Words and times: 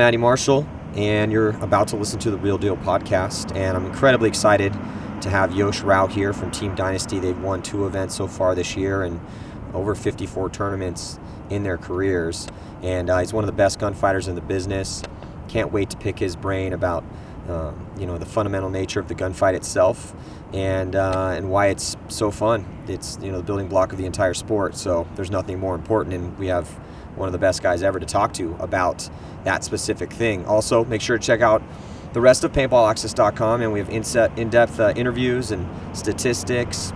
Matty 0.00 0.16
Marshall, 0.16 0.66
and 0.94 1.30
you're 1.30 1.50
about 1.62 1.88
to 1.88 1.96
listen 1.96 2.18
to 2.20 2.30
the 2.30 2.38
Real 2.38 2.56
Deal 2.56 2.74
podcast. 2.74 3.54
And 3.54 3.76
I'm 3.76 3.84
incredibly 3.84 4.30
excited 4.30 4.72
to 5.20 5.28
have 5.28 5.54
Yosh 5.54 5.82
Rau 5.82 6.06
here 6.06 6.32
from 6.32 6.50
Team 6.50 6.74
Dynasty. 6.74 7.18
They've 7.18 7.38
won 7.38 7.60
two 7.60 7.84
events 7.84 8.14
so 8.14 8.26
far 8.26 8.54
this 8.54 8.78
year 8.78 9.02
and 9.02 9.20
over 9.74 9.94
54 9.94 10.48
tournaments 10.48 11.18
in 11.50 11.64
their 11.64 11.76
careers. 11.76 12.48
And 12.80 13.10
uh, 13.10 13.18
he's 13.18 13.34
one 13.34 13.44
of 13.44 13.46
the 13.46 13.52
best 13.52 13.78
gunfighters 13.78 14.26
in 14.26 14.36
the 14.36 14.40
business. 14.40 15.02
Can't 15.48 15.70
wait 15.70 15.90
to 15.90 15.98
pick 15.98 16.18
his 16.18 16.34
brain 16.34 16.72
about 16.72 17.04
um, 17.46 17.86
you 17.98 18.06
know 18.06 18.16
the 18.16 18.24
fundamental 18.24 18.70
nature 18.70 19.00
of 19.00 19.08
the 19.08 19.14
gunfight 19.14 19.52
itself 19.52 20.14
and 20.54 20.96
uh, 20.96 21.34
and 21.36 21.50
why 21.50 21.66
it's 21.66 21.98
so 22.08 22.30
fun. 22.30 22.64
It's 22.88 23.18
you 23.20 23.30
know 23.30 23.36
the 23.36 23.44
building 23.44 23.68
block 23.68 23.92
of 23.92 23.98
the 23.98 24.06
entire 24.06 24.32
sport. 24.32 24.76
So 24.76 25.06
there's 25.14 25.30
nothing 25.30 25.58
more 25.58 25.74
important, 25.74 26.14
and 26.14 26.38
we 26.38 26.46
have 26.46 26.80
one 27.16 27.28
of 27.28 27.32
the 27.32 27.38
best 27.38 27.62
guys 27.62 27.82
ever 27.82 27.98
to 28.00 28.06
talk 28.06 28.32
to 28.34 28.54
about 28.60 29.08
that 29.44 29.64
specific 29.64 30.12
thing. 30.12 30.44
Also, 30.46 30.84
make 30.84 31.00
sure 31.00 31.18
to 31.18 31.24
check 31.24 31.40
out 31.40 31.62
the 32.12 32.20
rest 32.20 32.44
of 32.44 32.52
paintballaccess.com, 32.52 33.62
and 33.62 33.72
we 33.72 33.78
have 33.78 33.88
in-depth 33.90 34.80
uh, 34.80 34.92
interviews 34.96 35.52
and 35.52 35.68
statistics, 35.96 36.92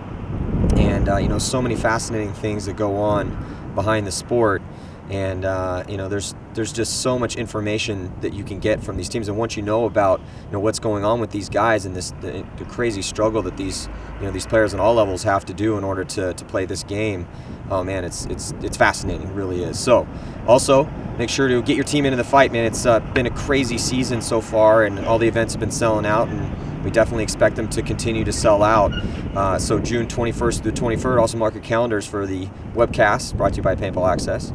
and 0.75 1.07
uh, 1.07 1.17
you 1.17 1.27
know 1.27 1.39
so 1.39 1.61
many 1.61 1.75
fascinating 1.75 2.33
things 2.33 2.65
that 2.65 2.75
go 2.75 2.97
on 2.97 3.71
behind 3.75 4.05
the 4.05 4.11
sport. 4.11 4.61
And 5.09 5.45
uh, 5.45 5.83
you 5.87 5.97
know, 5.97 6.09
there's 6.09 6.33
there's 6.55 6.73
just 6.73 7.01
so 7.01 7.19
much 7.19 7.35
information 7.35 8.11
that 8.21 8.33
you 8.33 8.43
can 8.43 8.59
get 8.59 8.81
from 8.83 8.97
these 8.97 9.07
teams, 9.07 9.27
and 9.27 9.37
once 9.37 9.55
you 9.55 9.61
know 9.61 9.85
about 9.85 10.19
you 10.19 10.51
know 10.51 10.59
what's 10.59 10.79
going 10.79 11.05
on 11.05 11.19
with 11.19 11.29
these 11.29 11.47
guys 11.47 11.85
and 11.85 11.95
this 11.95 12.11
the, 12.21 12.43
the 12.57 12.65
crazy 12.65 13.03
struggle 13.03 13.43
that 13.43 13.55
these 13.55 13.87
you 14.19 14.25
know 14.25 14.31
these 14.31 14.47
players 14.47 14.73
on 14.73 14.79
all 14.79 14.95
levels 14.95 15.21
have 15.21 15.45
to 15.45 15.53
do 15.53 15.77
in 15.77 15.83
order 15.83 16.03
to, 16.03 16.33
to 16.33 16.45
play 16.45 16.65
this 16.65 16.83
game, 16.83 17.27
oh 17.69 17.83
man, 17.83 18.03
it's 18.03 18.25
it's 18.25 18.51
it's 18.61 18.77
fascinating, 18.77 19.27
it 19.27 19.33
really 19.33 19.63
is. 19.63 19.79
So, 19.79 20.07
also 20.47 20.85
make 21.19 21.29
sure 21.29 21.47
to 21.47 21.61
get 21.61 21.75
your 21.75 21.85
team 21.85 22.05
into 22.05 22.17
the 22.17 22.23
fight, 22.23 22.51
man. 22.51 22.65
It's 22.65 22.85
uh, 22.85 22.99
been 22.99 23.27
a 23.27 23.31
crazy 23.31 23.77
season 23.77 24.21
so 24.21 24.41
far, 24.41 24.85
and 24.85 24.99
all 25.05 25.19
the 25.19 25.27
events 25.27 25.53
have 25.53 25.59
been 25.59 25.71
selling 25.71 26.07
out, 26.07 26.29
and 26.29 26.74
we 26.85 26.91
definitely 26.91 27.23
expect 27.23 27.55
them 27.55 27.67
to 27.69 27.81
continue 27.81 28.23
to 28.23 28.31
sell 28.31 28.63
out. 28.63 28.93
Uh, 29.35 29.57
so 29.59 29.79
June 29.79 30.07
21st 30.07 30.61
through 30.61 30.71
23rd, 30.71 31.19
also 31.19 31.37
mark 31.37 31.55
your 31.55 31.63
calendars 31.63 32.05
for 32.05 32.27
the 32.27 32.45
webcast 32.73 33.35
brought 33.35 33.53
to 33.53 33.57
you 33.57 33.63
by 33.63 33.75
Paintball 33.75 34.09
Access, 34.09 34.51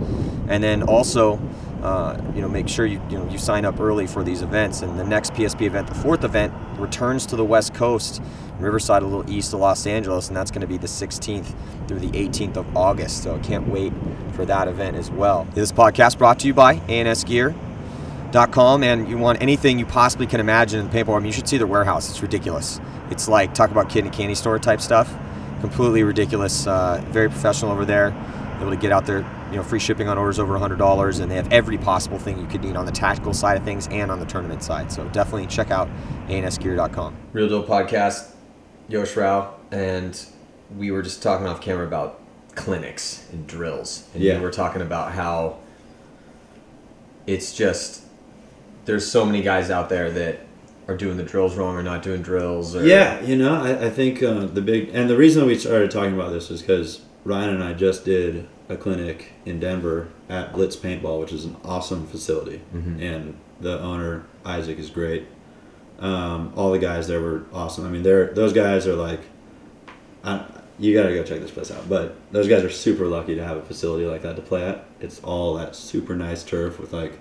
and 0.49 0.63
then 0.65 0.83
also. 0.83 1.39
Uh, 1.81 2.21
you 2.35 2.43
know, 2.43 2.49
make 2.49 2.69
sure 2.69 2.85
you 2.85 3.01
you 3.09 3.17
know 3.17 3.27
you 3.31 3.39
sign 3.39 3.65
up 3.65 3.81
early 3.81 4.07
for 4.07 4.23
these 4.23 4.43
events. 4.43 4.83
And 4.83 4.99
the 4.99 5.05
next 5.05 5.33
PSP 5.33 5.63
event, 5.63 5.89
the 5.89 5.95
fourth 5.95 6.25
event, 6.25 6.53
returns 6.77 7.25
to 7.25 7.37
the 7.37 7.45
West 7.45 7.73
Coast, 7.73 8.21
Riverside, 8.59 9.03
a 9.03 9.07
little 9.07 9.31
east 9.33 9.55
of 9.55 9.61
Los 9.61 9.87
Angeles, 9.87 10.29
and 10.29 10.37
that's 10.37 10.51
going 10.51 10.61
to 10.61 10.67
be 10.67 10.77
the 10.77 10.87
16th 10.87 11.55
through 11.89 12.01
the 12.01 12.11
18th 12.11 12.59
of 12.59 12.77
August. 12.77 13.23
So 13.23 13.35
I 13.35 13.39
can't 13.39 13.67
wait 13.67 13.95
for 14.35 14.45
that 14.45 14.69
event 14.69 14.99
as 14.99 15.11
well. 15.11 15.49
This 15.55 15.73
podcast 15.73 16.19
brought 16.19 16.39
to 16.41 16.49
you 16.49 16.53
by 16.53 16.75
ANS 16.75 17.25
Gear. 17.25 17.55
Com, 18.33 18.83
and 18.83 19.09
you 19.09 19.19
want 19.19 19.43
anything 19.43 19.79
you 19.79 19.87
possibly 19.87 20.27
can 20.27 20.41
imagine 20.41 20.81
in 20.81 20.89
the 20.89 20.93
paintball 20.97 21.15
room, 21.15 21.25
you 21.27 21.33
should 21.33 21.49
see 21.49 21.59
their 21.59 21.67
warehouse. 21.67 22.09
It's 22.11 22.23
ridiculous. 22.23 22.81
It's 23.11 23.29
like 23.29 23.55
talk 23.55 23.71
about 23.71 23.89
kid 23.89 24.01
in 24.05 24.07
a 24.07 24.11
candy 24.11 24.35
store 24.35 24.59
type 24.59 24.81
stuff. 24.81 25.13
Completely 25.61 26.03
ridiculous. 26.05 26.67
Uh, 26.67 27.03
very 27.09 27.29
professional 27.29 27.73
over 27.73 27.85
there. 27.85 28.15
Able 28.61 28.71
to 28.71 28.77
get 28.77 28.93
out 28.93 29.07
there, 29.07 29.19
you 29.51 29.57
know, 29.57 29.63
free 29.63 29.79
shipping 29.81 30.07
on 30.09 30.19
orders 30.19 30.39
over 30.39 30.55
$100, 30.59 31.21
and 31.21 31.31
they 31.31 31.35
have 31.37 31.51
every 31.53 31.79
possible 31.79 32.19
thing 32.19 32.39
you 32.39 32.47
could 32.47 32.63
need 32.63 32.77
on 32.77 32.85
the 32.87 32.93
tactical 32.93 33.33
side 33.33 33.57
of 33.57 33.65
things 33.65 33.89
and 33.91 34.11
on 34.11 34.21
the 34.21 34.27
tournament 34.27 34.63
side. 34.63 34.93
So 34.93 35.09
definitely 35.09 35.47
check 35.47 35.71
out 35.71 35.89
ansgear.com. 36.29 37.17
Real 37.33 37.49
Deal 37.49 37.65
Podcast, 37.65 38.33
Yosh 38.89 39.17
Rau, 39.17 39.55
and 39.71 40.23
we 40.77 40.91
were 40.91 41.03
just 41.03 41.23
talking 41.23 41.47
off 41.47 41.61
camera 41.63 41.87
about 41.87 42.21
clinics 42.55 43.27
and 43.33 43.47
drills, 43.47 44.05
and 44.15 44.23
Yeah. 44.23 44.37
we 44.39 44.45
were 44.45 44.51
talking 44.51 44.83
about 44.83 45.13
how 45.13 45.57
it's 47.27 47.53
just 47.55 48.03
there's 48.91 49.09
so 49.09 49.25
many 49.25 49.41
guys 49.41 49.71
out 49.71 49.89
there 49.89 50.11
that 50.11 50.41
are 50.89 50.97
doing 50.97 51.17
the 51.17 51.23
drills 51.23 51.55
wrong 51.57 51.77
or 51.77 51.83
not 51.83 52.03
doing 52.03 52.23
drills. 52.23 52.75
Or, 52.75 52.85
Yeah, 52.85 53.21
you 53.21 53.37
know, 53.37 53.55
I, 53.63 53.87
I 53.87 53.91
think 53.91 54.21
uh, 54.21 54.47
the 54.47 54.61
big 54.61 54.91
and 54.93 55.09
the 55.09 55.17
reason 55.17 55.47
we 55.47 55.57
started 55.57 55.93
talking 55.93 56.15
about 56.15 56.33
this 56.33 56.51
is 56.51 56.61
because 56.61 57.03
Ryan 57.25 57.51
and 57.51 57.63
I 57.63 57.73
just 57.75 58.05
did 58.05 58.49
a 58.69 58.77
clinic 58.77 59.33
in 59.47 59.61
Denver 59.61 60.09
at 60.29 60.53
Blitz 60.53 60.75
Paintball, 60.75 61.21
which 61.21 61.33
is 61.33 61.45
an 61.45 61.57
awesome 61.65 62.07
facility, 62.09 62.63
Mhm. 62.75 63.01
and 63.01 63.35
the 63.61 63.79
owner 63.81 64.25
Isaac 64.45 64.79
is 64.81 64.91
great. 64.91 65.27
Um, 66.01 66.53
all 66.57 66.73
the 66.73 66.79
guys 66.81 67.07
there 67.07 67.21
were 67.21 67.45
awesome. 67.53 67.87
I 67.87 67.91
mean, 67.91 68.03
they're 68.03 68.33
those 68.35 68.53
guys 68.53 68.87
are 68.89 68.97
like, 68.97 69.21
I, 70.25 70.45
you 70.79 70.95
got 70.95 71.07
to 71.09 71.15
go 71.15 71.23
check 71.23 71.41
this 71.41 71.51
place 71.51 71.71
out. 71.71 71.89
But 71.89 72.17
those 72.33 72.49
guys 72.49 72.65
are 72.65 72.71
super 72.71 73.07
lucky 73.07 73.35
to 73.37 73.45
have 73.45 73.59
a 73.59 73.63
facility 73.63 74.07
like 74.07 74.23
that 74.23 74.35
to 74.37 74.43
play 74.43 74.65
at. 74.67 74.87
It's 75.01 75.21
all 75.23 75.55
that 75.55 75.77
super 75.77 76.17
nice 76.17 76.43
turf 76.43 76.81
with 76.81 76.93
like 76.93 77.19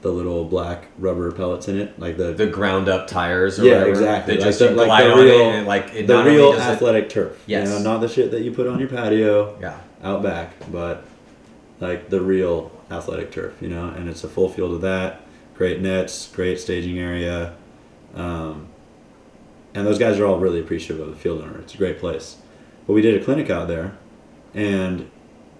the 0.00 0.10
little 0.10 0.44
black 0.44 0.84
rubber 0.98 1.32
pellets 1.32 1.66
in 1.68 1.76
it, 1.78 1.98
like 1.98 2.16
the 2.16 2.32
the 2.32 2.46
ground 2.46 2.88
up 2.88 3.06
tires. 3.08 3.58
Or 3.58 3.64
Yeah, 3.64 3.72
whatever, 3.78 3.90
exactly. 3.90 4.34
That 4.34 4.40
Like 4.40 4.48
just 4.48 4.58
the- 4.60 4.70
like 4.70 4.86
glide 4.86 5.04
the 5.06 5.12
on 5.12 5.18
real- 5.18 5.40
it 5.40 5.54
and 5.56 5.66
like 5.66 5.94
it 5.94 6.06
the 6.06 6.14
not 6.14 6.26
real 6.26 6.52
does 6.52 6.60
it- 6.66 6.70
athletic 6.70 7.08
turf. 7.08 7.42
Yes. 7.46 7.68
You 7.68 7.74
know, 7.74 7.82
not 7.82 8.00
the 8.00 8.08
shit 8.08 8.30
that 8.30 8.42
you 8.42 8.52
put 8.52 8.66
on 8.68 8.78
your 8.78 8.88
patio 8.88 9.56
yeah. 9.60 9.78
out 10.04 10.22
back, 10.22 10.52
but 10.70 11.04
like 11.80 12.10
the 12.10 12.20
real 12.20 12.70
athletic 12.90 13.30
turf, 13.32 13.54
you 13.60 13.68
know, 13.68 13.88
and 13.88 14.08
it's 14.08 14.22
a 14.24 14.28
full 14.28 14.48
field 14.48 14.72
of 14.72 14.80
that. 14.82 15.22
Great 15.56 15.80
nets, 15.80 16.28
great 16.32 16.60
staging 16.60 16.98
area. 16.98 17.54
Um, 18.14 18.66
and 19.74 19.86
those 19.86 19.98
guys 19.98 20.18
are 20.18 20.26
all 20.26 20.38
really 20.38 20.60
appreciative 20.60 21.00
of 21.06 21.12
the 21.12 21.18
field 21.20 21.42
owner. 21.42 21.58
It's 21.58 21.74
a 21.74 21.76
great 21.76 21.98
place. 21.98 22.36
But 22.86 22.92
we 22.94 23.02
did 23.02 23.20
a 23.20 23.24
clinic 23.24 23.50
out 23.50 23.68
there 23.68 23.96
and 24.54 25.10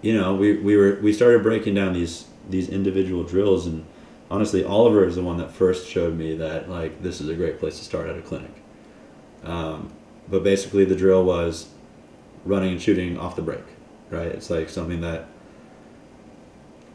you 0.01 0.13
know, 0.17 0.33
we, 0.33 0.53
we 0.57 0.77
were 0.77 0.97
we 1.03 1.11
started 1.11 1.43
breaking 1.43 1.73
down 1.73 1.91
these 1.93 2.25
these 2.49 2.69
individual 2.69 3.23
drills 3.23 3.67
and 3.67 3.85
honestly 4.31 4.63
Oliver 4.63 5.05
is 5.05 5.15
the 5.15 5.23
one 5.23 5.37
that 5.37 5.51
first 5.51 5.87
showed 5.87 6.15
me 6.17 6.35
that 6.37 6.69
like 6.69 7.01
this 7.01 7.19
is 7.21 7.29
a 7.29 7.33
great 7.35 7.59
place 7.59 7.77
to 7.79 7.83
start 7.85 8.07
at 8.09 8.17
a 8.17 8.21
clinic. 8.21 8.51
Um, 9.43 9.91
but 10.29 10.43
basically 10.43 10.85
the 10.85 10.95
drill 10.95 11.23
was 11.23 11.69
running 12.45 12.71
and 12.73 12.81
shooting 12.81 13.17
off 13.17 13.35
the 13.35 13.41
break, 13.41 13.63
right? 14.09 14.27
It's 14.27 14.49
like 14.49 14.69
something 14.69 15.01
that 15.01 15.27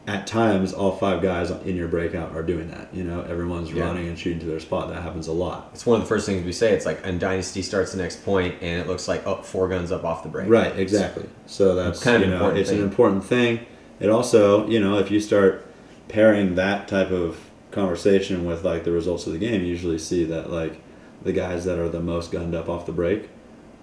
at 0.06 0.26
times 0.26 0.74
all 0.74 0.92
five 0.94 1.22
guys 1.22 1.50
in 1.50 1.76
your 1.76 1.88
breakout 1.88 2.36
are 2.36 2.42
doing 2.42 2.70
that. 2.70 2.88
You 2.92 3.04
know, 3.04 3.22
everyone's 3.22 3.72
Yeah. 3.72 3.84
running 3.84 4.06
and 4.06 4.18
shooting 4.18 4.38
to 4.40 4.46
their 4.46 4.60
spot. 4.60 4.90
That 4.90 5.02
happens 5.02 5.28
a 5.28 5.32
lot. 5.32 5.70
It's 5.72 5.86
one 5.86 5.96
of 5.98 6.02
the 6.02 6.08
first 6.08 6.26
things 6.26 6.44
we 6.44 6.52
say. 6.52 6.72
It's 6.74 6.84
like, 6.84 7.00
and 7.04 7.18
Dynasty 7.18 7.62
starts 7.62 7.92
the 7.92 7.98
next 8.02 8.22
point, 8.22 8.56
and 8.60 8.82
it 8.82 8.86
looks 8.86 9.08
like, 9.08 9.26
oh, 9.26 9.36
four 9.36 9.66
guns 9.66 9.90
up 9.90 10.04
off 10.04 10.22
the 10.22 10.28
break. 10.28 10.50
Right, 10.50 10.78
exactly. 10.78 11.24
So 11.46 11.74
that's 11.74 12.02
Kind 12.02 12.16
of 12.16 12.22
you 12.24 12.26
know, 12.28 12.34
important 12.34 12.60
it's 12.60 12.68
thing. 12.68 12.78
an 12.80 12.84
important 12.84 13.24
thing. 13.24 13.60
It 13.98 14.10
also, 14.10 14.66
you 14.68 14.78
know, 14.78 14.98
if 14.98 15.10
you 15.10 15.20
start 15.20 15.64
pairing 16.08 16.54
that 16.56 16.88
type 16.88 17.10
of 17.10 17.38
conversation 17.70 18.44
with 18.44 18.64
like 18.64 18.84
the 18.84 18.92
results 18.92 19.26
of 19.26 19.32
the 19.32 19.38
game, 19.38 19.60
you 19.62 19.66
usually 19.68 19.98
see 19.98 20.24
that 20.24 20.50
like 20.50 20.80
the 21.22 21.32
guys 21.32 21.64
that 21.64 21.78
are 21.78 21.88
the 21.88 22.00
most 22.00 22.30
gunned 22.30 22.54
up 22.54 22.68
off 22.68 22.86
the 22.86 22.92
break 22.92 23.28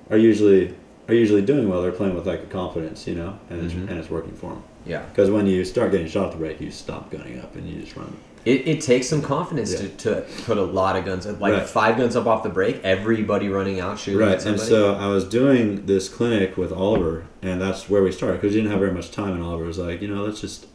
are 0.10 0.18
usually 0.18 0.74
are 1.10 1.14
usually 1.16 1.42
doing 1.42 1.68
well. 1.68 1.82
They're 1.82 1.92
playing 1.92 2.16
with 2.16 2.26
like 2.28 2.42
a 2.44 2.46
confidence, 2.46 3.06
you 3.08 3.16
know, 3.16 3.38
and 3.50 3.66
it's, 3.66 3.74
Mhm. 3.74 3.90
and 3.90 4.00
it's 4.00 4.10
working 4.10 4.34
for 4.34 4.52
them. 4.52 4.64
Yeah. 4.86 5.02
Because 5.10 5.30
when 5.30 5.46
you 5.46 5.66
start 5.66 5.92
getting 5.92 6.08
shot 6.08 6.28
off 6.28 6.32
the 6.34 6.38
break, 6.38 6.62
you 6.62 6.72
stop 6.72 7.12
gunning 7.12 7.40
up 7.40 7.56
and 7.56 7.68
you 7.68 7.82
just 7.82 7.96
run. 7.98 8.14
It, 8.46 8.68
it 8.68 8.82
takes 8.82 9.08
some 9.08 9.22
confidence 9.22 9.72
Yeah. 9.74 9.80
to, 9.80 9.88
to 9.98 10.26
put 10.46 10.58
a 10.58 10.64
lot 10.64 10.96
of 10.96 11.04
guns, 11.06 11.28
up, 11.28 11.42
like 11.42 11.54
Right. 11.54 11.68
five 11.68 11.98
guns 11.98 12.16
up 12.16 12.28
off 12.28 12.44
the 12.44 12.50
break, 12.50 12.80
everybody 12.84 13.50
running 13.50 13.80
out 13.80 14.00
shooting 14.00 14.20
Right, 14.22 14.38
at 14.38 14.46
and 14.46 14.60
so 14.60 14.94
I 14.96 15.08
was 15.08 15.26
doing 15.26 15.86
this 15.86 16.08
clinic 16.08 16.56
with 16.58 16.72
Oliver, 16.72 17.26
and 17.42 17.60
that's 17.62 17.90
where 17.90 18.02
we 18.04 18.12
started 18.12 18.40
because 18.42 18.56
we 18.56 18.62
didn't 18.62 18.72
have 18.72 18.80
very 18.80 18.94
much 18.94 19.12
time. 19.12 19.34
And 19.34 19.44
Oliver 19.44 19.66
was 19.66 19.78
like, 19.80 20.02
you 20.02 20.08
know, 20.08 20.24
let's 20.24 20.40
just 20.42 20.66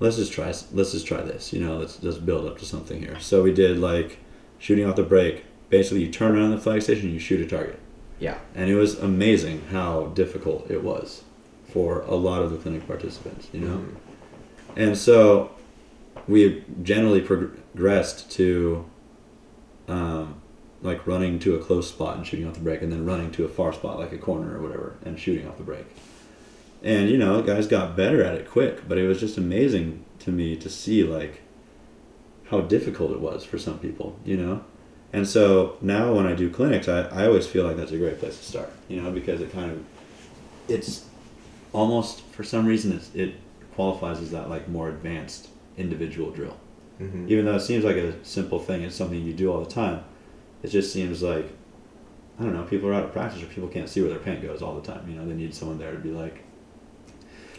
let's 0.00 0.16
just 0.16 0.32
try 0.32 0.46
let's 0.72 0.92
just 0.92 1.06
try 1.06 1.20
this. 1.22 1.52
You 1.52 1.60
know, 1.60 1.76
let's 1.78 1.96
just 1.96 2.24
build 2.24 2.46
up 2.46 2.58
to 2.58 2.64
something 2.64 3.00
here. 3.00 3.18
So 3.20 3.42
we 3.42 3.52
did 3.52 3.78
like 3.78 4.18
shooting 4.58 4.86
off 4.86 4.96
the 4.96 5.02
break. 5.02 5.44
Basically, 5.70 6.02
you 6.04 6.10
turn 6.10 6.36
around 6.36 6.50
the 6.52 6.58
flag 6.58 6.82
station, 6.82 7.10
you 7.10 7.18
shoot 7.18 7.40
a 7.40 7.46
target, 7.46 7.78
yeah. 8.18 8.38
and 8.54 8.70
it 8.70 8.74
was 8.76 8.98
amazing 8.98 9.62
how 9.70 10.06
difficult 10.14 10.70
it 10.70 10.82
was 10.82 11.22
for 11.72 12.00
a 12.02 12.14
lot 12.14 12.40
of 12.42 12.50
the 12.50 12.56
clinic 12.56 12.86
participants. 12.86 13.48
You 13.52 13.60
know, 13.60 13.76
Mhm. 13.76 13.94
and 14.76 14.96
so 14.96 15.50
we 16.26 16.64
generally 16.82 17.20
progressed 17.20 18.30
to 18.32 18.84
um, 19.88 20.34
like 20.82 21.06
running 21.06 21.38
to 21.40 21.54
a 21.54 21.58
close 21.58 21.88
spot 21.88 22.16
and 22.16 22.26
shooting 22.26 22.46
off 22.46 22.54
the 22.54 22.60
break, 22.60 22.82
and 22.82 22.92
then 22.92 23.04
running 23.04 23.30
to 23.32 23.44
a 23.44 23.48
far 23.48 23.72
spot 23.72 23.98
like 23.98 24.12
a 24.12 24.18
corner 24.18 24.56
or 24.58 24.62
whatever 24.62 24.94
and 25.04 25.18
shooting 25.18 25.46
off 25.48 25.56
the 25.56 25.62
break. 25.64 25.86
And 26.82 27.10
you 27.10 27.18
know, 27.18 27.42
guys 27.42 27.66
got 27.66 27.96
better 27.96 28.22
at 28.22 28.34
it 28.34 28.48
quick, 28.50 28.88
but 28.88 28.98
it 28.98 29.06
was 29.08 29.18
just 29.20 29.36
amazing 29.36 30.04
to 30.20 30.30
me 30.30 30.56
to 30.56 30.68
see 30.70 31.02
like 31.04 31.42
how 32.50 32.60
difficult 32.62 33.10
it 33.12 33.20
was 33.20 33.44
for 33.44 33.58
some 33.58 33.78
people, 33.78 34.18
you 34.24 34.36
know. 34.36 34.64
And 35.12 35.26
so 35.26 35.76
now 35.80 36.12
when 36.14 36.26
I 36.26 36.34
do 36.34 36.50
clinics, 36.50 36.86
I, 36.88 37.02
I 37.02 37.26
always 37.26 37.46
feel 37.46 37.64
like 37.64 37.76
that's 37.76 37.92
a 37.92 37.98
great 37.98 38.18
place 38.20 38.36
to 38.38 38.44
start, 38.44 38.70
you 38.88 39.00
know, 39.00 39.10
because 39.10 39.40
it 39.40 39.52
kind 39.52 39.70
of 39.72 39.84
it's 40.68 41.06
almost 41.72 42.20
for 42.32 42.44
some 42.44 42.66
reason 42.66 42.92
it's, 42.92 43.14
it 43.14 43.34
qualifies 43.74 44.20
as 44.20 44.30
that 44.30 44.48
like 44.50 44.68
more 44.68 44.88
advanced 44.88 45.48
individual 45.76 46.30
drill 46.30 46.56
Mhm. 47.00 47.30
even 47.30 47.44
though 47.44 47.54
it 47.54 47.60
seems 47.60 47.84
like 47.84 47.94
a 47.96 48.12
simple 48.24 48.58
thing 48.58 48.82
it's 48.82 48.96
something 48.96 49.22
you 49.24 49.32
do 49.32 49.52
all 49.52 49.62
the 49.62 49.70
time 49.70 50.02
it 50.64 50.68
just 50.68 50.92
seems 50.92 51.22
like 51.22 51.48
i 52.40 52.42
don't 52.42 52.52
know 52.54 52.64
people 52.64 52.88
are 52.88 52.94
out 52.94 53.04
of 53.04 53.12
practice 53.12 53.40
or 53.40 53.46
people 53.46 53.68
can't 53.68 53.88
see 53.88 54.00
where 54.00 54.10
their 54.10 54.18
paint 54.18 54.42
goes 54.42 54.62
all 54.62 54.74
the 54.74 54.92
time 54.92 55.08
you 55.08 55.14
know 55.14 55.24
they 55.24 55.34
need 55.34 55.54
someone 55.54 55.78
there 55.78 55.92
to 55.92 55.98
be 55.98 56.10
like 56.10 56.42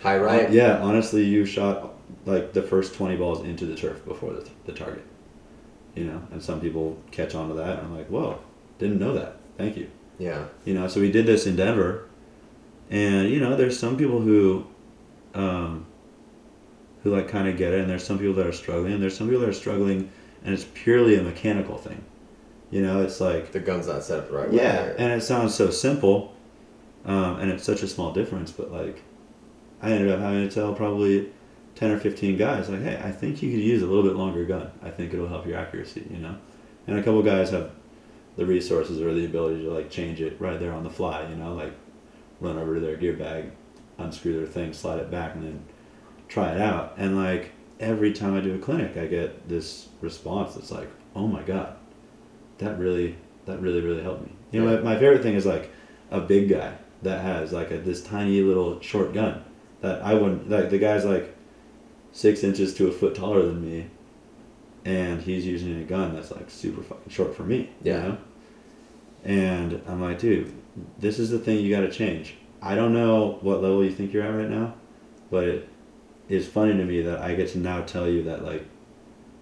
High 0.02 0.18
right. 0.18 0.52
yeah 0.52 0.80
honestly 0.80 1.24
you 1.26 1.46
shot 1.46 1.94
like 2.26 2.54
the 2.54 2.62
first 2.62 2.94
20 2.96 3.16
balls 3.18 3.44
into 3.44 3.66
the 3.66 3.76
turf 3.76 4.04
before 4.06 4.34
the, 4.34 4.48
the 4.66 4.74
target. 4.74 5.04
You 5.96 6.06
know, 6.06 6.22
and 6.32 6.42
some 6.42 6.62
people 6.62 6.98
catch 7.12 7.36
on 7.36 7.50
to 7.50 7.56
that 7.56 7.80
and 7.80 7.88
I'm 7.88 7.98
like, 7.98 8.08
whoa, 8.08 8.40
didn't 8.78 9.00
know 9.00 9.14
that. 9.14 9.38
Thank 9.58 9.76
you. 9.78 9.90
Yeah. 10.18 10.46
You 10.66 10.74
know, 10.74 10.88
so 10.88 11.02
we 11.02 11.12
did 11.12 11.26
this 11.26 11.46
in 11.48 11.56
Denver, 11.56 12.08
and 12.90 13.30
you 13.30 13.40
know, 13.40 13.56
there's 13.56 13.78
some 13.80 13.98
people 13.98 14.20
who, 14.22 14.66
um, 15.34 15.86
who 17.04 17.16
like 17.16 17.28
kind 17.28 17.48
of 17.48 17.58
get 17.58 17.74
it, 17.74 17.82
and 17.82 17.90
there's 17.90 18.04
some 18.04 18.18
people 18.20 18.36
that 18.36 18.46
are 18.46 18.52
struggling, 18.54 18.94
and 18.94 19.02
there's 19.02 19.18
some 19.18 19.28
people 19.28 19.42
that 19.42 19.50
are 19.50 19.54
struggling, 19.54 20.10
and 20.44 20.54
it's 20.54 20.66
purely 20.74 21.16
a 21.16 21.24
mechanical 21.24 21.78
thing. 21.78 22.04
You 22.72 22.82
know, 22.84 23.02
it's 23.02 23.20
like 23.20 23.52
The 23.52 23.60
gun's 23.60 23.88
not 23.88 24.04
set 24.04 24.20
up 24.20 24.28
the 24.30 24.36
right 24.38 24.50
way. 24.50 24.58
yeah, 24.58 24.94
and 24.98 25.12
it 25.12 25.24
sounds 25.24 25.56
so 25.56 25.70
simple, 25.72 26.36
um, 27.06 27.40
and 27.40 27.50
it's 27.52 27.64
such 27.64 27.82
a 27.82 27.88
small 27.88 28.14
difference, 28.14 28.52
but 28.52 28.72
like, 28.72 29.02
I 29.82 29.92
ended 29.92 30.12
up 30.12 30.20
having 30.20 30.48
to 30.48 30.54
tell 30.54 30.74
probably 30.74 31.30
ten 31.76 31.92
or 31.92 32.00
fifteen 32.00 32.38
guys 32.38 32.70
like, 32.70 32.82
hey, 32.82 33.00
I 33.04 33.12
think 33.12 33.42
you 33.42 33.52
could 33.52 33.62
use 33.62 33.82
a 33.82 33.88
little 33.88 34.04
bit 34.04 34.16
longer 34.16 34.46
gun. 34.46 34.72
I 34.84 34.90
think 34.90 35.14
it'll 35.14 35.28
help 35.28 35.46
your 35.46 35.58
accuracy. 35.58 36.06
You 36.10 36.18
know, 36.18 36.36
and 36.88 36.98
a 36.98 37.04
couple 37.04 37.22
guys 37.24 37.52
have 37.52 37.72
the 38.36 38.46
resources 38.46 39.02
or 39.02 39.14
the 39.14 39.26
ability 39.26 39.64
to 39.64 39.72
like 39.72 39.90
change 39.90 40.22
it 40.22 40.40
right 40.40 40.60
there 40.60 40.74
on 40.74 40.84
the 40.84 40.90
fly. 40.90 41.28
You 41.30 41.36
know, 41.36 41.54
like 41.54 41.74
run 42.40 42.58
over 42.58 42.76
to 42.76 42.80
their 42.80 42.98
gear 42.98 43.14
bag, 43.14 43.52
unscrew 43.98 44.38
their 44.38 44.48
thing, 44.48 44.74
slide 44.74 45.00
it 45.00 45.12
back, 45.12 45.36
and 45.36 45.44
then 45.44 45.64
try 46.28 46.54
it 46.54 46.62
out. 46.62 46.94
And 46.98 47.18
like 47.18 47.52
every 47.80 48.14
time 48.14 48.36
I 48.36 48.42
do 48.42 48.56
a 48.56 48.60
clinic, 48.60 48.98
I 48.98 49.08
get 49.08 49.48
this 49.48 49.88
response 50.02 50.56
that's 50.56 50.72
like, 50.72 50.90
oh 51.16 51.28
my 51.28 51.42
god, 51.44 51.76
that 52.60 52.78
really, 52.78 53.18
that 53.46 53.60
really, 53.62 53.82
really 53.82 54.04
helped 54.04 54.24
me. 54.24 54.32
You 54.52 54.64
know, 54.64 54.78
my, 54.78 54.94
my 54.94 55.00
favorite 55.00 55.24
thing 55.24 55.36
is 55.36 55.46
like 55.46 55.72
a 56.12 56.20
big 56.20 56.50
guy 56.50 56.76
that 57.02 57.22
has 57.22 57.52
like 57.52 57.72
a, 57.72 57.78
this 57.78 58.04
tiny 58.04 58.42
little 58.42 58.82
short 58.82 59.14
gun 59.14 59.44
that 59.82 60.02
I 60.02 60.14
wouldn't 60.14 60.50
like. 60.50 60.70
The 60.70 60.80
guy's 60.80 61.06
like 61.06 61.36
six 62.12 62.44
inches 62.44 62.74
to 62.76 62.88
a 62.88 62.92
foot 62.92 63.16
taller 63.16 63.46
than 63.46 63.62
me, 63.62 63.88
and 64.86 65.22
he's 65.22 65.46
using 65.46 65.80
a 65.82 65.84
gun 65.84 66.16
that's 66.16 66.32
like 66.32 66.50
super 66.50 66.82
fucking 66.82 67.12
short 67.12 67.36
for 67.36 67.44
me. 67.44 67.70
Yeah. 67.82 67.96
You 67.96 68.10
know? 68.10 68.18
And 69.24 69.82
I'm 69.88 70.02
like, 70.02 70.20
dude, 70.20 70.54
this 70.98 71.20
is 71.20 71.30
the 71.30 71.40
thing 71.40 71.60
you 71.60 71.74
got 71.74 71.82
to 71.82 71.92
change. 71.92 72.36
I 72.62 72.76
don't 72.76 72.94
know 72.94 73.38
what 73.42 73.62
level 73.62 73.84
you 73.84 73.92
think 73.92 74.14
you're 74.14 74.24
at 74.24 74.36
right 74.36 74.50
now, 74.50 74.76
but 75.30 75.46
it 75.46 75.70
is 76.28 76.48
funny 76.48 76.76
to 76.78 76.86
me 76.86 77.02
that 77.02 77.20
I 77.20 77.36
get 77.36 77.50
to 77.50 77.60
now 77.60 77.82
tell 77.82 78.08
you 78.08 78.24
that 78.24 78.44
like 78.44 78.66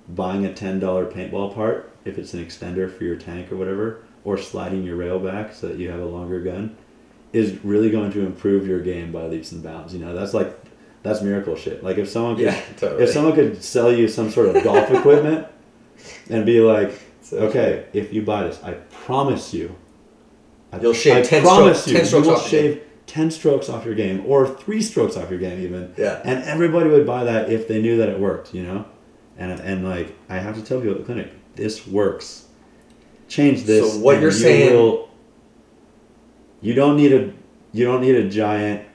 buying 0.10 0.45
a 0.45 0.54
ten 0.54 0.80
dollar 0.80 1.06
paintball 1.06 1.54
part, 1.54 1.92
if 2.06 2.18
it's 2.18 2.33
an 2.33 2.45
extender 2.45 2.92
for 2.92 3.04
your 3.04 3.16
tank 3.16 3.51
or 3.51 3.57
whatever, 3.57 4.04
or 4.24 4.38
sliding 4.38 4.83
your 4.83 4.95
rail 4.95 5.19
back 5.19 5.54
so 5.54 5.68
that 5.68 5.78
you 5.78 5.90
have 5.90 6.00
a 6.00 6.06
longer 6.06 6.42
gun, 6.42 6.78
is 7.34 7.64
really 7.64 7.90
going 7.90 8.12
to 8.14 8.26
improve 8.26 8.68
your 8.68 8.80
game 8.82 9.12
by 9.12 9.24
leaps 9.28 9.52
and 9.52 9.62
bounds. 9.64 9.94
You 9.94 10.00
know, 10.00 10.14
that's 10.16 10.34
like 10.34 10.58
that's 11.04 11.22
miracle 11.22 11.56
shit. 11.56 11.84
Like 11.84 11.98
if 11.98 12.10
someone 12.10 12.36
could, 12.36 12.46
Yeah, 12.46 12.62
totally. 12.78 13.04
if 13.04 13.10
someone 13.10 13.34
could 13.36 13.64
sell 13.64 13.92
you 13.92 14.08
some 14.08 14.30
sort 14.32 14.56
of 14.56 14.64
golf 14.64 14.90
equipment 14.92 15.48
and 16.30 16.46
be 16.46 16.60
like, 16.62 17.00
So 17.22 17.38
okay, 17.50 17.86
if 17.94 18.14
you 18.14 18.22
buy 18.24 18.44
this, 18.48 18.62
I 18.64 18.74
promise 19.06 19.54
you, 19.54 19.76
I, 20.72 20.80
You'll 20.82 20.94
shave 20.94 21.18
I 21.18 21.22
10 21.22 21.42
promise 21.44 21.84
strokes- 21.84 21.88
you, 21.88 21.98
10 21.98 22.06
strokes 22.06 22.26
you 22.26 22.32
will 22.32 22.38
off 22.38 22.52
your 22.52 22.62
shave 22.62 22.84
ten 23.06 23.32
strokes 23.32 23.70
off 23.70 23.86
your 23.86 23.96
game 23.96 24.22
or 24.26 24.46
three 24.46 24.82
strokes 24.82 25.16
off 25.16 25.30
your 25.30 25.40
game 25.40 25.64
even. 25.64 25.94
Yeah. 25.98 26.20
And 26.26 26.44
everybody 26.44 26.90
would 26.90 27.08
buy 27.08 27.24
that 27.24 27.50
if 27.50 27.66
they 27.70 27.82
knew 27.82 27.96
that 28.00 28.10
it 28.10 28.20
worked, 28.20 28.54
you 28.54 28.64
know? 28.64 28.84
And 29.38 29.52
and 29.62 29.88
like 29.88 30.14
I 30.28 30.40
have 30.40 30.56
to 30.56 30.62
tell 30.62 30.80
people 30.82 30.96
at 30.96 31.00
the 31.00 31.06
clinic, 31.06 31.32
this 31.56 31.88
works. 31.88 32.48
Change 33.30 33.64
this. 33.64 33.94
So 33.94 34.00
what 34.00 34.16
you're 34.20 34.26
you 34.26 34.32
saying- 34.32 34.74
will- 34.74 35.06
you 36.62 36.74
don't 36.74 36.98
need 36.98 37.13
a 37.13 37.33
you 37.74 37.86
don't 37.86 38.01
need 38.01 38.15
a 38.15 38.30
giant 38.30 38.88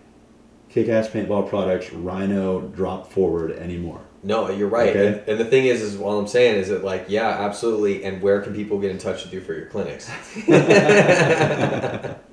kick 0.69 0.89
ass 0.89 1.09
paintball 1.09 1.49
product 1.49 1.91
rhino 1.93 2.61
drop 2.61 3.13
forward 3.13 3.53
anymore. 3.53 4.01
No, 4.25 4.49
you're 4.51 4.69
right. 4.69 4.91
Okay. 4.91 5.07
And, 5.07 5.29
and 5.29 5.41
the 5.41 5.45
thing 5.45 5.67
is, 5.67 5.83
is 5.83 6.01
all 6.01 6.19
I'm 6.19 6.29
saying 6.29 6.57
is 6.61 6.69
that 6.69 6.85
like, 6.85 7.07
yeah, 7.09 7.29
absolutely. 7.29 8.05
And 8.05 8.23
where 8.23 8.41
can 8.41 8.55
people 8.55 8.79
get 8.79 8.91
in 8.93 8.99
touch 8.99 9.25
with 9.25 9.33
you 9.33 9.41
for 9.41 9.53
your 9.53 9.67
clinics? 9.67 10.09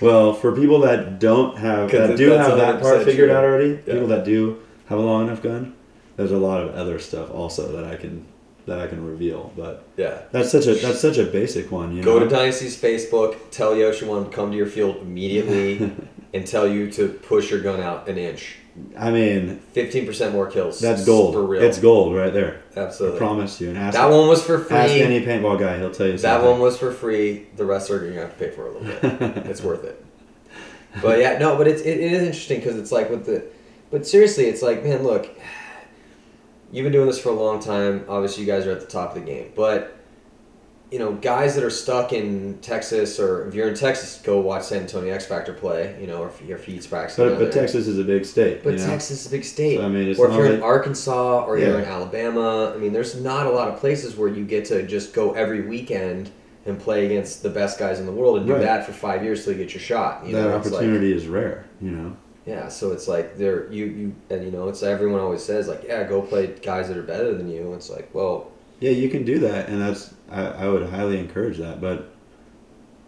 Well, 0.00 0.34
for 0.34 0.50
people 0.50 0.80
that 0.80 1.20
don't 1.20 1.56
have 1.58 1.90
that 1.92 2.16
do 2.16 2.30
have 2.30 2.56
that 2.56 2.82
part 2.82 3.04
figured 3.04 3.28
true. 3.28 3.36
out 3.36 3.44
already, 3.44 3.80
Yeah. 3.86 3.94
people 3.94 4.08
that 4.08 4.24
do 4.24 4.58
have 4.86 4.98
a 4.98 5.02
long 5.02 5.28
enough 5.28 5.40
gun, 5.42 5.74
there's 6.16 6.32
a 6.32 6.38
lot 6.38 6.60
of 6.60 6.74
other 6.74 6.98
stuff 6.98 7.30
also 7.30 7.70
that 7.76 7.84
I 7.84 7.94
can 7.94 8.26
that 8.72 8.80
I 8.80 8.86
can 8.86 9.04
reveal. 9.04 9.52
But 9.56 9.84
yeah. 9.96 10.22
that's 10.32 10.50
such 10.50 10.66
a 10.66 10.74
that's 10.74 11.00
such 11.00 11.18
a 11.18 11.24
basic 11.24 11.70
one. 11.70 11.94
You 11.94 12.02
Go 12.02 12.18
know? 12.18 12.24
to 12.24 12.30
Dynasty's 12.30 12.80
Facebook, 12.80 13.36
tell 13.50 13.76
Yoshi 13.76 14.06
one 14.06 14.24
to 14.24 14.30
come 14.30 14.50
to 14.50 14.56
your 14.56 14.66
field 14.66 14.96
immediately, 15.02 15.92
and 16.34 16.46
tell 16.46 16.66
you 16.66 16.90
to 16.92 17.08
push 17.08 17.50
your 17.50 17.60
gun 17.60 17.80
out 17.80 18.08
an 18.08 18.16
inch. 18.18 18.56
I 18.98 19.10
mean, 19.10 19.58
Fifteen 19.72 20.06
percent 20.06 20.32
more 20.32 20.46
kills. 20.50 20.80
that's 20.80 21.04
gold. 21.04 21.34
For 21.34 21.44
real. 21.44 21.62
It's 21.62 21.78
gold 21.78 22.16
right 22.16 22.32
there. 22.32 22.62
Absolutely. 22.74 23.18
I 23.18 23.18
promise 23.18 23.60
you. 23.60 23.68
And 23.68 23.76
ask 23.76 23.94
That 23.98 24.08
one 24.10 24.26
was 24.28 24.42
for 24.42 24.58
free. 24.58 24.76
ask 24.76 24.92
any 24.94 25.20
paintball 25.20 25.60
guy, 25.60 25.78
he'll 25.78 25.90
tell 25.90 26.06
you. 26.06 26.12
That 26.12 26.20
something. 26.20 26.50
one 26.52 26.60
was 26.60 26.78
for 26.78 26.90
free. 26.90 27.48
The 27.56 27.66
rest 27.66 27.90
are 27.90 27.98
going 27.98 28.14
to 28.14 28.20
have 28.20 28.38
to 28.38 28.38
pay 28.38 28.50
for 28.50 28.68
a 28.68 28.72
little 28.72 28.88
bit. 28.88 29.46
it's 29.46 29.60
worth 29.62 29.84
it. 29.84 30.02
But 31.02 31.18
yeah, 31.18 31.36
no, 31.38 31.56
but 31.58 31.68
it's 31.68 31.82
it, 31.82 31.98
it 32.00 32.12
is 32.12 32.22
interesting 32.22 32.60
because 32.60 32.78
it's 32.78 32.92
like 32.92 33.10
with 33.10 33.26
the, 33.26 33.44
but 33.90 34.06
seriously, 34.06 34.46
it's 34.46 34.62
like 34.62 34.82
man, 34.82 35.02
look, 35.02 35.28
you've 36.72 36.84
been 36.84 36.92
doing 36.92 37.06
this 37.06 37.20
for 37.20 37.28
a 37.28 37.34
long 37.34 37.60
time. 37.60 38.04
Obviously, 38.08 38.42
you 38.44 38.50
guys 38.50 38.66
are 38.66 38.72
at 38.72 38.80
the 38.80 38.86
top 38.86 39.14
of 39.14 39.14
the 39.14 39.26
game, 39.26 39.52
but 39.54 39.96
you 40.90 40.98
know, 40.98 41.14
guys 41.14 41.54
that 41.54 41.64
are 41.64 41.70
stuck 41.70 42.12
in 42.12 42.58
Texas 42.60 43.18
or 43.18 43.48
if 43.48 43.54
you're 43.54 43.66
in 43.68 43.74
Texas, 43.74 44.20
go 44.22 44.40
watch 44.40 44.64
San 44.64 44.82
Antonio 44.82 45.14
X 45.14 45.24
Factor 45.24 45.54
play. 45.54 45.96
You 45.98 46.06
know, 46.06 46.18
or 46.22 46.28
if 46.28 46.42
your 46.42 46.58
feet's 46.58 46.86
practicing. 46.86 47.28
But 47.30 47.38
but. 47.38 47.50
Texas 47.52 47.86
is 47.86 47.98
a 47.98 48.04
big 48.04 48.26
state. 48.26 48.62
But 48.62 48.74
you 48.74 48.78
know? 48.80 48.86
Texas 48.88 49.20
is 49.22 49.26
a 49.26 49.30
big 49.30 49.44
state. 49.44 49.78
So, 49.78 49.86
I 49.86 49.88
mean, 49.88 50.08
it's 50.08 50.18
or 50.20 50.28
if 50.28 50.34
you're 50.34 50.52
in 50.52 50.62
Arkansas 50.62 51.44
or 51.46 51.56
you're 51.58 51.78
in 51.78 51.86
Alabama, 51.86 52.72
I 52.74 52.78
mean, 52.78 52.92
there's 52.92 53.18
not 53.18 53.46
a 53.46 53.50
lot 53.50 53.68
of 53.68 53.80
places 53.80 54.16
where 54.16 54.28
you 54.28 54.44
get 54.44 54.66
to 54.66 54.86
just 54.86 55.14
go 55.14 55.32
every 55.32 55.62
weekend 55.66 56.30
and 56.66 56.78
play 56.78 57.06
against 57.06 57.42
the 57.42 57.48
best 57.50 57.78
guys 57.78 57.98
in 57.98 58.04
the 58.06 58.12
world 58.12 58.36
and 58.36 58.46
do 58.46 58.52
Right. 58.52 58.62
that 58.62 58.84
for 58.86 58.92
five 58.92 59.24
years 59.24 59.44
till 59.44 59.54
you 59.54 59.58
get 59.58 59.72
your 59.72 59.80
shot. 59.80 60.26
You 60.26 60.34
that 60.36 60.42
know, 60.42 60.56
it's 60.58 60.66
like- 60.66 60.74
opportunity 60.74 61.12
is 61.14 61.26
rare. 61.26 61.64
You 61.80 61.90
know. 61.90 62.16
Yeah, 62.46 62.68
so 62.68 62.92
it's 62.92 63.06
like 63.06 63.36
there 63.36 63.72
you 63.72 63.84
you 63.84 64.14
and 64.30 64.44
you 64.44 64.50
know 64.50 64.68
it's 64.68 64.82
everyone 64.82 65.20
always 65.20 65.44
says 65.44 65.68
like 65.68 65.84
yeah 65.84 66.02
go 66.04 66.22
play 66.22 66.48
guys 66.48 66.88
that 66.88 66.96
are 66.96 67.02
better 67.02 67.34
than 67.34 67.48
you. 67.48 67.72
It's 67.74 67.88
like 67.90 68.12
well 68.14 68.50
Yeah, 68.80 68.90
you 68.90 69.08
can 69.08 69.24
do 69.24 69.38
that, 69.40 69.68
and 69.68 69.80
that's 69.80 70.14
I, 70.30 70.42
I 70.46 70.68
would 70.68 70.88
highly 70.90 71.18
encourage 71.18 71.58
that. 71.58 71.80
But 71.80 72.10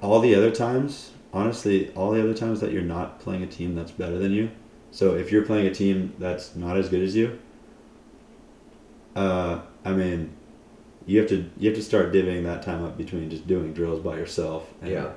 all 0.00 0.20
the 0.20 0.34
other 0.34 0.50
times, 0.50 1.10
honestly, 1.32 1.92
all 1.94 2.12
the 2.12 2.22
other 2.22 2.34
times 2.34 2.60
that 2.60 2.70
you're 2.70 2.82
not 2.82 3.18
playing 3.18 3.42
a 3.42 3.46
team 3.46 3.74
that's 3.74 3.90
better 3.90 4.18
than 4.18 4.32
you, 4.32 4.50
so 4.92 5.14
if 5.14 5.32
you're 5.32 5.44
playing 5.44 5.66
a 5.66 5.74
team 5.74 6.14
that's 6.18 6.54
not 6.54 6.76
as 6.76 6.88
good 6.88 7.02
as 7.02 7.16
you, 7.16 7.38
uh, 9.16 9.60
I 9.84 9.92
mean, 9.92 10.32
you 11.06 11.18
have 11.18 11.28
to 11.30 11.50
you 11.58 11.70
have 11.70 11.76
to 11.76 11.82
start 11.82 12.12
divvying 12.12 12.44
that 12.44 12.62
time 12.62 12.84
up 12.84 12.96
between 12.96 13.30
just 13.30 13.46
doing 13.46 13.72
drills 13.72 14.00
by 14.00 14.16
yourself 14.16 14.72
and, 14.80 14.90
yeah. 14.90 15.10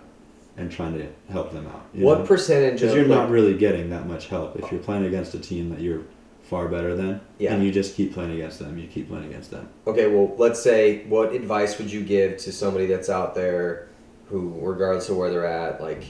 And 0.57 0.71
trying 0.71 0.97
to 0.97 1.07
help 1.31 1.51
them 1.51 1.67
out. 1.67 1.85
What 1.93 2.19
know? 2.19 2.25
percentage 2.25 2.81
Because 2.81 2.95
you're 2.95 3.05
like, 3.05 3.17
not 3.19 3.29
really 3.29 3.55
getting 3.55 3.89
that 3.91 4.07
much 4.07 4.27
help 4.27 4.57
if 4.59 4.71
you're 4.71 4.81
playing 4.81 5.05
against 5.05 5.33
a 5.35 5.39
team 5.39 5.69
that 5.69 5.79
you're 5.79 6.01
far 6.41 6.67
better 6.67 6.95
than, 6.95 7.21
Yeah. 7.39 7.53
and 7.53 7.63
you 7.63 7.71
just 7.71 7.95
keep 7.95 8.13
playing 8.13 8.31
against 8.31 8.59
them. 8.59 8.77
You 8.77 8.87
keep 8.87 9.09
playing 9.09 9.25
against 9.25 9.51
them. 9.51 9.67
Okay, 9.85 10.07
well, 10.07 10.33
let's 10.37 10.61
say, 10.61 11.03
what 11.05 11.33
advice 11.33 11.77
would 11.77 11.91
you 11.91 12.03
give 12.03 12.37
to 12.37 12.51
somebody 12.51 12.85
that's 12.87 13.09
out 13.09 13.35
there 13.35 13.89
who, 14.29 14.53
regardless 14.61 15.09
of 15.09 15.17
where 15.17 15.29
they're 15.29 15.45
at, 15.45 15.81
like 15.81 16.03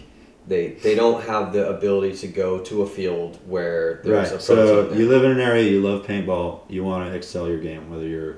they 0.47 0.69
they 0.81 0.95
don't 0.95 1.21
have 1.23 1.51
the 1.53 1.67
ability 1.69 2.15
to 2.17 2.27
go 2.27 2.59
to 2.59 2.83
a 2.83 2.87
field 2.87 3.37
where 3.47 3.99
there's 4.03 4.15
a 4.15 4.21
right. 4.21 4.29
pro 4.29 4.39
So 4.39 4.83
there. 4.87 4.97
you 4.99 5.09
live 5.09 5.23
in 5.23 5.31
an 5.31 5.39
area, 5.41 5.69
you 5.69 5.81
love 5.81 6.05
paintball, 6.05 6.61
you 6.69 6.83
want 6.83 7.09
to 7.09 7.15
excel 7.17 7.47
your 7.49 7.59
game, 7.59 7.89
whether 7.89 8.07
you're 8.07 8.37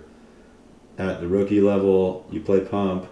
at 0.98 1.22
the 1.22 1.28
rookie 1.28 1.62
level, 1.62 2.26
you 2.32 2.40
play 2.42 2.62
pump, 2.62 3.08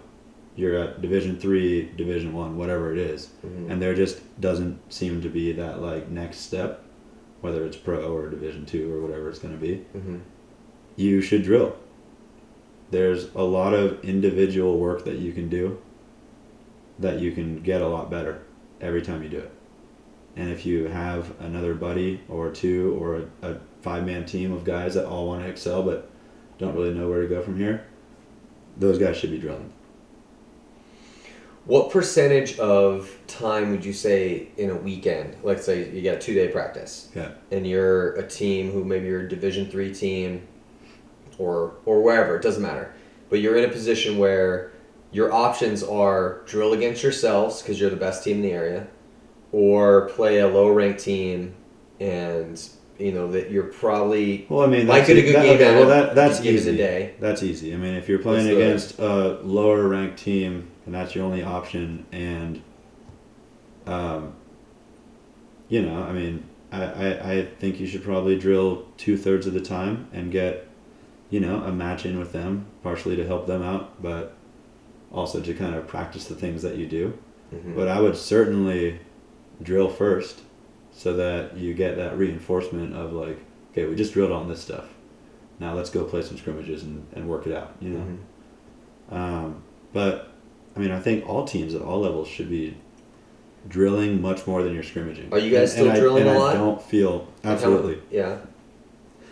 you're 0.57 0.75
at 0.77 1.01
Division 1.01 1.37
three, 1.37 1.89
Division 1.95 2.33
one, 2.33 2.57
whatever 2.57 2.91
it 2.91 2.97
is, 2.97 3.29
Mhm. 3.45 3.71
and 3.71 3.81
there 3.81 3.93
just 3.93 4.19
doesn't 4.41 4.79
seem 4.91 5.21
to 5.21 5.29
be 5.29 5.53
that 5.53 5.81
like 5.81 6.09
next 6.09 6.39
step, 6.39 6.83
whether 7.41 7.63
it's 7.65 7.77
pro 7.77 8.13
or 8.13 8.27
Division 8.29 8.65
two 8.65 8.91
or 8.93 9.01
whatever 9.01 9.29
it's 9.29 9.39
going 9.39 9.53
to 9.53 9.59
be. 9.59 9.85
Mhm. 9.95 10.19
You 10.97 11.21
should 11.21 11.43
drill. 11.43 11.75
There's 12.91 13.29
a 13.35 13.43
lot 13.43 13.73
of 13.73 14.03
individual 14.03 14.79
work 14.79 15.05
that 15.05 15.17
you 15.19 15.31
can 15.31 15.47
do 15.49 15.77
that 16.99 17.19
you 17.19 17.31
can 17.31 17.61
get 17.61 17.81
a 17.81 17.87
lot 17.87 18.09
better 18.09 18.39
every 18.81 19.01
time 19.01 19.21
you 19.23 19.29
do 19.29 19.37
it. 19.39 19.51
And 20.35 20.49
if 20.51 20.65
you 20.65 20.85
have 20.85 21.33
another 21.39 21.73
buddy 21.75 22.21
or 22.29 22.49
two 22.49 22.97
or 22.99 23.23
a, 23.43 23.51
a 23.51 23.57
five 23.81 24.05
man 24.05 24.25
team 24.25 24.51
of 24.51 24.63
guys 24.63 24.93
that 24.95 25.05
all 25.05 25.27
want 25.27 25.43
to 25.43 25.49
excel 25.49 25.83
but 25.83 26.09
don't 26.57 26.75
really 26.75 26.93
know 26.93 27.09
where 27.09 27.21
to 27.21 27.27
go 27.27 27.41
from 27.41 27.57
here, 27.57 27.83
those 28.77 28.97
guys 28.97 29.17
should 29.17 29.31
be 29.31 29.37
drilling. 29.37 29.71
What 31.67 31.91
percentage 31.91 32.57
of 32.59 33.09
time 33.27 33.71
would 33.71 33.83
you 33.83 33.91
say 33.91 34.47
in 34.57 34.69
a 34.69 34.75
weekend? 34.75 35.35
Let's 35.43 35.65
say 35.65 35.89
you 35.89 36.01
got 36.01 36.15
a 36.15 36.19
two 36.19 36.33
day 36.33 36.47
practice, 36.47 37.09
Yeah. 37.13 37.31
and 37.51 37.67
you're 37.67 38.13
a 38.13 38.25
team 38.25 38.71
who 38.71 38.85
maybe 38.85 39.07
you're 39.07 39.21
a 39.25 39.29
Division 39.29 39.69
three 39.69 39.93
team, 39.93 40.43
or 41.37 41.73
or 41.85 42.01
wherever 42.01 42.37
it 42.37 42.41
doesn't 42.41 42.63
matter, 42.63 42.93
but 43.29 43.39
you're 43.39 43.57
in 43.57 43.65
a 43.65 43.71
position 43.71 44.17
where 44.17 44.71
your 45.11 45.33
options 45.33 45.83
are 45.83 46.41
drill 46.45 46.71
against 46.73 47.03
yourselves 47.03 47.61
because 47.61 47.79
you're 47.81 47.89
the 47.89 47.95
best 47.97 48.23
team 48.23 48.37
in 48.37 48.41
the 48.43 48.51
area, 48.51 48.87
or 49.51 50.07
play 50.09 50.39
a 50.39 50.47
low 50.47 50.69
ranked 50.69 51.01
team 51.01 51.53
and 51.99 52.61
you 52.97 53.11
know 53.11 53.29
that 53.31 53.51
you're 53.51 53.63
probably 53.65 54.45
Well, 54.49 54.61
I 54.61 54.67
mean, 54.67 54.87
that's 54.87 55.07
get 55.07 55.17
a 55.17 55.19
e- 55.19 55.23
good 55.23 55.35
that- 55.35 55.43
game 55.43 55.55
okay, 55.55 55.75
well, 55.75 55.87
that 55.89 56.15
that's 56.15 56.39
easy. 56.45 56.77
day. 56.77 57.13
That's 57.19 57.43
easy. 57.43 57.73
I 57.73 57.77
mean, 57.77 57.93
if 57.95 58.07
you're 58.07 58.19
playing 58.19 58.45
What's 58.45 58.55
the- 58.57 58.63
against 58.95 58.99
a 58.99 59.39
lower 59.43 59.85
ranked 59.87 60.17
team 60.23 60.69
and 60.87 60.95
that's 60.95 61.13
your 61.13 61.25
only 61.25 61.43
option, 61.43 62.05
and 62.11 62.63
um, 63.85 64.33
you 65.69 65.81
know, 65.81 66.01
I 66.01 66.13
mean, 66.13 66.45
I, 66.71 66.83
I, 66.83 67.31
I 67.33 67.45
think 67.45 67.79
you 67.79 67.85
should 67.87 68.03
probably 68.03 68.39
drill 68.39 68.87
two 68.97 69.17
thirds 69.17 69.45
of 69.47 69.53
the 69.53 69.61
time 69.61 70.07
and 70.13 70.31
get, 70.31 70.65
you 71.29 71.39
know, 71.41 71.61
a 71.63 71.71
match 71.71 72.05
in 72.05 72.17
with 72.17 72.31
them, 72.31 72.65
partially 72.83 73.15
to 73.17 73.27
help 73.27 73.47
them 73.47 73.61
out, 73.61 74.01
but 74.01 74.33
also 75.11 75.41
to 75.41 75.53
kind 75.53 75.75
of 75.75 75.87
practice 75.87 76.25
the 76.25 76.35
things 76.35 76.61
that 76.63 76.77
you 76.77 76.85
do. 76.87 77.17
Mhm. 77.53 77.75
But 77.75 77.87
I 77.89 77.99
would 78.01 78.15
certainly 78.17 78.99
drill 79.61 79.89
first 79.89 80.41
so 80.91 81.13
that 81.15 81.57
you 81.57 81.73
get 81.73 81.95
that 81.97 82.17
reinforcement 82.17 82.93
of 82.95 83.11
like, 83.13 83.39
okay, 83.71 83.85
we 83.85 83.95
just 83.95 84.13
drilled 84.13 84.31
on 84.31 84.47
this 84.47 84.61
stuff. 84.61 84.85
Now 85.59 85.73
let's 85.73 85.89
go 85.89 86.03
play 86.05 86.21
some 86.21 86.37
scrimmages 86.37 86.83
and, 86.83 87.05
and 87.13 87.27
work 87.27 87.45
it 87.47 87.53
out, 87.53 87.75
you 87.81 87.89
know? 87.89 88.05
Mhm. 89.11 89.15
Um, 89.15 89.63
but 89.93 90.31
I 90.77 90.79
mean, 90.79 90.91
I 90.91 90.99
think 90.99 91.27
all 91.27 91.43
teams 91.45 91.73
at 91.73 91.81
all 91.81 92.01
levels 92.01 92.27
should 92.27 92.49
be 92.49 92.77
drilling 93.67 94.21
much 94.21 94.45
more 94.45 94.61
than 94.61 94.73
you're 94.75 94.83
scrimmaging. 94.83 95.33
Are 95.33 95.39
you 95.39 95.49
guys 95.49 95.73
And- 95.75 95.87
and 95.87 95.87
still 95.87 95.91
I- 95.91 95.99
drilling 95.99 96.21
and 96.27 96.29
a 96.29 96.33
I 96.33 96.37
lot? 96.37 96.55
I 96.55 96.59
don't 96.59 96.81
feel 96.81 97.27
absolutely. 97.43 97.99
yeah. 98.11 98.37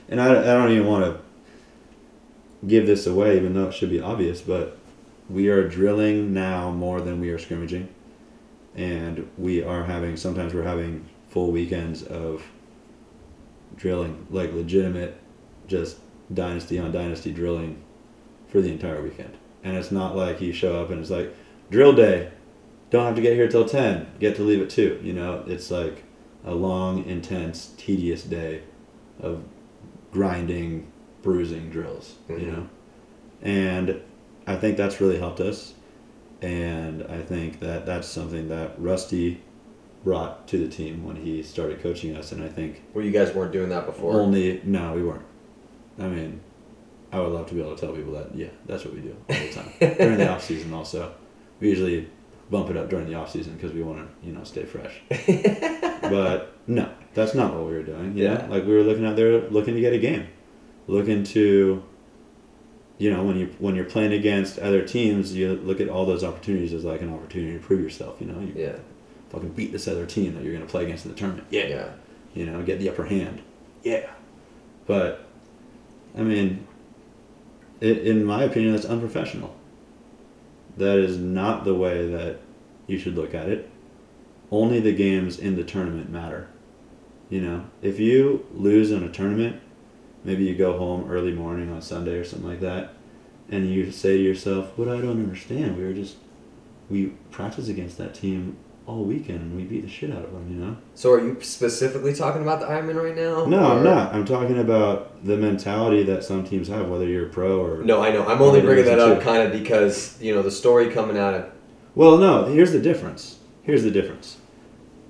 And 0.10 0.20
I, 0.20 0.32
I 0.32 0.44
don't 0.58 0.72
even 0.72 0.88
want 0.88 1.06
to 1.06 2.68
give 2.68 2.88
this 2.88 3.06
away, 3.06 3.38
even 3.38 3.54
though 3.54 3.68
it 3.68 3.74
should 3.74 3.90
be 3.92 4.02
obvious, 4.02 4.42
but 4.42 4.78
we 5.30 5.48
are 5.50 5.68
drilling 5.68 6.34
now 6.34 6.72
more 6.72 7.00
than 7.02 7.20
we 7.22 7.30
are 7.30 7.38
scrimmaging. 7.40 7.90
And 8.76 9.30
we 9.38 9.64
are 9.64 9.84
having, 9.86 10.18
sometimes 10.18 10.54
we're 10.54 10.64
having 10.64 11.06
full 11.30 11.52
weekends 11.52 12.04
of 12.04 12.44
drilling, 13.76 14.26
like 14.32 14.52
legitimate, 14.54 15.18
just 15.68 15.98
dynasty 16.34 16.78
on 16.80 16.92
dynasty 16.92 17.32
drilling 17.32 17.82
for 18.48 18.62
the 18.62 18.72
entire 18.72 19.02
weekend. 19.02 19.38
And 19.66 19.76
it's 19.76 19.92
not 19.92 20.16
like 20.16 20.40
you 20.42 20.54
show 20.54 20.80
up 20.82 20.92
and 20.92 21.02
it's 21.02 21.10
like, 21.10 21.34
drill 21.72 21.92
day, 21.94 22.30
don't 22.92 23.06
have 23.08 23.16
to 23.16 23.22
get 23.22 23.34
here 23.34 23.48
till 23.48 23.68
10, 23.68 24.06
get 24.20 24.36
to 24.36 24.44
leave 24.44 24.62
at 24.62 24.70
2. 24.70 25.00
You 25.04 25.12
know, 25.12 25.44
it's 25.48 25.72
like 25.72 26.04
a 26.46 26.54
long, 26.54 27.04
intense, 27.06 27.74
tedious 27.76 28.22
day 28.24 28.62
of 29.20 29.44
grinding, 30.12 30.86
bruising 31.24 31.72
drills, 31.72 32.16
you 32.30 32.36
Mhm. 32.36 32.48
know? 32.48 32.68
And 33.42 34.02
I 34.46 34.56
think 34.56 34.78
that's 34.78 35.02
really 35.02 35.18
helped 35.18 35.40
us. 35.42 35.74
And 36.44 37.04
I 37.10 37.22
think 37.22 37.60
that 37.60 37.88
that's 37.88 38.08
something 38.08 38.48
that 38.50 38.76
Rusty 38.78 39.42
brought 40.04 40.48
to 40.50 40.60
the 40.60 40.68
team 40.68 41.04
when 41.04 41.16
he 41.16 41.42
started 41.42 41.82
coaching 41.82 42.16
us. 42.16 42.32
And 42.32 42.44
I 42.44 42.48
think 42.50 42.84
Where 42.94 43.04
you 43.04 43.10
guys 43.12 43.34
weren't 43.34 43.52
doing 43.52 43.70
that 43.70 43.88
before. 43.88 44.22
only, 44.22 44.62
no, 44.64 44.94
we 44.94 45.02
weren't. 45.02 45.26
I 46.00 46.08
mean, 46.08 46.42
I 47.16 47.20
would 47.20 47.32
love 47.32 47.48
to 47.48 47.54
be 47.56 47.62
able 47.62 47.76
to 47.76 47.82
tell 47.86 47.94
people 47.96 48.14
that, 48.14 48.36
yeah, 48.36 48.48
that's 48.66 48.84
what 48.86 48.94
we 48.94 49.02
do 49.02 49.16
all 49.30 49.36
the 49.36 49.52
time. 49.54 49.72
during 49.98 50.18
the 50.18 50.30
off 50.30 50.44
season, 50.44 50.74
also. 50.74 51.14
We 51.60 51.70
usually 51.70 52.10
bump 52.50 52.70
it 52.70 52.78
up 52.78 52.90
during 52.90 53.08
the 53.08 53.16
off 53.16 53.32
season 53.32 53.54
because 53.54 53.72
we 53.74 53.82
want 53.82 54.00
to, 54.00 54.28
you 54.28 54.34
know, 54.34 54.44
stay 54.44 54.66
fresh. 54.66 54.94
but 56.02 56.54
no, 56.68 56.90
that's 57.14 57.34
not 57.34 57.54
what 57.54 57.66
we 57.66 57.74
were 57.74 57.84
doing. 57.84 58.18
You 58.18 58.26
Yeah. 58.26 58.34
know? 58.46 58.48
like 58.54 58.66
we 58.66 58.74
were 58.74 58.84
looking 58.84 59.06
out 59.06 59.16
there, 59.16 59.40
looking 59.50 59.76
to 59.76 59.82
get 59.82 59.94
a 59.94 59.98
game, 59.98 60.28
looking 60.88 61.24
to, 61.24 61.84
you 62.98 63.12
know, 63.12 63.24
when 63.24 63.38
you 63.38 63.56
when 63.60 63.76
you're 63.76 63.86
playing 63.86 64.14
against 64.14 64.60
other 64.60 64.86
teams, 64.86 65.34
you 65.34 65.54
look 65.56 65.80
at 65.82 65.90
all 65.90 66.06
those 66.06 66.24
opportunities 66.24 66.74
as 66.74 66.84
like 66.84 67.02
an 67.02 67.14
opportunity 67.14 67.54
to 67.58 67.60
prove 67.64 67.82
yourself. 67.82 68.18
You 68.20 68.28
know, 68.28 68.40
you 68.42 68.54
yeah. 68.56 68.76
fucking 69.30 69.50
beat 69.50 69.72
this 69.72 69.88
other 69.88 70.06
team 70.06 70.36
that 70.36 70.44
you're 70.44 70.54
gonna 70.54 70.66
play 70.66 70.84
against 70.84 71.06
in 71.06 71.12
the 71.12 71.18
tournament. 71.18 71.48
Yeah, 71.50 71.68
Yeah. 71.68 71.90
you 72.34 72.46
know, 72.46 72.62
get 72.64 72.80
the 72.80 72.90
upper 72.90 73.06
hand. 73.06 73.42
Yeah. 73.84 74.10
But, 74.88 75.26
I 76.18 76.22
mean, 76.22 76.65
i 77.82 77.86
in 77.86 78.24
my 78.26 78.44
opinion, 78.44 78.74
that's 78.74 78.86
unprofessional. 78.86 79.56
That 80.78 80.98
is 80.98 81.18
not 81.18 81.64
the 81.64 81.76
way 81.76 82.08
that 82.10 82.40
you 82.88 82.98
should 82.98 83.16
look 83.16 83.34
at 83.34 83.50
it. 83.50 83.70
Only 84.52 84.80
the 84.80 84.94
games 84.94 85.40
in 85.40 85.56
the 85.56 85.64
tournament 85.64 86.10
matter. 86.10 86.48
You 87.30 87.42
know, 87.42 87.66
if 87.82 88.00
you 88.00 88.46
lose 88.54 88.92
in 88.92 89.04
a 89.04 89.10
tournament, 89.10 89.62
maybe 90.24 90.44
you 90.44 90.56
go 90.56 90.78
home 90.78 91.10
early 91.10 91.32
morning 91.32 91.72
on 91.72 91.82
Sunday 91.82 92.16
or 92.18 92.24
something 92.24 92.48
like 92.48 92.60
that, 92.60 92.94
and 93.50 93.70
you 93.70 93.92
say 93.92 94.18
to 94.18 94.24
yourself, 94.24 94.78
"What 94.78 94.88
I 94.88 94.98
don't 95.02 95.24
understand, 95.24 95.78
we 95.78 95.84
were 95.84 95.94
just 95.94 96.18
we 96.90 97.08
practiced 97.32 97.70
against 97.70 97.98
that 97.98 98.14
team 98.14 98.58
all 98.88 99.04
weekend 99.04 99.42
and 99.42 99.56
we 99.56 99.64
beat 99.64 99.82
the 99.82 99.90
shit 99.90 100.12
out 100.12 100.24
of 100.24 100.32
them." 100.32 100.48
You 100.50 100.58
know. 100.64 100.78
So 100.94 101.12
are 101.14 101.20
you 101.20 101.38
specifically 101.42 102.14
talking 102.14 102.42
about 102.42 102.60
the 102.60 102.68
Ironman 102.68 103.02
right 103.02 103.16
now? 103.16 103.46
No, 103.46 103.72
I'm 103.72 103.84
not. 103.84 104.14
I'm 104.14 104.26
talking 104.26 104.60
about 104.60 105.24
the 105.26 105.38
mentality 105.38 106.04
that 106.04 106.24
some 106.24 106.44
teams 106.44 106.68
have, 106.68 106.90
whether 106.90 107.06
you're 107.06 107.28
pro 107.28 107.64
or. 107.64 107.84
No, 107.84 108.02
I 108.02 108.12
know. 108.12 108.26
I'm 108.26 108.42
only 108.42 108.62
bringing 108.62 108.86
that 108.86 109.00
up 109.00 109.22
kind 109.22 109.44
of 109.44 109.52
because 109.52 110.22
you 110.22 110.34
know 110.34 110.42
the 110.42 110.52
story 110.52 110.90
coming 110.90 111.18
out 111.18 111.34
of 111.34 111.52
Well, 111.96 112.18
no. 112.18 112.46
Here's 112.46 112.72
the 112.72 112.82
difference. 112.82 113.40
Here's 113.64 113.84
the 113.84 113.92
difference. 113.92 114.38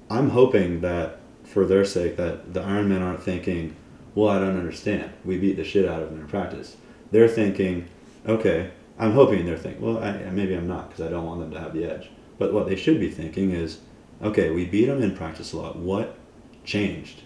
I'm 0.09 0.29
hoping 0.29 0.81
that, 0.81 1.19
for 1.43 1.65
their 1.65 1.83
sake, 1.83 2.15
that 2.17 2.53
the 2.53 2.61
Ironmen 2.61 3.01
aren't 3.01 3.23
thinking, 3.23 3.75
"Well, 4.13 4.29
I 4.29 4.39
don't 4.39 4.57
understand. 4.57 5.11
We 5.25 5.37
beat 5.37 5.57
the 5.57 5.63
shit 5.63 5.85
out 5.87 6.01
of 6.01 6.09
them 6.09 6.21
in 6.21 6.27
practice." 6.27 6.77
They're 7.11 7.27
thinking, 7.27 7.87
"Okay." 8.27 8.71
I'm 8.97 9.11
hoping 9.11 9.45
they're 9.45 9.57
thinking. 9.57 9.81
Well, 9.81 10.01
I, 10.01 10.13
maybe 10.31 10.55
I'm 10.55 10.67
not 10.67 10.89
because 10.89 11.05
I 11.05 11.09
don't 11.09 11.25
want 11.25 11.41
them 11.41 11.51
to 11.51 11.59
have 11.59 11.73
the 11.73 11.83
edge. 11.83 12.09
But 12.37 12.53
what 12.53 12.67
they 12.67 12.75
should 12.75 12.99
be 12.99 13.09
thinking 13.09 13.51
is, 13.51 13.79
"Okay, 14.23 14.49
we 14.51 14.65
beat 14.65 14.85
them 14.85 15.01
in 15.01 15.15
practice 15.15 15.53
a 15.53 15.57
lot. 15.57 15.77
What 15.77 16.15
changed?" 16.63 17.21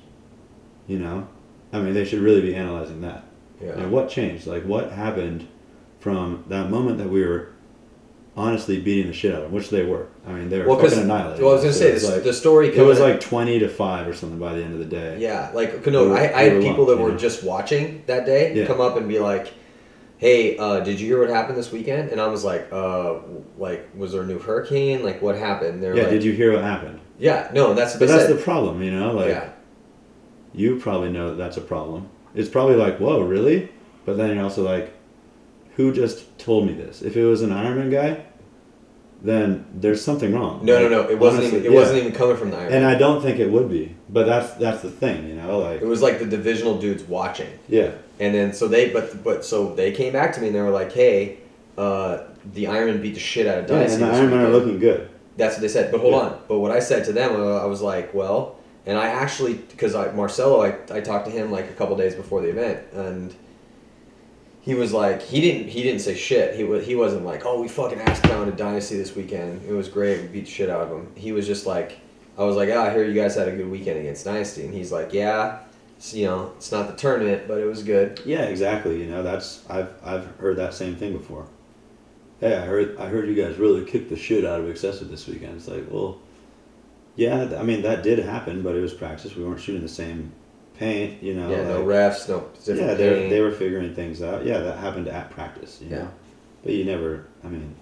You 0.87 0.99
know, 0.99 1.27
I 1.73 1.79
mean, 1.81 1.93
they 1.93 2.05
should 2.05 2.19
really 2.19 2.41
be 2.41 2.55
analyzing 2.55 3.01
that. 3.01 3.23
yeah. 3.63 3.71
And 3.73 3.91
what 3.91 4.09
changed? 4.09 4.47
Like, 4.47 4.63
what 4.63 4.91
happened 4.91 5.45
from 5.99 6.43
that 6.47 6.69
moment 6.71 6.97
that 6.97 7.09
we 7.09 7.25
were 7.25 7.49
honestly 8.37 8.79
beating 8.79 9.07
the 9.07 9.13
shit 9.13 9.33
out 9.33 9.39
of 9.39 9.43
them, 9.45 9.51
which 9.51 9.69
they 9.69 9.83
were. 9.83 10.07
I 10.25 10.31
mean, 10.31 10.49
they 10.49 10.59
were 10.59 10.65
Well, 10.67 10.79
fucking 10.79 10.97
annihilated. 10.99 11.41
well, 11.43 11.51
I 11.51 11.53
was 11.55 11.63
gonna 11.63 11.73
So 11.73 11.79
say 11.81 11.89
it 11.89 11.93
was 11.95 12.01
this, 12.03 12.11
like, 12.11 12.23
the 12.23 12.31
story 12.33 12.67
it 12.69 12.81
was 12.85 12.99
like 12.99 13.19
twenty 13.19 13.59
to 13.59 13.67
five 13.67 14.07
or 14.07 14.13
something 14.13 14.39
by 14.39 14.53
the 14.53 14.63
end 14.63 14.73
of 14.73 14.79
the 14.79 14.85
day. 14.85 15.17
Yeah, 15.19 15.51
like 15.53 15.85
no, 15.87 16.03
We 16.05 16.09
were- 16.11 16.17
I, 16.17 16.31
I 16.33 16.43
had 16.43 16.61
people 16.61 16.85
that 16.85 16.97
were 16.97 17.09
know? 17.11 17.17
just 17.17 17.43
watching 17.43 18.03
that 18.05 18.25
day 18.25 18.53
Yeah. 18.55 18.65
come 18.65 18.79
up 18.79 18.95
and 18.95 19.07
be 19.09 19.19
like, 19.19 19.51
"Hey, 20.19 20.57
uh, 20.57 20.81
did 20.81 20.99
you 20.99 21.07
hear 21.07 21.19
what 21.19 21.29
happened 21.29 21.57
this 21.57 21.71
weekend?" 21.71 22.11
And 22.11 22.21
I 22.21 22.27
was 22.27 22.43
like, 22.45 22.67
"Uh, 22.71 23.15
like 23.57 23.89
was 23.97 24.11
there 24.11 24.21
a 24.21 24.25
new 24.25 24.37
hurricane? 24.39 25.03
Like 25.03 25.21
what 25.21 25.35
happened?" 25.35 25.81
They're 25.81 25.95
Yeah. 25.95 26.03
like, 26.03 26.11
did 26.11 26.23
you 26.23 26.31
hear 26.33 26.53
what 26.53 26.61
happened? 26.63 26.99
Yeah, 27.17 27.49
no, 27.53 27.73
that's 27.73 27.95
But 27.97 28.07
that's 28.07 28.27
said. 28.27 28.37
the 28.37 28.41
problem, 28.41 28.81
you 28.83 28.91
know. 28.91 29.11
Like, 29.13 29.29
yeah, 29.29 29.49
you 30.53 30.77
probably 30.77 31.09
know 31.09 31.29
that 31.29 31.37
that's 31.37 31.57
a 31.57 31.61
problem. 31.61 32.07
It's 32.35 32.47
probably 32.49 32.75
like, 32.75 32.97
whoa, 32.99 33.21
really? 33.23 33.69
But 34.05 34.17
then 34.17 34.33
you're 34.35 34.43
also 34.43 34.61
like, 34.63 34.93
who 35.75 35.91
just 35.91 36.37
told 36.39 36.65
me 36.67 36.73
this? 36.73 37.01
If 37.01 37.17
it 37.17 37.25
was 37.25 37.41
an 37.41 37.49
Ironman 37.49 37.91
guy, 37.91 38.23
then 39.21 39.65
there's 39.73 40.01
something 40.01 40.33
wrong. 40.33 40.63
no, 40.63 40.77
no, 40.77 40.81
Like, 40.83 40.91
no, 40.91 41.09
it 41.13 41.19
wasn't 41.19 41.41
honestly, 41.41 41.59
even 41.59 41.71
it 41.71 41.73
yeah. 41.73 41.79
wasn't 41.79 41.99
even 41.99 42.11
coming 42.13 42.37
from 42.37 42.51
the 42.51 42.57
Iron. 42.57 42.71
And 42.73 42.85
I 42.85 42.95
don't 42.95 43.21
think 43.21 43.39
it 43.39 43.49
would 43.51 43.69
be. 43.69 43.95
But 44.09 44.25
that's 44.27 44.53
that's 44.53 44.81
the 44.81 44.89
thing, 44.91 45.27
you 45.27 45.35
know. 45.35 45.59
Like, 45.59 45.81
it 45.81 45.85
was 45.87 46.01
like 46.01 46.19
the 46.19 46.25
divisional 46.25 46.77
dudes 46.79 47.03
watching, 47.03 47.49
yeah. 47.67 47.91
And 48.19 48.33
then 48.35 48.53
so 48.53 48.67
they 48.67 48.89
but 48.91 49.23
but 49.23 49.45
so 49.45 49.73
they 49.75 49.91
came 49.91 50.13
back 50.13 50.33
to 50.33 50.41
me 50.41 50.47
and 50.47 50.55
they 50.55 50.61
were 50.61 50.69
like, 50.69 50.91
"Hey, 50.91 51.37
uh, 51.77 52.19
the 52.53 52.65
Ironman 52.65 53.01
beat 53.01 53.13
the 53.13 53.19
shit 53.19 53.47
out 53.47 53.59
of 53.59 53.67
Dynasty. 53.67 53.99
Yeah, 54.01 54.07
Dynasty." 54.07 54.23
and 54.25 54.33
the 54.33 54.37
this 54.37 54.43
Ironmen 54.43 54.47
are 54.47 54.51
looking 54.51 54.79
good. 54.79 55.09
That's 55.37 55.55
what 55.55 55.61
they 55.61 55.67
said. 55.69 55.91
But 55.91 56.01
hold 56.01 56.13
Yeah. 56.13 56.19
on. 56.19 56.39
But 56.47 56.59
what 56.59 56.71
I 56.71 56.79
said 56.79 57.05
to 57.05 57.13
them, 57.13 57.35
uh, 57.35 57.57
I 57.57 57.65
was 57.65 57.81
like, 57.81 58.13
well, 58.13 58.57
and 58.85 58.97
I 58.97 59.07
actually, 59.07 59.53
because 59.53 59.95
I 59.95 60.11
Marcelo, 60.11 60.61
I, 60.61 60.75
I 60.91 60.99
talked 60.99 61.25
to 61.27 61.31
him 61.31 61.49
like 61.51 61.69
a 61.69 61.73
couple 61.73 61.95
days 61.95 62.13
before 62.15 62.41
the 62.41 62.49
event, 62.49 62.79
and 62.93 63.33
he 64.61 64.75
was 64.75 64.91
like, 64.91 65.21
he 65.21 65.39
didn't 65.39 65.69
he 65.69 65.81
didn't 65.83 66.01
say 66.01 66.15
shit. 66.15 66.55
He 66.55 66.63
was 66.63 66.85
he 66.85 66.95
wasn't 66.95 67.25
like, 67.25 67.45
oh, 67.45 67.61
we 67.61 67.67
fucking 67.67 67.99
ass 68.01 68.19
pounded 68.21 68.57
Dynasty 68.57 68.97
this 68.97 69.15
weekend. 69.15 69.63
It 69.67 69.71
was 69.73 69.87
great. 69.87 70.21
We 70.21 70.27
beat 70.27 70.45
the 70.45 70.51
shit 70.51 70.69
out 70.69 70.81
of 70.81 70.89
them. 70.89 71.11
He 71.15 71.31
was 71.31 71.47
just 71.47 71.65
like, 71.65 71.99
I 72.37 72.43
was 72.43 72.55
like, 72.57 72.67
yeah, 72.69 72.81
I 72.81 72.91
hear 72.91 73.05
you 73.05 73.13
guys 73.13 73.35
had 73.35 73.47
a 73.47 73.55
good 73.55 73.69
weekend 73.69 73.99
against 73.99 74.25
Dynasty, 74.25 74.65
and 74.65 74.73
he's 74.73 74.91
like, 74.91 75.13
yeah, 75.13 75.59
you 76.13 76.25
know, 76.25 76.53
it's 76.57 76.71
not 76.71 76.87
the 76.87 76.95
tournament, 76.95 77.47
but 77.47 77.57
it 77.59 77.65
was 77.65 77.83
good. 77.83 78.21
Yeah, 78.25 78.43
exactly. 78.43 79.01
You 79.03 79.09
know, 79.09 79.23
that's 79.23 79.63
I've 79.69 79.89
I've 80.03 80.25
heard 80.37 80.57
that 80.57 80.73
same 80.73 80.95
thing 80.95 81.13
before. 81.17 81.47
Hey, 82.39 82.55
I 82.55 82.61
heard 82.65 82.97
I 82.97 83.07
heard 83.07 83.27
you 83.27 83.35
guys 83.35 83.57
really 83.57 83.85
kicked 83.85 84.09
the 84.09 84.15
shit 84.15 84.45
out 84.45 84.59
of 84.61 84.69
excessive 84.69 85.09
this 85.09 85.27
weekend. 85.27 85.57
It's 85.57 85.67
like, 85.67 85.85
well, 85.89 86.19
yeah, 87.15 87.57
I 87.59 87.63
mean 87.63 87.81
that 87.81 88.01
did 88.03 88.19
happen, 88.19 88.61
but 88.61 88.75
it 88.75 88.81
was 88.81 88.93
practice. 88.93 89.35
We 89.35 89.43
weren't 89.43 89.59
shooting 89.59 89.81
the 89.81 89.89
same 89.89 90.31
paint, 90.75 91.21
you 91.21 91.33
know. 91.33 91.49
yeah, 91.49 91.63
no 91.63 91.81
like- 91.83 91.87
refs, 92.13 92.29
no 92.29 92.47
different 92.63 92.79
yeah, 92.79 92.93
they 92.93 93.09
were, 93.09 93.29
they 93.29 93.41
were 93.41 93.51
figuring 93.51 93.93
things 93.93 94.21
out. 94.21 94.45
Yeah, 94.45 94.59
that 94.59 94.77
happened 94.77 95.09
at 95.09 95.29
practice, 95.29 95.79
you 95.81 95.89
Yeah. 95.89 95.97
know. 96.03 96.11
But 96.63 96.71
you 96.73 96.85
never, 96.85 97.25
I 97.43 97.47
mean, 97.47 97.75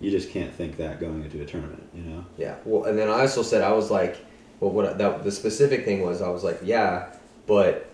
you 0.00 0.10
just 0.10 0.28
can't 0.30 0.52
think 0.52 0.76
that 0.76 1.00
going 1.00 1.24
into 1.24 1.40
a 1.40 1.46
tournament, 1.46 1.82
you 1.94 2.02
know. 2.02 2.24
Yeah. 2.36 2.56
Well, 2.66 2.84
and 2.84 2.98
then 2.98 3.08
I 3.08 3.20
also 3.22 3.42
said 3.42 3.62
I 3.62 3.72
was 3.72 3.90
like, 3.90 4.18
well, 4.60 4.70
what 4.70 4.98
that 4.98 5.24
the 5.24 5.32
specific 5.32 5.84
thing 5.84 6.02
was 6.02 6.22
I 6.22 6.28
was 6.28 6.42
like, 6.44 6.60
yeah, 6.64 7.08
but 7.46 7.88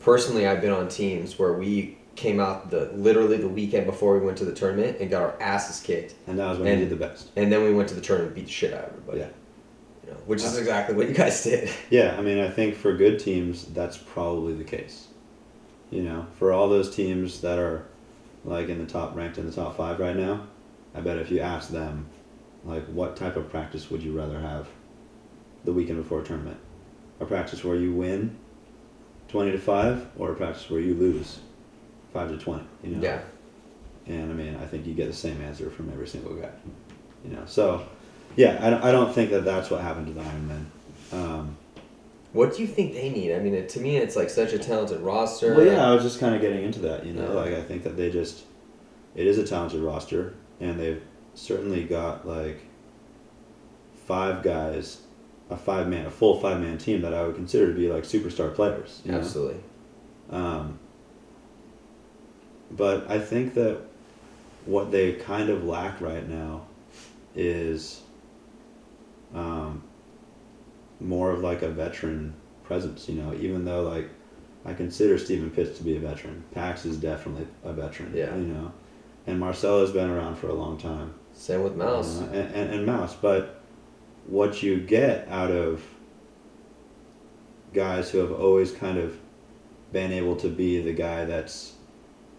personally, 0.00 0.46
I've 0.46 0.60
been 0.60 0.72
on 0.72 0.88
teams 0.88 1.38
where 1.38 1.52
we 1.54 1.96
came 2.16 2.38
out 2.38 2.70
the 2.70 2.90
literally 2.94 3.36
the 3.38 3.48
weekend 3.48 3.86
before 3.86 4.18
we 4.18 4.24
went 4.24 4.38
to 4.38 4.44
the 4.44 4.52
tournament 4.54 4.98
and 5.00 5.10
got 5.10 5.22
our 5.22 5.34
asses 5.40 5.84
kicked, 5.84 6.14
And 6.28 6.38
that 6.38 6.48
was 6.48 6.58
when 6.58 6.68
And- 6.68 6.80
you 6.80 6.86
did 6.88 6.96
the 6.98 7.04
best. 7.04 7.30
and 7.36 7.50
then 7.52 7.64
we 7.64 7.72
went 7.74 7.88
to 7.88 7.94
the 7.94 8.00
tournament 8.00 8.36
and 8.36 8.36
beat 8.36 8.46
the 8.46 8.52
shit 8.52 8.72
out 8.72 8.84
of 8.84 8.90
everybody. 8.90 9.18
Yeah. 9.20 9.28
You 10.06 10.10
know, 10.12 10.18
which 10.26 10.42
is 10.44 10.56
exactly 10.58 10.94
what 10.94 11.08
you 11.08 11.14
guys 11.14 11.42
did. 11.42 11.70
Yeah, 11.90 12.14
I 12.16 12.20
mean, 12.22 12.38
I 12.38 12.50
think 12.50 12.74
for 12.76 12.92
good 12.96 13.18
teams, 13.18 13.64
that's 13.66 13.96
probably 13.96 14.52
the 14.52 14.62
case. 14.64 15.08
You 15.90 16.02
know, 16.02 16.26
for 16.38 16.52
all 16.52 16.68
those 16.68 16.94
teams 16.94 17.40
that 17.40 17.58
are 17.58 17.86
like 18.44 18.68
in 18.68 18.78
the 18.78 18.86
top, 18.86 19.16
ranked 19.16 19.38
in 19.38 19.46
the 19.46 19.52
top 19.52 19.76
five 19.76 19.98
right 19.98 20.14
now, 20.16 20.46
I 20.94 21.00
bet 21.00 21.18
if 21.18 21.30
you 21.32 21.40
ask 21.40 21.70
them, 21.70 22.06
like, 22.64 22.84
what 22.86 23.16
type 23.16 23.36
of 23.36 23.48
practice 23.50 23.90
would 23.90 24.02
you 24.02 24.12
rather 24.16 24.38
have 24.38 24.68
the 25.64 25.72
weekend 25.72 26.02
before 26.02 26.20
a 26.20 26.24
tournament? 26.24 26.58
A 27.20 27.24
practice 27.24 27.62
where 27.64 27.76
you 27.76 27.92
win 27.92 28.36
20 29.28 29.52
to 29.52 29.58
5 29.58 30.06
or 30.18 30.32
a 30.32 30.34
practice 30.34 30.68
where 30.70 30.80
you 30.80 30.94
lose 30.94 31.38
5 32.12 32.30
to 32.30 32.38
20, 32.38 32.64
you 32.82 32.90
know? 32.96 33.02
Yeah. 33.02 33.20
And 34.06 34.30
I 34.30 34.34
mean, 34.34 34.56
I 34.56 34.66
think 34.66 34.86
you 34.86 34.94
get 34.94 35.06
the 35.06 35.12
same 35.14 35.40
answer 35.42 35.70
from 35.70 35.90
every 35.90 36.06
single 36.06 36.34
guy. 36.34 36.50
You 37.24 37.32
know, 37.34 37.42
so 37.46 37.86
yeah, 38.36 38.58
I, 38.60 38.68
don't- 38.70 38.84
I 38.84 38.92
don't 38.92 39.14
think 39.14 39.30
that 39.30 39.44
that's 39.44 39.70
what 39.70 39.80
happened 39.80 40.08
to 40.08 40.12
the 40.12 40.20
Ironmen. 40.20 40.64
Um, 41.12 41.56
What 42.32 42.54
do 42.54 42.60
you 42.62 42.68
think 42.68 42.92
they 42.92 43.08
need? 43.08 43.32
I 43.34 43.38
mean, 43.38 43.54
it, 43.54 43.68
to 43.70 43.80
me, 43.80 43.96
it's 43.96 44.16
like 44.16 44.28
such 44.28 44.52
a 44.52 44.58
talented 44.58 45.00
roster. 45.00 45.54
well, 45.54 45.64
yeah, 45.64 45.88
I 45.88 45.94
was 45.94 46.02
just 46.02 46.18
kind 46.20 46.34
of 46.34 46.40
getting 46.40 46.64
into 46.64 46.80
that. 46.80 47.06
You 47.06 47.12
know, 47.14 47.28
Yeah. 47.28 47.40
like 47.40 47.54
I 47.54 47.62
think 47.62 47.84
that 47.84 47.96
they 47.96 48.10
just, 48.10 48.42
it 49.14 49.26
is 49.26 49.38
a 49.38 49.46
talented 49.46 49.80
roster, 49.80 50.34
and 50.60 50.78
they've 50.78 51.00
certainly 51.34 51.84
got 51.84 52.26
like 52.28 52.58
five 54.06 54.42
guys, 54.42 54.98
a 55.50 55.56
five 55.56 55.88
man, 55.88 56.06
a 56.06 56.10
full 56.10 56.40
five 56.40 56.60
man 56.60 56.78
team 56.78 57.02
that 57.02 57.14
I 57.14 57.22
would 57.24 57.36
consider 57.36 57.68
to 57.68 57.74
be 57.74 57.88
like 57.88 58.04
superstar 58.04 58.54
players. 58.54 59.02
Absolutely. 59.08 59.60
Um, 60.30 60.78
but 62.70 63.10
I 63.10 63.18
think 63.18 63.54
that 63.54 63.80
what 64.64 64.90
they 64.90 65.12
kind 65.12 65.50
of 65.50 65.64
lack 65.64 66.00
right 66.00 66.26
now 66.28 66.66
is 67.34 68.00
um, 69.34 69.82
more 71.00 71.30
of 71.30 71.40
like 71.40 71.62
a 71.62 71.68
veteran 71.68 72.34
presence, 72.64 73.08
you 73.08 73.16
know, 73.16 73.34
even 73.34 73.64
though 73.64 73.82
like 73.82 74.08
I 74.64 74.72
consider 74.72 75.18
Stephen 75.18 75.50
Pitts 75.50 75.76
to 75.78 75.84
be 75.84 75.96
a 75.96 76.00
veteran. 76.00 76.42
Pax 76.52 76.86
is 76.86 76.96
definitely 76.96 77.46
a 77.62 77.72
veteran. 77.72 78.12
Yeah. 78.14 78.34
You 78.34 78.46
know. 78.46 78.72
And 79.26 79.38
Marcelo's 79.40 79.92
been 79.92 80.08
around 80.08 80.36
for 80.36 80.48
a 80.48 80.54
long 80.54 80.78
time. 80.78 81.14
Same 81.32 81.62
with 81.62 81.76
Mouse. 81.76 82.18
And, 82.18 82.34
and, 82.34 82.74
and 82.74 82.86
Mouse. 82.86 83.14
But 83.14 83.62
what 84.26 84.62
you 84.62 84.78
get 84.80 85.28
out 85.28 85.50
of 85.50 85.82
guys 87.72 88.10
who 88.10 88.18
have 88.18 88.32
always 88.32 88.72
kind 88.72 88.98
of 88.98 89.18
been 89.92 90.12
able 90.12 90.36
to 90.36 90.48
be 90.48 90.80
the 90.80 90.92
guy 90.92 91.24
that's 91.24 91.74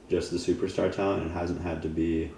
just 0.09 0.31
the 0.31 0.37
superstar 0.37 0.93
talent 0.93 1.23
and 1.23 1.31
hasn't 1.31 1.61
had 1.61 1.81
to 1.81 1.87
be 1.89 2.31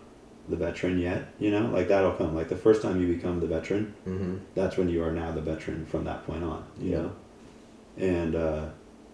the 0.49 0.55
veteran 0.55 0.97
yet, 0.97 1.27
you 1.39 1.51
know, 1.51 1.65
like 1.67 1.89
that'll 1.89 2.13
come. 2.13 2.33
Like 2.33 2.47
the 2.47 2.55
first 2.55 2.81
time 2.81 3.01
you 3.01 3.13
become 3.13 3.39
the 3.41 3.47
veteran, 3.47 3.93
Mm-hmm. 4.07 4.37
that's 4.55 4.77
when 4.77 4.87
you 4.89 5.03
are 5.03 5.11
now 5.11 5.31
the 5.31 5.41
veteran 5.41 5.85
from 5.85 6.05
that 6.05 6.25
point 6.25 6.43
on, 6.43 6.63
you 6.79 6.91
Yeah. 6.91 6.97
know. 7.01 7.11
And 7.97 8.35
uh, 8.35 8.65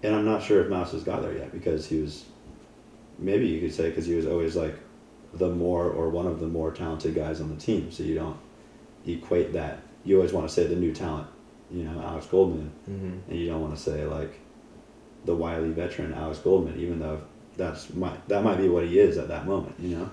and 0.04 0.14
I'm 0.16 0.26
not 0.26 0.44
sure 0.44 0.62
if 0.62 0.70
Mouse 0.70 0.92
has 0.92 1.04
got 1.04 1.22
there 1.24 1.34
yet 1.36 1.52
because 1.52 1.88
he 1.88 2.00
was, 2.02 2.26
maybe 3.18 3.48
you 3.48 3.62
could 3.62 3.74
say 3.74 3.90
because 3.90 4.06
he 4.06 4.14
was 4.16 4.28
always 4.28 4.56
like 4.56 4.76
the 5.34 5.50
more 5.50 5.86
or 5.90 6.10
one 6.10 6.28
of 6.28 6.40
the 6.40 6.48
more 6.48 6.72
talented 6.72 7.16
guys 7.16 7.42
on 7.42 7.50
the 7.50 7.56
team. 7.60 7.92
So 7.92 8.04
you 8.04 8.14
don't 8.16 8.38
equate 9.08 9.54
that. 9.54 9.80
You 10.04 10.18
always 10.18 10.34
want 10.34 10.48
to 10.48 10.54
say 10.54 10.68
the 10.68 10.76
new 10.76 10.94
talent, 10.94 11.28
you 11.72 11.84
know, 11.84 12.02
Alex 12.02 12.26
Goldman, 12.28 12.72
Mm-hmm. 12.90 13.32
and 13.32 13.40
you 13.40 13.48
don't 13.48 13.62
want 13.62 13.76
to 13.76 13.82
say 13.82 14.06
like 14.06 14.40
the 15.26 15.36
wily 15.36 15.70
veteran 15.72 16.14
Alex 16.14 16.40
Goldman, 16.40 16.80
even 16.80 17.00
though 17.00 17.22
that's 17.56 17.94
might 17.94 18.28
that 18.28 18.44
might 18.44 18.58
be 18.58 18.68
what 18.68 18.86
he 18.86 19.00
is 19.00 19.18
at 19.18 19.28
that 19.30 19.46
moment, 19.46 19.76
you 19.80 19.96
know. 19.98 20.10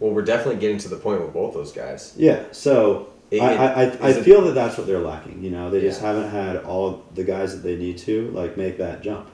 Well, 0.00 0.12
we're 0.12 0.22
definitely 0.22 0.60
getting 0.60 0.78
to 0.78 0.88
the 0.88 0.96
point 0.96 1.20
with 1.22 1.32
both 1.32 1.54
those 1.54 1.72
guys. 1.72 2.14
Yeah. 2.16 2.44
So 2.52 3.08
It- 3.30 3.42
I, 3.42 3.54
I, 3.54 3.82
I, 3.84 4.08
I 4.08 4.12
feel 4.14 4.42
that 4.42 4.54
that's 4.54 4.78
what 4.78 4.86
they're 4.86 5.00
lacking. 5.00 5.42
You 5.42 5.50
know, 5.50 5.70
they 5.70 5.80
just 5.80 6.00
haven't 6.00 6.30
had 6.30 6.56
all 6.64 7.04
the 7.14 7.24
guys 7.24 7.52
that 7.54 7.62
they 7.62 7.76
need 7.76 7.98
to 7.98 8.30
like 8.30 8.56
make 8.56 8.78
that 8.78 9.02
jump. 9.02 9.28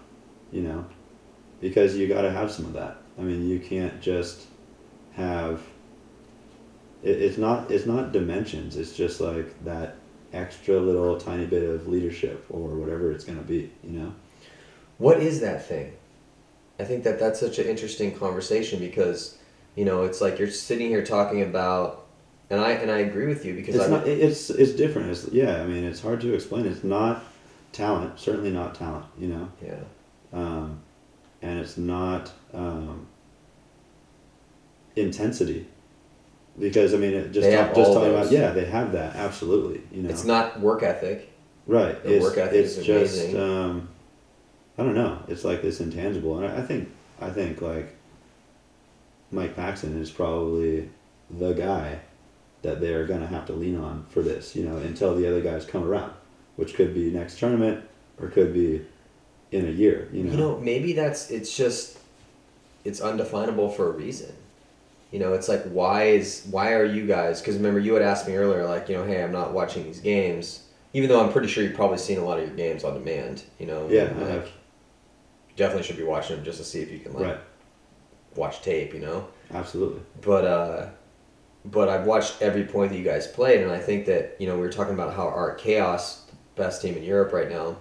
You 0.53 0.63
know, 0.63 0.85
because 1.61 1.97
you 1.97 2.07
got 2.09 2.23
to 2.23 2.31
have 2.31 2.51
some 2.51 2.65
of 2.67 2.73
that. 2.75 2.97
I 3.19 3.23
mean, 3.23 3.49
you 3.49 3.59
can't 3.61 4.01
just 4.01 4.43
have. 5.15 5.61
It, 7.03 7.21
it's 7.23 7.39
not. 7.39 7.71
It's 7.71 7.87
not 7.87 8.13
dimensions. 8.13 8.77
It's 8.77 8.97
just 8.97 9.21
like 9.21 9.63
that 9.65 9.97
extra 10.35 10.79
little 10.79 11.19
tiny 11.19 11.47
bit 11.47 11.63
of 11.63 11.89
leadership 11.89 12.45
or 12.51 12.69
whatever 12.75 13.13
it's 13.13 13.25
gonna 13.25 13.43
be. 13.43 13.71
You 13.83 13.99
know. 13.99 14.15
What 14.99 15.21
is 15.21 15.41
that 15.41 15.67
thing? 15.67 15.93
I 16.79 16.85
think 16.85 17.05
that 17.05 17.19
that's 17.19 17.41
such 17.41 17.59
an 17.59 17.67
interesting 17.67 18.17
conversation 18.17 18.81
because, 18.81 19.39
you 19.77 19.85
know, 19.85 20.03
it's 20.03 20.21
like 20.21 20.39
you're 20.39 20.51
sitting 20.51 20.89
here 20.89 21.05
talking 21.05 21.43
about, 21.43 22.07
and 22.51 22.61
I 22.61 22.73
and 22.73 22.91
I 22.91 22.99
agree 22.99 23.27
with 23.27 23.45
you 23.45 23.55
because 23.55 23.77
It's 23.77 23.89
not. 23.89 24.07
It's 24.07 24.51
it's 24.51 24.73
different. 24.73 25.11
It's 25.11 25.29
yeah. 25.29 25.63
I 25.63 25.67
mean, 25.67 25.85
it's 25.85 26.01
hard 26.01 26.21
to 26.23 26.35
explain. 26.35 26.67
It's 26.67 26.85
not 26.85 27.25
talent. 27.73 28.19
Certainly 28.19 28.51
not 28.51 28.75
talent. 28.75 29.07
You 29.19 29.29
know. 29.29 29.49
yeah. 29.65 29.81
um, 30.33 30.81
and 31.43 31.61
it's 31.61 31.77
not 31.77 32.33
um, 32.55 33.07
intensity 34.97 35.67
because 36.59 36.95
I 36.95 36.99
mean 36.99 37.13
it 37.15 37.33
just 37.33 37.51
talk, 37.51 37.75
just 37.75 37.93
talking 37.93 38.13
those. 38.13 38.27
about 38.29 38.33
yeah 38.33 38.51
they 38.51 38.65
have 38.65 38.93
that 38.93 39.17
absolutely 39.17 39.83
you 39.93 40.03
know 40.03 40.11
It's 40.11 40.25
not 40.25 40.61
work 40.61 40.83
ethic. 40.83 41.31
right 41.67 42.01
the 42.03 42.15
it's, 42.17 42.23
work 42.25 42.39
ethic 42.39 42.55
it's 42.65 42.77
is 42.77 42.87
just 42.87 43.21
amazing. 43.25 43.41
um, 43.41 43.89
I 44.79 44.83
don't 44.83 44.95
know 44.95 45.19
it's 45.29 45.45
like 45.45 45.63
this 45.63 45.81
intangible 45.81 46.39
and 46.39 46.47
I, 46.47 46.59
I 46.59 46.63
think 46.63 46.91
I 47.21 47.31
think 47.31 47.61
like 47.61 47.95
Mike 49.31 49.57
Paxson 49.57 50.01
is 50.01 50.11
probably 50.11 50.91
the 51.31 51.53
guy 51.53 52.01
that 52.63 52.81
they 52.81 52.95
are 52.95 53.07
gonna 53.07 53.27
have 53.27 53.47
to 53.47 53.53
lean 53.53 53.77
on 53.77 54.07
for 54.09 54.23
this 54.23 54.55
you 54.55 54.65
know 54.65 54.77
until 54.77 55.15
the 55.17 55.27
other 55.29 55.41
guys 55.41 55.65
come 55.65 55.85
around 55.85 56.13
which 56.57 56.75
could 56.75 56.95
be 56.95 57.11
next 57.11 57.39
tournament 57.39 57.85
or 58.21 58.29
could 58.29 58.53
be 58.55 58.85
in 59.51 59.67
a 59.67 59.71
year 59.71 60.09
you 60.13 60.23
know, 60.25 60.31
You 60.31 60.37
know, 60.37 60.59
maybe 60.61 60.93
that's 60.93 61.31
it's 61.31 61.57
just 61.57 61.99
it's 62.85 63.01
undefinable 63.01 63.71
for 63.71 63.89
a 63.89 63.93
reason. 63.93 64.35
You 65.15 65.21
know, 65.21 65.33
it's 65.33 65.49
like 65.49 65.63
why 65.67 66.07
is 66.07 66.45
why 66.51 66.73
are 66.73 66.85
you 66.85 67.07
guys? 67.07 67.41
Because 67.41 67.55
remember, 67.55 67.79
you 67.79 67.95
had 67.95 68.03
asked 68.03 68.27
me 68.27 68.35
earlier, 68.35 68.67
like 68.67 68.89
you 68.89 68.97
know, 68.97 69.05
hey, 69.05 69.23
I'm 69.23 69.31
not 69.31 69.53
watching 69.53 69.85
these 69.85 70.01
games, 70.01 70.65
even 70.93 71.09
though 71.09 71.25
I'm 71.25 71.31
pretty 71.31 71.47
sure 71.47 71.63
you've 71.63 71.77
probably 71.77 71.99
seen 71.99 72.19
a 72.19 72.25
lot 72.25 72.41
of 72.41 72.49
your 72.49 72.57
games 72.57 72.83
on 72.83 72.95
demand. 72.95 73.45
You 73.61 73.67
know, 73.67 73.87
yeah 73.89 74.07
like, 74.07 74.17
I 74.17 74.29
have 74.31 74.51
definitely 75.55 75.85
should 75.85 75.99
be 75.99 76.03
watching 76.03 76.35
them 76.35 76.45
just 76.45 76.59
to 76.59 76.65
see 76.65 76.81
if 76.81 76.91
you 76.91 76.99
can 76.99 77.13
like 77.13 77.27
right 77.27 77.39
watch 78.35 78.61
tape. 78.63 78.93
You 78.93 79.03
know, 79.03 79.29
absolutely 79.53 80.03
but 80.21 80.45
uh, 80.45 80.87
but 81.65 81.89
I've 81.89 82.07
watched 82.07 82.43
every 82.43 82.65
point 82.65 82.91
that 82.91 82.99
you 82.99 83.05
guys 83.05 83.29
played, 83.29 83.61
and 83.61 83.71
I 83.71 83.79
think 83.79 84.07
that 84.07 84.35
you 84.41 84.49
know 84.49 84.57
we 84.57 84.63
were 84.63 84.73
talking 84.73 84.95
about 84.95 85.15
how 85.15 85.29
Art 85.29 85.59
Chaos, 85.59 86.27
best 86.57 86.83
team 86.83 86.97
in 86.97 87.05
Europe 87.05 87.33
right 87.33 87.49
now. 87.49 87.77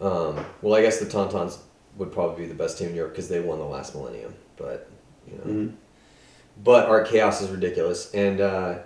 Um, 0.00 0.46
well, 0.62 0.76
I 0.76 0.82
guess 0.82 1.00
the 1.00 1.06
Tauntauns 1.06 1.58
would 1.96 2.12
probably 2.12 2.44
be 2.44 2.48
the 2.48 2.54
best 2.54 2.78
team 2.78 2.90
in 2.90 2.94
Europe 2.94 3.14
because 3.14 3.28
they 3.28 3.40
won 3.40 3.58
the 3.58 3.64
last 3.64 3.96
millennium, 3.96 4.36
but 4.56 4.88
you 5.26 5.38
know. 5.38 5.44
Mhm. 5.44 5.72
But 6.62 6.88
Art 6.88 7.08
Chaos 7.08 7.42
is 7.42 7.50
ridiculous, 7.50 8.12
and 8.14 8.40
uh, 8.40 8.78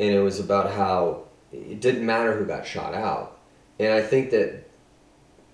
and 0.00 0.14
it 0.14 0.20
was 0.20 0.40
about 0.40 0.72
how 0.72 1.24
it 1.52 1.80
didn't 1.80 2.04
matter 2.04 2.36
who 2.36 2.44
got 2.44 2.66
shot 2.66 2.94
out, 2.94 3.38
and 3.78 3.92
I 3.92 4.02
think 4.02 4.30
that 4.30 4.64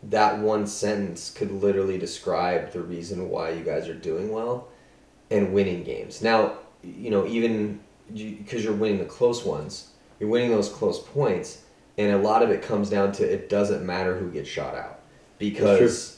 that 0.03 0.39
one 0.39 0.67
sentence 0.67 1.31
could 1.31 1.51
literally 1.51 1.99
describe 1.99 2.73
the 2.73 2.81
reason 2.81 3.29
why 3.29 3.51
you 3.51 3.63
guys 3.63 3.89
are 3.89 3.95
doing 3.95 4.33
well 4.33 4.69
and 5.31 5.53
winning 5.53 5.85
games. 5.85 6.23
Now, 6.23 6.55
you 6.83 7.11
know, 7.11 7.27
even 7.27 7.81
because 8.15 8.65
you're 8.65 8.73
winning 8.73 8.99
the 8.99 9.05
close 9.05 9.45
ones, 9.45 9.91
you're 10.19 10.31
winning 10.31 10.51
those 10.51 10.71
close 10.71 10.99
points, 10.99 11.63
and 11.99 12.13
a 12.15 12.19
lot 12.19 12.43
of 12.43 12.51
it 12.51 12.63
comes 12.63 12.89
down 12.89 13.13
to 13.13 13.31
it 13.31 13.51
doesn't 13.51 13.85
matter 13.85 14.17
who 14.17 14.31
gets 14.31 14.49
shot 14.49 14.75
out 14.75 15.01
because, 15.39 16.17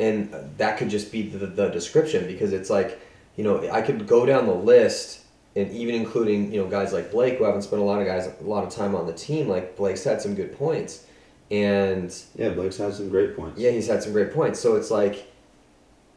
and 0.00 0.34
that 0.58 0.76
could 0.76 0.90
just 0.90 1.12
be 1.12 1.22
the, 1.28 1.46
the 1.46 1.68
description 1.68 2.26
because 2.26 2.52
it's 2.52 2.70
like, 2.70 3.00
you 3.36 3.44
know, 3.44 3.68
I 3.70 3.82
could 3.82 4.06
go 4.06 4.24
down 4.26 4.46
the 4.46 4.54
list 4.54 5.20
and 5.54 5.70
even 5.72 5.94
including 5.94 6.52
you 6.52 6.60
know 6.62 6.68
guys 6.68 6.92
like 6.92 7.10
Blake 7.10 7.38
who 7.38 7.44
haven't 7.44 7.62
spent 7.62 7.80
a 7.80 7.84
lot 7.84 8.00
of 8.00 8.06
guys 8.06 8.26
a 8.26 8.44
lot 8.44 8.64
of 8.64 8.70
time 8.70 8.94
on 8.94 9.06
the 9.06 9.12
team. 9.12 9.48
Like 9.48 9.76
Blake's 9.76 10.04
had 10.04 10.20
some 10.20 10.34
good 10.34 10.56
points, 10.56 11.06
and 11.50 12.14
Yeah, 12.34 12.50
Blake's 12.50 12.76
had 12.76 12.94
some 12.94 13.08
great 13.08 13.36
points. 13.36 13.58
yeah, 13.60 13.70
he's 13.70 13.86
had 13.88 14.02
some 14.02 14.12
great 14.12 14.32
points. 14.34 14.60
So 14.60 14.76
it's 14.76 14.90
like, 14.90 15.32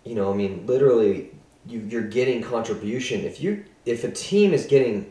you 0.04 0.16
know, 0.16 0.32
I 0.32 0.36
mean, 0.36 0.66
literally, 0.66 1.32
you 1.66 1.80
you're 1.90 2.08
getting 2.08 2.42
contribution. 2.42 3.22
If 3.22 3.42
you 3.42 3.64
if 3.86 4.04
a 4.04 4.12
team 4.12 4.54
is 4.54 4.66
getting 4.66 5.10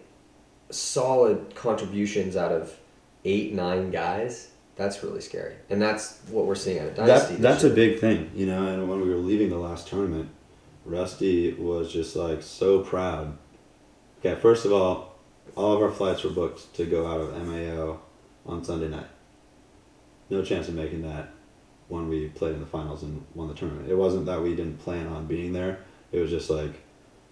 solid 0.71 1.55
contributions 1.55 2.37
out 2.37 2.53
of 2.53 2.77
eight 3.25 3.55
nine 3.55 3.91
guys, 3.91 4.51
that's 4.77 5.03
really 5.03 5.21
scary, 5.21 5.55
and 5.71 5.81
that's 5.81 6.21
what 6.31 6.45
we're 6.47 6.55
seeing 6.55 6.81
of 6.81 6.95
Dynasty. 6.95 7.35
That, 7.37 7.43
that's 7.43 7.65
a 7.65 7.71
big 7.71 7.99
thing, 7.99 8.31
you 8.35 8.47
know. 8.47 8.67
And 8.67 8.89
when 8.89 9.01
we 9.01 9.09
were 9.09 9.17
leaving 9.17 9.49
the 9.49 9.57
last 9.59 9.89
tournament, 9.89 10.29
Rusty 10.89 11.53
was 11.53 11.93
just 11.93 12.17
like 12.17 12.43
so 12.43 12.81
proud. 12.81 13.37
Okay, 14.21 14.41
first 14.41 14.65
of 14.65 14.73
all, 14.73 15.15
all 15.55 15.75
of 15.75 15.83
our 15.83 15.91
flights 15.91 16.25
were 16.25 16.31
booked 16.31 16.75
to 16.75 16.85
go 16.87 17.07
out 17.07 17.21
of 17.21 17.47
MAO 17.47 18.01
on 18.47 18.65
Sunday 18.65 18.89
night. 18.89 19.07
No 20.31 20.43
chance 20.43 20.69
of 20.69 20.75
making 20.75 21.03
that 21.03 21.31
when 21.89 22.09
we 22.09 22.29
played 22.29 22.55
in 22.55 22.61
the 22.61 22.67
finals 22.67 23.03
and 23.03 23.25
won 23.35 23.49
the 23.49 23.55
tournament. 23.55 23.91
It 23.91 23.97
wasn't 23.97 24.27
that 24.27 24.43
we 24.43 24.55
didn't 24.55 24.79
plan 24.79 25.07
on 25.07 25.27
being 25.27 25.53
there. 25.53 25.81
It 26.13 26.21
was 26.21 26.31
just 26.31 26.51
like 26.51 26.83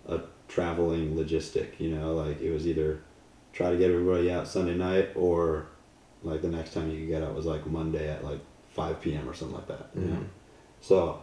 a 0.07 0.21
traveling 0.49 1.15
logistic, 1.17 1.79
you 1.79 1.91
know. 1.91 2.15
Like 2.15 2.41
it 2.41 2.53
was 2.53 2.67
either 2.67 3.03
try 3.53 3.71
to 3.71 3.77
get 3.77 3.91
everybody 3.91 4.31
out 4.31 4.49
Sunday 4.49 4.75
night 4.75 5.11
or 5.15 5.67
like 6.23 6.43
the 6.43 6.49
next 6.49 6.73
time 6.73 6.91
you 6.91 6.99
could 7.01 7.09
get 7.09 7.23
out 7.23 7.35
was 7.35 7.47
like 7.47 7.67
Monday 7.67 8.09
at 8.09 8.25
like 8.25 8.41
5 8.71 9.01
p.m. 9.01 9.29
or 9.29 9.35
something 9.35 9.57
like 9.57 9.69
that. 9.69 9.91
You 9.95 10.03
know? 10.03 10.15
Mm-hmm. 10.15 10.25
So 10.81 11.23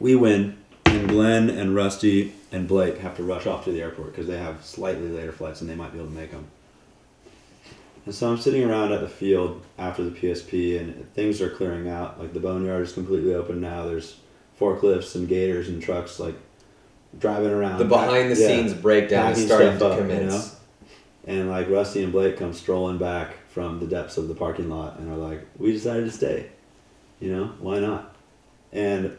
we 0.00 0.14
win, 0.14 0.56
and 0.86 1.08
Glenn 1.08 1.50
and 1.50 1.74
Rusty 1.74 2.32
and 2.52 2.66
Blake 2.66 2.98
have 2.98 3.16
to 3.16 3.22
rush 3.22 3.46
off 3.46 3.64
to 3.64 3.72
the 3.72 3.82
airport 3.82 4.12
because 4.12 4.26
they 4.26 4.38
have 4.38 4.64
slightly 4.64 5.08
later 5.08 5.32
flights 5.32 5.60
and 5.60 5.68
they 5.68 5.74
might 5.74 5.92
be 5.92 5.98
able 5.98 6.08
to 6.08 6.14
make 6.14 6.30
them. 6.30 6.46
And 8.06 8.14
so 8.14 8.30
I'm 8.30 8.38
sitting 8.38 8.64
around 8.64 8.92
at 8.92 9.00
the 9.02 9.08
field 9.08 9.60
after 9.76 10.02
the 10.02 10.10
PSP, 10.10 10.78
and 10.80 11.12
things 11.14 11.42
are 11.42 11.50
clearing 11.50 11.88
out. 11.88 12.18
Like 12.18 12.32
the 12.32 12.40
boneyard 12.40 12.82
is 12.82 12.92
completely 12.92 13.34
open 13.34 13.60
now. 13.60 13.84
There's 13.84 14.16
forklifts 14.58 15.14
and 15.14 15.28
gators 15.28 15.68
and 15.68 15.82
trucks 15.82 16.18
like 16.18 16.34
driving 17.18 17.50
around. 17.50 17.78
The 17.78 17.84
behind 17.84 18.30
the 18.30 18.40
Yeah. 18.40 18.46
scenes 18.46 18.72
breakdown 18.74 19.32
is 19.32 19.44
starting 19.44 19.78
to 19.78 19.86
up, 19.86 19.92
you 19.98 20.02
commence. 20.02 20.32
know? 20.32 20.50
And 21.26 21.50
like 21.50 21.68
Rusty 21.68 22.02
and 22.02 22.10
Blake 22.10 22.38
come 22.38 22.54
strolling 22.54 22.96
back 22.96 23.36
from 23.50 23.80
the 23.80 23.86
depths 23.86 24.16
of 24.16 24.28
the 24.28 24.34
parking 24.34 24.70
lot 24.70 24.98
and 24.98 25.12
are 25.12 25.16
like, 25.16 25.44
"We 25.58 25.72
decided 25.72 26.06
to 26.06 26.10
stay. 26.10 26.46
You 27.20 27.32
know, 27.36 27.50
why 27.60 27.80
not?" 27.80 28.16
And 28.72 29.12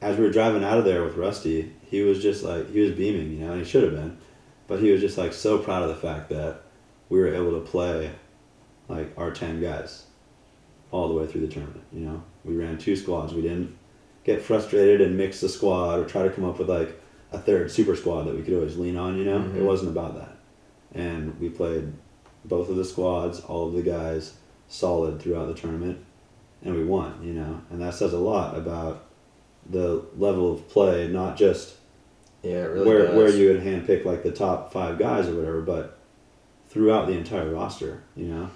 as 0.00 0.16
we 0.16 0.24
were 0.24 0.32
driving 0.32 0.62
out 0.64 0.78
of 0.78 0.84
there 0.84 1.04
with 1.04 1.16
Rusty, 1.16 1.72
he 1.82 2.02
was 2.02 2.22
just 2.22 2.42
like 2.42 2.70
he 2.70 2.80
was 2.80 2.92
beaming, 2.92 3.32
you 3.32 3.38
know, 3.38 3.52
and 3.52 3.60
he 3.60 3.66
should 3.66 3.84
have 3.84 3.92
been, 3.92 4.18
but 4.66 4.80
he 4.80 4.90
was 4.90 5.00
just 5.00 5.18
like 5.18 5.32
so 5.32 5.58
proud 5.58 5.82
of 5.82 5.88
the 5.88 5.94
fact 5.94 6.28
that 6.30 6.62
we 7.08 7.18
were 7.18 7.34
able 7.34 7.52
to 7.52 7.60
play 7.60 8.10
like 8.88 9.12
our 9.16 9.30
ten 9.30 9.60
guys 9.60 10.04
all 10.90 11.08
the 11.08 11.14
way 11.14 11.26
through 11.26 11.40
the 11.40 11.52
tournament. 11.52 11.84
You 11.92 12.00
know, 12.00 12.22
we 12.44 12.56
ran 12.56 12.78
two 12.78 12.96
squads. 12.96 13.32
We 13.32 13.42
didn't 13.42 13.76
get 14.24 14.42
frustrated 14.42 15.00
and 15.00 15.16
mix 15.16 15.40
the 15.40 15.48
squad 15.48 15.98
or 15.98 16.04
try 16.04 16.22
to 16.22 16.30
come 16.30 16.44
up 16.44 16.58
with 16.58 16.68
like 16.68 17.00
a 17.32 17.38
third 17.38 17.70
super 17.70 17.96
squad 17.96 18.24
that 18.24 18.34
we 18.36 18.42
could 18.42 18.54
always 18.54 18.76
lean 18.76 18.96
on. 18.96 19.16
You 19.16 19.24
know, 19.24 19.38
Mhm. 19.38 19.56
it 19.56 19.62
wasn't 19.62 19.90
about 19.90 20.14
that. 20.16 20.36
And 20.92 21.38
we 21.40 21.48
played 21.48 21.92
both 22.44 22.68
of 22.68 22.76
the 22.76 22.84
squads, 22.84 23.40
all 23.40 23.66
of 23.68 23.72
the 23.72 23.82
guys, 23.82 24.34
solid 24.68 25.20
throughout 25.20 25.46
the 25.48 25.54
tournament, 25.54 25.98
and 26.62 26.74
we 26.74 26.84
won. 26.84 27.14
You 27.22 27.34
know, 27.34 27.60
and 27.70 27.80
that 27.80 27.94
says 27.94 28.12
a 28.12 28.18
lot 28.18 28.56
about 28.56 29.05
the 29.70 30.04
level 30.16 30.52
of 30.52 30.68
play, 30.68 31.08
not 31.08 31.36
just 31.36 31.74
Yeah, 32.42 32.62
really 32.64 32.86
where 32.86 33.06
does. 33.06 33.16
where 33.16 33.28
you 33.30 33.48
would 33.48 33.62
handpick 33.62 34.04
like 34.04 34.22
the 34.22 34.30
top 34.32 34.72
five 34.72 34.98
guys 34.98 35.28
or 35.28 35.34
whatever, 35.34 35.62
but 35.62 35.98
throughout 36.68 37.06
the 37.06 37.14
entire 37.14 37.50
roster. 37.52 38.02
You 38.14 38.26
know. 38.26 38.50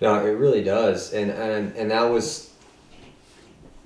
No, 0.00 0.14
it 0.26 0.30
really 0.30 0.62
does, 0.64 1.12
and 1.12 1.30
and 1.30 1.76
and 1.76 1.90
that 1.90 2.04
was, 2.04 2.52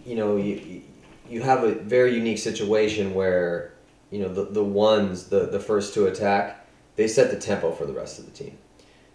you 0.06 0.14
know, 0.16 0.36
you 0.36 0.82
you 1.28 1.42
have 1.42 1.64
a 1.64 1.74
very 1.74 2.14
unique 2.14 2.38
situation 2.38 3.14
where, 3.14 3.72
you 4.10 4.20
know, 4.20 4.28
the 4.28 4.44
the 4.44 4.62
ones 4.64 5.24
the 5.28 5.46
the 5.46 5.58
first 5.60 5.94
to 5.94 6.06
attack, 6.06 6.66
they 6.96 7.08
set 7.08 7.30
the 7.32 7.38
tempo 7.38 7.72
for 7.72 7.86
the 7.86 7.92
rest 7.92 8.18
of 8.18 8.26
the 8.26 8.30
team. 8.30 8.58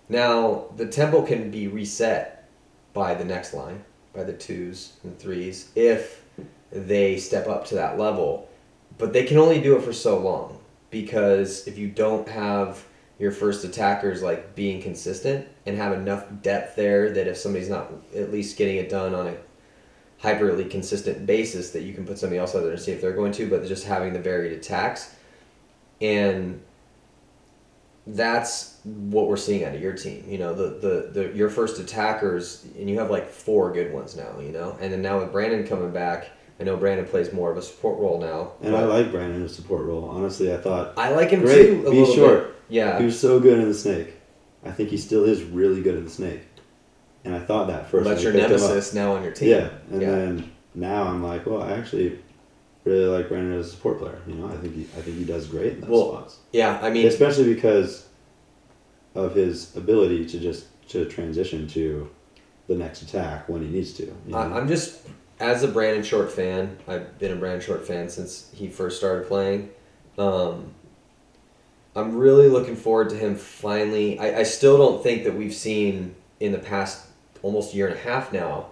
Now 0.10 0.66
the 0.76 0.88
tempo 0.88 1.22
can 1.26 1.52
be 1.52 1.68
reset 1.68 2.50
by 2.94 3.14
the 3.14 3.24
next 3.24 3.54
line, 3.54 3.86
by 4.14 4.24
the 4.24 4.34
twos 4.34 4.94
and 5.04 5.18
threes, 5.18 5.70
if 5.76 6.24
they 6.72 7.18
step 7.18 7.48
up 7.48 7.66
to 7.68 7.76
that 7.76 7.98
level, 7.98 8.50
but 8.98 9.14
they 9.14 9.24
can 9.24 9.38
only 9.38 9.62
do 9.62 9.76
it 9.78 9.84
for 9.84 9.94
so 9.94 10.20
long 10.20 10.60
because 10.90 11.68
if 11.68 11.78
you 11.78 11.88
don't 11.88 12.28
have 12.28 12.84
your 13.20 13.32
first 13.32 13.64
attackers 13.66 14.22
like 14.22 14.56
being 14.56 14.82
consistent 14.82 15.48
and 15.66 15.78
have 15.78 15.94
enough 15.94 16.26
depth 16.42 16.76
there 16.76 17.12
that 17.12 17.28
if 17.28 17.38
somebody's 17.38 17.70
not 17.70 17.92
at 18.16 18.32
least 18.32 18.58
getting 18.58 18.78
it 18.78 18.90
done 18.90 19.14
on 19.14 19.28
a 19.28 19.38
hyperly 20.22 20.70
consistent 20.70 21.26
basis 21.26 21.72
that 21.72 21.84
you 21.84 21.94
can 21.94 22.06
put 22.06 22.18
somebody 22.18 22.40
else 22.40 22.56
out 22.56 22.62
there 22.62 22.72
and 22.72 22.80
see 22.80 22.92
if 22.92 23.02
they're 23.02 23.14
going 23.14 23.32
to 23.32 23.50
but 23.50 23.66
just 23.66 23.86
having 23.86 24.14
the 24.14 24.20
varied 24.20 24.54
attacks. 24.54 25.16
And 26.02 26.62
that's 28.08 28.78
what 28.84 29.28
we're 29.28 29.38
seeing 29.38 29.64
out 29.64 29.76
of 29.76 29.82
your 29.82 29.94
team 29.94 30.24
you 30.28 30.38
know 30.40 30.54
the, 30.54 30.80
the, 30.80 31.10
the 31.14 31.38
your 31.38 31.50
first 31.50 31.80
attackers 31.80 32.66
and 32.80 32.90
you 32.90 32.98
have 32.98 33.12
like 33.12 33.30
four 33.30 33.72
good 33.72 33.94
ones 33.94 34.16
now 34.16 34.40
you 34.40 34.52
know? 34.52 34.76
And 34.80 34.92
then 34.92 35.02
now 35.02 35.20
with 35.20 35.32
brandon 35.32 35.68
coming 35.68 35.92
back 35.92 36.32
i 36.60 36.64
know 36.64 36.76
brandon 36.78 37.06
plays 37.06 37.32
more 37.34 37.52
of 37.52 37.58
a 37.58 37.62
support 37.62 38.00
role 38.00 38.20
now 38.20 38.52
And 38.62 38.76
I 38.76 38.84
like 38.86 39.12
Brandon 39.12 39.38
in 39.42 39.46
a 39.46 39.50
support 39.50 39.86
role. 39.86 40.06
Honestly, 40.10 40.54
I 40.54 40.58
thought 40.58 40.94
I 40.98 41.10
like 41.12 41.30
him 41.30 41.42
Great, 41.42 41.66
too 41.68 41.88
a 41.88 41.92
be 41.92 42.06
short. 42.14 42.40
bit 42.48 42.56
yeah 42.70 43.00
he 43.00 43.06
was 43.06 43.20
so 43.20 43.40
good 43.40 43.60
in 43.60 43.68
the 43.68 43.74
snake. 43.74 44.14
I 44.66 44.72
think 44.72 44.90
he 44.90 44.98
still 44.98 45.24
is 45.24 45.42
really 45.44 45.82
good 45.82 45.96
in 45.96 46.04
the 46.04 46.10
snake. 46.10 46.42
And 47.26 47.34
I 47.36 47.40
thought 47.40 47.68
that 47.68 47.90
first. 47.90 48.08
that's 48.08 48.24
your 48.24 48.32
picked 48.34 48.46
him 48.50 48.56
up. 48.56 48.62
nemesis 48.62 48.94
now 48.94 49.14
on 49.16 49.24
your 49.24 49.32
team 49.34 49.50
Yeah, 49.50 49.70
and 49.92 50.02
Yeah. 50.02 50.12
then 50.12 50.52
now 50.76 51.04
I'm 51.04 51.24
like, 51.24 51.46
well, 51.46 51.62
I 51.62 51.72
actually 51.74 52.20
really 52.86 53.06
like 53.06 53.28
Brandon 53.30 53.58
as 53.60 53.68
a 53.68 53.70
support 53.72 54.00
player. 54.00 54.20
You 54.28 54.36
know, 54.36 54.48
I 54.48 54.56
think 54.58 54.74
he, 54.76 54.82
I 54.98 55.02
think 55.02 55.18
he 55.18 55.26
does 55.26 55.48
great 55.48 55.74
in 55.74 55.82
those 55.82 55.90
Well, 55.90 56.12
spots, 56.14 56.38
yeah 56.52 56.80
i 56.82 56.90
mean 56.90 57.08
especially 57.08 57.54
because 57.54 58.08
of 59.16 59.34
his 59.36 59.76
ability 59.76 60.26
to 60.28 60.40
just 60.40 60.66
to 60.90 61.06
transition 61.06 61.68
to 61.70 62.10
the 62.68 62.76
next 62.76 63.02
attack 63.02 63.48
when 63.50 63.62
he 63.62 63.68
needs 63.68 63.94
to. 63.94 64.04
you 64.04 64.14
know? 64.28 64.38
I'm 64.38 64.68
just 64.68 65.02
as 65.40 65.64
a 65.64 65.68
Brandon 65.68 66.04
Short 66.04 66.32
fan. 66.32 66.78
I've 66.88 67.18
been 67.20 67.32
a 67.32 67.36
Brandon 67.36 67.62
Short 67.62 67.88
fan 67.88 68.10
since 68.10 68.50
he 68.54 68.68
first 68.68 68.98
started 68.98 69.28
playing. 69.28 69.70
Um, 70.18 70.74
I'm 71.96 72.16
really 72.16 72.48
looking 72.48 72.76
forward 72.76 73.10
to 73.10 73.16
him 73.16 73.36
finally. 73.36 74.20
I, 74.20 74.40
I 74.40 74.44
still 74.44 74.78
don't 74.78 75.02
think 75.02 75.24
that 75.24 75.34
we've 75.34 75.54
seen 75.54 76.16
in 76.40 76.52
the 76.52 76.60
past 76.60 77.08
almost 77.42 77.74
year 77.74 77.88
and 77.88 77.98
a 77.98 78.02
half 78.02 78.34
now 78.34 78.68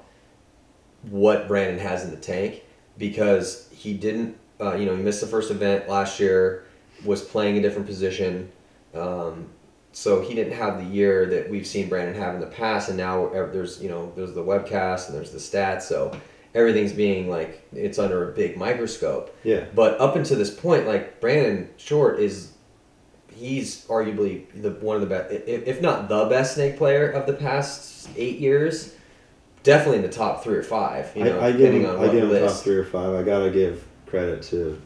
what 1.04 1.48
Brandon 1.48 1.80
has 1.80 2.04
in 2.04 2.12
the 2.12 2.18
tank 2.18 2.64
because 2.98 3.70
he 3.72 3.94
didn't. 3.94 4.38
Uh, 4.60 4.76
you 4.76 4.86
know, 4.86 4.96
he 4.96 5.04
missed 5.04 5.22
the 5.22 5.28
first 5.28 5.52
event 5.52 5.88
last 5.88 6.20
year. 6.20 6.66
Was 7.06 7.22
playing 7.22 7.58
a 7.58 7.62
different 7.62 7.86
position. 7.86 8.52
Um, 8.96 9.50
so 9.92 10.22
he 10.22 10.34
didn't 10.34 10.54
have 10.54 10.80
the 10.80 10.86
year 10.86 11.28
that 11.28 11.50
we've 11.50 11.66
seen 11.66 11.90
Brandon 11.90 12.16
have 12.16 12.34
in 12.34 12.40
the 12.40 12.48
past, 12.48 12.90
and 12.90 12.98
now 12.98 13.30
there's 13.30 13.82
you 13.82 13.90
know 13.90 14.12
there's 14.16 14.34
the 14.34 14.44
webcast 14.44 15.08
and 15.08 15.16
there's 15.16 15.32
the 15.32 15.38
stats, 15.38 15.84
so 15.84 16.12
everything's 16.56 16.94
being 16.94 17.30
like 17.30 17.68
it's 17.74 18.00
under 18.00 18.30
a 18.30 18.34
big 18.34 18.58
microscope. 18.58 19.36
yeah, 19.44 19.66
But 19.76 20.00
up 20.00 20.16
until 20.16 20.38
this 20.38 20.50
point, 20.54 20.88
like 20.88 21.20
Brandon 21.22 21.70
Short 21.78 22.20
is, 22.20 22.52
he's 23.36 23.86
arguably 23.88 24.46
the 24.62 24.72
one 24.72 24.96
of 24.96 25.02
the 25.02 25.08
best, 25.08 25.32
if, 25.32 25.82
not 25.82 26.10
the 26.10 26.26
best 26.26 26.56
snake 26.56 26.78
player 26.78 27.10
of 27.10 27.26
the 27.28 27.34
past 27.34 28.10
eight 28.16 28.40
years. 28.40 28.94
Definitely 29.64 29.98
in 29.98 30.04
the 30.04 30.10
top 30.16 30.44
three 30.44 30.56
or 30.56 30.64
five. 30.64 31.12
You 31.14 31.26
know, 31.26 31.40
I, 31.40 31.48
I 31.48 31.52
give 31.52 31.60
depending 31.60 31.82
him, 31.84 31.90
on 31.90 31.96
I 31.98 32.00
what 32.00 32.12
give 32.14 32.32
him 32.32 32.48
top 32.48 32.56
three 32.58 32.76
or 32.78 32.86
five. 32.86 33.14
I 33.14 33.24
gotta 33.24 33.50
give 33.50 33.86
credit 34.06 34.42
to 34.44 34.82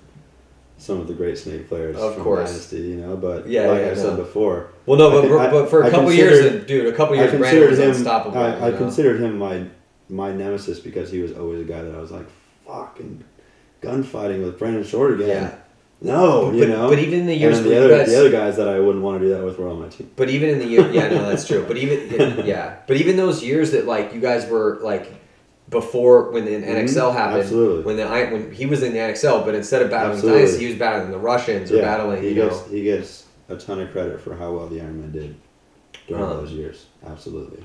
some 0.79 0.99
of 0.99 1.07
the 1.07 1.13
great 1.13 1.37
snake 1.37 1.67
players 1.67 1.95
Of 1.97 2.15
from 2.15 2.23
course. 2.23 2.49
Dynasty. 2.49 2.77
You 2.77 2.95
know, 2.95 3.15
but 3.15 3.47
Yeah, 3.47 3.67
like 3.67 3.81
yeah, 3.81 3.91
I 3.91 3.93
said 3.93 4.17
before, 4.17 4.69
Well, 4.87 4.97
no, 4.97 5.11
but, 5.11 5.31
I- 5.39 5.51
but 5.51 5.69
for 5.69 5.83
a 5.83 5.91
couple 5.91 6.11
years, 6.11 6.65
dude, 6.65 6.87
a 6.91 6.93
couple 6.97 7.15
years, 7.15 7.29
Brandon 7.37 7.69
was 7.69 7.77
him. 7.77 7.89
unstoppable. 7.91 8.39
I, 8.39 8.53
I 8.53 8.65
you 8.67 8.71
know? 8.71 8.77
considered 8.79 9.21
him 9.21 9.37
my 9.37 9.65
my 10.11 10.31
nemesis 10.31 10.79
because 10.79 11.09
he 11.11 11.21
was 11.21 11.31
always 11.33 11.61
a 11.61 11.63
guy 11.63 11.81
that 11.81 11.95
I 11.95 11.99
was 11.99 12.11
like, 12.11 12.27
fucking 12.67 13.23
gunfighting 13.81 14.43
with 14.43 14.59
Brandon 14.59 14.83
Short 14.83 15.13
again. 15.13 15.29
Yeah. 15.29 15.55
No, 16.03 16.47
But, 16.49 16.55
you 16.55 16.67
know. 16.67 16.89
but 16.89 16.97
even 16.99 17.19
in 17.21 17.25
the 17.27 17.35
years 17.35 17.61
the 17.61 17.77
other 17.77 17.89
guys, 17.95 18.07
the 18.09 18.19
other 18.19 18.31
guys 18.31 18.57
that 18.57 18.67
I 18.67 18.79
wouldn't 18.79 19.03
want 19.03 19.19
to 19.21 19.25
do 19.27 19.33
that 19.35 19.43
with 19.43 19.57
were 19.59 19.69
on 19.69 19.79
my 19.81 19.87
team. 19.87 20.09
But 20.15 20.29
even 20.29 20.49
in 20.49 20.59
the 20.59 20.65
year, 20.65 20.91
yeah, 20.91 21.09
no, 21.09 21.29
that's 21.29 21.47
true. 21.47 21.63
But 21.67 21.77
even 21.77 22.43
yeah, 22.45 22.77
but 22.87 22.97
even 22.97 23.17
those 23.17 23.43
years 23.43 23.71
that 23.71 23.85
like 23.85 24.11
you 24.13 24.19
guys 24.19 24.49
were 24.49 24.79
like 24.81 25.11
before 25.69 26.31
when 26.31 26.45
the 26.45 26.51
NXL 26.51 27.11
Mhm, 27.11 27.13
happened, 27.13 27.41
absolutely. 27.43 27.83
when 27.83 27.97
the 27.97 28.03
I 28.03 28.31
when 28.33 28.51
he 28.51 28.65
was 28.65 28.81
in 28.81 28.93
the 28.93 28.99
NXL, 28.99 29.45
but 29.45 29.53
instead 29.53 29.83
of 29.83 29.91
battling 29.91 30.15
Absolutely. 30.15 30.41
Dynasty, 30.41 30.63
he 30.65 30.69
was 30.71 30.79
battling 30.79 31.11
the 31.11 31.19
Russians 31.19 31.71
or 31.71 31.75
Yeah, 31.75 31.81
battling 31.83 32.23
he 32.23 32.33
gets 32.33 32.55
know. 32.65 32.67
he 32.73 32.83
gets 32.83 33.27
a 33.49 33.55
ton 33.55 33.79
of 33.79 33.91
credit 33.91 34.19
for 34.21 34.35
how 34.35 34.53
well 34.53 34.67
the 34.67 34.79
Ironman 34.79 35.11
did 35.13 35.35
during 36.07 36.23
Um, 36.23 36.29
those 36.37 36.51
years. 36.51 36.87
Absolutely. 37.05 37.63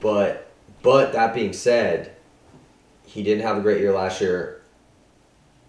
But 0.00 0.51
but 0.82 1.12
that 1.12 1.34
being 1.34 1.52
said, 1.52 2.14
he 3.06 3.22
didn't 3.22 3.42
have 3.42 3.58
a 3.58 3.60
great 3.60 3.80
year 3.80 3.92
last 3.92 4.20
year 4.20 4.62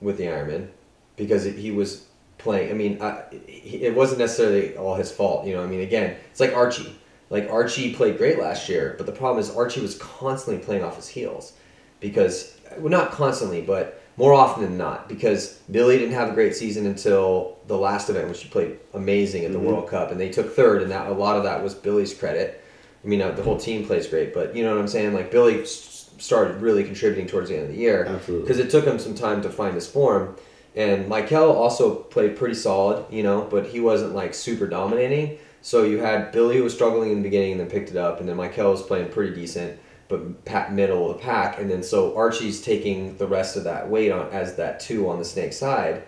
with 0.02 0.17
the 0.17 0.26
Ironman 0.26 0.69
because 1.15 1.43
he 1.43 1.71
was 1.71 2.06
playing. 2.38 2.71
I 2.71 2.73
mean, 2.73 3.02
I, 3.02 3.23
it 3.47 3.95
wasn't 3.95 4.19
necessarily 4.19 4.76
all 4.78 4.95
his 4.95 5.12
fault. 5.12 5.45
You 5.45 5.56
know, 5.56 5.63
I 5.63 5.67
mean, 5.67 5.82
again, 5.82 6.15
it's 6.32 6.39
like 6.39 6.54
Archie. 6.54 6.95
Like 7.30 7.49
Archie 7.49 7.93
played 7.93 8.17
great 8.17 8.39
last 8.39 8.69
year, 8.69 8.95
but 8.97 9.06
the 9.06 9.12
problem 9.12 9.39
is 9.39 9.49
Archie 9.49 9.82
was 9.82 9.97
constantly 9.97 10.63
playing 10.63 10.84
off 10.84 10.97
his 10.97 11.08
heels 11.08 11.54
because 11.99 12.58
well, 12.78 12.89
not 12.89 13.12
constantly, 13.12 13.62
but 13.62 14.02
more 14.17 14.34
often 14.34 14.63
than 14.63 14.78
not 14.78 15.10
because 15.10 15.60
Billy 15.71 15.97
didn't 15.97 16.13
have 16.13 16.30
a 16.30 16.34
great 16.34 16.56
season 16.56 16.86
until 16.86 17.58
the 17.67 17.78
last 17.78 18.10
event, 18.10 18.30
which 18.30 18.43
he 18.43 18.49
played 18.49 18.78
amazing 18.93 19.45
at 19.45 19.52
the 19.52 19.58
Mhm. 19.58 19.63
World 19.63 19.89
Cup, 19.89 20.12
and 20.12 20.19
they 20.19 20.30
took 20.30 20.56
third, 20.56 20.84
and 20.84 20.91
that 20.91 21.10
a 21.10 21.13
lot 21.13 21.36
of 21.38 21.43
that 21.43 21.63
was 21.63 21.73
Billy's 21.73 22.13
credit. 22.13 22.62
I 23.04 23.08
mean, 23.08 23.22
uh, 23.22 23.32
the 23.32 23.44
whole 23.44 23.58
team 23.58 23.86
plays 23.86 24.08
great, 24.08 24.34
but 24.34 24.56
you 24.56 24.63
know 24.63 24.74
what 24.74 24.80
I'm 24.80 24.88
saying? 24.88 25.13
Like 25.13 25.32
Billy 25.32 25.66
started 25.66 26.62
really 26.62 26.84
contributing 26.84 27.28
towards 27.28 27.50
the 27.50 27.56
end 27.56 27.66
of 27.66 27.72
the 27.72 27.78
year 27.78 28.06
Absolutely. 28.06 28.48
because 28.48 28.60
it 28.60 28.70
took 28.70 28.86
him 28.86 29.00
some 29.00 29.16
time 29.16 29.42
to 29.42 29.50
find 29.50 29.76
his 29.76 29.88
form. 29.88 30.36
And 30.76 31.08
Michael 31.08 31.52
also 31.52 31.96
played 31.96 32.36
pretty 32.36 32.56
solid, 32.56 33.06
you 33.12 33.22
know, 33.22 33.48
but 33.50 33.68
he 33.68 33.80
wasn't 33.80 34.16
like 34.16 34.34
super 34.34 34.68
dominating. 34.68 35.38
So 35.62 35.84
you 35.84 36.00
had 36.00 36.32
Billy 36.32 36.58
who 36.58 36.63
was 36.63 36.74
struggling 36.74 37.12
in 37.12 37.18
the 37.18 37.24
beginning 37.24 37.54
and 37.54 37.62
then 37.62 37.70
picked 37.70 37.89
it 37.89 37.98
up, 37.98 38.20
and 38.20 38.28
then 38.28 38.36
Michael 38.36 38.72
was 38.72 38.82
playing 38.82 39.10
pretty 39.12 39.34
decent, 39.34 39.80
but 40.10 40.44
pack 40.46 40.72
middle 40.72 41.10
of 41.10 41.18
the 41.18 41.24
pack. 41.24 41.60
And 41.60 41.70
then 41.70 41.84
so 41.84 42.16
Archie's 42.16 42.62
taking 42.62 43.18
the 43.18 43.28
rest 43.28 43.56
of 43.56 43.63
that 43.66 43.89
weight 43.89 44.12
on 44.12 44.30
as 44.32 44.56
that 44.56 44.80
two 44.80 45.10
on 45.10 45.20
the 45.20 45.26
snake 45.26 45.54
side. 45.54 46.04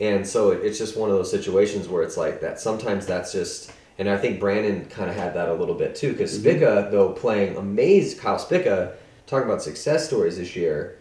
And 0.00 0.26
so 0.26 0.50
it, 0.50 0.64
it's 0.64 0.78
just 0.78 0.96
one 0.96 1.10
of 1.10 1.16
those 1.16 1.30
situations 1.30 1.88
where 1.88 2.02
it's 2.02 2.16
like 2.16 2.40
that. 2.40 2.58
Sometimes 2.58 3.06
that's 3.06 3.32
just 3.32 3.70
And 3.98 4.08
I 4.10 4.16
think 4.18 4.40
Brandon 4.40 4.84
kind 4.86 5.08
of 5.08 5.16
had 5.16 5.34
that 5.34 5.48
a 5.48 5.54
little 5.54 5.74
bit 5.74 5.94
too, 5.94 6.12
because 6.12 6.38
Mhm. 6.38 6.42
Spicka, 6.60 6.90
though 6.90 7.10
playing 7.10 7.56
amazed, 7.56 8.18
Kyle 8.20 8.36
Spicka, 8.38 8.92
talking 9.26 9.48
about 9.48 9.62
success 9.62 10.06
stories 10.06 10.36
this 10.38 10.54
year, 10.54 10.96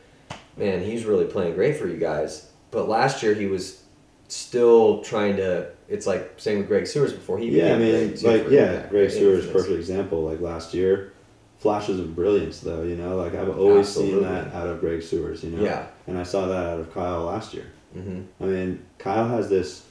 man, 0.58 0.82
he's 0.82 1.06
really 1.06 1.26
playing 1.26 1.56
great 1.56 1.76
for 1.78 1.88
you 1.88 1.98
guys. 1.98 2.48
But 2.72 2.88
last 2.88 3.22
year 3.22 3.34
he 3.34 3.46
was 3.48 3.82
still 4.28 5.02
trying 5.04 5.36
to. 5.38 5.68
It's 5.88 6.08
like 6.08 6.34
same 6.38 6.58
with 6.60 6.68
Greg 6.68 6.88
Siewers 6.88 7.14
before 7.14 7.38
he. 7.38 7.50
Yeah, 7.50 7.76
I 7.76 7.78
mean, 7.78 8.16
like 8.24 8.50
yeah. 8.50 8.88
Greg 8.90 9.12
Infamous. 9.12 9.46
perfect 9.52 9.76
example. 9.76 10.24
Like 10.24 10.42
last 10.42 10.74
year, 10.74 11.12
flashes 11.60 12.00
of 12.00 12.16
brilliance 12.16 12.60
though. 12.62 12.82
You 12.82 12.96
know, 12.96 13.18
like 13.18 13.36
I've 13.36 13.58
always 13.60 13.88
seen 13.88 14.22
that 14.24 14.54
out 14.54 14.68
of 14.68 14.80
Greg 14.80 15.04
Stewart's. 15.04 15.44
You 15.44 15.52
know, 15.52 15.64
Yeah. 15.64 15.86
and 16.08 16.18
I 16.18 16.24
saw 16.24 16.48
that 16.48 16.66
out 16.66 16.80
of 16.80 16.94
Kyle 16.94 17.24
last 17.26 17.54
year. 17.54 17.66
hmm 17.94 18.22
I 18.42 18.46
mean, 18.46 18.80
Kyle 18.98 19.28
has 19.28 19.48
this, 19.50 19.84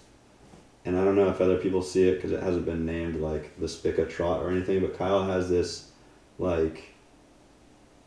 and 0.85 0.99
I 0.99 1.05
don't 1.05 1.17
know 1.17 1.29
if 1.29 1.41
other 1.41 1.57
people 1.57 1.83
see 1.83 2.09
it 2.09 2.17
because 2.17 2.33
it 2.33 2.43
hasn't 2.43 2.67
been 2.67 2.85
named 2.85 3.17
like 3.21 3.59
the 3.59 3.67
Spicka 3.67 4.09
trot 4.09 4.43
or 4.43 4.51
anything, 4.51 4.81
but 4.81 4.97
Kyle 4.99 5.25
has 5.25 5.49
this 5.49 5.91
like 6.39 6.95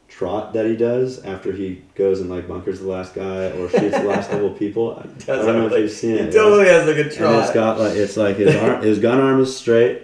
trot 0.08 0.54
that 0.54 0.66
he 0.66 0.76
does 0.76 1.20
after 1.26 1.52
he 1.52 1.84
goes 1.96 2.22
and 2.22 2.30
like 2.30 2.48
bunkers 2.48 2.80
the 2.80 2.88
last 2.88 3.14
guy 3.14 3.48
or 3.52 3.70
shoots 3.70 3.98
the 3.98 4.04
last 4.04 4.30
couple 4.30 4.50
people. 4.64 4.96
I, 4.98 5.04
don't 5.26 5.46
know 5.46 5.68
if 5.68 5.74
you've 5.74 5.92
seen 5.92 6.12
He 6.12 6.20
it. 6.20 6.26
He 6.28 6.32
totally 6.32 6.68
has 6.68 6.88
like 6.88 6.98
a 6.98 7.02
And 7.04 7.12
trot. 7.12 7.44
it's 7.44 7.54
got 7.54 7.80
like 7.80 7.96
it's 7.96 8.18
like 8.18 8.38
his 8.38 8.56
arm, 8.56 8.82
his 8.82 9.00
gun 9.00 9.20
arm 9.20 9.42
is 9.42 9.56
straight, 9.56 10.04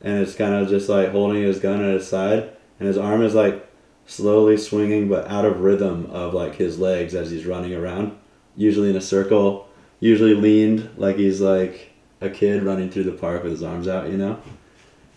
and 0.00 0.20
it's 0.22 0.34
kind 0.34 0.54
of 0.54 0.68
just 0.68 0.88
like 0.88 1.10
holding 1.10 1.42
his 1.42 1.58
gun 1.58 1.84
at 1.84 1.92
his 1.94 2.08
side, 2.08 2.50
and 2.78 2.88
his 2.88 2.96
arm 2.98 3.22
is 3.22 3.34
like 3.34 3.66
slowly 4.06 4.56
swinging 4.56 5.08
but 5.08 5.26
out 5.28 5.44
of 5.44 5.60
rhythm 5.60 6.06
of 6.12 6.32
like 6.32 6.54
his 6.54 6.78
legs 6.78 7.14
as 7.14 7.30
he's 7.30 7.44
running 7.44 7.74
around, 7.74 8.16
usually 8.56 8.88
in 8.90 8.96
a 8.96 9.00
circle, 9.00 9.68
usually 10.00 10.34
leaned 10.34 10.88
like 10.96 11.16
he's 11.16 11.40
like 11.40 11.92
a 12.20 12.30
kid 12.30 12.62
running 12.62 12.90
through 12.90 13.04
the 13.04 13.12
park 13.12 13.42
with 13.42 13.52
his 13.52 13.62
arms 13.62 13.88
out, 13.88 14.10
you 14.10 14.16
know. 14.16 14.40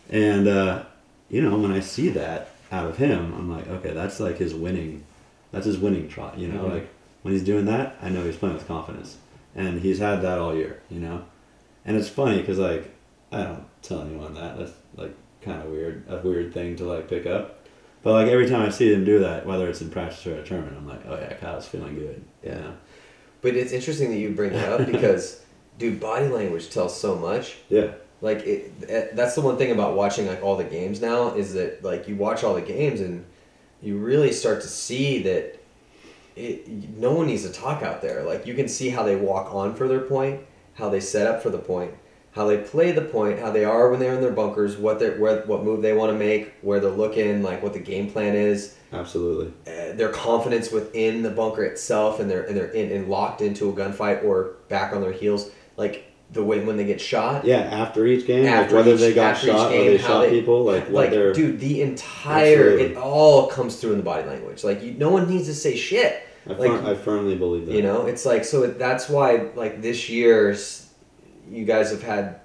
And 0.09 0.47
uh, 0.47 0.83
you 1.29 1.41
know 1.41 1.57
when 1.57 1.71
I 1.71 1.79
see 1.79 2.09
that 2.09 2.51
out 2.71 2.87
of 2.87 2.97
him, 2.97 3.33
I'm 3.33 3.49
like, 3.49 3.67
okay, 3.67 3.91
that's 3.91 4.19
like 4.19 4.37
his 4.37 4.53
winning, 4.53 5.03
that's 5.51 5.65
his 5.65 5.77
winning 5.77 6.07
trot, 6.07 6.37
you 6.37 6.47
know. 6.47 6.63
Mhm. 6.63 6.73
Like 6.73 6.89
when 7.21 7.33
he's 7.33 7.43
doing 7.43 7.65
that, 7.65 7.97
I 8.01 8.09
know 8.09 8.23
he's 8.23 8.37
playing 8.37 8.55
with 8.55 8.67
confidence 8.67 9.17
and 9.55 9.81
he's 9.81 9.99
had 9.99 10.21
that 10.21 10.39
all 10.39 10.55
year, 10.55 10.81
you 10.89 10.99
know. 10.99 11.25
And 11.85 11.97
it's 11.97 12.09
funny 12.09 12.39
because 12.39 12.59
like 12.59 12.93
I 13.31 13.43
don't 13.43 13.65
tell 13.81 14.01
anyone 14.01 14.33
that. 14.35 14.57
That's 14.57 14.73
like 14.95 15.15
kind 15.41 15.61
of 15.61 15.69
weird, 15.69 16.03
a 16.09 16.17
weird 16.17 16.53
thing 16.53 16.75
to 16.77 16.83
like 16.85 17.07
pick 17.07 17.25
up. 17.25 17.55
But 18.01 18.13
like 18.13 18.27
every 18.27 18.47
time 18.49 18.61
I 18.61 18.69
see 18.69 18.93
him 18.93 19.03
do 19.03 19.19
that, 19.19 19.45
whether 19.45 19.67
it's 19.69 19.81
in 19.81 19.89
practice 19.89 20.25
or 20.25 20.35
a 20.35 20.43
tournament, 20.43 20.77
I'm 20.77 20.87
like, 20.87 21.05
oh 21.05 21.15
yeah, 21.15 21.33
Kyle's 21.33 21.67
feeling 21.67 21.95
good. 21.95 22.23
Yeah. 22.43 22.55
You 22.55 22.61
know? 22.61 22.73
But 23.41 23.55
it's 23.55 23.71
interesting 23.71 24.09
that 24.11 24.17
you 24.17 24.31
bring 24.31 24.51
that 24.51 24.71
up 24.81 24.85
because, 24.91 25.41
dude, 25.79 25.99
body 25.99 26.27
language 26.27 26.69
tells 26.69 26.99
so 26.99 27.15
much. 27.15 27.57
Yeah. 27.69 27.93
Like 28.21 28.39
it, 28.39 28.71
it, 28.81 29.15
that's 29.15 29.33
the 29.33 29.41
one 29.41 29.57
thing 29.57 29.71
about 29.71 29.95
watching 29.95 30.27
like 30.27 30.43
all 30.43 30.57
the 30.57 30.63
games 30.65 31.01
now 31.01 31.33
is 31.33 31.53
that 31.53 31.83
like 31.83 32.07
you 32.07 32.15
watch 32.15 32.43
all 32.43 32.53
the 32.53 32.61
games 32.61 32.99
and 32.99 33.25
you 33.81 33.97
really 33.97 34.33
start 34.33 34.61
to 34.61 34.67
see 34.67 35.23
that 35.23 35.59
it 36.35 36.67
no 36.97 37.13
one 37.13 37.27
needs 37.27 37.43
to 37.43 37.51
talk 37.51 37.81
out 37.81 38.01
there. 38.01 38.23
Like 38.23 38.45
you 38.45 38.53
can 38.53 38.67
see 38.67 38.89
how 38.89 39.03
they 39.03 39.15
walk 39.15 39.53
on 39.53 39.73
for 39.73 39.87
their 39.87 40.01
point, 40.01 40.41
how 40.73 40.89
they 40.89 40.99
set 40.99 41.27
up 41.27 41.41
for 41.41 41.49
the 41.49 41.57
point, 41.57 41.93
how 42.33 42.45
they 42.45 42.57
play 42.57 42.91
the 42.91 43.01
point, 43.01 43.39
how 43.39 43.51
they 43.51 43.63
are 43.63 43.89
when 43.89 44.01
they're 44.01 44.13
in 44.13 44.21
their 44.21 44.33
bunkers, 44.33 44.75
what 44.75 44.99
they 44.99 45.11
where 45.11 45.41
what 45.43 45.63
move 45.63 45.81
they 45.81 45.93
want 45.93 46.11
to 46.11 46.17
make, 46.17 46.53
where 46.61 46.81
they're 46.81 46.91
looking, 46.91 47.41
like 47.41 47.63
what 47.63 47.71
the 47.71 47.79
game 47.79 48.11
plan 48.11 48.35
is 48.35 48.75
Absolutely. 48.91 49.53
uh, 49.65 49.93
their 49.93 50.09
confidence 50.09 50.71
within 50.71 51.23
the 51.23 51.29
bunker 51.29 51.63
itself 51.63 52.19
and 52.19 52.29
they're 52.29 52.43
and 52.43 52.57
they're 52.57 52.71
in, 52.71 52.91
and 52.91 53.09
locked 53.09 53.41
into 53.41 53.69
a 53.69 53.73
gunfight 53.73 54.25
or 54.25 54.55
back 54.67 54.93
on 54.93 55.01
their 55.01 55.13
heels 55.13 55.51
like 55.79 56.05
the 56.31 56.43
way 56.43 56.59
when 56.63 56.77
they 56.77 56.85
get 56.85 57.01
shot 57.01 57.43
Yeah. 57.43 57.61
After 57.61 58.05
each 58.05 58.27
game, 58.27 58.45
After 58.45 58.75
like 58.75 58.85
whether 58.85 58.93
each- 58.95 58.99
they 59.01 59.13
got 59.13 59.35
shot 59.37 59.71
or 59.71 59.83
they 59.91 59.97
shot 59.97 60.21
they- 60.25 60.29
people, 60.29 60.63
like 60.63 60.89
like 60.91 61.09
dude 61.11 61.59
the 61.59 61.81
entire 61.81 62.73
Absolutely. 62.73 62.85
it 62.85 62.97
all 62.97 63.47
comes 63.47 63.77
through 63.77 63.91
in 63.93 63.97
the 63.97 64.03
body 64.03 64.27
language 64.27 64.63
like 64.63 64.83
you, 64.83 64.91
no 64.93 65.09
one 65.09 65.27
needs 65.27 65.47
to 65.47 65.55
say 65.55 65.75
shit 65.75 66.21
I, 66.47 66.53
like- 66.53 66.71
fir- 66.81 66.91
I 66.91 66.93
firmly 66.95 67.35
believe 67.35 67.65
that. 67.65 67.73
you 67.75 67.81
know 67.81 68.05
it's 68.05 68.25
like 68.25 68.45
so 68.45 68.67
that's 68.67 69.09
why 69.09 69.47
like 69.55 69.81
this 69.81 70.09
year's 70.09 70.87
you 71.49 71.65
guys 71.65 71.89
have 71.89 72.03
had 72.03 72.41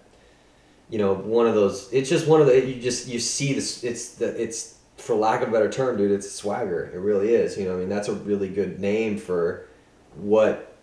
you 0.88 0.98
know 0.98 1.12
one 1.14 1.46
of 1.46 1.54
those 1.54 1.88
it's 1.92 2.08
just 2.08 2.26
one 2.26 2.40
of 2.40 2.46
the 2.46 2.54
you 2.66 2.80
just 2.80 3.06
you 3.08 3.18
see 3.18 3.52
this 3.52 3.84
it's 3.84 4.14
the 4.14 4.28
it's 4.42 4.78
for 4.96 5.14
lack 5.14 5.42
of 5.42 5.48
a 5.48 5.52
better 5.52 5.70
term 5.70 5.96
dude 5.98 6.10
it's 6.10 6.30
swagger 6.30 6.90
it 6.94 6.98
really 6.98 7.34
is 7.34 7.58
you 7.58 7.64
know 7.66 7.74
i 7.74 7.78
mean 7.78 7.88
that's 7.88 8.08
a 8.08 8.14
really 8.14 8.48
good 8.48 8.78
name 8.80 9.18
for 9.18 9.66
what 10.16 10.73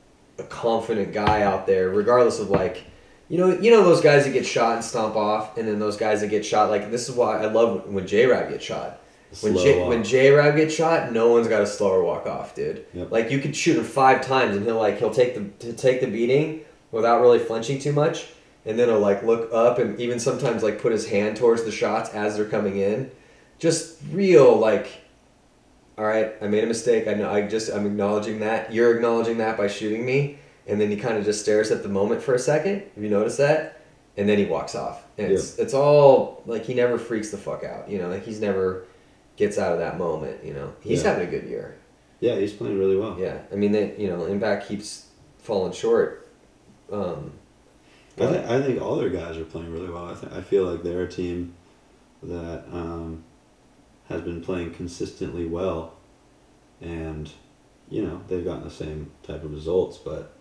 a 0.41 0.47
confident 0.47 1.13
guy 1.13 1.43
out 1.43 1.65
there 1.65 1.89
regardless 1.89 2.39
of 2.39 2.49
like 2.49 2.83
you 3.29 3.37
know 3.37 3.57
you 3.59 3.71
know 3.71 3.83
those 3.83 4.01
guys 4.01 4.25
that 4.25 4.33
get 4.33 4.45
shot 4.45 4.75
and 4.75 4.83
stomp 4.83 5.15
off 5.15 5.57
and 5.57 5.67
then 5.67 5.79
those 5.79 5.97
guys 5.97 6.21
that 6.21 6.27
get 6.27 6.45
shot 6.45 6.69
like 6.69 6.91
this 6.91 7.07
is 7.07 7.15
why 7.15 7.37
i 7.37 7.45
love 7.45 7.87
when 7.87 8.05
j-rab 8.05 8.49
gets 8.49 8.65
shot 8.65 9.01
when 9.39 9.53
Slow 9.53 9.63
J, 9.63 9.79
walk. 9.79 9.89
when 9.89 10.03
J 10.03 10.31
Rab 10.31 10.57
gets 10.57 10.75
shot, 10.75 11.13
no 11.13 11.29
one's 11.29 11.47
got 11.47 11.61
a 11.61 11.65
slower 11.67 12.03
walk 12.03 12.27
off, 12.27 12.53
dude. 12.53 12.85
Yep. 12.93 13.11
Like 13.11 13.31
you 13.31 13.39
could 13.39 13.55
shoot 13.55 13.77
him 13.77 13.85
five 13.85 14.25
times 14.25 14.57
and 14.57 14.65
he'll 14.65 14.77
like 14.77 14.99
he'll 14.99 15.13
take 15.13 15.35
the 15.35 15.65
to 15.65 15.73
take 15.73 16.01
the 16.01 16.07
beating 16.07 16.65
without 16.91 17.21
really 17.21 17.39
flinching 17.39 17.79
too 17.79 17.93
much, 17.93 18.27
and 18.65 18.77
then 18.77 18.89
he'll 18.89 18.99
like 18.99 19.23
look 19.23 19.49
up 19.53 19.79
and 19.79 19.97
even 20.01 20.19
sometimes 20.19 20.63
like 20.63 20.81
put 20.81 20.91
his 20.91 21.07
hand 21.07 21.37
towards 21.37 21.63
the 21.63 21.71
shots 21.71 22.09
as 22.09 22.35
they're 22.35 22.45
coming 22.45 22.77
in, 22.77 23.09
just 23.57 23.99
real 24.11 24.55
like. 24.57 25.00
All 26.01 26.07
right, 26.07 26.33
I 26.41 26.47
made 26.47 26.63
a 26.63 26.67
mistake. 26.67 27.07
I 27.07 27.13
know. 27.13 27.29
I 27.29 27.43
just 27.47 27.71
I'm 27.71 27.85
acknowledging 27.85 28.39
that. 28.39 28.73
You're 28.73 28.95
acknowledging 28.95 29.37
that 29.37 29.55
by 29.55 29.67
shooting 29.67 30.03
me, 30.03 30.39
and 30.65 30.81
then 30.81 30.89
he 30.89 30.97
kind 30.97 31.15
of 31.15 31.23
just 31.25 31.41
stares 31.41 31.69
at 31.69 31.83
the 31.83 31.89
moment 31.89 32.23
for 32.23 32.33
a 32.33 32.39
second. 32.39 32.81
Have 32.95 33.03
you 33.03 33.09
noticed 33.11 33.37
that? 33.37 33.83
And 34.17 34.27
then 34.27 34.39
he 34.39 34.45
walks 34.45 34.73
off. 34.73 35.05
And 35.19 35.31
it's 35.31 35.59
it's 35.59 35.75
all 35.75 36.41
like 36.47 36.65
he 36.65 36.73
never 36.73 36.97
freaks 36.97 37.29
the 37.29 37.37
fuck 37.37 37.63
out. 37.63 37.87
You 37.87 37.99
know, 37.99 38.09
like 38.09 38.25
he's 38.25 38.41
never 38.41 38.85
gets 39.35 39.59
out 39.59 39.73
of 39.73 39.77
that 39.77 39.99
moment. 39.99 40.43
You 40.43 40.55
know, 40.55 40.73
he's 40.81 41.03
Yeah. 41.03 41.09
having 41.11 41.27
a 41.27 41.29
good 41.29 41.47
year. 41.47 41.77
Yeah, 42.19 42.35
he's 42.37 42.51
playing 42.53 42.79
really 42.79 42.97
well. 42.97 43.19
Yeah, 43.19 43.37
I 43.51 43.55
mean, 43.55 43.71
they 43.71 43.95
you 43.95 44.07
know, 44.07 44.25
Impact 44.25 44.67
keeps 44.67 45.05
falling 45.37 45.71
short. 45.71 46.27
Um, 46.91 47.33
I, 48.19 48.25
th- 48.25 48.45
I 48.47 48.59
think 48.63 48.81
all 48.81 48.95
their 48.95 49.09
guys 49.09 49.37
are 49.37 49.45
playing 49.45 49.71
really 49.71 49.89
well. 49.89 50.07
I, 50.09 50.15
th- 50.15 50.33
I 50.33 50.41
feel 50.41 50.63
like 50.63 50.81
they're 50.81 51.03
a 51.03 51.07
team 51.07 51.53
that 52.23 52.63
um, 52.71 53.23
has 54.11 54.21
been 54.21 54.41
playing 54.41 54.73
consistently 54.73 55.45
well, 55.45 55.93
and 56.81 57.31
you 57.89 58.01
know 58.05 58.21
they've 58.27 58.45
gotten 58.45 58.63
the 58.63 58.71
same 58.71 59.11
type 59.23 59.43
of 59.43 59.51
results, 59.51 59.97
but 59.97 60.33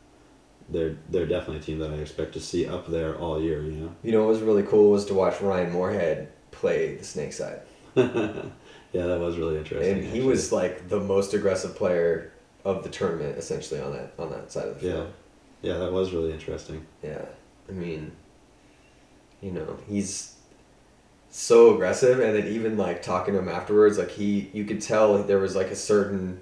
they're 0.69 0.97
they're 1.09 1.27
definitely 1.27 1.59
a 1.59 1.63
team 1.63 1.79
that 1.79 1.91
I 1.91 1.95
expect 1.95 2.33
to 2.35 2.41
see 2.41 2.67
up 2.67 2.89
there 2.89 3.17
all 3.17 3.41
year. 3.41 3.63
You 3.63 3.73
know. 3.73 3.95
you 4.03 4.13
know, 4.13 4.21
what 4.21 4.29
was 4.31 4.41
really 4.41 4.63
cool 4.63 4.91
was 4.91 5.05
to 5.07 5.15
watch 5.15 5.41
Ryan 5.41 5.73
Moorhead 5.73 6.33
play 6.51 6.97
the 6.97 7.05
snake 7.05 7.33
side, 7.33 7.61
yeah, 7.95 8.43
that 8.93 9.21
was 9.21 9.37
really 9.39 9.57
interesting. 9.59 9.93
and 9.93 10.01
he 10.03 10.09
actually. 10.09 10.23
was 10.27 10.53
like 10.53 10.89
the 10.89 11.01
most 11.01 11.35
aggressive 11.35 11.75
player 11.77 12.33
of 12.65 12.83
the 12.83 12.91
tournament, 12.91 13.39
essentially 13.39 13.81
on 13.81 13.93
that 13.93 14.13
on 14.19 14.31
that 14.31 14.53
side 14.53 14.69
of 14.69 14.75
the 14.75 14.81
field. 14.81 15.13
yeah, 15.63 15.73
yeah, 15.73 15.79
that 15.79 15.93
was 15.93 16.13
really 16.13 16.33
interesting. 16.33 16.87
Yeah, 17.03 17.25
I 17.69 17.73
mean, 17.73 18.13
you 19.41 19.53
know, 19.53 19.79
he's 19.89 20.37
so 21.31 21.75
aggressive, 21.75 22.19
and 22.21 22.37
then 22.37 22.49
even 22.49 22.77
like 22.77 23.03
talking 23.03 23.35
to 23.35 23.41
him 23.41 23.49
afterwards, 23.49 23.99
like 23.99 24.11
he, 24.11 24.51
you 24.53 24.65
could 24.65 24.81
tell 24.81 25.23
there 25.23 25.39
was 25.39 25.55
like 25.57 25.69
a 25.69 25.77
certain, 25.77 26.41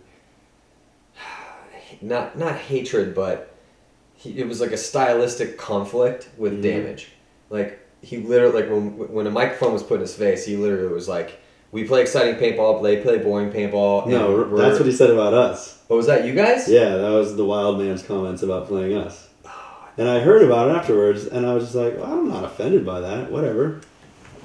not 2.03 2.39
not 2.39 2.57
hatred, 2.57 3.15
but 3.15 3.55
he, 4.15 4.39
it 4.41 4.49
was 4.49 4.61
like 4.61 4.73
a 4.73 4.77
stylistic 4.77 5.59
conflict 5.59 6.29
with 6.37 6.55
Mhm. 6.59 6.63
damage. 6.63 7.09
Like 7.51 7.79
he 8.03 8.19
literally, 8.19 8.63
like 8.63 8.71
when 8.71 8.97
when 9.13 9.27
a 9.27 9.31
microphone 9.31 9.73
was 9.73 9.83
put 9.83 9.95
in 9.97 10.01
his 10.01 10.15
face, 10.15 10.45
he 10.47 10.57
literally 10.57 10.93
was 10.93 11.09
like. 11.09 11.41
We 11.71 11.85
play 11.85 12.01
exciting 12.01 12.37
paintball. 12.37 12.83
They 12.83 13.03
play 13.03 13.19
boring 13.19 13.51
paintball. 13.53 14.07
No, 14.07 14.57
that's 14.57 14.79
what 14.79 14.87
he 14.87 14.93
said 14.93 15.11
about 15.11 15.35
us. 15.35 15.79
What 15.89 15.99
was 15.99 16.07
that? 16.07 16.25
You 16.25 16.33
guys? 16.33 16.67
Yeah, 16.67 16.97
that 16.97 17.11
was 17.11 17.37
the 17.37 17.45
wild 17.45 17.79
man's 17.79 18.03
comments 18.03 18.43
about 18.43 18.69
playing 18.69 18.97
us. 18.97 19.29
And 19.99 20.09
I 20.09 20.21
heard 20.21 20.41
about 20.43 20.71
it 20.71 20.77
afterwards, 20.77 21.27
and 21.27 21.45
I 21.45 21.53
was 21.53 21.65
just 21.65 21.75
like, 21.75 21.99
well, 21.99 22.07
I'm 22.11 22.27
not 22.27 22.43
offended 22.43 22.87
by 22.87 23.01
that. 23.01 23.31
Whatever. 23.31 23.83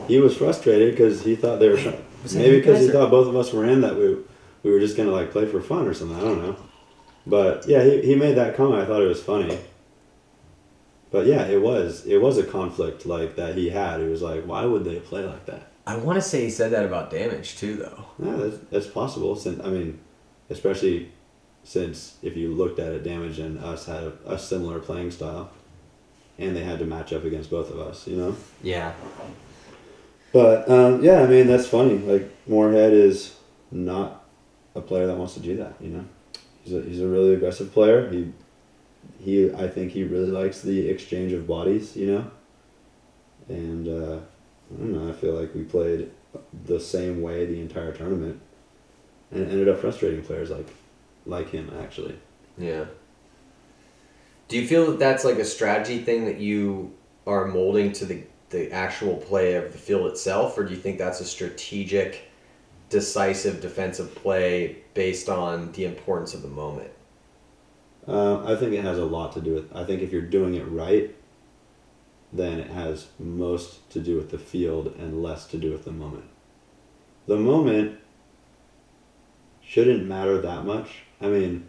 He 0.08 0.20
was 0.20 0.38
frustrated 0.38 0.92
because 0.92 1.24
he 1.24 1.36
thought 1.36 1.60
they 1.60 1.70
were 1.70 1.78
trying. 1.78 2.04
Maybe 2.34 2.60
because 2.60 2.82
he 2.86 2.90
thought 2.90 3.12
both 3.12 3.28
of 3.28 3.36
us 3.36 3.52
were 3.52 3.66
in 3.66 3.82
that 3.82 3.96
we 3.96 4.18
we 4.64 4.72
were 4.72 4.80
just 4.80 4.96
gonna 4.96 5.12
like 5.12 5.32
play 5.32 5.46
for 5.46 5.62
fun 5.62 5.88
or 5.88 5.94
something. 5.94 6.18
I 6.18 6.22
don't 6.22 6.42
know. 6.42 6.56
But 7.26 7.68
yeah, 7.68 7.84
he, 7.84 8.02
he 8.02 8.16
made 8.16 8.36
that 8.36 8.56
comment. 8.56 8.82
I 8.82 8.86
thought 8.86 9.02
it 9.02 9.08
was 9.08 9.22
funny. 9.22 9.60
But 11.12 11.28
yeah, 11.28 11.46
it 11.46 11.62
was 11.62 12.06
it 12.06 12.18
was 12.18 12.38
a 12.38 12.44
conflict 12.44 13.06
like 13.06 13.36
that 13.36 13.56
he 13.56 13.70
had. 13.70 14.02
He 14.02 14.08
was 14.08 14.22
like, 14.22 14.46
why 14.46 14.66
would 14.66 14.84
they 14.84 15.00
play 15.00 15.24
like 15.24 15.46
that? 15.46 15.72
I 15.86 15.98
want 15.98 16.16
to 16.16 16.22
say 16.22 16.44
he 16.46 16.50
said 16.50 16.72
that 16.72 16.86
about 16.86 17.12
damage 17.12 17.58
too, 17.58 17.76
though. 17.76 18.06
Yeah, 18.18 18.36
that's, 18.38 18.58
that's 18.72 18.88
possible. 18.88 19.36
Since 19.36 19.64
I 19.64 19.70
mean, 19.70 20.00
especially 20.50 21.12
since 21.64 22.18
if 22.22 22.36
you 22.36 22.54
looked 22.54 22.80
at 22.80 22.94
it, 22.94 23.04
Damage 23.04 23.40
and 23.40 23.60
us 23.60 23.86
had 23.86 24.04
a, 24.04 24.14
a 24.26 24.40
similar 24.40 24.80
playing 24.80 25.12
style, 25.12 25.52
and 26.38 26.56
they 26.56 26.64
had 26.64 26.80
to 26.80 26.86
match 26.86 27.14
up 27.14 27.26
against 27.26 27.50
both 27.50 27.70
of 27.70 27.80
us. 27.80 28.08
You 28.08 28.18
know. 28.18 28.36
Yeah. 28.62 28.94
But 30.34 30.68
um, 30.68 31.04
yeah, 31.04 31.22
I 31.22 31.28
mean 31.28 31.48
that's 31.48 31.68
funny. 31.68 32.00
Like 32.00 32.30
Moorhead 32.48 32.92
is 32.92 33.36
not 33.72 34.26
a 34.76 34.82
player 34.82 35.08
that 35.08 35.16
wants 35.16 35.36
to 35.36 35.40
do 35.40 35.56
that. 35.58 35.76
You 35.80 35.90
know, 35.90 36.06
he's 36.64 36.74
a 36.74 36.82
he's 36.82 37.02
a 37.02 37.08
really 37.08 37.36
aggressive 37.36 37.72
player. 37.72 38.10
He 38.10 38.34
he 39.20 39.54
I 39.54 39.68
think 39.68 39.92
he 39.92 40.04
really 40.04 40.32
likes 40.32 40.62
the 40.62 40.90
exchange 40.90 41.32
of 41.34 41.48
bodies. 41.48 41.96
You 41.96 42.14
know, 42.14 42.32
and 43.48 43.88
uh, 43.88 44.18
I 44.74 44.78
don't 44.80 44.94
know. 44.94 45.08
I 45.08 45.14
feel 45.14 45.40
like 45.40 45.54
we 45.54 45.64
played 45.64 46.10
the 46.66 46.80
same 46.80 47.22
way 47.22 47.46
the 47.46 47.62
entire 47.62 47.94
tournament, 47.94 48.42
and 49.32 49.50
ended 49.50 49.70
up 49.70 49.80
frustrating 49.80 50.24
players 50.24 50.50
like 50.50 50.68
like 51.28 51.52
him 51.52 51.72
actually. 51.80 52.18
Yeah. 52.58 52.86
Do 54.48 54.60
you 54.60 54.68
feel 54.68 54.88
that 54.88 55.00
that's 55.00 55.24
like 55.24 55.38
a 55.38 55.46
strategy 55.46 56.00
thing 56.00 56.26
that 56.26 56.40
you 56.40 56.94
are 57.26 57.46
molding 57.46 57.92
to 57.94 58.06
the 58.06 58.24
the 58.54 58.72
actual 58.72 59.18
play 59.18 59.56
of 59.56 59.74
the 59.74 59.78
field 59.78 60.10
itself, 60.10 60.58
or 60.58 60.64
do 60.64 60.74
you 60.74 60.80
think 60.80 60.98
that's 60.98 61.20
a 61.20 61.26
strategic, 61.26 62.32
decisive 62.90 63.60
defensive 63.60 64.16
play 64.16 64.78
based 64.94 65.28
on 65.28 65.72
the 65.74 65.84
importance 65.84 66.34
of 66.34 66.42
the 66.42 66.48
moment? 66.48 66.92
Uh, 68.08 68.44
I 68.46 68.56
think 68.56 68.74
it 68.74 68.84
has 68.84 69.00
a 69.00 69.06
lot 69.06 69.34
to 69.34 69.42
do 69.42 69.56
with. 69.56 69.76
I 69.76 69.84
think 69.84 70.02
if 70.02 70.12
you're 70.12 70.22
doing 70.22 70.54
it 70.54 70.64
right, 70.64 71.14
then 72.32 72.60
it 72.60 72.70
has 72.72 73.08
most 73.20 73.90
to 73.92 74.00
do 74.00 74.16
with 74.16 74.30
the 74.30 74.38
field 74.38 74.96
and 74.98 75.22
less 75.22 75.48
to 75.48 75.58
do 75.58 75.72
with 75.72 75.86
the 75.86 75.92
moment. 75.92 76.26
The 77.28 77.38
moment 77.38 78.00
shouldn't 79.62 80.06
matter 80.06 80.40
that 80.42 80.66
much. 80.66 81.04
I 81.22 81.28
mean, 81.28 81.66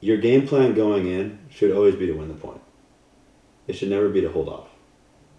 your 0.00 0.18
game 0.18 0.46
plan 0.46 0.74
going 0.74 1.06
in 1.06 1.40
should 1.50 1.72
always 1.72 1.96
be 1.96 2.06
to 2.06 2.12
win 2.12 2.28
the 2.28 2.34
point. 2.34 2.60
It 3.66 3.74
should 3.74 3.90
never 3.90 4.08
be 4.08 4.20
to 4.20 4.30
hold 4.30 4.48
off. 4.48 4.68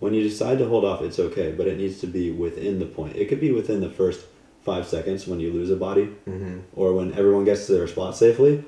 When 0.05 0.13
you 0.13 0.21
decide 0.21 0.59
to 0.59 0.67
hold 0.67 0.85
off, 0.85 1.01
it's 1.01 1.17
okay, 1.19 1.51
but 1.51 1.65
it 1.67 1.77
needs 1.79 1.99
to 2.01 2.07
be 2.07 2.29
within 2.31 2.77
the 2.77 2.85
point. 2.85 3.15
It 3.15 3.25
could 3.27 3.39
be 3.41 3.51
within 3.51 3.81
the 3.81 3.89
first 3.89 4.23
five 4.63 4.85
seconds 4.87 5.25
when 5.25 5.39
you 5.39 5.51
lose 5.51 5.71
a 5.71 5.75
body, 5.75 6.05
Mm-hmm. 6.27 6.59
or 6.75 6.93
when 6.93 7.11
everyone 7.13 7.43
gets 7.43 7.65
to 7.65 7.71
their 7.73 7.87
spot 7.87 8.15
safely. 8.15 8.53
And 8.57 8.65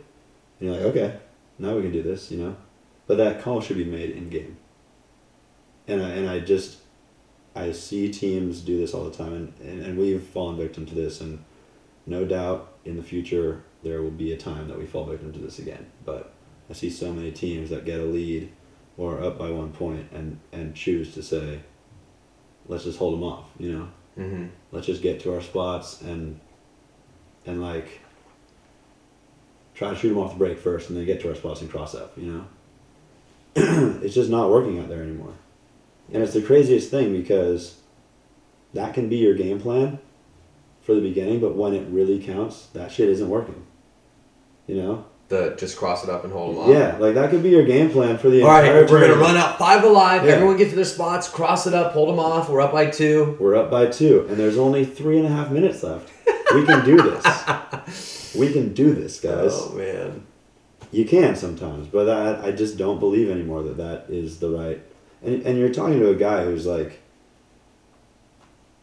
you're 0.60 0.72
like, 0.78 0.86
okay, 0.86 1.20
now 1.60 1.76
we 1.76 1.84
can 1.84 1.92
do 1.92 2.02
this, 2.02 2.32
you 2.32 2.40
know. 2.40 2.56
But 3.06 3.18
that 3.18 3.44
call 3.44 3.62
should 3.62 3.78
be 3.78 3.86
made 3.86 4.10
in 4.12 4.30
game. 4.30 4.58
And 5.88 6.02
I, 6.02 6.10
and 6.10 6.28
I 6.28 6.40
just 6.40 6.80
I 7.56 7.72
see 7.72 8.12
teams 8.12 8.62
do 8.62 8.80
this 8.80 8.94
all 8.96 9.06
the 9.06 9.16
time, 9.16 9.34
and, 9.34 9.54
and, 9.62 9.82
and 9.86 9.98
we've 10.00 10.24
fallen 10.24 10.58
victim 10.58 10.86
to 10.88 10.96
this, 10.96 11.22
and 11.22 11.44
no 12.08 12.26
doubt 12.26 12.74
in 12.84 12.98
the 12.98 13.04
future 13.04 13.64
there 13.84 14.02
will 14.02 14.12
be 14.26 14.34
a 14.34 14.38
time 14.38 14.68
that 14.70 14.80
we 14.80 14.86
fall 14.88 15.06
victim 15.06 15.32
to 15.34 15.40
this 15.40 15.60
again. 15.60 15.86
But 16.04 16.34
I 16.70 16.74
see 16.74 16.90
so 16.90 17.14
many 17.14 17.32
teams 17.32 17.70
that 17.70 17.86
get 17.86 18.00
a 18.00 18.06
lead 18.06 18.52
or 18.98 19.22
up 19.22 19.38
by 19.38 19.50
one 19.50 19.72
point 19.72 20.08
and, 20.12 20.40
and 20.52 20.76
choose 20.76 21.14
to 21.14 21.22
say, 21.22 21.60
let's 22.68 22.84
just 22.84 22.98
hold 22.98 23.14
them 23.14 23.24
off, 23.24 23.46
you 23.58 23.72
know? 23.72 23.88
Mm-hmm. 24.18 24.48
let's 24.72 24.88
just 24.88 25.04
get 25.04 25.20
to 25.20 25.36
our 25.36 25.42
spots 25.42 26.02
and 26.02 26.40
and 27.46 27.62
like 27.62 28.02
try 29.76 29.92
to 29.92 29.96
shoot 29.96 30.10
them 30.10 30.18
off 30.18 30.32
the 30.32 30.40
break 30.40 30.58
first 30.58 30.90
and 30.90 30.98
then 30.98 31.06
get 31.06 31.22
to 31.22 31.30
our 31.30 31.36
spots 31.36 31.62
and 31.62 31.70
cross 31.70 31.94
up 31.94 32.18
you 32.18 32.46
know? 33.56 34.00
It's 34.04 34.16
just 34.16 34.32
not 34.32 34.50
working 34.50 34.80
out 34.80 34.90
there 34.90 35.04
anymore. 35.04 35.34
And 36.12 36.24
it's 36.24 36.34
the 36.34 36.42
craziest 36.42 36.90
thing 36.90 37.14
because 37.14 37.78
that 38.74 38.94
can 38.94 39.08
be 39.08 39.18
your 39.18 39.36
game 39.36 39.60
plan 39.60 40.00
for 40.82 40.96
the 40.96 41.02
beginning 41.02 41.40
but 41.40 41.56
when 41.56 41.74
it 41.74 41.86
really 41.90 42.20
counts 42.20 42.68
that 42.68 42.92
shit 42.92 43.10
isn't 43.10 43.30
working 43.30 43.66
you 44.68 44.76
know 44.76 45.06
The 45.30 45.56
just 45.58 45.78
cross 45.78 46.06
it 46.06 46.10
up 46.10 46.24
and 46.24 46.32
hold 46.32 46.56
them 46.56 46.64
off. 46.64 46.70
yeah 46.70 46.96
like 46.98 47.16
that 47.16 47.30
could 47.30 47.44
be 47.44 47.50
your 47.50 47.66
game 47.66 47.90
plan 47.90 48.18
for 48.18 48.30
the 48.30 48.44
All 48.44 48.48
right, 48.48 48.90
we're 48.90 49.02
gonna 49.02 49.20
run 49.20 49.36
out 49.36 49.58
five 49.58 49.84
alive. 49.84 50.24
Yeah. 50.26 50.32
Everyone 50.34 50.56
get 50.56 50.70
to 50.70 50.76
their 50.76 50.86
spots. 50.86 51.28
Cross 51.28 51.68
it 51.68 51.74
up. 51.74 51.92
Hold 51.92 52.08
them 52.10 52.20
off. 52.20 52.50
We're 52.50 52.62
up 52.62 52.72
by 52.72 52.86
two. 52.90 53.36
We're 53.40 53.56
up 53.56 53.70
by 53.70 53.88
two, 53.88 54.26
and 54.30 54.38
there's 54.38 54.58
only 54.58 54.86
three 54.86 55.18
and 55.18 55.26
a 55.26 55.30
half 55.30 55.52
minutes 55.52 55.84
left. 55.84 56.10
We 56.54 56.66
can 56.66 56.86
do 56.86 56.98
this. 56.98 57.26
We 58.38 58.54
can 58.54 58.74
do 58.74 58.94
this, 58.94 59.20
guys. 59.20 59.52
Oh 59.52 59.74
man. 59.74 60.24
You 60.92 61.06
can 61.06 61.36
sometimes, 61.36 61.88
but 61.88 62.06
that, 62.06 62.46
I 62.46 62.52
just 62.52 62.78
don't 62.78 63.00
believe 63.00 63.30
anymore 63.30 63.64
that 63.64 63.78
that 63.78 64.06
is 64.10 64.40
the 64.40 64.50
right. 64.50 64.82
And, 65.24 65.42
and 65.44 65.58
you're 65.58 65.74
talking 65.74 66.00
to 66.00 66.10
a 66.10 66.16
guy 66.16 66.46
who's 66.46 66.66
like 66.66 67.00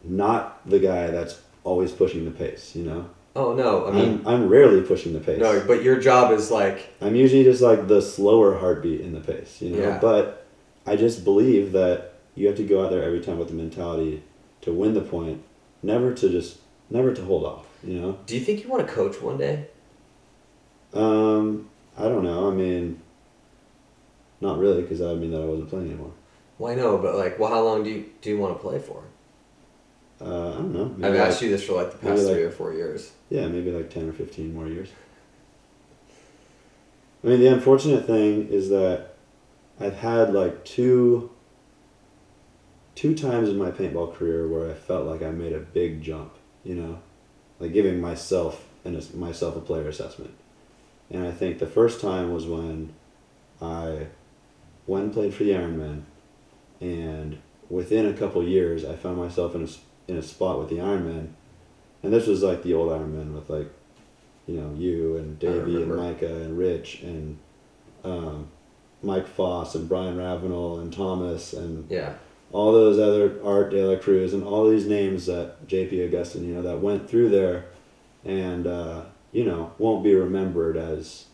not 0.03 0.67
the 0.69 0.79
guy 0.79 1.07
that's 1.07 1.39
always 1.63 1.91
pushing 1.91 2.25
the 2.25 2.31
pace, 2.31 2.75
you 2.75 2.83
know? 2.83 3.09
Oh 3.35 3.53
no. 3.53 3.87
I 3.87 3.91
mean, 3.91 4.21
I'm, 4.25 4.43
I'm 4.43 4.49
rarely 4.49 4.81
pushing 4.81 5.13
the 5.13 5.19
pace. 5.19 5.39
no. 5.39 5.63
But 5.67 5.83
your 5.83 5.99
job 5.99 6.31
is 6.31 6.51
like 6.51 6.93
I'm 7.01 7.15
usually 7.15 7.43
just 7.43 7.61
like 7.61 7.87
the 7.87 8.01
slower 8.01 8.57
heartbeat 8.57 9.01
in 9.01 9.13
the 9.13 9.19
pace, 9.19 9.61
you 9.61 9.71
know? 9.71 9.81
Yeah. 9.81 9.99
But 9.99 10.45
I 10.85 10.95
just 10.95 11.23
believe 11.23 11.71
that 11.73 12.13
you 12.35 12.47
have 12.47 12.55
to 12.57 12.63
go 12.63 12.83
out 12.85 12.91
there 12.91 13.03
every 13.03 13.19
time 13.21 13.37
with 13.37 13.49
the 13.49 13.53
mentality 13.53 14.23
to 14.61 14.73
win 14.73 14.93
the 14.93 15.01
point, 15.01 15.43
never 15.83 16.13
to 16.13 16.29
just, 16.29 16.57
never 16.89 17.13
to 17.13 17.23
hold 17.23 17.43
off, 17.45 17.65
you 17.83 17.99
know? 17.99 18.17
Do 18.25 18.35
you 18.35 18.41
think 18.41 18.63
you 18.63 18.69
want 18.69 18.87
to 18.87 18.93
coach 18.93 19.21
one 19.21 19.37
day? 19.37 19.67
Um, 20.93 21.69
I 21.97 22.03
don't 22.03 22.23
know. 22.23 22.49
I 22.49 22.53
mean, 22.53 23.01
not 24.41 24.59
really, 24.59 24.81
because 24.81 24.99
that 24.99 25.07
would 25.07 25.19
mean 25.21 25.31
that 25.31 25.41
I 25.41 25.45
wasn't 25.45 25.69
playing 25.69 25.87
anymore. 25.87 26.11
Well, 26.57 26.71
I 26.71 26.75
know, 26.75 26.97
but 26.97 27.15
like, 27.15 27.37
well, 27.39 27.49
how 27.49 27.61
long 27.61 27.83
do 27.83 27.89
you 27.89 28.05
do 28.21 28.29
you 28.29 28.37
want 28.37 28.55
to 28.55 28.59
play 28.61 28.79
for? 28.79 29.03
Uh, 30.21 30.25
I 30.49 30.53
don't 30.53 30.73
know. 30.73 30.85
I've 30.85 30.97
Maybe 30.97 31.17
asked 31.17 31.37
like- 31.37 31.43
you 31.43 31.49
this 31.49 31.63
for 31.65 31.73
like 31.73 31.91
the 31.91 31.97
past 31.97 32.23
like- 32.23 32.33
three 32.35 32.43
or 32.43 32.51
four 32.51 32.73
years. 32.73 33.11
Yeah, 33.29 33.47
maybe 33.47 33.71
like 33.71 33.89
10 33.89 34.09
or 34.09 34.13
15 34.13 34.53
more 34.53 34.67
years. 34.67 34.89
I 37.23 37.27
mean, 37.27 37.39
the 37.39 37.47
unfortunate 37.47 38.05
thing 38.05 38.47
is 38.49 38.69
that 38.69 39.15
I've 39.79 39.95
had 39.95 40.33
like 40.33 40.63
two 40.63 41.31
two 42.93 43.13
times 43.13 43.49
in 43.49 43.57
my 43.57 43.71
paintball 43.71 44.13
career 44.15 44.47
where 44.47 44.69
I 44.69 44.73
felt 44.73 45.05
like 45.05 45.21
I 45.21 45.29
made 45.31 45.51
a 45.51 45.59
big 45.59 46.01
jump, 46.01 46.31
you 46.63 46.75
know, 46.75 46.99
like 47.59 47.73
giving 47.73 47.99
myself 47.99 48.65
and 48.85 48.95
myself 49.15 49.57
a 49.57 49.59
player 49.59 49.89
assessment. 49.89 50.31
And 51.09 51.27
I 51.27 51.31
think 51.31 51.59
the 51.59 51.67
first 51.67 51.99
time 51.99 52.31
was 52.31 52.45
when 52.45 52.93
I 53.61 54.07
went 54.87 55.05
and 55.05 55.13
played 55.13 55.33
for 55.33 55.43
the 55.43 55.51
Ironman, 55.51 56.03
and 56.79 57.37
within 57.69 58.05
a 58.05 58.13
couple 58.13 58.41
years, 58.47 58.85
I 58.85 58.95
found 58.95 59.17
myself 59.17 59.55
in 59.55 59.63
a 59.63 59.67
in 60.07 60.17
a 60.17 60.21
spot 60.21 60.59
with 60.59 60.69
the 60.69 60.75
Ironman, 60.77 61.29
and 62.03 62.13
this 62.13 62.27
was 62.27 62.43
like 62.43 62.63
the 62.63 62.73
old 62.73 62.89
Ironman 62.91 63.33
with 63.33 63.49
like, 63.49 63.67
you 64.47 64.59
know, 64.61 64.73
you 64.77 65.17
and 65.17 65.39
Davey 65.39 65.81
and. 65.81 65.95
Micah 65.95 66.41
and 66.43 66.57
Rich 66.57 67.01
and 67.01 67.37
um, 68.03 68.47
Mike 69.01 69.27
Foss 69.27 69.73
and 69.75 69.89
Brian 69.89 70.17
Ravenel 70.17 70.79
and 70.79 70.93
Thomas 70.93 71.53
and 71.53 71.89
Yeah. 71.89 72.13
all 72.51 72.71
those 72.71 72.99
other 72.99 73.39
Art 73.43 73.71
De 73.71 73.83
La 73.83 73.97
Cruz 73.97 74.33
and 74.33 74.43
all 74.43 74.69
these 74.69 74.85
names 74.85 75.25
that 75.25 75.67
JP 75.67 76.05
Augustin, 76.07 76.47
you 76.47 76.53
know, 76.53 76.61
that 76.61 76.79
went 76.79 77.09
through 77.09 77.29
there 77.29 77.65
and, 78.23 78.67
uh, 78.67 79.01
you 79.31 79.43
know, 79.43 79.71
won't 79.79 80.03
be 80.03 80.13
remembered 80.13 80.77
as 80.77 81.25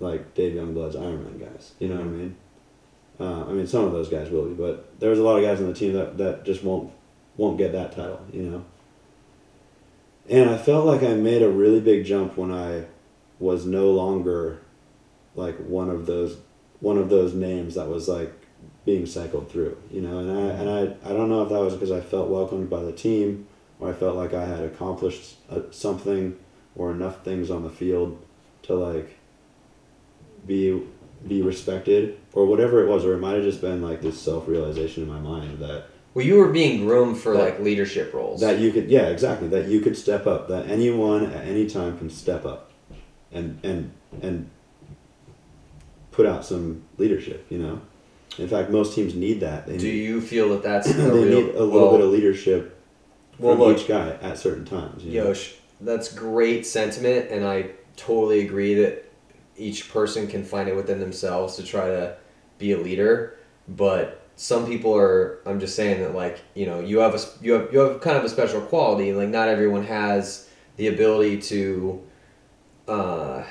like 0.00 0.34
Dave 0.34 0.54
Youngblood's 0.54 0.94
Ironman 0.94 1.40
guys. 1.40 1.72
You 1.80 1.88
know 1.88 1.96
what 1.96 2.04
I 2.04 2.08
mean? 2.08 2.36
Uh, 3.20 3.44
I 3.46 3.52
mean, 3.52 3.66
some 3.66 3.84
of 3.84 3.90
those 3.92 4.08
guys 4.08 4.30
will 4.30 4.46
be, 4.46 4.54
but 4.54 4.88
there's 5.00 5.18
a 5.18 5.22
lot 5.22 5.36
of 5.38 5.42
guys 5.44 5.60
on 5.60 5.66
the 5.66 5.74
team 5.74 5.92
that, 5.94 6.16
that 6.18 6.44
just 6.44 6.62
won't 6.62 6.92
won't 7.38 7.56
get 7.56 7.72
that 7.72 7.92
title, 7.92 8.20
you 8.30 8.42
know. 8.42 8.64
And 10.28 10.50
I 10.50 10.58
felt 10.58 10.84
like 10.84 11.02
I 11.02 11.14
made 11.14 11.40
a 11.40 11.48
really 11.48 11.80
big 11.80 12.04
jump 12.04 12.36
when 12.36 12.52
I 12.52 12.84
was 13.38 13.64
no 13.64 13.90
longer 13.90 14.60
like 15.34 15.56
one 15.56 15.88
of 15.88 16.04
those 16.04 16.36
one 16.80 16.98
of 16.98 17.08
those 17.08 17.32
names 17.32 17.76
that 17.76 17.88
was 17.88 18.08
like 18.08 18.32
being 18.84 19.06
cycled 19.06 19.50
through, 19.50 19.78
you 19.90 20.02
know. 20.02 20.18
And 20.18 20.30
I 20.30 20.42
and 20.52 20.70
I, 20.70 21.10
I 21.10 21.12
don't 21.14 21.30
know 21.30 21.42
if 21.42 21.48
that 21.48 21.60
was 21.60 21.74
because 21.74 21.92
I 21.92 22.00
felt 22.00 22.28
welcomed 22.28 22.68
by 22.68 22.82
the 22.82 22.92
team, 22.92 23.46
or 23.80 23.88
I 23.88 23.92
felt 23.94 24.16
like 24.16 24.34
I 24.34 24.44
had 24.44 24.60
accomplished 24.60 25.36
uh, 25.48 25.62
something 25.70 26.36
or 26.76 26.90
enough 26.90 27.24
things 27.24 27.50
on 27.50 27.62
the 27.62 27.70
field 27.70 28.22
to 28.62 28.74
like 28.74 29.16
be 30.46 30.82
be 31.26 31.42
respected 31.42 32.18
or 32.32 32.46
whatever 32.46 32.84
it 32.84 32.88
was, 32.88 33.04
or 33.04 33.14
it 33.14 33.18
might 33.18 33.34
have 33.34 33.44
just 33.44 33.60
been 33.60 33.80
like 33.80 34.02
this 34.02 34.20
self 34.20 34.46
realization 34.46 35.04
in 35.04 35.08
my 35.08 35.20
mind 35.20 35.58
that 35.60 35.87
Well, 36.14 36.24
you 36.24 36.36
were 36.36 36.48
being 36.48 36.84
groomed 36.86 37.18
for 37.18 37.32
That- 37.34 37.44
like 37.44 37.60
leadership 37.60 38.12
roles. 38.12 38.40
that 38.40 38.58
you 38.58 38.72
could 38.72 38.88
yeah 38.90 39.08
exactly 39.08 39.48
that 39.48 39.68
you 39.68 39.80
could 39.80 39.96
step 39.96 40.26
up 40.26 40.48
that 40.48 40.68
anyone 40.68 41.26
at 41.26 41.46
any 41.46 41.66
time 41.66 41.96
can 41.98 42.10
step 42.10 42.44
up 42.44 42.70
and 43.32 43.58
and 43.62 43.92
and 44.22 44.48
put 46.10 46.26
out 46.26 46.44
some 46.44 46.82
leadership 46.96 47.46
you 47.50 47.58
know 47.58 47.80
in 48.38 48.48
fact 48.48 48.70
most 48.70 48.94
teams 48.94 49.14
need 49.14 49.40
that 49.40 49.66
they 49.66 49.76
Do 49.76 49.86
need, 49.86 49.98
you 50.02 50.20
feel 50.20 50.48
that 50.50 50.62
that's 50.62 50.92
they 50.92 51.04
a 51.04 51.12
real? 51.12 51.24
need 51.24 51.54
a 51.54 51.62
little 51.62 51.70
well, 51.70 51.90
bit 51.92 52.00
of 52.06 52.10
leadership 52.12 52.76
well, 53.38 53.54
from 53.54 53.62
look, 53.64 53.78
each 53.78 53.86
guy 53.86 54.10
at 54.20 54.36
certain 54.38 54.64
times 54.64 55.04
you 55.04 55.20
know? 55.20 55.28
Yosh, 55.28 55.54
that's 55.80 56.12
great 56.12 56.66
sentiment, 56.66 57.30
and 57.30 57.44
I 57.46 57.70
totally 57.96 58.40
agree 58.40 58.74
that 58.74 59.04
each 59.56 59.88
person 59.92 60.26
can 60.26 60.42
find 60.42 60.68
it 60.68 60.74
within 60.74 60.98
themselves 60.98 61.54
to 61.56 61.62
try 61.62 61.86
to 61.86 62.16
be 62.58 62.72
a 62.72 62.78
leader. 62.78 63.36
But 63.68 64.20
some 64.38 64.66
people 64.66 64.96
are. 64.96 65.40
I'm 65.44 65.60
just 65.60 65.74
saying 65.74 66.00
that, 66.00 66.14
like 66.14 66.40
you 66.54 66.64
know, 66.64 66.80
you 66.80 66.98
have 66.98 67.14
a 67.14 67.20
you 67.42 67.52
have 67.52 67.72
you 67.72 67.80
have 67.80 68.00
kind 68.00 68.16
of 68.16 68.24
a 68.24 68.28
special 68.28 68.60
quality. 68.60 69.12
Like 69.12 69.28
not 69.28 69.48
everyone 69.48 69.84
has 69.84 70.48
the 70.76 70.88
ability 70.88 71.42
to. 71.42 72.02
Uh, 72.86 73.44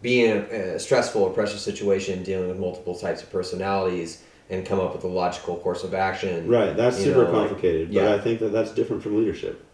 be 0.00 0.24
in 0.24 0.36
a, 0.38 0.74
a 0.74 0.78
stressful 0.78 1.22
or 1.22 1.30
pressure 1.30 1.58
situation, 1.58 2.22
dealing 2.22 2.48
with 2.48 2.58
multiple 2.58 2.94
types 2.94 3.22
of 3.22 3.30
personalities, 3.30 4.22
and 4.48 4.64
come 4.64 4.80
up 4.80 4.94
with 4.94 5.04
a 5.04 5.08
logical 5.08 5.56
course 5.58 5.84
of 5.84 5.92
action. 5.92 6.46
Right, 6.48 6.76
that's 6.76 6.96
super 6.96 7.24
know, 7.24 7.32
like, 7.32 7.48
complicated, 7.48 7.88
but 7.88 8.02
yeah. 8.02 8.14
I 8.14 8.18
think 8.18 8.40
that 8.40 8.52
that's 8.52 8.70
different 8.70 9.02
from 9.02 9.18
leadership. 9.18 9.64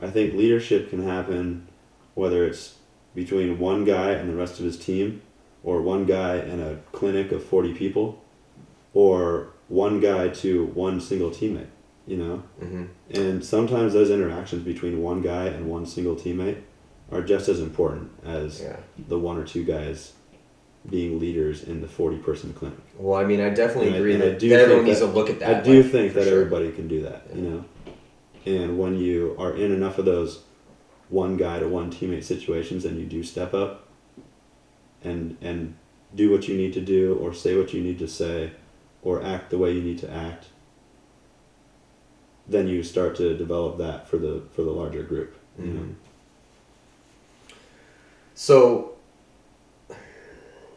I 0.00 0.10
think 0.10 0.34
leadership 0.34 0.90
can 0.90 1.06
happen 1.06 1.68
whether 2.14 2.44
it's 2.44 2.76
between 3.14 3.58
one 3.58 3.84
guy 3.84 4.12
and 4.12 4.28
the 4.28 4.34
rest 4.34 4.58
of 4.58 4.64
his 4.64 4.78
team, 4.78 5.22
or 5.62 5.82
one 5.82 6.06
guy 6.06 6.36
and 6.36 6.60
a 6.60 6.78
clinic 6.92 7.30
of 7.30 7.44
40 7.44 7.74
people, 7.74 8.21
or 8.94 9.48
one 9.68 10.00
guy 10.00 10.28
to 10.28 10.66
one 10.66 11.00
single 11.00 11.30
teammate. 11.30 11.66
you 12.06 12.16
know. 12.16 12.42
Mm-hmm. 12.60 12.84
And 13.14 13.44
sometimes 13.44 13.92
those 13.92 14.10
interactions 14.10 14.64
between 14.64 15.00
one 15.02 15.22
guy 15.22 15.46
and 15.46 15.70
one 15.70 15.86
single 15.86 16.16
teammate 16.16 16.58
are 17.12 17.22
just 17.22 17.48
as 17.48 17.60
important 17.60 18.10
as 18.24 18.60
Yeah. 18.60 18.76
the 19.08 19.18
one 19.18 19.36
or 19.38 19.44
two 19.44 19.62
guys 19.64 20.12
being 20.90 21.20
leaders 21.20 21.62
in 21.62 21.80
the 21.80 21.86
40 21.86 22.16
person 22.18 22.52
clinic. 22.54 22.78
Well, 22.98 23.16
I 23.20 23.24
mean, 23.24 23.40
I 23.40 23.50
definitely 23.50 23.88
And 23.88 23.96
agree 23.98 24.14
I 24.16 24.18
that, 24.18 24.38
do 24.40 24.48
that 24.48 24.60
everyone 24.62 24.78
think 24.84 24.88
needs 24.88 25.00
that- 25.00 25.06
to 25.06 25.12
look 25.12 25.30
at 25.30 25.38
that. 25.40 25.56
I 25.58 25.60
do 25.60 25.80
like, 25.82 25.92
think 25.92 26.14
that 26.14 26.24
sure. 26.24 26.32
everybody 26.40 26.72
can 26.72 26.88
do 26.88 27.02
that, 27.02 27.28
you 27.32 27.42
know. 27.42 27.64
And 28.44 28.78
when 28.80 28.98
you 28.98 29.36
are 29.38 29.54
in 29.54 29.70
enough 29.70 29.98
of 29.98 30.04
those 30.04 30.42
one 31.08 31.36
guy 31.36 31.60
to 31.60 31.68
one 31.68 31.88
teammate 31.92 32.24
situations 32.24 32.84
and 32.84 32.98
you 32.98 33.06
do 33.06 33.22
step 33.22 33.54
up 33.54 33.86
and 35.04 35.36
and 35.40 35.74
do 36.16 36.30
what 36.32 36.48
you 36.48 36.56
need 36.56 36.72
to 36.72 36.80
do 36.80 37.14
or 37.20 37.32
say 37.32 37.56
what 37.56 37.72
you 37.72 37.80
need 37.80 37.98
to 38.00 38.08
say 38.08 38.50
or 39.02 39.22
act 39.22 39.50
the 39.50 39.58
way 39.58 39.72
you 39.72 39.82
need 39.82 39.98
to 39.98 40.10
act 40.10 40.46
then 42.48 42.66
you 42.66 42.82
start 42.82 43.14
to 43.16 43.36
develop 43.36 43.78
that 43.78 44.08
for 44.08 44.18
the 44.18 44.42
for 44.52 44.62
the 44.62 44.70
larger 44.70 45.02
group 45.02 45.34
you 45.58 45.66
know 45.66 45.80
Mhm. 45.80 45.94
So, 48.34 48.92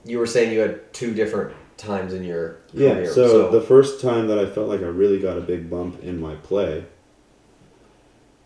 you 0.06 0.20
were 0.20 0.28
saying 0.28 0.52
you 0.54 0.60
had 0.60 0.94
two 0.94 1.14
different 1.14 1.54
times 1.78 2.14
in 2.14 2.24
your 2.24 2.58
Yeah, 2.74 2.96
career. 2.96 3.06
so, 3.14 3.50
the 3.50 3.62
first 3.62 4.02
time 4.02 4.28
that 4.28 4.38
I 4.38 4.46
felt 4.46 4.68
like 4.68 4.82
I 4.82 4.88
really 4.88 5.20
got 5.20 5.38
a 5.38 5.42
big 5.42 5.70
bump 5.70 6.04
in 6.04 6.20
my 6.20 6.36
play 6.36 6.86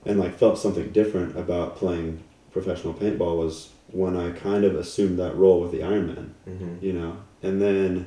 and 0.05 0.19
like 0.19 0.35
felt 0.37 0.57
something 0.57 0.91
different 0.91 1.37
about 1.37 1.75
playing 1.75 2.19
professional 2.51 2.93
paintball 2.93 3.37
was 3.37 3.69
when 3.91 4.15
I 4.15 4.31
kind 4.31 4.63
of 4.63 4.75
assumed 4.75 5.19
that 5.19 5.35
role 5.35 5.59
with 5.61 5.71
the 5.71 5.79
Ironman, 5.79 6.29
Mhm. 6.47 6.81
you 6.81 6.93
know. 6.93 7.17
And 7.43 7.61
then 7.61 8.05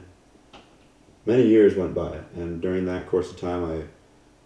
many 1.27 1.47
years 1.47 1.75
went 1.77 1.95
by 1.95 2.19
and 2.35 2.61
during 2.61 2.85
that 2.87 3.07
course 3.09 3.31
of 3.31 3.39
time 3.41 3.65
I 3.65 3.85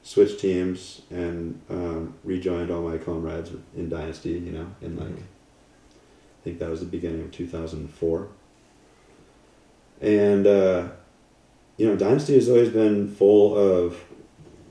switched 0.03 0.39
teams 0.41 1.03
and 1.11 1.61
um, 1.68 2.14
rejoined 2.22 2.70
all 2.70 2.83
my 2.83 2.97
comrades 2.99 3.51
in 3.77 3.89
Dynasty, 3.89 4.31
you 4.31 4.53
know, 4.53 4.66
in 4.81 4.97
like 4.97 5.09
Mhm. 5.09 5.18
I 5.22 6.45
think 6.45 6.59
that 6.61 6.70
was 6.70 6.79
the 6.81 6.87
beginning 6.87 7.22
of 7.22 7.33
2004. 7.33 8.29
And, 10.01 10.47
uh, 10.47 10.89
you 11.77 11.87
know, 11.87 11.97
Dynasty 11.97 12.35
has 12.35 12.49
always 12.49 12.68
been 12.68 13.09
full 13.09 13.57
of 13.57 14.05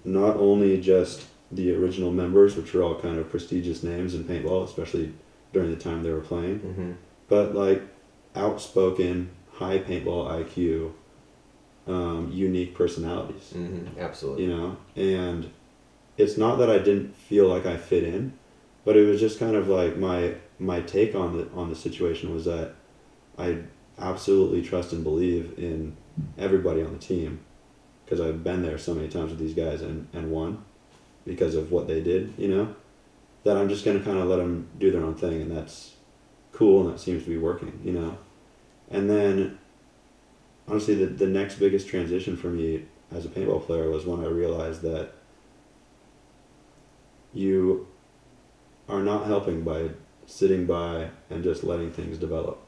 not 0.04 0.38
only 0.38 0.80
just 0.80 1.26
the 1.52 1.74
original 1.76 2.12
members, 2.12 2.56
which 2.56 2.74
were 2.74 2.84
all 2.84 2.96
kind 2.96 3.18
of 3.18 3.30
prestigious 3.30 3.84
names 3.84 4.14
in 4.16 4.24
paintball, 4.24 4.64
especially 4.64 5.12
during 5.52 5.70
the 5.72 5.76
time 5.78 6.04
they 6.04 6.12
were 6.12 6.22
playing, 6.22 6.60
Mhm. 6.60 6.94
but 7.28 7.56
like 7.56 7.82
outspoken, 8.36 9.30
high 9.54 9.80
paintball 9.80 10.28
IQ, 10.30 10.92
um, 11.88 12.32
unique 12.34 12.74
personalities 12.76 13.54
Mhm. 13.56 13.98
Absolutely. 14.00 14.44
you 14.46 14.50
know 14.56 14.78
and 14.96 15.50
it's 16.18 16.38
not 16.38 16.56
that 16.58 16.70
i 16.70 16.78
didn't 16.80 17.16
feel 17.16 17.48
like 17.48 17.66
i 17.66 17.78
fit 17.78 18.04
in 18.04 18.34
but 18.86 18.96
it 18.98 19.06
was 19.06 19.20
just 19.20 19.38
kind 19.40 19.56
of 19.56 19.68
like 19.68 19.98
my 19.98 20.34
my 20.60 20.82
take 20.82 21.14
on 21.16 21.38
the 21.38 21.48
on 21.54 21.70
the 21.70 21.76
situation 21.76 22.34
was 22.34 22.46
that 22.46 22.74
i 23.38 23.58
absolutely 24.00 24.62
trust 24.62 24.94
and 24.94 25.04
believe 25.04 25.54
in 25.58 25.96
everybody 26.38 26.82
on 26.82 26.92
the 26.94 27.00
team 27.00 27.40
because 28.04 28.20
i've 28.20 28.44
been 28.44 28.62
there 28.64 28.78
so 28.78 28.94
many 28.96 29.08
times 29.08 29.30
with 29.32 29.40
these 29.40 29.54
guys 29.54 29.82
and 29.82 30.08
and 30.14 30.32
won 30.32 30.64
because 31.26 31.56
of 31.56 31.72
what 31.72 31.88
they 31.88 32.02
did 32.02 32.34
you 32.38 32.48
know 32.48 32.74
that 33.44 33.58
i'm 33.58 33.70
just 33.70 33.86
going 33.86 33.98
to 33.98 34.04
kind 34.04 34.18
of 34.18 34.26
let 34.28 34.38
them 34.38 34.68
do 34.80 34.92
their 34.92 35.04
own 35.04 35.14
thing 35.16 35.42
and 35.42 35.52
that's 35.56 35.94
cool 36.52 36.82
and 36.86 36.94
that 36.94 37.00
seems 37.00 37.24
to 37.24 37.30
be 37.30 37.38
working 37.38 37.80
you 37.84 37.92
know 37.92 38.18
and 38.90 39.10
then 39.10 39.58
honestly 40.68 40.96
the, 40.96 41.06
the 41.06 41.28
next 41.28 41.56
biggest 41.56 41.88
transition 41.88 42.36
for 42.36 42.48
me 42.48 42.86
as 43.12 43.26
a 43.26 43.30
paintball 43.30 43.66
player 43.66 43.90
was 43.90 44.06
when 44.06 44.20
I 44.22 44.28
realized 44.28 44.82
that 44.82 45.14
you 47.34 47.88
are 48.88 49.02
not 49.02 49.26
helping 49.26 49.64
by 49.64 49.90
sitting 50.26 50.66
by 50.66 51.10
and 51.30 51.44
just 51.44 51.64
letting 51.64 51.92
things 51.92 52.18
develop. 52.18 52.60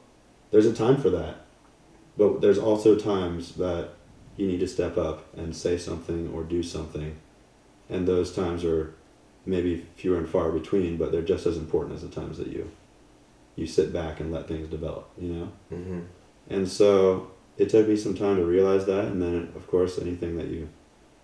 There's 0.50 0.66
a 0.66 0.74
time 0.74 0.96
for 0.96 1.10
that, 1.10 1.36
but 2.16 2.40
there's 2.40 2.58
also 2.58 2.96
times 2.96 3.54
that 3.56 3.90
you 4.36 4.46
need 4.46 4.60
to 4.60 4.68
step 4.68 4.96
up 4.96 5.26
and 5.36 5.54
say 5.54 5.76
something 5.76 6.30
or 6.32 6.44
do 6.44 6.62
something, 6.62 7.16
and 7.90 8.06
those 8.06 8.34
times 8.34 8.64
are 8.64 8.94
maybe 9.44 9.86
fewer 9.96 10.18
and 10.18 10.28
far 10.28 10.50
between, 10.52 10.96
but 10.96 11.10
they're 11.10 11.22
just 11.22 11.46
as 11.46 11.56
important 11.56 11.94
as 11.94 12.02
the 12.02 12.08
times 12.08 12.38
that 12.38 12.48
you 12.48 12.70
you 13.56 13.66
sit 13.66 13.92
back 13.92 14.20
and 14.20 14.30
let 14.30 14.46
things 14.46 14.68
develop. 14.68 15.10
You 15.18 15.28
know. 15.32 15.52
Mhm. 15.72 16.04
And 16.48 16.68
so 16.68 17.32
it 17.58 17.68
took 17.68 17.88
me 17.88 17.96
some 17.96 18.14
time 18.14 18.36
to 18.36 18.44
realize 18.44 18.86
that, 18.86 19.06
and 19.06 19.20
then 19.20 19.52
of 19.56 19.66
course 19.66 19.98
anything 19.98 20.36
that 20.36 20.46
you 20.48 20.68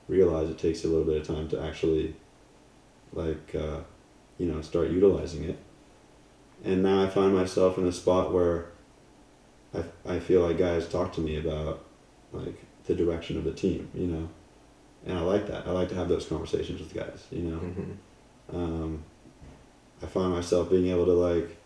realize, 0.09 0.51
it 0.51 0.59
takes 0.59 0.85
a 0.85 0.89
little 0.89 1.05
bit 1.05 1.21
of 1.21 1.27
time 1.27 1.49
to 1.49 1.61
actually, 1.63 2.15
like, 3.13 3.55
uh, 3.55 3.79
you 4.37 4.47
know, 4.47 4.61
start 4.61 4.91
utilizing 4.91 5.45
it. 5.45 5.59
And 6.65 6.83
now 6.83 7.03
I 7.03 7.09
find 7.09 7.35
myself 7.35 7.79
in 7.79 7.87
a 7.87 7.93
spot 7.93 8.33
where 8.33 8.67
I, 9.75 9.85
I 10.07 10.19
feel 10.21 10.43
like 10.43 10.59
guys 10.59 10.89
talk 10.89 11.13
to 11.15 11.21
me 11.21 11.39
about 11.39 11.85
like 12.33 12.57
the 12.87 12.95
direction 12.95 13.37
of 13.39 13.45
the 13.45 13.53
team, 13.53 13.89
you 13.95 14.07
know, 14.07 14.29
and 15.07 15.19
I 15.19 15.21
like 15.23 15.47
that. 15.47 15.67
I 15.67 15.71
like 15.71 15.89
to 15.91 15.95
have 15.95 16.09
those 16.09 16.27
conversations 16.27 16.81
with 16.81 16.93
guys, 16.95 17.25
you 17.31 17.43
know 17.43 17.59
Mhm. 17.59 17.97
um, 18.55 19.03
I 20.03 20.07
find 20.07 20.33
myself 20.33 20.69
being 20.71 20.89
able 20.89 21.07
to 21.07 21.13
like 21.13 21.57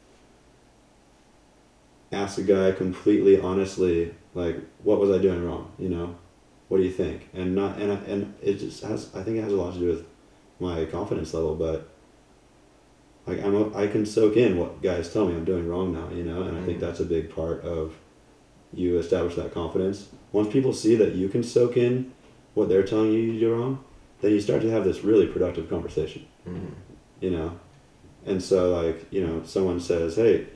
ask 2.13 2.39
a 2.39 2.43
guy 2.43 2.73
completely 2.73 3.41
honestly, 3.41 4.15
like, 4.35 4.57
what 4.83 4.99
was 5.01 5.11
I 5.11 5.19
doing 5.21 5.45
wrong? 5.45 5.73
You 5.79 5.89
know, 5.91 6.17
what 6.69 6.79
do 6.79 6.85
you 6.85 6.93
think? 6.93 7.29
And 7.35 7.55
not 7.55 7.79
and 7.79 7.91
and 8.07 8.35
it 8.43 8.55
just 8.59 8.83
has. 8.83 9.15
I 9.15 9.23
think 9.23 9.37
it 9.39 9.43
has 9.43 9.53
a 9.53 9.57
lot 9.57 9.75
to 9.75 9.79
do 9.81 9.87
with 9.89 10.05
my 10.61 10.85
confidence 10.87 11.35
level, 11.35 11.55
but 11.55 11.89
like 13.27 13.43
I'm 13.45 13.55
a, 13.55 13.77
I 13.77 13.87
can 13.89 14.07
soak 14.07 14.37
in 14.37 14.57
what 14.59 14.83
guys 14.83 15.13
tell 15.13 15.27
me 15.27 15.35
I'm 15.35 15.45
doing 15.45 15.69
wrong 15.69 15.93
now. 15.93 16.09
You 16.15 16.25
know, 16.25 16.43
and 16.43 16.57
I 16.57 16.63
think 16.65 16.79
Mhm. 16.79 16.81
that's 16.81 17.01
a 17.01 17.05
big 17.05 17.31
part 17.35 17.63
of 17.63 17.95
you 18.73 18.99
establish 18.99 19.35
that 19.37 19.53
confidence. 19.55 20.09
Once 20.33 20.53
people 20.53 20.73
see 20.73 20.95
that 20.97 21.15
you 21.15 21.29
can 21.29 21.43
soak 21.43 21.77
in 21.77 22.13
what 22.55 22.69
they're 22.69 22.83
telling 22.83 23.13
you 23.13 23.21
you 23.21 23.41
do 23.41 23.55
wrong, 23.55 23.79
then 24.21 24.33
you 24.33 24.41
start 24.41 24.61
to 24.63 24.71
have 24.71 24.85
this 24.85 25.05
really 25.05 25.27
productive 25.27 25.69
conversation 25.71 26.27
Mhm. 26.47 26.73
you 27.21 27.31
know 27.31 27.53
and 28.27 28.43
so 28.43 28.75
like 28.75 29.07
you 29.13 29.25
know 29.25 29.43
someone 29.45 29.79
says 29.79 30.17
hey 30.17 30.47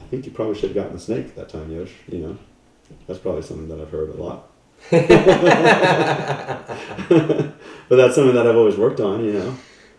i 0.00 0.04
think 0.08 0.24
you 0.26 0.32
probably 0.32 0.54
should 0.54 0.70
have 0.70 0.74
gotten 0.74 0.92
the 0.92 0.98
snake 1.00 1.34
that 1.34 1.48
time 1.48 1.70
yosh 1.70 1.92
you 2.08 2.18
know? 2.18 2.38
That's 3.06 3.18
probably 3.18 3.42
something 3.42 3.68
that 3.68 3.80
i've 3.80 3.90
heard 3.90 4.10
a 4.10 4.22
lot. 4.22 4.48
But 7.88 7.96
that's 7.96 8.14
something 8.16 8.34
that 8.34 8.46
i've 8.46 8.56
always 8.56 8.76
worked 8.76 9.00
on 9.00 9.24
you 9.24 9.32
know? 9.32 9.56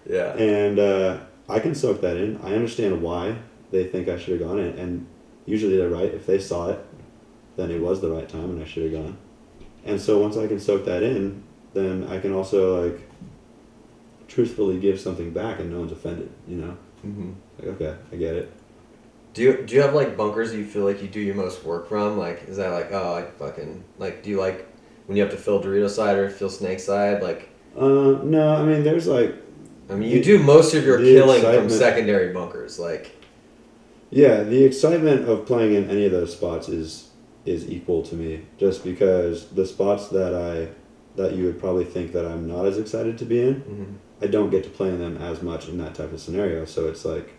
Yeah. 0.10 0.34
and 0.38 0.80
uh, 0.80 1.18
i 1.50 1.60
can 1.60 1.76
soak 1.76 2.02
that 2.02 2.18
in. 2.18 2.38
I 2.44 2.54
understand 2.54 3.02
why 3.02 3.38
they 3.72 3.86
think 3.86 4.08
i 4.08 4.18
should 4.18 4.40
have 4.40 4.48
gone 4.50 4.60
and, 4.60 4.78
and 4.80 5.06
usually 5.46 5.78
they're 5.78 5.90
right. 5.90 6.14
If 6.14 6.26
they 6.26 6.40
saw 6.40 6.70
it 6.70 6.80
then 7.58 7.72
it 7.72 7.82
was 7.82 8.02
the 8.02 8.10
right 8.12 8.28
time 8.30 8.50
and 8.52 8.62
i 8.62 8.66
should 8.66 8.84
have 8.84 8.94
gone. 9.04 9.18
And 9.86 10.00
so 10.02 10.20
once 10.20 10.38
i 10.38 10.48
can 10.48 10.60
soak 10.60 10.86
that 10.86 11.04
in 11.04 11.44
then 11.74 12.06
i 12.10 12.20
can 12.20 12.34
also 12.34 12.88
like 12.88 13.02
truthfully 14.28 14.80
give 14.80 15.00
something 15.00 15.32
back 15.32 15.60
and 15.60 15.72
no 15.72 15.80
one's 15.80 15.92
offended 15.92 16.30
you 16.48 16.58
know? 16.58 16.78
Mhm. 17.06 17.36
like 17.60 17.68
okay 17.70 17.96
i 18.12 18.16
get 18.16 18.36
it 18.36 18.52
Do 19.38 19.44
you 19.44 19.64
do 19.68 19.76
you 19.76 19.82
have 19.84 19.94
like 19.94 20.18
bunkers 20.18 20.50
that 20.50 20.58
you 20.58 20.66
feel 20.66 20.84
like 20.84 21.00
you 21.00 21.08
do 21.08 21.20
your 21.20 21.36
most 21.36 21.64
work 21.64 21.88
from? 21.88 22.18
Like, 22.18 22.46
is 22.48 22.58
that 22.58 22.70
like 22.70 22.92
oh 22.92 23.14
I 23.14 23.22
fucking 23.38 23.84
like? 24.00 24.24
Do 24.24 24.32
you 24.32 24.40
like 24.40 24.68
when 25.06 25.16
you 25.16 25.22
have 25.22 25.32
to 25.32 25.38
fill 25.38 25.62
Dorito 25.62 25.88
side 25.88 26.18
or 26.18 26.28
fill 26.28 26.50
Snake 26.50 26.80
side? 26.80 27.22
Like, 27.22 27.48
uh, 27.78 28.18
no 28.24 28.56
i 28.56 28.64
mean 28.64 28.84
there's 28.84 29.06
like 29.06 29.36
I 29.92 29.94
mean, 29.94 30.10
you 30.10 30.18
The- 30.18 30.24
do 30.24 30.40
most 30.40 30.74
of 30.74 30.84
your 30.84 30.98
killing 30.98 31.44
from 31.44 31.70
secondary 31.70 32.34
bunkers. 32.34 32.80
Like, 32.80 33.12
Yeah, 34.10 34.42
the 34.42 34.64
excitement 34.64 35.30
of 35.30 35.46
playing 35.46 35.76
in 35.76 35.88
any 35.88 36.06
of 36.06 36.12
those 36.12 36.32
spots 36.34 36.68
is 36.68 37.10
is 37.46 37.70
equal 37.70 38.02
to 38.04 38.16
me. 38.16 38.42
Just 38.58 38.84
because 38.84 39.50
the 39.50 39.68
spots 39.68 40.08
that 40.08 40.34
I 40.34 40.70
that 41.16 41.36
you 41.36 41.46
would 41.46 41.60
probably 41.60 41.86
think 41.86 42.12
that 42.14 42.26
I'm 42.26 42.48
not 42.48 42.66
as 42.66 42.80
excited 42.80 43.20
to 43.20 43.26
be 43.26 43.40
in, 43.42 43.56
mhm. 43.62 44.26
I 44.26 44.26
don't 44.26 44.50
get 44.50 44.64
to 44.64 44.70
play 44.72 44.90
in 44.90 44.98
them 44.98 45.18
as 45.18 45.44
much 45.44 45.70
in 45.70 45.78
that 45.78 45.94
type 45.94 46.12
of 46.12 46.20
scenario. 46.20 46.66
So 46.66 46.88
it's 46.88 47.06
like 47.06 47.37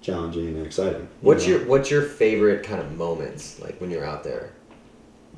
challenging 0.00 0.48
and 0.48 0.66
exciting. 0.66 1.02
you 1.02 1.08
what's 1.20 1.46
know? 1.46 1.56
your 1.56 1.66
what's 1.66 1.90
your 1.90 2.02
favorite 2.02 2.62
kind 2.64 2.80
of 2.80 2.92
moments 2.96 3.60
like 3.60 3.80
when 3.80 3.90
you're 3.90 4.04
out 4.04 4.24
there 4.24 4.52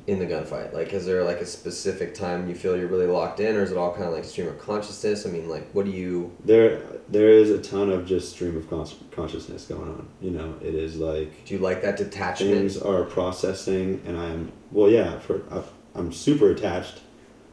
in 0.05 0.19
the 0.19 0.25
gunfight? 0.25 0.73
Like, 0.73 0.91
is 0.93 1.05
there 1.05 1.23
like 1.23 1.37
a 1.39 1.45
specific 1.45 2.13
time 2.13 2.49
you 2.49 2.55
feel 2.55 2.75
you're 2.75 2.87
really 2.87 3.07
locked 3.07 3.39
in, 3.39 3.55
or 3.55 3.61
is 3.63 3.71
it 3.71 3.77
all 3.77 3.93
kind 3.93 4.05
of 4.05 4.13
like 4.13 4.25
stream 4.25 4.47
of 4.49 4.59
consciousness? 4.59 5.25
I 5.25 5.29
mean, 5.29 5.47
like, 5.47 5.69
what 5.71 5.85
do 5.85 5.91
you? 5.91 6.31
there? 6.43 6.81
There 7.09 7.29
is 7.29 7.49
a 7.51 7.59
ton 7.59 7.89
of 7.89 8.05
just 8.05 8.31
stream 8.33 8.55
of 8.57 8.69
cons- 8.69 8.95
consciousness 9.11 9.65
going 9.65 9.89
on. 9.89 10.07
You 10.21 10.31
know, 10.31 10.55
it 10.61 10.73
is 10.75 10.97
like 10.97 11.45
Do 11.45 11.53
you 11.53 11.59
like 11.59 11.81
that 11.83 11.97
detachment? 11.97 12.53
things 12.53 12.77
are 12.77 13.03
processing 13.03 14.01
and 14.05 14.17
i'm 14.17 14.51
well 14.71 14.89
yeah 14.89 15.19
for 15.19 15.41
I- 15.51 15.63
i'm 15.99 16.11
super 16.13 16.49
attached 16.51 17.01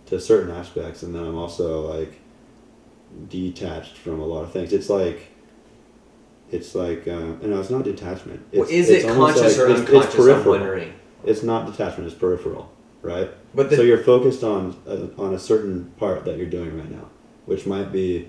to 0.07 0.21
certain 0.21 0.51
aspects 0.55 1.03
and 1.03 1.15
then 1.15 1.25
i'm 1.25 1.37
also 1.37 1.81
like 1.93 2.19
detached 3.29 3.97
from 3.99 4.21
a 4.21 4.25
lot 4.25 4.43
of 4.45 4.53
things 4.53 4.73
it's 4.73 4.89
like 4.89 5.30
it's 6.53 6.75
like 6.75 7.07
uh, 7.07 7.19
no 7.43 7.61
it's 7.61 7.71
not 7.71 7.85
detachment 7.85 8.41
it's, 8.53 8.61
Well, 8.61 8.69
is 8.69 8.91
it 8.91 9.07
conscious 9.07 9.59
like- 9.59 9.67
or 9.67 9.71
it's, 9.71 9.81
unconscious? 9.81 10.05
it's 10.07 10.15
I'm 10.15 10.21
peripheral 10.21 10.51
wondering. 10.59 10.93
it's 11.25 11.43
not 11.43 11.67
detachment 11.71 12.11
it's 12.11 12.19
peripheral 12.19 12.71
right 13.03 13.31
But 13.55 13.71
the, 13.71 13.77
so 13.77 13.83
you're 13.83 13.99
focused 14.03 14.43
on 14.45 14.77
uh, 14.87 15.07
on 15.21 15.35
a 15.35 15.39
certain 15.39 15.93
part 15.99 16.25
that 16.25 16.37
you're 16.39 16.49
doing 16.51 16.77
right 16.77 16.91
now 16.91 17.09
which 17.47 17.67
might 17.67 17.93
be 17.93 18.29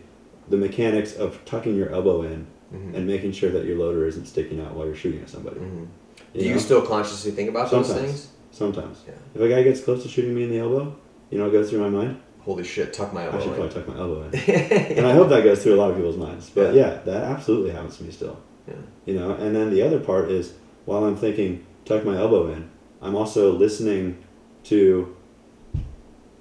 the 0.49 0.57
mechanics 0.57 1.13
of 1.15 1.43
tucking 1.45 1.75
your 1.75 1.89
elbow 1.89 2.23
in 2.23 2.47
Mhm. 2.73 2.95
and 2.95 3.05
making 3.05 3.33
sure 3.33 3.49
that 3.51 3.65
your 3.65 3.77
loader 3.77 4.05
isn't 4.07 4.25
sticking 4.27 4.61
out 4.61 4.73
while 4.75 4.85
you're 4.85 4.95
shooting 4.95 5.19
at 5.19 5.29
somebody. 5.29 5.59
Mhm. 5.59 5.87
You 6.33 6.41
Do 6.43 6.47
you 6.47 6.57
still 6.59 6.81
consciously 6.81 7.31
think 7.31 7.49
about 7.49 7.69
those 7.69 7.91
things? 7.91 8.29
Sometimes. 8.51 8.99
Yeah. 9.05 9.13
If 9.35 9.41
a 9.41 9.49
guy 9.49 9.61
gets 9.63 9.81
close 9.81 10.03
to 10.03 10.07
shooting 10.09 10.33
me 10.33 10.43
in 10.45 10.49
the 10.51 10.59
elbow, 10.59 10.95
you 11.29 11.37
know 11.37 11.47
it 11.47 11.51
goes 11.51 11.69
through 11.69 11.81
my 11.81 11.89
mind? 11.89 12.15
Holy 12.43 12.63
shit! 12.63 12.93
Tuck 12.93 13.13
my 13.13 13.25
elbow. 13.25 13.37
I 13.37 13.41
should 13.41 13.53
probably 13.55 13.69
tuck 13.73 13.87
my 13.87 13.97
elbow 13.97 14.23
in. 14.23 14.33
in. 14.39 14.97
and 14.97 15.07
I 15.07 15.13
hope 15.13 15.29
that 15.29 15.43
goes 15.43 15.61
through 15.63 15.75
a 15.75 15.79
lot 15.81 15.91
of 15.91 15.95
people's 15.97 16.17
minds. 16.17 16.49
But 16.49 16.73
Yeah. 16.73 16.81
yeah, 16.93 16.97
that 17.05 17.23
absolutely 17.23 17.71
happens 17.71 17.97
to 17.97 18.03
me 18.03 18.11
still. 18.11 18.39
Yeah. 18.67 18.75
You 19.05 19.15
know, 19.15 19.31
and 19.33 19.55
then 19.55 19.69
the 19.69 19.81
other 19.81 19.99
part 19.99 20.29
is 20.31 20.53
while 20.85 21.03
I'm 21.05 21.15
thinking 21.15 21.65
tuck 21.85 22.03
my 22.05 22.15
elbow 22.17 22.51
in, 22.51 22.69
I'm 23.01 23.15
also 23.15 23.51
listening 23.51 24.23
to 24.65 25.15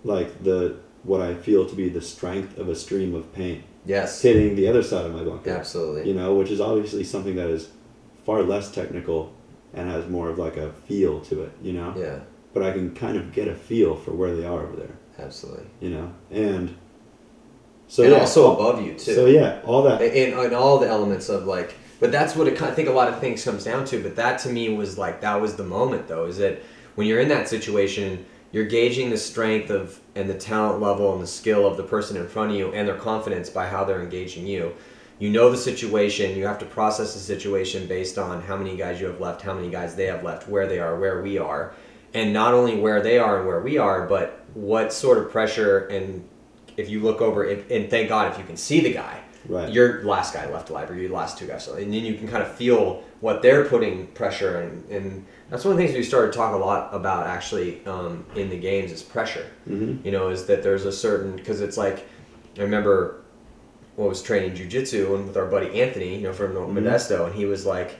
like 0.04 0.42
the 0.42 0.76
what 1.02 1.20
I 1.20 1.34
feel 1.34 1.66
to 1.66 1.74
be 1.74 1.88
the 1.88 2.00
strength 2.02 2.58
of 2.58 2.68
a 2.68 2.74
stream 2.74 3.14
of 3.14 3.32
pain. 3.32 3.64
Yes. 3.86 4.20
hitting 4.20 4.56
the 4.56 4.68
other 4.68 4.82
side 4.82 5.06
of 5.06 5.14
my 5.14 5.24
bunker. 5.24 5.50
Absolutely. 5.50 6.06
You 6.06 6.14
know, 6.14 6.34
which 6.34 6.50
is 6.50 6.60
obviously 6.60 7.02
something 7.02 7.36
that 7.36 7.48
is 7.48 7.70
far 8.26 8.42
less 8.42 8.70
technical 8.70 9.32
and 9.72 9.88
has 9.90 10.06
more 10.08 10.28
of 10.28 10.38
like 10.38 10.58
a 10.58 10.70
feel 10.86 11.20
to 11.22 11.44
it, 11.44 11.52
you 11.62 11.72
know? 11.72 11.94
Yeah. 11.96 12.20
But 12.52 12.62
I 12.62 12.72
can 12.72 12.94
kind 12.94 13.16
of 13.16 13.32
get 13.32 13.48
a 13.48 13.54
feel 13.54 13.96
for 13.96 14.10
where 14.12 14.36
they 14.36 14.44
are 14.44 14.66
over 14.66 14.76
there, 14.76 14.98
Absolutely. 15.22 15.66
you 15.80 15.90
know? 15.90 16.12
And 16.30 16.76
so 17.88 18.02
and 18.04 18.12
yeah, 18.12 18.20
also 18.20 18.54
above 18.54 18.84
you 18.84 18.94
too. 18.94 19.14
So 19.14 19.26
yeah, 19.26 19.60
all 19.64 19.82
that 19.82 20.00
and, 20.00 20.14
in 20.14 20.54
all 20.54 20.78
the 20.78 20.88
elements 20.88 21.28
of 21.28 21.44
like 21.46 21.74
but 22.00 22.10
that's 22.10 22.34
what 22.34 22.48
it, 22.48 22.56
kind- 22.56 22.72
i 22.72 22.74
think 22.74 22.88
a 22.88 22.92
lot 22.92 23.08
of 23.08 23.20
things 23.20 23.44
comes 23.44 23.64
down 23.64 23.84
to 23.84 24.02
but 24.02 24.16
that 24.16 24.38
to 24.40 24.48
me 24.48 24.74
was 24.74 24.96
like 24.98 25.20
that 25.20 25.40
was 25.40 25.56
the 25.56 25.64
moment 25.64 26.08
though 26.08 26.26
is 26.26 26.38
that 26.38 26.62
when 26.94 27.06
you're 27.06 27.20
in 27.20 27.28
that 27.28 27.48
situation 27.48 28.24
you're 28.52 28.64
gauging 28.64 29.10
the 29.10 29.16
strength 29.16 29.70
of 29.70 30.00
and 30.16 30.28
the 30.28 30.34
talent 30.34 30.80
level 30.80 31.12
and 31.12 31.22
the 31.22 31.26
skill 31.26 31.66
of 31.66 31.76
the 31.76 31.82
person 31.82 32.16
in 32.16 32.26
front 32.26 32.50
of 32.50 32.56
you 32.56 32.72
and 32.72 32.88
their 32.88 32.96
confidence 32.96 33.48
by 33.50 33.66
how 33.66 33.84
they're 33.84 34.02
engaging 34.02 34.46
you 34.46 34.72
you 35.18 35.28
know 35.30 35.50
the 35.50 35.56
situation 35.56 36.36
you 36.36 36.46
have 36.46 36.58
to 36.58 36.66
process 36.66 37.12
the 37.14 37.20
situation 37.20 37.86
based 37.86 38.18
on 38.18 38.40
how 38.42 38.56
many 38.56 38.76
guys 38.76 39.00
you 39.00 39.06
have 39.06 39.20
left 39.20 39.42
how 39.42 39.54
many 39.54 39.70
guys 39.70 39.94
they 39.94 40.06
have 40.06 40.24
left 40.24 40.48
where 40.48 40.66
they 40.66 40.78
are 40.78 40.98
where 40.98 41.22
we 41.22 41.38
are 41.38 41.72
and 42.14 42.32
not 42.32 42.54
only 42.54 42.80
where 42.80 43.00
they 43.02 43.18
are 43.18 43.38
and 43.38 43.46
where 43.46 43.60
we 43.60 43.78
are 43.78 44.06
but 44.06 44.39
what 44.54 44.92
sort 44.92 45.18
of 45.18 45.30
pressure 45.30 45.86
and 45.88 46.26
if 46.76 46.88
you 46.88 47.00
look 47.00 47.20
over 47.20 47.44
if, 47.44 47.70
and 47.70 47.90
thank 47.90 48.08
god 48.08 48.32
if 48.32 48.38
you 48.38 48.44
can 48.44 48.56
see 48.56 48.80
the 48.80 48.92
guy 48.92 49.20
Right. 49.48 49.72
your 49.72 50.04
last 50.04 50.34
guy 50.34 50.50
left 50.52 50.68
alive 50.68 50.90
or 50.90 50.94
your 50.96 51.10
last 51.12 51.38
two 51.38 51.46
guys 51.46 51.66
and 51.66 51.78
then 51.94 52.04
you 52.04 52.14
can 52.14 52.28
kind 52.28 52.42
of 52.42 52.54
feel 52.54 53.02
what 53.20 53.40
they're 53.40 53.64
putting 53.64 54.06
pressure 54.08 54.60
and, 54.60 54.84
and 54.90 55.24
that's 55.48 55.64
one 55.64 55.72
of 55.72 55.78
the 55.78 55.84
things 55.84 55.96
we 55.96 56.02
started 56.02 56.30
to 56.32 56.36
talk 56.36 56.52
a 56.54 56.58
lot 56.58 56.92
about 56.92 57.26
actually 57.26 57.84
um, 57.86 58.24
in 58.36 58.50
the 58.50 58.56
games 58.58 58.92
is 58.92 59.02
pressure 59.02 59.46
Mhm. 59.68 60.04
you 60.04 60.10
know 60.12 60.28
is 60.28 60.44
that 60.44 60.62
there's 60.62 60.84
a 60.84 60.92
certain 60.92 61.36
because 61.36 61.62
it's 61.62 61.78
like 61.78 62.06
i 62.58 62.60
remember 62.60 63.22
when 63.96 64.04
I 64.06 64.08
was 64.10 64.22
training 64.22 64.52
jujitsu 64.56 65.14
and 65.16 65.26
with 65.26 65.36
our 65.38 65.46
buddy 65.46 65.80
anthony 65.80 66.16
you 66.16 66.22
know 66.22 66.34
from 66.34 66.52
modesto 66.52 67.24
and 67.26 67.34
he 67.34 67.46
was 67.46 67.64
like 67.64 67.96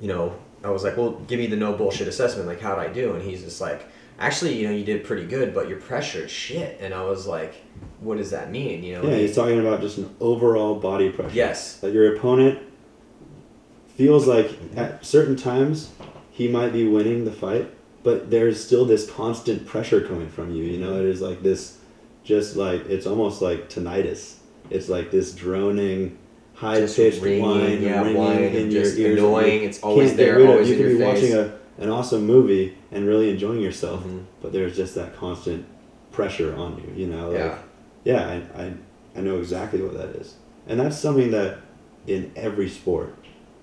you 0.00 0.06
know 0.06 0.36
i 0.62 0.70
was 0.70 0.84
like 0.84 0.96
well 0.96 1.10
give 1.26 1.40
me 1.40 1.48
the 1.48 1.56
no 1.56 1.72
bullshit 1.72 2.06
assessment 2.06 2.46
like 2.46 2.60
how'd 2.60 2.78
i 2.78 2.86
do 2.86 3.14
and 3.14 3.22
he's 3.28 3.42
just 3.42 3.60
like 3.60 3.86
actually 4.18 4.54
you 4.58 4.66
know 4.66 4.74
you 4.74 4.84
did 4.84 5.04
pretty 5.04 5.26
good 5.26 5.54
but 5.54 5.68
your 5.68 5.78
pressure 5.78 6.24
is 6.24 6.30
shit 6.30 6.78
and 6.80 6.94
i 6.94 7.02
was 7.02 7.26
like 7.26 7.54
what 8.00 8.16
does 8.18 8.30
that 8.30 8.50
mean 8.50 8.82
you 8.82 8.94
know 8.94 9.02
Yeah, 9.08 9.16
he's 9.16 9.34
talking 9.34 9.60
about 9.60 9.80
just 9.80 9.98
an 9.98 10.14
overall 10.20 10.74
body 10.76 11.10
pressure. 11.10 11.34
yes 11.34 11.78
That 11.80 11.92
your 11.92 12.16
opponent 12.16 12.58
feels 13.96 14.26
like 14.26 14.50
at 14.76 15.04
certain 15.04 15.36
times 15.36 15.90
he 16.30 16.48
might 16.48 16.70
be 16.72 16.86
winning 16.86 17.24
the 17.24 17.32
fight, 17.32 17.72
but 18.02 18.30
there's 18.30 18.62
still 18.62 18.84
this 18.84 19.10
constant 19.10 19.66
pressure 19.66 20.02
coming 20.02 20.28
from 20.28 20.54
you. 20.54 20.64
You 20.64 20.78
know, 20.78 20.96
it 20.98 21.06
is 21.06 21.22
like 21.22 21.42
this, 21.42 21.78
just 22.24 22.56
like 22.56 22.84
it's 22.86 23.06
almost 23.06 23.40
like 23.40 23.70
tinnitus. 23.70 24.36
It's 24.68 24.90
like 24.90 25.10
this 25.10 25.32
droning, 25.34 26.18
high 26.54 26.80
pitched 26.86 27.22
whine, 27.22 27.82
yeah, 27.82 28.02
ringing 28.02 28.16
whine, 28.18 28.36
in 28.42 28.70
your 28.70 28.82
ears. 28.84 28.98
annoying. 29.18 29.62
You 29.62 29.68
It's 29.68 29.80
always 29.82 30.14
there, 30.14 30.46
always 30.46 30.68
You 30.68 30.74
in 30.74 30.80
your 30.80 30.98
face. 30.98 31.22
watching 31.22 31.32
a, 31.38 31.58
an 31.78 31.88
awesome 31.90 32.26
movie 32.26 32.76
and 32.90 33.06
really 33.06 33.30
enjoying 33.30 33.60
yourself, 33.60 34.04
Mhm. 34.04 34.24
but 34.40 34.52
there's 34.52 34.76
just 34.76 34.94
that 34.94 35.16
constant 35.16 35.64
pressure 36.12 36.54
on 36.56 36.76
you. 36.82 37.04
You 37.04 37.10
know, 37.12 37.28
like 37.30 37.38
Yeah. 37.38 37.58
yeah, 38.04 38.40
I, 38.56 38.62
I, 38.62 38.72
I 39.16 39.20
know 39.20 39.38
exactly 39.38 39.82
what 39.82 39.94
that 39.94 40.10
is. 40.20 40.34
And 40.68 40.80
that's 40.80 40.98
something 40.98 41.30
that 41.32 41.58
in 42.06 42.30
every 42.36 42.68
sport, 42.68 43.14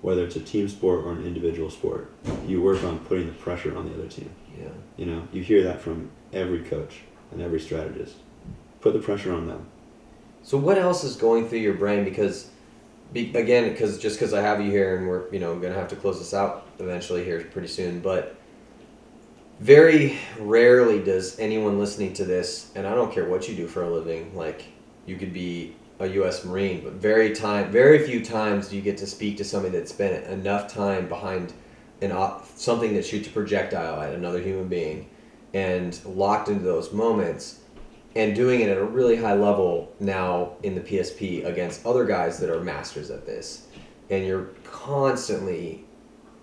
whether 0.02 0.22
it's 0.24 0.36
a 0.36 0.40
team 0.40 0.68
sport 0.68 1.04
or 1.04 1.12
an 1.12 1.24
individual 1.26 1.70
sport, 1.70 2.10
you 2.46 2.62
work 2.62 2.84
on 2.84 2.98
putting 3.00 3.26
the 3.26 3.32
pressure 3.32 3.76
on 3.76 3.86
the 3.88 3.94
other 3.94 4.06
team. 4.08 4.30
yeah 4.60 4.68
You 4.96 5.06
know, 5.06 5.22
you 5.32 5.42
hear 5.42 5.62
that 5.64 5.80
from 5.80 6.10
every 6.32 6.60
coach 6.60 7.00
and 7.32 7.40
every 7.42 7.58
strategist. 7.58 8.16
Put 8.80 8.92
the 8.92 8.98
pressure 9.00 9.32
on 9.32 9.48
them. 9.48 9.66
So 10.42 10.58
what 10.58 10.76
else 10.78 11.02
is 11.04 11.16
going 11.16 11.48
through 11.48 11.60
your 11.60 11.74
brain? 11.74 12.04
Because, 12.04 12.50
be, 13.14 13.32
again, 13.34 13.70
because 13.70 13.98
just 13.98 14.18
because 14.18 14.34
I 14.34 14.42
have 14.42 14.60
you 14.60 14.70
here 14.70 14.98
and 14.98 15.08
we're 15.08 15.32
you 15.32 15.38
know 15.38 15.58
gonna 15.58 15.74
have 15.74 15.88
to 15.88 15.96
close 15.96 16.18
this 16.18 16.34
out 16.34 16.66
eventually 16.78 17.24
here 17.24 17.42
pretty 17.44 17.68
soon, 17.68 18.00
but 18.00 18.36
very 19.60 20.18
rarely 20.38 21.02
does 21.02 21.38
anyone 21.38 21.78
listening 21.78 22.12
to 22.14 22.24
this, 22.24 22.72
and 22.74 22.86
I 22.86 22.94
don't 22.94 23.12
care 23.12 23.26
what 23.28 23.48
you 23.48 23.54
do 23.54 23.68
for 23.68 23.84
a 23.84 23.88
living, 23.88 24.36
like 24.36 24.64
you 25.06 25.16
could 25.16 25.32
be 25.32 25.76
a 26.00 26.08
U.S. 26.08 26.44
Marine, 26.44 26.82
but 26.82 26.94
very 26.94 27.32
time, 27.32 27.70
very 27.70 28.04
few 28.04 28.22
times 28.24 28.68
do 28.68 28.76
you 28.76 28.82
get 28.82 28.98
to 28.98 29.06
speak 29.06 29.36
to 29.36 29.44
somebody 29.44 29.78
that's 29.78 29.92
spent 29.92 30.26
enough 30.26 30.72
time 30.72 31.08
behind 31.08 31.52
an 32.02 32.10
op- 32.10 32.46
something 32.56 32.94
that 32.94 33.06
shoots 33.06 33.28
a 33.28 33.30
projectile 33.30 34.00
at 34.00 34.12
another 34.12 34.40
human 34.40 34.66
being, 34.66 35.08
and 35.54 35.98
locked 36.04 36.48
into 36.48 36.64
those 36.64 36.92
moments 36.92 37.60
and 38.16 38.34
doing 38.34 38.60
it 38.60 38.68
at 38.68 38.78
a 38.78 38.84
really 38.84 39.16
high 39.16 39.34
level 39.34 39.92
now 39.98 40.52
in 40.62 40.74
the 40.74 40.80
PSP 40.80 41.44
against 41.44 41.84
other 41.84 42.04
guys 42.04 42.38
that 42.38 42.50
are 42.50 42.60
masters 42.60 43.10
at 43.10 43.26
this, 43.26 43.66
and 44.10 44.24
you're 44.24 44.50
constantly 44.64 45.84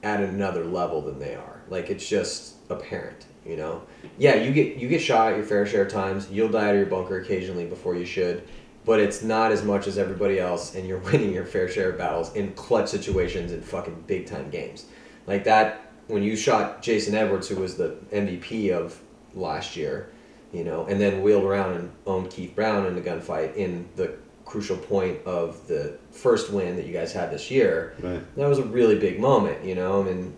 at 0.04 0.22
another 0.22 0.66
level 0.66 1.02
than 1.02 1.20
they 1.20 1.36
are. 1.36 1.62
Like 1.70 1.90
it's 1.90 2.08
just 2.08 2.56
apparent, 2.70 3.26
you 3.46 3.56
know. 3.56 3.84
Yeah, 4.18 4.36
you 4.36 4.52
get 4.52 4.78
you 4.78 4.90
get 4.90 5.02
shot 5.02 5.36
your 5.36 5.46
fair 5.46 5.66
share 5.66 5.86
of 5.86 5.92
times. 5.92 6.30
You'll 6.30 6.50
die 6.50 6.70
out 6.70 6.72
of 6.72 6.78
your 6.78 6.86
bunker 6.88 7.20
occasionally 7.20 7.66
before 7.66 7.96
you 7.96 8.06
should, 8.06 8.44
but 8.86 9.00
it's 9.00 9.24
not 9.24 9.52
as 9.52 9.64
much 9.64 9.88
as 9.88 9.98
everybody 9.98 10.40
else, 10.40 10.76
and 10.76 10.88
you're 10.88 10.98
winning 11.12 11.34
your 11.34 11.46
fair 11.46 11.70
share 11.70 11.92
of 11.92 11.98
battles 11.98 12.34
in 12.36 12.54
clutch 12.54 12.90
situations 12.90 13.52
in 13.52 13.62
fucking 13.62 14.04
big 14.08 14.26
time 14.26 14.50
games, 14.50 14.86
like 15.28 15.44
that. 15.46 15.88
When 16.08 16.24
you 16.24 16.36
shot 16.36 16.82
Jason 16.82 17.16
Edwards, 17.16 17.48
who 17.48 17.56
was 17.56 17.78
the 17.78 17.96
MVP 18.12 18.72
of 18.72 19.00
last 19.34 19.78
year, 19.78 20.10
you 20.52 20.64
know, 20.64 20.86
and 20.86 21.00
then 21.00 21.22
wheeled 21.22 21.44
around 21.44 21.74
and 21.74 21.92
owned 22.06 22.30
Keith 22.30 22.56
Brown 22.56 22.86
in 22.86 22.96
the 22.96 23.02
gunfight 23.02 23.56
in 23.56 23.88
the 23.96 24.16
crucial 24.46 24.76
point 24.76 25.18
of 25.26 25.66
the 25.68 25.98
first 26.12 26.52
win 26.52 26.76
that 26.76 26.86
you 26.86 26.94
guys 26.94 27.14
had 27.14 27.32
this 27.32 27.50
year. 27.50 27.96
Right. 28.02 28.36
That 28.36 28.48
was 28.50 28.60
a 28.60 28.64
really 28.64 29.00
big 29.00 29.20
moment, 29.20 29.64
you 29.64 29.76
know, 29.76 30.02
and 30.04 30.36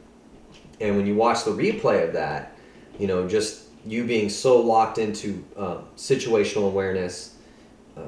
and 0.80 0.98
when 0.98 1.06
you 1.06 1.16
watch 1.16 1.44
the 1.46 1.52
replay 1.52 2.08
of 2.08 2.14
that, 2.14 2.56
you 3.00 3.08
know, 3.08 3.28
just 3.28 3.64
you 3.86 4.06
being 4.06 4.30
so 4.30 4.60
locked 4.60 4.98
into 4.98 5.44
um, 5.58 5.86
situational 5.98 6.68
awareness, 6.68 7.38
uh, 7.98 8.02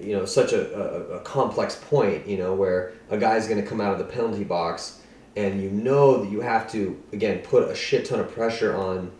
you 0.00 0.16
know, 0.16 0.24
such 0.24 0.52
a, 0.52 0.74
a, 0.74 1.16
a 1.16 1.20
complex 1.20 1.76
point, 1.76 2.26
you 2.26 2.38
know, 2.38 2.54
where 2.54 2.92
a 3.10 3.18
guy's 3.18 3.46
going 3.46 3.60
to 3.60 3.66
come 3.66 3.80
out 3.80 3.92
of 3.92 3.98
the 3.98 4.04
penalty 4.04 4.44
box 4.44 5.00
and 5.36 5.62
you 5.62 5.70
know 5.70 6.24
that 6.24 6.30
you 6.30 6.40
have 6.40 6.70
to 6.72 7.00
again 7.12 7.40
put 7.40 7.70
a 7.70 7.74
shit 7.74 8.06
ton 8.06 8.18
of 8.18 8.32
pressure 8.32 8.74
on 8.74 9.12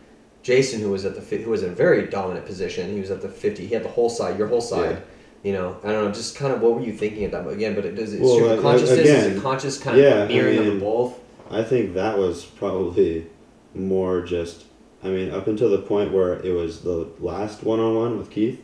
Jason, 0.43 0.79
who 0.81 0.89
was 0.91 1.03
at 1.05 1.15
the 1.15 1.37
who 1.37 1.49
was 1.49 1.63
in 1.63 1.71
a 1.71 1.75
very 1.75 2.07
dominant 2.07 2.45
position. 2.45 2.93
He 2.93 2.99
was 2.99 3.11
at 3.11 3.21
the 3.21 3.29
fifty. 3.29 3.65
He 3.67 3.73
had 3.73 3.83
the 3.83 3.89
whole 3.89 4.09
side, 4.09 4.37
your 4.37 4.47
whole 4.47 4.61
side. 4.61 4.91
Yeah. 4.91 4.99
You 5.43 5.53
know, 5.53 5.77
I 5.83 5.91
don't 5.91 6.05
know, 6.05 6.11
just 6.11 6.35
kind 6.35 6.51
of 6.53 6.61
what 6.61 6.73
were 6.75 6.81
you 6.81 6.91
thinking 6.91 7.23
at 7.23 7.31
that 7.31 7.39
moment? 7.43 7.57
Again, 7.57 7.75
but 7.75 7.85
it 7.85 7.95
does 7.95 8.13
it 8.13 8.21
Well, 8.21 8.35
stream 8.35 8.51
of 8.51 8.61
consciousness? 8.61 8.99
is 9.07 9.37
it 9.37 9.41
conscious 9.41 9.77
kind 9.77 9.97
of 9.97 10.03
yeah, 10.03 10.23
I 10.23 10.27
mirroring 10.27 10.57
of 10.57 10.63
mean- 10.65 10.73
them 10.73 10.79
both? 10.81 11.19
I 11.51 11.63
think 11.63 11.93
that 11.93 12.17
was 12.17 12.43
probably 12.43 13.27
more 13.75 14.21
just. 14.21 14.65
I 15.03 15.09
mean, 15.09 15.29
up 15.31 15.47
until 15.47 15.69
the 15.69 15.77
point 15.77 16.11
where 16.11 16.33
it 16.41 16.51
was 16.53 16.81
the 16.81 17.07
last 17.19 17.63
one 17.63 17.79
on 17.79 17.95
one 17.95 18.17
with 18.17 18.31
Keith, 18.31 18.59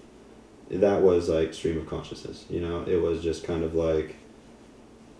that 0.71 1.01
was 1.01 1.29
like 1.29 1.53
stream 1.53 1.77
of 1.77 1.87
consciousness. 1.87 2.45
You 2.49 2.59
know, 2.61 2.83
it 2.87 3.01
was 3.01 3.21
just 3.21 3.43
kind 3.43 3.63
of 3.63 3.75
like 3.75 4.15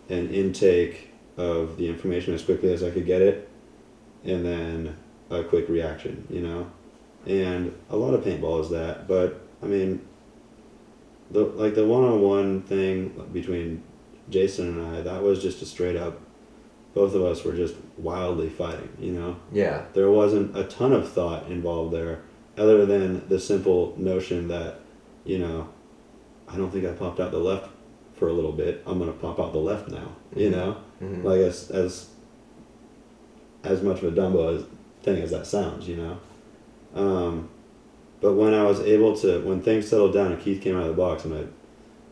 an 0.10 0.30
intake 0.34 1.10
of 1.38 1.78
the 1.78 1.88
information 1.88 2.34
as 2.34 2.44
quickly 2.44 2.74
as 2.74 2.84
I 2.84 2.90
could 2.90 3.06
get 3.06 3.22
it, 3.22 3.48
and 4.26 4.44
then 4.46 4.98
a 5.40 5.44
quick 5.44 5.68
reaction. 5.70 6.26
You 6.30 6.42
know, 6.42 6.72
and 7.26 7.74
a 7.90 7.96
lot 7.98 8.14
of 8.14 8.24
paintball 8.24 8.62
is 8.62 8.70
that. 8.70 9.08
But 9.08 9.42
I 9.62 9.66
mean, 9.68 10.02
the 11.32 11.42
like 11.46 11.76
the 11.76 11.86
one 11.86 12.04
on 12.04 12.22
one 12.22 12.62
thing 12.62 13.10
between 13.32 13.84
Jason 14.30 14.80
and 14.80 14.96
I, 14.98 15.02
that 15.02 15.22
was 15.24 15.42
just 15.42 15.62
a 15.62 15.66
straight 15.66 15.96
up. 15.96 16.20
Both 16.94 17.16
of 17.16 17.24
us 17.24 17.44
were 17.44 17.54
just 17.54 17.76
wildly 17.98 18.50
fighting. 18.50 18.90
You 19.00 19.14
know, 19.14 19.36
Yeah. 19.52 19.86
there 19.94 20.12
wasn't 20.12 20.56
a 20.56 20.64
ton 20.66 20.94
of 20.94 21.10
thought 21.10 21.48
involved 21.50 21.92
there, 21.94 22.20
other 22.56 22.86
than 22.86 23.28
the 23.30 23.40
simple 23.40 23.96
notion 23.98 24.48
that, 24.50 24.76
you 25.26 25.40
know, 25.40 25.70
I 26.48 26.56
don't 26.56 26.70
think 26.72 26.86
I 26.86 26.92
popped 26.92 27.20
out 27.20 27.32
the 27.32 27.40
left 27.40 27.68
for 28.16 28.28
a 28.28 28.34
little 28.34 28.52
bit. 28.52 28.84
I'm 28.86 29.00
gonna 29.00 29.12
pop 29.12 29.40
out 29.40 29.54
the 29.54 29.60
left 29.60 29.90
now. 29.90 30.10
You 30.36 30.50
Mhm. 30.50 30.52
know, 30.52 30.76
Mhm. 31.02 31.24
like 31.24 31.40
as 31.40 31.72
as 31.72 32.10
as 33.64 33.82
much 33.82 34.04
of 34.04 34.16
a 34.16 34.22
Dumbo 34.22 34.56
as, 34.58 34.64
thing 35.04 35.22
as 35.22 35.32
that 35.32 35.46
sounds. 35.46 35.88
You 35.88 35.98
know, 35.98 36.18
um, 36.96 37.50
but 38.22 38.34
when 38.34 38.54
I 38.54 38.64
was 38.64 38.80
able 38.82 39.16
to, 39.18 39.42
when 39.42 39.62
things 39.62 39.88
settled 39.88 40.14
down 40.14 40.32
and 40.32 40.42
Keith 40.42 40.62
came 40.62 40.76
out 40.76 40.84
of 40.84 40.88
the 40.90 40.94
box 41.02 41.26
and 41.26 41.34
I 41.36 41.44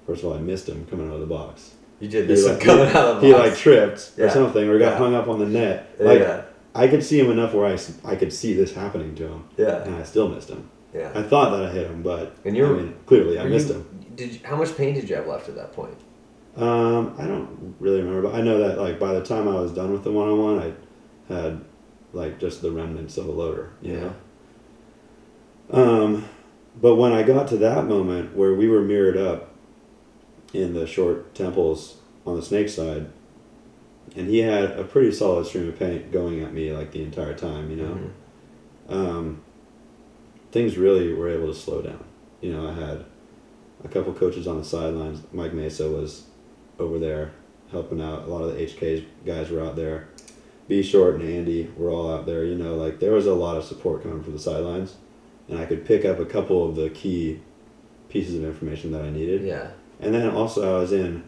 first 0.05 0.23
of 0.23 0.29
all, 0.29 0.35
I 0.37 0.39
missed 0.41 0.67
him 0.69 0.85
coming 0.87 1.07
out 1.09 1.15
of 1.15 1.21
the 1.21 1.25
box. 1.27 1.75
You 1.99 2.07
did 2.07 2.21
He 2.27 2.35
this 2.35 2.47
like, 2.47 2.59
coming 2.59 2.87
out 2.87 2.95
of 2.95 3.21
the 3.21 3.31
box. 3.31 3.43
he 3.43 3.49
like 3.49 3.55
tripped 3.57 4.11
or 4.19 4.29
something, 4.29 4.67
or 4.67 4.77
got 4.79 4.93
Yeah. 4.93 4.97
hung 4.97 5.13
up 5.15 5.27
on 5.27 5.39
the 5.39 5.45
net. 5.45 5.95
Like 5.99 6.19
yeah, 6.19 6.43
I 6.75 6.87
could 6.87 7.03
see 7.03 7.19
him 7.19 7.29
enough 7.31 7.53
where 7.53 7.67
I, 7.67 7.77
I 8.03 8.15
could 8.15 8.33
see 8.33 8.53
this 8.53 8.73
happening 8.73 9.13
to 9.15 9.27
him, 9.27 9.43
yeah, 9.57 9.83
and 9.83 9.95
I 9.95 10.03
still 10.03 10.27
missed 10.27 10.49
him. 10.49 10.69
yeah. 10.93 11.11
I 11.13 11.21
thought 11.21 11.51
that 11.51 11.65
I 11.65 11.71
hit 11.71 11.87
him, 11.87 12.01
but 12.01 12.35
And 12.43 12.55
you're- 12.57 12.69
I 12.69 12.81
mean, 12.81 12.95
clearly 13.05 13.39
I 13.39 13.43
missed 13.45 13.67
you- 13.69 13.75
him. 13.75 14.05
Did 14.15 14.33
you, 14.33 14.39
how 14.43 14.55
much 14.57 14.75
pain 14.75 14.93
did 14.93 15.07
you 15.09 15.15
have 15.15 15.27
left 15.27 15.47
at 15.47 15.55
that 15.55 15.71
point? 15.73 15.95
Um, 16.57 17.15
I 17.17 17.25
don't 17.25 17.75
really 17.79 18.01
remember, 18.01 18.23
but 18.29 18.35
I 18.35 18.41
know 18.41 18.57
that 18.59 18.77
like 18.81 18.99
by 18.99 19.13
the 19.13 19.23
time 19.23 19.47
I 19.47 19.53
was 19.53 19.71
done 19.71 19.93
with 19.93 20.03
the 20.03 20.11
one 20.11 20.27
on 20.27 20.37
one, 20.37 20.59
I 20.59 21.33
had 21.33 21.61
like 22.13 22.39
just 22.39 22.61
the 22.61 22.71
remnants 22.71 23.17
of 23.17 23.27
a 23.27 23.31
loader, 23.31 23.71
you 23.81 23.93
Yeah. 23.93 23.99
know. 23.99 24.13
Um, 25.71 26.25
but 26.81 26.95
when 26.95 27.11
I 27.13 27.23
got 27.23 27.47
to 27.49 27.57
that 27.57 27.87
moment 27.87 28.35
where 28.35 28.53
we 28.53 28.67
were 28.67 28.81
mirrored 28.81 29.17
up 29.17 29.49
in 30.53 30.73
the 30.73 30.85
short 30.85 31.33
temples 31.33 31.97
on 32.25 32.35
the 32.35 32.41
snake 32.41 32.69
side, 32.69 33.07
and 34.15 34.27
he 34.27 34.39
had 34.39 34.71
a 34.77 34.83
pretty 34.83 35.11
solid 35.11 35.45
stream 35.45 35.69
of 35.69 35.79
paint 35.79 36.11
going 36.11 36.41
at 36.41 36.53
me 36.53 36.73
like 36.73 36.91
the 36.91 37.01
entire 37.03 37.33
time, 37.33 37.69
you 37.69 37.77
know. 37.77 37.97
Mhm. 38.89 38.93
Um, 38.93 39.41
things 40.51 40.77
really 40.77 41.13
were 41.13 41.29
able 41.29 41.47
to 41.47 41.53
slow 41.53 41.81
down. 41.81 42.03
You 42.41 42.51
know, 42.51 42.67
I 42.67 42.73
had 42.73 43.05
a 43.83 43.87
couple 43.87 44.11
coaches 44.13 44.47
on 44.47 44.57
the 44.57 44.63
sidelines. 44.65 45.21
Mike 45.31 45.53
Mesa 45.53 45.89
was 45.89 46.23
over 46.79 46.99
there 46.99 47.31
helping 47.71 48.01
out. 48.01 48.23
A 48.23 48.27
lot 48.27 48.41
of 48.43 48.53
the 48.53 48.61
HK 48.61 49.05
guys 49.25 49.49
were 49.49 49.61
out 49.61 49.77
there. 49.77 50.09
B 50.67 50.81
Short 50.81 51.15
and 51.15 51.23
Andy 51.23 51.71
were 51.77 51.89
all 51.89 52.11
out 52.13 52.25
there. 52.25 52.45
You 52.45 52.55
know, 52.55 52.75
like 52.75 52.99
there 52.99 53.11
was 53.11 53.25
a 53.25 53.33
lot 53.33 53.57
of 53.57 53.63
support 53.63 54.03
coming 54.03 54.23
from 54.23 54.33
the 54.33 54.39
sidelines, 54.39 54.95
and 55.47 55.59
I 55.59 55.65
could 55.65 55.85
pick 55.85 56.05
up 56.05 56.19
a 56.19 56.25
couple 56.25 56.67
of 56.67 56.75
the 56.75 56.89
key 56.89 57.41
pieces 58.09 58.35
of 58.35 58.43
information 58.43 58.91
that 58.91 59.01
I 59.03 59.09
needed. 59.09 59.43
Yeah, 59.43 59.71
And 59.99 60.13
then 60.13 60.29
also 60.29 60.77
I 60.77 60.79
was 60.79 60.91
in 60.91 61.23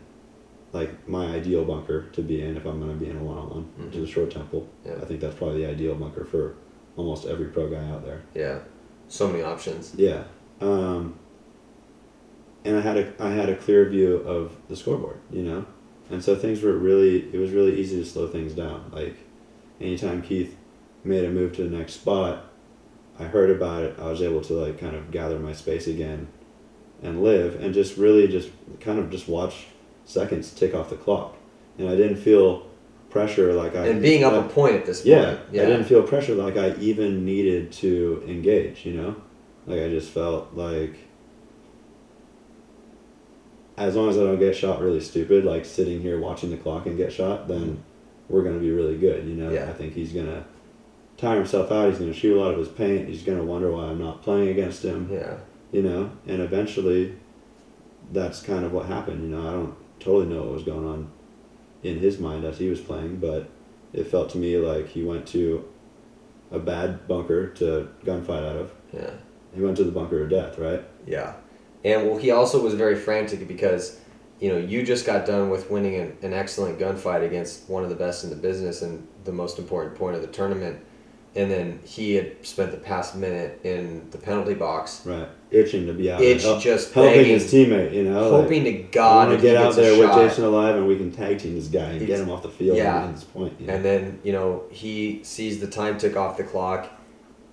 like 0.73 1.07
my 1.07 1.27
ideal 1.27 1.63
bunker 1.65 2.09
to 2.13 2.21
be 2.21 2.41
in 2.41 2.57
if 2.57 2.65
I'm 2.65 2.79
going 2.79 2.91
to 2.97 3.05
be 3.05 3.09
in 3.09 3.17
a 3.17 3.23
one-on-one, 3.23 3.86
which 3.86 3.95
is 3.95 4.09
a 4.09 4.11
short 4.11 4.31
temple. 4.31 4.67
Yeah. 4.86 4.95
I 5.01 5.05
think 5.05 5.19
that's 5.21 5.36
probably 5.36 5.63
the 5.63 5.69
ideal 5.69 5.93
bunker 5.95 6.25
for 6.25 6.55
almost 6.97 7.25
every 7.25 7.45
pro 7.47 7.69
guy 7.69 7.88
out 7.89 8.03
there. 8.05 8.21
yeah. 8.34 8.59
So 9.07 9.27
many 9.27 9.43
options. 9.43 9.93
Yeah. 9.95 10.23
Um, 10.61 11.19
and 12.65 12.77
I 12.77 12.81
had 12.81 12.97
a 12.97 13.13
I 13.19 13.29
had 13.31 13.49
a 13.49 13.55
clear 13.55 13.88
view 13.89 14.15
of 14.17 14.55
the 14.69 14.75
scoreboard, 14.75 15.17
you 15.31 15.43
know, 15.43 15.65
and 16.14 16.24
so 16.24 16.36
things 16.36 16.61
were 16.61 16.78
really 16.78 17.28
it 17.34 17.38
was 17.38 17.51
really 17.51 17.80
easy 17.80 17.97
to 17.99 18.05
slow 18.05 18.28
things 18.28 18.53
down. 18.53 18.91
Like 18.93 19.18
anytime 19.82 20.22
Keith 20.22 20.55
made 21.03 21.26
a 21.26 21.30
move 21.30 21.55
to 21.55 21.64
the 21.64 21.76
next 21.76 21.93
spot, 21.95 22.45
I 23.20 23.24
heard 23.26 23.49
about 23.49 23.84
it. 23.84 23.99
I 23.99 24.05
was 24.05 24.22
able 24.22 24.41
to 24.41 24.53
like 24.53 24.80
kind 24.80 24.95
of 24.95 25.11
gather 25.11 25.39
my 25.39 25.53
space 25.53 25.88
again, 25.88 26.28
and 27.01 27.24
live, 27.24 27.61
and 27.61 27.74
just 27.74 27.97
really 27.97 28.28
just 28.28 28.49
kind 28.80 28.99
of 28.99 29.09
just 29.09 29.28
watch 29.28 29.68
seconds 30.05 30.51
tick 30.51 30.74
off 30.74 30.89
the 30.89 30.95
clock, 30.95 31.36
and 31.78 31.89
I 31.89 31.95
didn't 31.95 32.18
feel 32.18 32.68
pressure 33.09 33.53
like 33.53 33.76
I 33.76 33.88
And 33.88 34.01
being 34.01 34.24
up 34.24 34.34
a 34.34 34.49
point 34.49 34.76
at 34.76 34.86
this 34.86 35.01
point. 35.01 35.09
yeah, 35.09 35.38
yeah. 35.51 35.64
I 35.64 35.66
didn't 35.66 35.86
feel 35.86 36.03
pressure 36.03 36.36
like 36.36 36.57
I 36.57 36.76
even 36.78 37.24
needed 37.26 37.72
to 37.74 38.24
engage, 38.28 38.86
you 38.86 38.93
know? 38.93 39.16
Like 39.68 39.82
I 39.82 39.89
just 39.89 40.09
felt 40.09 40.53
like 40.55 40.95
as 43.78 43.95
long 43.95 44.09
as 44.09 44.17
I 44.17 44.21
don't 44.21 44.39
get 44.39 44.55
shot 44.55 44.82
really 44.82 45.01
stupid, 45.01 45.45
like 45.45 45.65
sitting 45.65 46.01
here 46.01 46.19
watching 46.19 46.51
the 46.51 46.57
clock 46.57 46.86
and 46.86 46.97
get 46.97 47.11
shot, 47.11 47.47
then 47.47 47.84
we're 48.30 48.43
gonna 48.43 48.59
be 48.59 48.71
really 48.71 48.97
good, 48.97 49.28
you 49.28 49.36
know? 49.36 49.51
Yeah. 49.51 49.69
I 49.69 49.74
think 49.74 49.93
he's 49.93 50.11
gonna 50.11 50.45
tire 51.17 51.38
himself 51.38 51.71
out, 51.71 51.89
he's 51.89 51.99
gonna 51.99 52.13
shoot 52.13 52.38
a 52.38 52.39
lot 52.39 52.51
of 52.51 52.59
his 52.59 52.67
paint, 52.67 53.07
he's 53.09 53.24
gonna 53.24 53.43
wonder 53.43 53.71
why 53.71 53.86
I'm 53.86 53.99
not 53.99 54.21
playing 54.21 54.49
against 54.49 54.84
him, 54.84 55.09
Yeah, 55.11 55.38
you 55.71 55.82
know? 55.82 56.11
And 56.28 56.41
eventually 56.41 57.15
that's 58.11 58.41
kind 58.41 58.63
of 58.65 58.74
what 58.74 58.86
happened, 58.86 59.24
you 59.24 59.36
know, 59.36 59.47
I 59.47 59.51
don't 59.51 59.76
totally 59.99 60.34
know 60.34 60.43
what 60.43 60.53
was 60.53 60.63
going 60.63 60.86
on 60.86 61.09
in 61.82 61.99
his 61.99 62.19
mind 62.19 62.45
as 62.45 62.59
he 62.59 62.69
was 62.69 62.80
playing, 62.80 63.17
but 63.17 63.49
it 63.91 64.07
felt 64.07 64.30
to 64.32 64.38
me 64.38 64.57
like 64.57 64.89
he 64.89 65.03
went 65.03 65.28
to 65.28 65.65
a 66.51 66.59
bad 66.59 67.07
bunker 67.07 67.47
to 67.49 67.89
gunfight 68.05 68.47
out 68.47 68.55
of. 68.57 68.71
yeah. 68.91 69.11
He 69.55 69.61
went 69.61 69.78
to 69.78 69.84
the 69.84 69.91
bunker 69.91 70.24
of 70.24 70.30
death, 70.32 70.57
right? 70.57 70.84
Yeah. 71.05 71.34
And 71.84 72.09
well, 72.09 72.17
he 72.17 72.31
also 72.31 72.61
was 72.61 72.73
very 72.73 72.95
frantic 72.95 73.47
because, 73.47 73.99
you 74.39 74.49
know, 74.49 74.57
you 74.57 74.84
just 74.84 75.05
got 75.05 75.25
done 75.25 75.49
with 75.49 75.69
winning 75.69 75.95
an, 75.95 76.17
an 76.21 76.34
excellent 76.34 76.79
gunfight 76.79 77.25
against 77.25 77.69
one 77.69 77.84
of 77.84 77.89
the 77.89 77.95
best 77.95 78.23
in 78.23 78.29
the 78.29 78.36
business 78.36 78.81
and 78.81 79.05
the 79.25 79.31
most 79.31 79.59
important 79.59 79.95
point 79.95 80.15
of 80.15 80.21
the 80.21 80.27
tournament. 80.27 80.84
And 81.36 81.49
then 81.49 81.79
he 81.84 82.13
had 82.13 82.45
spent 82.45 82.71
the 82.71 82.77
past 82.77 83.15
minute 83.15 83.59
in 83.63 84.07
the 84.11 84.19
penalty 84.19 84.53
box, 84.53 85.03
Right. 85.03 85.27
Itching 85.49 85.88
to 85.88 85.93
be 85.93 86.11
out 86.11 86.21
Itch 86.21 86.43
there. 86.43 86.51
Help- 86.51 86.63
just 86.63 86.93
helping 86.93 87.13
begging, 87.13 87.34
his 87.34 87.51
teammate, 87.51 87.93
you 87.93 88.03
know? 88.03 88.29
like, 88.29 88.41
hoping 88.43 88.63
to 88.65 88.69
I 88.69 88.81
God 88.91 89.25
to 89.29 89.38
get 89.38 89.55
out 89.55 89.75
there 89.75 89.97
with 89.97 90.09
shot. 90.09 90.29
Jason 90.29 90.43
alive 90.43 90.75
and 90.75 90.88
we 90.88 90.95
can 90.95 91.11
tag 91.11 91.39
team 91.39 91.55
this 91.55 91.67
guy 91.67 91.86
and 91.86 92.05
get 92.05 92.19
him 92.19 92.29
off 92.29 92.43
the 92.43 92.49
field 92.49 92.77
yeah. 92.77 93.11
this 93.11 93.23
point. 93.23 93.59
You 93.59 93.67
know? 93.67 93.73
And 93.73 93.84
then, 93.84 94.19
you 94.23 94.31
know, 94.31 94.63
he 94.69 95.21
sees 95.23 95.59
the 95.59 95.67
time 95.67 95.97
tick 95.97 96.15
off 96.15 96.38
the 96.38 96.43
clock, 96.43 96.89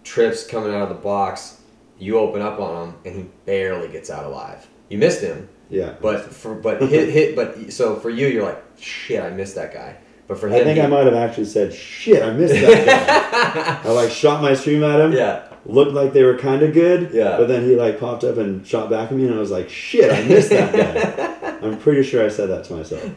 trips 0.04 0.46
coming 0.46 0.74
out 0.74 0.82
of 0.82 0.90
the 0.90 1.02
box. 1.02 1.59
You 2.00 2.18
open 2.18 2.42
up 2.42 2.58
on 2.58 2.88
him, 2.88 2.94
and 3.04 3.14
he 3.16 3.22
barely 3.46 3.88
gets 3.88 4.10
out 4.10 4.24
alive. 4.24 4.66
You 4.88 4.98
missed 4.98 5.20
him, 5.22 5.48
yeah. 5.68 5.94
But 6.00 6.32
for 6.32 6.54
but 6.54 6.82
hit 6.88 7.08
hit 7.10 7.36
but 7.36 7.72
so 7.72 7.94
for 7.96 8.10
you 8.10 8.26
you're 8.26 8.42
like 8.44 8.62
shit 8.80 9.22
I 9.22 9.30
missed 9.30 9.54
that 9.54 9.72
guy. 9.72 9.96
But 10.26 10.38
for 10.38 10.48
him 10.48 10.54
I 10.54 10.64
think 10.64 10.78
he- 10.78 10.82
I 10.82 10.86
might 10.86 11.06
have 11.06 11.14
actually 11.14 11.44
said, 11.46 11.72
shit, 11.74 12.22
I 12.22 12.30
missed 12.32 12.54
that 12.54 13.80
guy. 13.82 13.88
I 13.88 13.92
like 13.92 14.10
shot 14.10 14.40
my 14.42 14.54
stream 14.54 14.82
at 14.84 14.98
him. 15.00 15.12
yeah 15.12 15.46
Looked 15.66 15.92
like 15.92 16.12
they 16.14 16.22
were 16.24 16.38
kind 16.38 16.62
of 16.62 16.72
good. 16.72 17.10
Yeah. 17.12 17.36
But 17.36 17.48
then 17.48 17.64
he 17.64 17.76
like 17.76 18.00
popped 18.00 18.24
up 18.24 18.38
and 18.38 18.66
shot 18.66 18.88
back 18.90 19.10
at 19.10 19.16
me 19.16 19.26
and 19.26 19.34
I 19.34 19.38
was 19.38 19.50
like, 19.50 19.68
shit, 19.68 20.10
I 20.10 20.22
missed 20.26 20.48
that 20.50 20.72
guy. 20.72 21.58
I'm 21.62 21.78
pretty 21.78 22.02
sure 22.02 22.24
I 22.24 22.28
said 22.28 22.48
that 22.48 22.64
to 22.64 22.72
myself. 22.74 23.10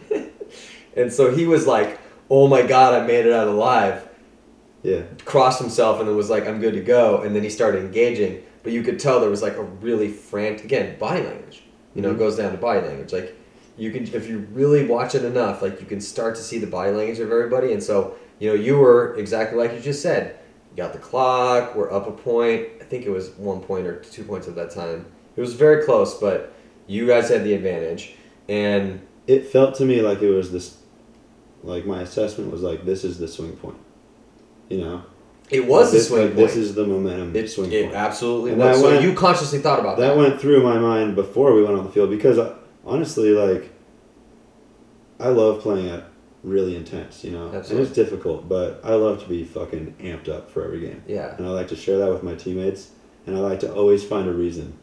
and 0.98 1.12
so 1.14 1.32
he 1.34 1.46
was 1.48 1.66
like 1.66 2.00
oh 2.30 2.48
my 2.48 2.62
god 2.64 2.94
I 3.02 3.06
made 3.08 3.26
it 3.26 3.34
out 3.34 3.48
alive 3.48 4.08
Yeah. 4.84 5.02
crossed 5.26 5.60
himself 5.62 6.00
and 6.00 6.08
then 6.10 6.16
was 6.16 6.30
like 6.30 6.48
I'm 6.48 6.60
good 6.60 6.74
to 6.74 6.82
go 6.82 7.22
and 7.22 7.36
then 7.36 7.44
he 7.44 7.50
started 7.50 7.84
engaging 7.84 8.44
but 8.64 8.72
you 8.74 8.82
could 8.84 9.00
tell 9.00 9.20
there 9.20 9.30
was 9.30 9.42
like 9.42 9.58
a 9.58 9.64
really 9.64 10.10
frantic 10.10 10.66
again 10.66 10.98
body 10.98 11.22
language. 11.22 11.64
You 11.96 12.02
know 12.02 12.12
it 12.12 12.16
Mhm. 12.16 12.20
goes 12.20 12.38
down 12.38 12.52
to 12.52 12.58
body 12.58 12.82
language. 12.88 13.14
Like 13.14 13.36
you 13.78 13.92
can 13.92 14.04
if 14.14 14.28
you 14.28 14.48
really 14.54 14.86
watch 14.86 15.16
it 15.16 15.24
enough 15.26 15.62
like 15.62 15.80
you 15.80 15.86
can 15.86 16.02
start 16.02 16.36
to 16.36 16.42
see 16.42 16.58
the 16.58 16.68
body 16.68 16.92
language 16.92 17.20
of 17.20 17.32
everybody. 17.32 17.74
And 17.74 17.84
so 17.84 18.16
you 18.40 18.50
know 18.50 18.56
you 18.56 18.78
were 18.78 19.16
exactly 19.18 19.58
like 19.58 19.74
you 19.74 19.80
just 19.80 20.02
said. 20.02 20.38
You 20.72 20.78
got 20.78 20.94
the 20.94 21.00
clock. 21.00 21.76
We're 21.76 21.92
up 21.92 22.08
a 22.08 22.12
point. 22.12 22.68
I 22.82 22.84
think 22.86 23.06
it 23.06 23.12
was 23.12 23.30
one 23.38 23.62
point 23.62 23.86
or 23.86 23.98
two 24.00 24.24
points 24.24 24.48
at 24.48 24.56
that 24.56 24.72
time. 24.72 25.06
It 25.36 25.42
was 25.42 25.54
very 25.54 25.84
close 25.84 26.20
but 26.20 26.52
you 26.88 27.08
guys 27.08 27.30
had 27.30 27.44
the 27.44 27.54
advantage. 27.54 28.16
And 28.50 29.02
It 29.26 29.46
felt 29.48 29.76
to 29.76 29.86
me 29.86 30.02
like 30.02 30.22
it 30.22 30.30
was 30.30 30.52
this, 30.52 30.78
like 31.64 31.86
my 31.86 32.02
assessment 32.02 32.52
was 32.52 32.62
like, 32.62 32.84
this 32.86 33.04
is 33.06 33.20
the 33.20 33.28
swing 33.28 33.54
point. 33.56 33.78
You 34.70 34.80
know? 34.82 35.04
It 35.54 35.66
was 35.68 35.92
the 35.92 35.98
this, 35.98 36.08
swing 36.08 36.26
like, 36.28 36.36
This 36.36 36.56
is 36.56 36.76
the 36.76 36.86
momentum 36.86 37.36
it, 37.36 37.48
swing 37.50 37.72
it 37.72 37.84
point. 37.86 37.96
absolutely 37.96 38.52
And 38.52 38.60
was 38.60 38.80
so 38.82 38.90
went- 38.92 39.04
you 39.04 39.14
consciously 39.14 39.60
thought 39.60 39.80
about 39.80 39.98
that, 39.98 40.08
that 40.10 40.18
went 40.18 40.40
through 40.42 40.64
my 40.64 40.78
mind 40.78 41.16
before 41.16 41.54
we 41.54 41.64
went 41.64 41.78
on 41.78 41.84
the 41.86 41.92
field 41.92 42.10
because 42.10 42.38
uh, 42.38 42.56
honestly, 42.86 43.30
like, 43.32 43.70
I 45.20 45.30
love 45.30 45.62
playing 45.62 45.90
at 45.90 46.04
really 46.44 46.76
intense, 46.76 47.24
you 47.24 47.32
know? 47.32 47.48
And 47.50 47.80
it's 47.80 47.92
difficult, 47.92 48.50
but 48.50 48.82
I 48.84 48.94
love 48.96 49.22
to 49.24 49.30
be 49.30 49.44
fucking 49.46 49.96
amped 50.02 50.28
up 50.28 50.50
for 50.52 50.64
every 50.66 50.82
game. 50.82 51.02
yeah 51.08 51.36
and 51.38 51.46
I 51.46 51.50
like 51.52 51.70
to 51.70 51.76
share 51.76 51.98
that 52.00 52.10
with 52.12 52.24
my 52.24 52.36
teammates. 52.36 52.90
And 53.26 53.38
I 53.38 53.40
like 53.40 53.62
to 53.62 53.74
always 53.74 54.04
find 54.04 54.28
a 54.28 54.34
reason, 54.34 54.74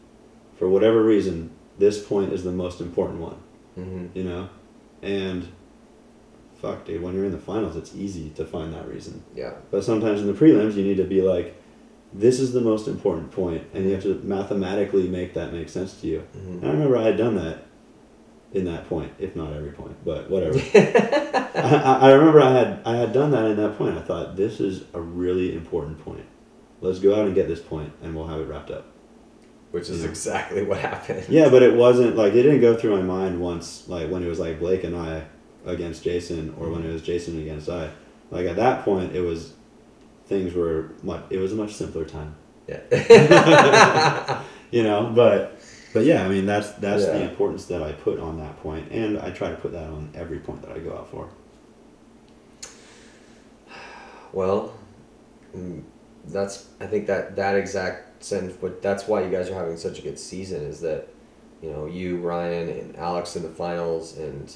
for 0.57 0.67
whatever 0.67 1.03
reason, 1.03 1.51
this 1.77 2.03
point 2.03 2.33
is 2.33 2.43
the 2.43 2.51
most 2.51 2.81
important 2.81 3.19
one. 3.19 3.35
hmm 3.75 4.05
You 4.15 4.23
know, 4.23 4.49
and 5.03 5.47
fuck, 6.61 6.85
dude, 6.85 7.01
when 7.01 7.13
you're 7.15 7.25
in 7.25 7.31
the 7.31 7.37
finals, 7.37 7.75
it's 7.75 7.93
easy 7.95 8.29
to 8.31 8.45
find 8.45 8.73
that 8.73 8.87
reason. 8.87 9.23
yeah 9.35 9.53
But 9.71 9.83
sometimes 9.83 10.21
in 10.21 10.27
the 10.27 10.33
prelims, 10.33 10.75
you 10.75 10.83
need 10.83 10.97
to 10.97 11.03
be 11.05 11.21
like, 11.21 11.55
this 12.13 12.39
is 12.39 12.51
the 12.53 12.61
most 12.61 12.87
important 12.87 13.31
point, 13.31 13.63
and 13.73 13.85
you 13.85 13.91
have 13.93 14.03
to 14.03 14.15
mathematically 14.23 15.07
make 15.07 15.33
that 15.33 15.53
make 15.53 15.69
sense 15.69 15.99
to 16.01 16.07
you. 16.07 16.23
Mhm. 16.37 16.61
And 16.61 16.65
I 16.67 16.71
remember 16.71 16.97
I 16.97 17.03
had 17.03 17.17
done 17.17 17.35
that 17.35 17.65
in 18.53 18.65
that 18.65 18.87
point, 18.89 19.11
if 19.17 19.35
not 19.35 19.53
every 19.53 19.71
point, 19.71 19.95
but 20.03 20.29
whatever. 20.29 20.59
I, 21.55 21.97
I 22.01 22.11
remember 22.11 22.41
I 22.41 22.51
had 22.51 22.79
I 22.85 22.95
had 22.97 23.13
done 23.13 23.31
that 23.31 23.45
in 23.51 23.55
that 23.57 23.77
point. 23.77 23.97
I 23.97 24.01
thought 24.01 24.35
this 24.35 24.59
is 24.59 24.83
a 24.93 24.99
really 25.01 25.55
important 25.55 26.03
point. 26.03 26.25
Let's 26.81 26.99
go 26.99 27.15
out 27.15 27.25
and 27.27 27.33
get 27.35 27.47
this 27.47 27.61
point, 27.61 27.93
and 28.03 28.13
we'll 28.15 28.27
have 28.27 28.41
it 28.41 28.45
wrapped 28.45 28.71
up. 28.71 28.87
which 29.71 29.89
is 29.89 30.03
exactly 30.03 30.63
what 30.63 30.79
happened. 30.79 31.25
Yeah, 31.29 31.47
but 31.49 31.63
it 31.63 31.73
wasn't 31.75 32.17
like 32.17 32.33
it 32.33 32.43
didn't 32.43 32.59
go 32.61 32.75
through 32.75 32.93
my 32.97 33.01
mind 33.03 33.39
once, 33.39 33.87
like 33.87 34.09
when 34.11 34.21
it 34.21 34.27
was 34.27 34.39
like 34.39 34.59
Blake 34.59 34.83
and 34.83 34.95
I 34.97 35.23
against 35.65 36.03
Jason, 36.03 36.55
or 36.59 36.69
when 36.69 36.83
it 36.83 36.91
was 36.91 37.01
Jason 37.01 37.39
against 37.39 37.69
I. 37.69 37.91
Like 38.29 38.47
at 38.47 38.55
that 38.55 38.85
point, 38.85 39.15
it 39.15 39.21
was 39.21 39.53
things 40.25 40.53
were 40.53 40.91
much. 41.03 41.23
It 41.29 41.37
was 41.37 41.51
a 41.53 41.55
much 41.55 41.73
simpler 41.73 42.05
time, 42.05 42.35
Yeah. 42.67 44.41
you 44.71 44.83
know. 44.83 45.11
But 45.13 45.59
but 45.93 46.05
yeah, 46.05 46.23
I 46.23 46.29
mean 46.29 46.45
that's 46.45 46.71
that's 46.73 47.05
the 47.05 47.21
importance 47.29 47.65
that 47.65 47.83
I 47.83 47.91
put 47.91 48.19
on 48.19 48.37
that 48.39 48.57
point, 48.61 48.91
and 48.91 49.19
I 49.19 49.31
try 49.31 49.49
to 49.49 49.57
put 49.57 49.73
that 49.73 49.89
on 49.89 50.09
every 50.15 50.39
point 50.39 50.61
that 50.61 50.71
I 50.71 50.79
go 50.79 50.93
out 50.95 51.09
for. 51.11 51.29
well, 54.31 54.73
mm, 55.55 55.83
that's 56.25 56.69
I 56.79 56.85
think 56.87 57.07
that 57.07 57.35
that 57.35 57.55
exact 57.55 58.23
sense. 58.23 58.53
But 58.53 58.81
that's 58.81 59.07
why 59.07 59.23
you 59.23 59.29
guys 59.29 59.49
are 59.49 59.55
having 59.55 59.77
such 59.77 59.99
a 59.99 60.01
good 60.01 60.17
season. 60.17 60.63
Is 60.63 60.79
that 60.81 61.09
you 61.61 61.69
know, 61.69 61.85
you, 61.85 62.17
Ryan, 62.17 62.69
and 62.69 62.95
Alex 62.95 63.35
in 63.35 63.43
the 63.43 63.49
finals, 63.49 64.17
and 64.17 64.55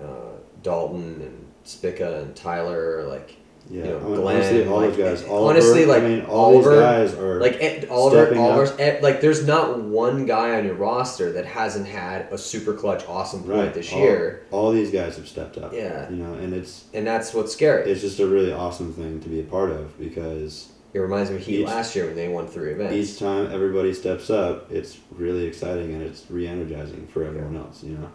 uh, 0.00 0.36
Dalton 0.62 1.20
and 1.20 1.46
Spicka 1.64 2.22
and 2.22 2.34
Tyler, 2.36 3.04
like 3.04 3.36
Yeah, 3.70 3.84
you 3.84 3.90
know, 3.90 3.98
I 3.98 4.02
mean, 4.02 4.14
Glenn, 4.16 4.36
honestly, 4.36 4.66
all 4.66 4.80
like, 4.80 4.96
guys. 4.96 5.22
eh, 5.22 5.28
Oliver, 5.28 5.50
honestly, 5.50 5.86
like, 5.86 6.02
I 6.02 6.06
mean, 6.08 6.24
all 6.26 6.44
Oliver, 6.54 6.70
these 6.70 6.80
guys 6.80 7.14
are 7.14 7.40
like 7.40 7.56
eh, 7.60 7.86
Oliver, 7.88 8.64
up. 8.66 8.80
eh, 8.80 8.98
like 9.02 9.20
there's 9.20 9.46
not 9.46 9.80
one 9.80 10.26
guy 10.26 10.56
on 10.58 10.64
your 10.64 10.74
roster 10.74 11.32
that 11.32 11.46
hasn't 11.46 11.86
had 11.86 12.22
a 12.32 12.38
super 12.38 12.74
clutch, 12.74 13.04
awesome 13.06 13.40
point 13.44 13.54
right. 13.54 13.74
this 13.74 13.92
all, 13.92 13.98
year, 14.00 14.46
all 14.50 14.72
these 14.72 14.90
guys 14.90 15.16
have 15.16 15.28
stepped 15.28 15.58
up. 15.58 15.72
Yeah. 15.72 16.08
you 16.10 16.16
know, 16.16 16.34
and 16.34 16.52
it's 16.52 16.84
and 16.92 17.06
that's 17.06 17.32
what's 17.34 17.52
scary. 17.52 17.88
it's 17.90 18.00
just 18.00 18.18
a 18.18 18.26
really 18.26 18.52
awesome 18.52 18.92
thing 18.92 19.20
to 19.20 19.28
be 19.28 19.40
a 19.40 19.44
part 19.44 19.70
of 19.70 19.96
because 19.98 20.68
It 20.92 20.98
reminds 20.98 21.30
me 21.30 21.36
of 21.36 21.42
Heat 21.42 21.60
Each- 21.60 21.66
last 21.68 21.94
year 21.96 22.06
when 22.06 22.16
they 22.16 22.28
won 22.28 22.46
three 22.48 22.72
events. 22.72 22.94
each 22.94 23.18
time 23.20 23.50
everybody 23.52 23.94
steps 23.94 24.28
up, 24.30 24.70
it's 24.72 24.98
really 25.12 25.44
exciting 25.46 25.94
and 25.94 26.02
it's 26.02 26.24
re-energizing 26.28 27.06
for 27.06 27.22
everyone 27.24 27.56
else. 27.56 27.82
You 27.84 27.94
know, 27.96 28.10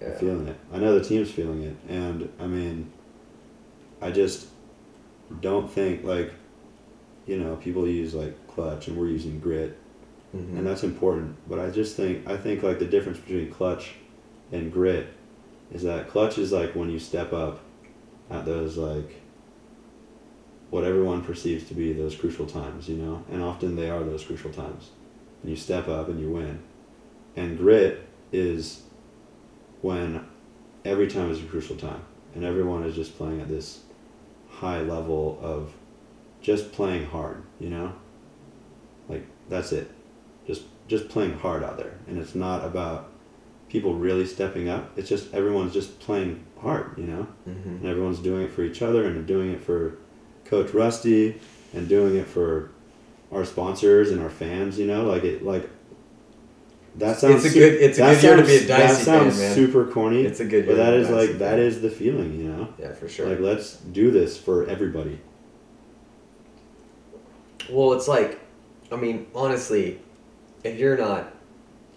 I'm 0.00 0.08
Yeah. 0.08 0.18
feeling 0.18 0.46
it. 0.48 0.56
I 0.72 0.78
know 0.78 0.98
the 0.98 1.04
team's 1.04 1.30
feeling 1.30 1.62
it, 1.62 1.76
and 1.88 2.28
I 2.38 2.46
mean, 2.46 2.90
I 4.00 4.10
just 4.10 4.48
don't 5.40 5.70
think 5.70 6.04
like, 6.04 6.32
you 7.26 7.38
know, 7.38 7.56
people 7.56 7.86
use 7.88 8.14
like 8.14 8.34
clutch 8.46 8.88
and 8.88 8.96
we're 8.96 9.08
using 9.08 9.40
grit, 9.40 9.76
Mhm. 10.34 10.58
and 10.58 10.66
that's 10.66 10.84
important. 10.84 11.36
But 11.48 11.58
I 11.58 11.70
just 11.70 11.96
think 11.96 12.28
I 12.28 12.36
think 12.36 12.62
like 12.62 12.78
the 12.78 12.86
difference 12.86 13.18
between 13.18 13.50
clutch 13.50 13.94
and 14.52 14.72
grit 14.72 15.08
is 15.72 15.82
that 15.82 16.08
clutch 16.08 16.38
is 16.38 16.52
like 16.52 16.74
when 16.74 16.90
you 16.90 16.98
step 16.98 17.32
up 17.32 17.60
at 18.30 18.44
those 18.46 18.76
like 18.76 19.16
what 20.70 20.84
everyone 20.84 21.22
perceives 21.22 21.64
to 21.68 21.74
be 21.74 21.92
those 21.94 22.14
crucial 22.14 22.44
times, 22.46 22.88
you 22.88 22.96
know, 22.96 23.24
and 23.32 23.42
often 23.42 23.74
they 23.74 23.88
are 23.88 24.02
those 24.04 24.22
crucial 24.24 24.50
times. 24.52 24.90
And 25.42 25.50
you 25.50 25.56
step 25.56 25.88
up 25.88 26.08
and 26.08 26.20
you 26.20 26.28
win. 26.30 26.58
And 27.36 27.56
grit 27.56 28.00
is 28.32 28.82
when 29.82 30.24
every 30.84 31.08
time 31.08 31.30
is 31.30 31.40
a 31.40 31.44
crucial 31.46 31.76
time 31.76 32.02
and 32.34 32.44
everyone 32.44 32.84
is 32.84 32.94
just 32.94 33.16
playing 33.16 33.40
at 33.40 33.48
this 33.48 33.80
high 34.48 34.80
level 34.80 35.38
of 35.42 35.72
just 36.40 36.72
playing 36.72 37.06
hard, 37.06 37.42
you 37.60 37.68
know? 37.70 37.92
Like 39.08 39.26
that's 39.48 39.72
it. 39.72 39.90
Just 40.46 40.62
just 40.86 41.08
playing 41.08 41.38
hard 41.38 41.62
out 41.62 41.76
there. 41.76 41.98
And 42.06 42.18
it's 42.18 42.34
not 42.34 42.64
about 42.64 43.10
people 43.68 43.94
really 43.94 44.24
stepping 44.26 44.68
up. 44.68 44.96
It's 44.96 45.08
just 45.08 45.32
everyone's 45.34 45.74
just 45.74 46.00
playing 46.00 46.44
hard, 46.60 46.96
you 46.96 47.04
know? 47.04 47.26
Mhm. 47.48 47.66
and 47.66 47.84
everyone's 47.86 48.18
doing 48.20 48.42
it 48.44 48.50
for 48.52 48.62
each 48.62 48.82
other 48.82 49.04
and 49.04 49.26
doing 49.26 49.50
it 49.52 49.60
for 49.62 49.96
coach 50.44 50.72
rusty 50.72 51.40
and 51.74 51.88
doing 51.88 52.16
it 52.16 52.26
for 52.26 52.70
our 53.30 53.44
sponsors 53.44 54.10
and 54.10 54.22
our 54.22 54.30
fans 54.30 54.78
you 54.78 54.86
know 54.86 55.04
like 55.04 55.22
it 55.22 55.44
like 55.44 55.68
that 56.98 57.18
sounds 57.18 57.44
It's 57.44 57.54
a 57.54 57.58
good- 57.58 57.72
it's 57.74 57.98
a 57.98 58.00
that 58.02 58.14
good 58.20 58.22
year 58.24 58.36
to 58.36 58.42
be 58.42 58.48
a 58.54 58.58
sounds- 58.58 58.68
Dynasty 58.68 59.04
that 59.04 59.04
sounds 59.04 59.36
fan, 59.38 59.46
man. 59.48 59.54
super 59.54 59.84
corny 59.86 60.24
It's 60.24 60.40
a 60.40 60.44
good 60.44 60.66
but 60.66 60.76
year 60.76 60.84
that 60.84 60.90
to 60.90 60.96
be 60.96 61.02
is 61.02 61.10
like 61.10 61.16
Dynasty 61.18 61.38
that 61.38 61.50
fan. 61.50 61.58
is 61.60 61.80
the 61.80 61.90
feeling 61.90 62.40
you 62.40 62.48
know 62.48 62.68
Yeah, 62.78 62.92
for 62.92 63.08
sure. 63.08 63.26
like 63.28 63.40
let's 63.40 63.76
do 63.76 64.10
this 64.10 64.36
for 64.36 64.66
everybody 64.66 65.18
Well, 67.70 67.92
it's 67.92 68.08
like, 68.08 68.40
I 68.90 68.96
mean, 68.96 69.26
honestly, 69.34 70.00
if 70.64 70.78
you're 70.78 70.96
not 70.96 71.34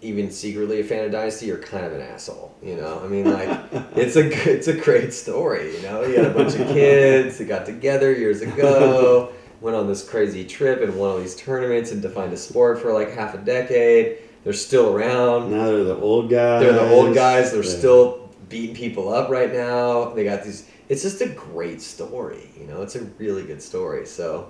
even 0.02 0.30
secretly 0.30 0.80
a 0.80 0.84
fan 0.84 1.04
of 1.04 1.12
Dynasty, 1.12 1.46
you're 1.46 1.56
kind 1.58 1.86
of 1.86 1.92
an 1.94 2.02
asshole. 2.02 2.54
You 2.62 2.76
know, 2.76 3.00
I 3.02 3.08
mean, 3.08 3.32
like, 3.32 3.48
it's 3.96 4.16
a 4.16 4.26
it's 4.50 4.68
a 4.68 4.74
great 4.74 5.14
story. 5.14 5.74
You 5.76 5.82
know, 5.82 6.02
you 6.04 6.16
had 6.16 6.26
a 6.26 6.34
bunch 6.34 6.54
of 6.56 6.66
kids 6.68 7.38
who 7.38 7.46
got 7.46 7.64
together 7.64 8.12
years 8.12 8.42
ago, 8.42 9.32
went 9.62 9.76
on 9.76 9.86
this 9.88 10.06
crazy 10.06 10.44
trip 10.44 10.82
and 10.82 10.94
won 10.96 11.10
all 11.10 11.18
these 11.18 11.36
tournaments 11.36 11.90
and 11.92 12.02
defined 12.02 12.32
a 12.32 12.36
sport 12.36 12.80
for 12.82 12.92
like 12.92 13.10
half 13.12 13.34
a 13.34 13.38
decade. 13.38 14.18
They're 14.44 14.52
still 14.52 14.94
around. 14.94 15.50
now 15.52 15.66
they're 15.66 15.84
the 15.84 15.96
old 15.96 16.28
guys 16.30 16.62
They're 16.62 16.72
the 16.72 16.90
old 16.90 17.14
guys. 17.14 17.52
They're 17.52 17.62
Yeah. 17.62 17.70
still 17.78 18.28
beating 18.48 18.74
people 18.74 19.12
up 19.12 19.30
right 19.30 19.52
now. 19.52 20.10
They 20.14 20.24
got 20.24 20.42
these. 20.44 20.64
It's 20.88 21.02
just 21.02 21.20
a 21.20 21.28
great 21.28 21.80
story. 21.80 22.50
You 22.60 22.66
know, 22.66 22.82
it's 22.82 22.96
a 22.96 23.02
really 23.18 23.44
good 23.44 23.62
story. 23.62 24.04
So, 24.06 24.48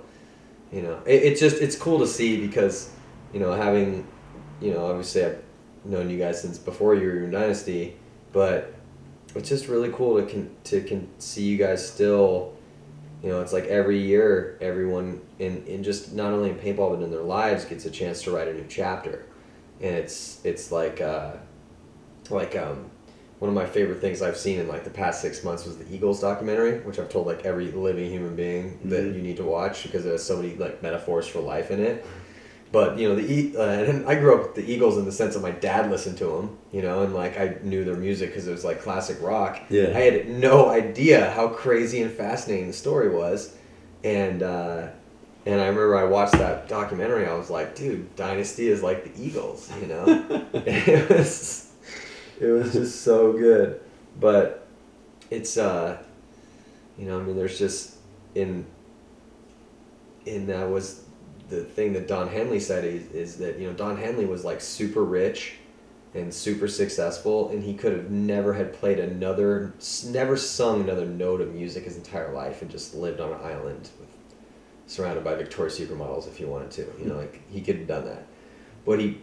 you 0.71 0.81
know, 0.81 0.97
it, 1.05 1.23
it's 1.23 1.39
just 1.39 1.61
it's 1.61 1.75
cool 1.75 1.99
to 1.99 2.07
see 2.07 2.45
because, 2.45 2.89
you 3.33 3.39
know, 3.39 3.53
having, 3.53 4.05
you 4.59 4.73
know, 4.73 4.87
obviously 4.87 5.23
I've 5.25 5.41
known 5.85 6.09
you 6.09 6.17
guys 6.17 6.41
since 6.41 6.57
before 6.57 6.95
you 6.95 7.07
were 7.07 7.23
in 7.25 7.31
Dynasty, 7.31 7.95
but 8.31 8.73
it's 9.35 9.47
just 9.49 9.67
really 9.67 9.89
cool 9.93 10.19
to 10.19 10.25
can 10.25 10.49
to 10.65 10.81
can 10.81 11.07
see 11.19 11.43
you 11.43 11.57
guys 11.57 11.87
still. 11.87 12.53
You 13.21 13.29
know, 13.29 13.39
it's 13.39 13.53
like 13.53 13.65
every 13.67 13.99
year, 13.99 14.57
everyone 14.59 15.21
in, 15.39 15.63
in 15.65 15.81
just 15.81 16.11
not 16.13 16.33
only 16.33 16.49
in 16.49 16.57
paintball 16.57 16.97
but 16.97 17.03
in 17.03 17.09
their 17.09 17.21
lives 17.21 17.63
gets 17.63 17.85
a 17.85 17.89
chance 17.89 18.21
to 18.23 18.31
write 18.31 18.49
a 18.49 18.53
new 18.53 18.65
chapter, 18.67 19.23
and 19.83 19.93
it's 19.95 20.39
it's 20.43 20.71
like 20.71 20.99
uh, 21.01 21.33
like 22.29 22.55
um, 22.55 22.89
one 23.39 23.49
of 23.49 23.55
my 23.55 23.65
favorite 23.65 23.99
things 24.01 24.21
I've 24.21 24.37
seen 24.37 24.59
in 24.59 24.67
like 24.67 24.83
the 24.85 24.89
past 24.89 25.21
six 25.21 25.43
months 25.43 25.65
was 25.65 25.77
the 25.77 25.93
Eagles 25.93 26.21
documentary, 26.21 26.79
which 26.79 26.97
I've 26.99 27.09
told 27.09 27.27
like 27.27 27.45
every 27.45 27.69
living 27.71 28.09
human 28.09 28.35
being 28.35 28.79
that 28.85 29.03
Mhm. 29.03 29.15
you 29.15 29.21
need 29.21 29.37
to 29.37 29.43
watch 29.43 29.83
because 29.83 30.03
there's 30.05 30.23
so 30.23 30.37
many 30.37 30.55
like 30.55 30.81
metaphors 30.81 31.27
for 31.27 31.39
life 31.39 31.69
in 31.69 31.79
it. 31.81 32.05
But 32.71 32.97
you 32.97 33.07
know 33.09 33.15
the 33.15 33.31
E- 33.31 33.55
uh, 33.55 33.61
and 33.89 34.07
I 34.07 34.15
grew 34.15 34.33
up 34.35 34.41
with 34.43 34.55
the 34.55 34.71
Eagles 34.73 34.97
in 34.97 35.05
the 35.05 35.11
sense 35.11 35.33
that 35.35 35.41
my 35.41 35.51
dad 35.51 35.91
listened 35.91 36.17
to 36.19 36.25
them, 36.25 36.57
you 36.71 36.81
know, 36.81 37.03
and 37.03 37.13
like 37.13 37.37
I 37.39 37.57
knew 37.61 37.83
their 37.83 37.97
music 37.97 38.29
because 38.29 38.47
it 38.47 38.51
was 38.51 38.63
like 38.65 38.81
classic 38.81 39.17
rock. 39.21 39.59
Yeah. 39.69 39.89
I 39.95 39.99
had 39.99 40.29
no 40.29 40.69
idea 40.69 41.29
how 41.31 41.49
crazy 41.49 42.01
and 42.01 42.11
fascinating 42.11 42.67
the 42.67 42.73
story 42.73 43.09
was, 43.09 43.53
and 44.03 44.41
uh, 44.41 44.87
and 45.45 45.59
I 45.59 45.67
remember 45.67 45.97
I 45.97 46.05
watched 46.05 46.33
that 46.33 46.67
documentary. 46.67 47.27
I 47.27 47.33
was 47.33 47.49
like, 47.49 47.75
dude, 47.75 48.15
Dynasty 48.15 48.67
is 48.67 48.81
like 48.81 49.03
the 49.03 49.23
Eagles, 49.23 49.71
you 49.81 49.87
know. 49.87 50.05
it 50.53 51.09
was 51.09 51.71
it 52.39 52.47
was 52.47 52.73
just 52.73 53.01
so 53.01 53.33
good, 53.33 53.81
but 54.19 54.67
it's 55.29 55.57
uh, 55.57 56.01
you 56.97 57.05
know, 57.05 57.19
I 57.19 57.23
mean, 57.23 57.35
there's 57.35 57.59
just 57.59 57.97
in 58.35 58.65
in 60.25 60.47
that 60.47 60.69
was 60.69 61.03
the 61.49 61.63
thing 61.63 61.93
that 61.93 62.07
Don 62.07 62.27
Henley 62.27 62.59
said 62.59 62.85
is, 62.85 63.11
is 63.11 63.37
that 63.37 63.59
you 63.59 63.67
know 63.67 63.73
Don 63.73 63.97
Henley 63.97 64.25
was 64.25 64.43
like 64.45 64.61
super 64.61 65.03
rich 65.03 65.55
and 66.15 66.33
super 66.33 66.67
successful 66.67 67.49
and 67.49 67.63
he 67.63 67.73
could 67.73 67.91
have 67.91 68.11
never 68.11 68.53
had 68.53 68.71
played 68.73 68.99
another 68.99 69.73
never 70.05 70.37
sung 70.37 70.81
another 70.81 71.05
note 71.05 71.41
of 71.41 71.53
music 71.53 71.85
his 71.85 71.97
entire 71.97 72.31
life 72.33 72.61
and 72.61 72.69
just 72.69 72.93
lived 72.93 73.19
on 73.19 73.31
an 73.31 73.39
island 73.41 73.89
with 73.99 74.12
surrounded 74.87 75.23
by 75.23 75.35
Victoria's 75.35 75.77
Secret 75.77 75.97
models 75.97 76.27
if 76.27 76.37
he 76.37 76.45
wanted 76.45 76.71
to 76.71 76.81
you 76.99 77.05
know 77.05 77.17
like 77.17 77.41
he 77.49 77.61
could 77.61 77.77
have 77.77 77.87
done 77.87 78.05
that. 78.05 78.25
But 78.85 78.99
he 78.99 79.21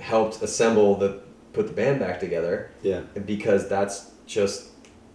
helped 0.00 0.42
assemble 0.42 0.96
the 0.96 1.20
put 1.52 1.66
the 1.66 1.72
band 1.72 2.00
back 2.00 2.20
together. 2.20 2.70
Yeah. 2.82 3.00
Because 3.24 3.68
that's 3.68 4.10
just 4.26 4.70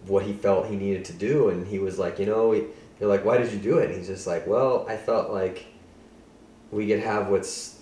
what 0.06 0.24
he 0.24 0.32
felt 0.32 0.66
he 0.66 0.76
needed 0.76 1.04
to 1.04 1.12
do 1.12 1.50
and 1.50 1.66
he 1.66 1.78
was 1.78 1.98
like 1.98 2.18
you 2.18 2.24
know 2.24 2.52
he, 2.52 2.64
they're 2.98 3.08
like 3.08 3.24
why 3.24 3.36
did 3.36 3.52
you 3.52 3.58
do 3.58 3.78
it? 3.78 3.90
And 3.90 3.98
he's 3.98 4.06
just 4.06 4.26
like 4.26 4.46
well 4.46 4.86
i 4.88 4.96
felt 4.96 5.30
like 5.30 5.66
we 6.70 6.86
could 6.86 7.00
have 7.00 7.28
what's 7.28 7.80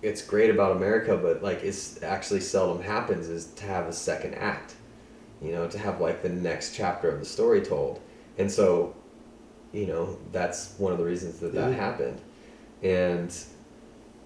it's 0.00 0.22
great 0.22 0.48
about 0.48 0.74
america 0.74 1.18
but 1.18 1.42
like 1.42 1.62
it's 1.62 2.02
actually 2.02 2.40
seldom 2.40 2.82
happens 2.82 3.28
is 3.28 3.46
to 3.56 3.64
have 3.64 3.86
a 3.88 3.92
second 3.92 4.34
act 4.36 4.76
you 5.42 5.52
know 5.52 5.68
to 5.68 5.78
have 5.78 6.00
like 6.00 6.22
the 6.22 6.28
next 6.28 6.74
chapter 6.74 7.08
of 7.10 7.20
the 7.20 7.26
story 7.26 7.60
told. 7.60 8.00
And 8.38 8.50
so 8.50 8.94
you 9.78 9.86
know 9.86 10.04
that's 10.32 10.74
one 10.78 10.92
of 10.92 10.98
the 10.98 11.04
reasons 11.12 11.38
that 11.40 11.52
that 11.54 11.70
Yeah. 11.70 11.76
happened 11.76 12.20
and 12.82 13.30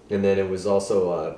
and 0.09 0.23
then 0.25 0.37
it 0.43 0.49
was 0.49 0.67
also 0.67 0.95
uh, 1.11 1.37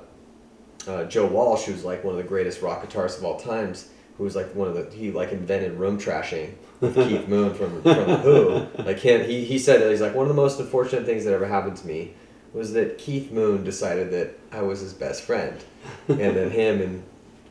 uh, 0.91 1.03
Joe 1.05 1.27
Walsh, 1.27 1.63
who's 1.65 1.83
like 1.83 2.03
one 2.03 2.13
of 2.15 2.17
the 2.23 2.27
greatest 2.27 2.61
rock 2.61 2.83
guitarists 2.85 3.17
of 3.19 3.23
all 3.25 3.39
times, 3.39 3.89
who 4.17 4.23
was 4.23 4.35
like 4.35 4.53
one 4.55 4.67
of 4.67 4.75
the 4.75 4.83
he 4.95 5.11
like 5.11 5.31
invented 5.31 5.73
room 5.73 5.97
trashing 5.99 6.53
with 6.81 6.95
Keith 7.07 7.27
Moon 7.27 7.53
from 7.53 7.81
from 7.83 8.07
the 8.07 8.17
Who. 8.17 8.67
Like 8.83 8.99
him, 8.99 9.27
he 9.29 9.45
he 9.45 9.57
said 9.57 9.81
that 9.81 9.89
he's 9.91 10.01
like 10.01 10.13
one 10.15 10.25
of 10.25 10.29
the 10.35 10.41
most 10.45 10.59
unfortunate 10.59 11.05
things 11.05 11.23
that 11.25 11.33
ever 11.33 11.45
happened 11.47 11.77
to 11.77 11.87
me 11.87 12.13
was 12.53 12.73
that 12.73 12.97
Keith 12.97 13.31
Moon 13.31 13.63
decided 13.63 14.11
that 14.11 14.37
I 14.51 14.61
was 14.61 14.79
his 14.81 14.93
best 14.93 15.21
friend, 15.23 15.57
and 16.07 16.19
then 16.19 16.49
him 16.61 16.81
and 16.81 17.03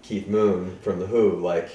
Keith 0.02 0.26
Moon 0.28 0.76
from 0.82 0.98
the 1.00 1.06
Who 1.06 1.36
like 1.40 1.70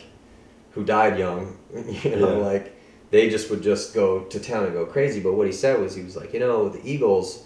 who 0.71 0.83
died 0.83 1.17
young, 1.17 1.57
you 1.73 2.15
know, 2.17 2.37
Yeah. 2.39 2.45
like 2.45 2.75
they 3.11 3.29
just 3.29 3.49
would 3.49 3.63
just 3.63 3.93
go 3.93 4.21
to 4.21 4.39
town 4.39 4.65
and 4.65 4.73
go 4.73 4.85
crazy. 4.85 5.19
But 5.19 5.33
what 5.33 5.47
he 5.47 5.53
said 5.53 5.79
was 5.79 5.95
he 5.95 6.03
was 6.03 6.15
like, 6.15 6.33
you 6.33 6.39
know, 6.39 6.69
the 6.69 6.81
Eagles. 6.87 7.45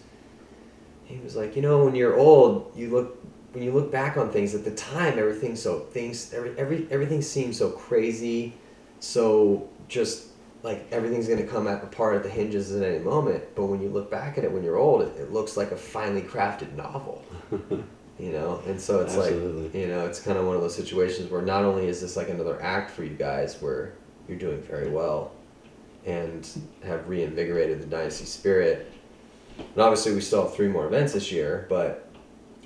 He 1.06 1.18
was 1.20 1.36
like, 1.36 1.56
you 1.56 1.62
know, 1.62 1.86
when 1.86 1.96
you're 1.96 2.18
old, 2.18 2.72
you 2.76 2.90
look 2.90 3.20
when 3.54 3.64
you 3.64 3.72
look 3.72 3.92
back 3.92 4.18
on 4.18 4.32
things 4.32 4.56
at 4.56 4.64
the 4.64 4.72
time, 4.72 5.20
everything 5.20 5.56
so 5.56 5.80
things 5.80 6.34
every 6.34 6.58
every 6.58 6.88
everything 6.90 7.22
seems 7.22 7.58
so 7.58 7.70
crazy, 7.72 8.54
so 9.00 9.70
just 9.88 10.28
like 10.64 10.88
everything's 10.92 11.28
gonna 11.28 11.46
come 11.46 11.68
apart 11.68 12.16
at 12.16 12.24
the 12.24 12.30
hinges 12.30 12.74
at 12.76 12.84
any 12.84 13.00
moment. 13.00 13.44
But 13.56 13.66
when 13.66 13.82
you 13.82 13.90
look 13.90 14.10
back 14.10 14.38
at 14.38 14.44
it 14.44 14.52
when 14.52 14.64
you're 14.64 14.78
old, 14.78 15.02
it, 15.04 15.16
it 15.18 15.32
looks 15.32 15.56
like 15.56 15.72
a 15.72 15.78
finely 15.78 16.22
crafted 16.22 16.76
novel. 16.76 17.24
You 18.20 18.32
know, 18.32 18.62
and 18.68 18.80
so 18.80 19.02
it's 19.02 19.16
Absolutely. 19.16 19.64
like 19.64 19.74
you 19.74 19.88
know, 19.88 20.06
it's 20.06 20.20
kind 20.20 20.38
of 20.38 20.46
one 20.46 20.56
of 20.56 20.62
those 20.62 20.76
situations 20.76 21.32
where 21.32 21.42
not 21.42 21.66
only 21.66 21.88
is 21.88 22.00
this 22.00 22.16
like 22.16 22.30
another 22.30 22.62
act 22.62 22.92
for 22.92 23.04
you 23.04 23.16
guys 23.16 23.60
where 23.60 23.96
you're 24.28 24.38
doing 24.38 24.62
very 24.62 24.88
well, 24.88 25.32
and 26.06 26.48
have 26.84 27.08
reinvigorated 27.08 27.82
the 27.82 27.86
dynasty 27.86 28.26
spirit. 28.26 28.92
And 29.58 29.78
obviously, 29.78 30.14
we 30.14 30.22
still 30.22 30.44
have 30.44 30.56
three 30.56 30.68
more 30.68 30.88
events 30.88 31.14
this 31.14 31.32
year, 31.32 31.66
but 31.70 32.10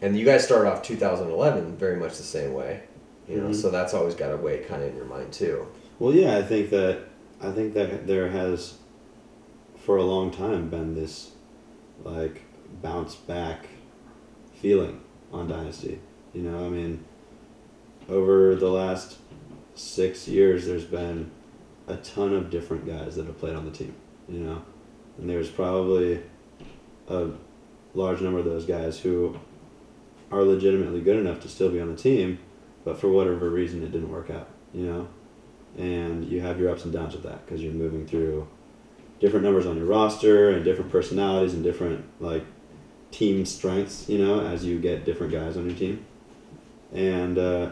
and 0.02 0.18
you 0.18 0.26
guys 0.26 0.44
started 0.44 0.70
off 0.70 0.84
2011 0.84 1.76
very 1.78 1.98
much 1.98 2.18
the 2.18 2.24
same 2.24 2.54
way, 2.54 2.82
you 3.28 3.38
know. 3.38 3.50
Mhm. 3.50 3.56
So 3.56 3.70
that's 3.70 3.94
always 3.94 4.14
got 4.16 4.30
to 4.30 4.38
weigh 4.38 4.60
kind 4.60 4.84
of 4.84 4.90
in 4.90 4.96
your 4.96 5.06
mind 5.06 5.34
too. 5.34 5.68
Well, 6.00 6.14
yeah, 6.14 6.38
I 6.38 6.44
think 6.44 6.70
that 6.70 7.00
I 7.42 7.52
think 7.52 7.74
that 7.76 8.08
there 8.08 8.30
has, 8.30 8.76
for 9.76 9.98
a 9.98 10.04
long 10.04 10.32
time, 10.32 10.70
been 10.70 10.96
this, 10.96 11.32
like, 12.04 12.42
bounce 12.82 13.16
back, 13.16 13.68
feeling 14.56 15.02
on 15.32 15.48
Dynasty. 15.48 16.00
You 16.34 16.42
know, 16.44 16.66
I 16.66 16.70
mean, 16.70 17.04
over 18.10 18.56
the 18.56 18.70
last 18.70 19.18
six 19.76 20.28
years, 20.28 20.66
there's 20.66 20.86
been 20.86 21.30
a 21.88 21.96
ton 21.98 22.34
of 22.34 22.50
different 22.50 22.86
guys 22.86 23.16
that 23.16 23.26
have 23.26 23.38
played 23.40 23.56
on 23.56 23.66
the 23.66 23.72
team. 23.72 23.96
You 24.28 24.40
know, 24.40 24.62
and 25.18 25.30
there's 25.30 25.50
probably 25.50 26.22
a 27.08 27.30
large 27.94 28.22
number 28.22 28.40
of 28.40 28.46
those 28.46 28.66
guys 28.66 29.00
who 29.00 29.40
are 30.32 30.44
legitimately 30.44 31.02
good 31.02 31.18
enough 31.18 31.40
to 31.42 31.48
still 31.48 31.70
be 31.70 31.80
on 31.80 31.90
the 31.90 31.96
team, 31.96 32.40
but 32.84 33.00
for 33.00 33.08
whatever 33.08 33.50
reason, 33.50 33.82
it 33.84 33.92
didn't 33.92 34.12
work 34.12 34.30
out. 34.30 34.50
You 34.74 34.86
know 34.86 35.08
and 35.78 36.26
you 36.26 36.42
have 36.42 36.60
your 36.60 36.72
ups 36.72 36.84
and 36.84 36.94
downs 36.94 37.14
with 37.14 37.24
that 37.24 37.46
because 37.46 37.62
you're 37.62 37.74
moving 37.74 38.06
through 38.06 38.48
different 39.20 39.46
numbers 39.46 39.66
on 39.66 39.78
your 39.78 39.86
roster 39.86 40.50
and 40.50 40.66
different 40.66 40.92
personalities 40.92 41.54
and 41.54 41.64
different 41.64 42.04
like 42.20 42.44
team 43.12 43.46
strengths 43.46 44.10
you 44.10 44.18
know 44.18 44.46
as 44.46 44.66
you 44.66 44.80
get 44.80 45.06
different 45.06 45.32
guys 45.32 45.56
on 45.56 45.70
your 45.70 45.78
team 45.78 46.06
and 46.94 47.38
uh, 47.38 47.70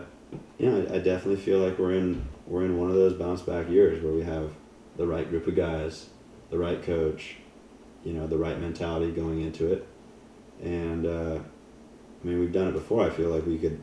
I, 0.61 0.65
I 0.65 0.99
definitely 0.99 1.37
feel 1.37 1.59
like 1.59 1.79
we're 1.79 1.93
in 1.93 2.27
we're 2.47 2.65
in 2.65 2.77
one 2.77 2.89
of 2.89 2.95
those 2.95 3.13
bounce 3.13 3.41
back 3.41 3.69
years 3.69 4.03
where 4.03 4.13
we 4.13 4.23
have 4.23 4.51
the 4.97 5.05
right 5.05 5.29
group 5.29 5.47
of 5.47 5.55
guys 5.55 6.09
the 6.49 6.57
right 6.57 6.83
coach 6.83 7.37
you 8.03 8.13
know 8.13 8.27
the 8.27 8.37
right 8.37 8.59
mentality 8.59 9.11
going 9.11 9.41
into 9.41 9.71
it 9.71 9.87
and 10.61 11.05
uh, 11.05 11.39
I 11.39 12.27
mean 12.27 12.39
we've 12.39 12.53
done 12.53 12.67
it 12.67 12.73
before 12.73 13.05
I 13.05 13.09
feel 13.09 13.29
like 13.29 13.45
we 13.45 13.57
could 13.57 13.81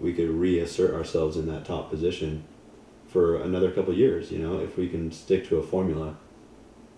we 0.00 0.12
could 0.12 0.30
reassert 0.30 0.94
ourselves 0.94 1.36
in 1.36 1.46
that 1.46 1.64
top 1.64 1.90
position 1.90 2.44
for 3.08 3.40
another 3.40 3.70
couple 3.70 3.92
years, 3.94 4.30
you 4.30 4.38
know, 4.38 4.60
if 4.60 4.76
we 4.76 4.88
can 4.88 5.10
stick 5.10 5.48
to 5.48 5.56
a 5.56 5.62
formula 5.62 6.16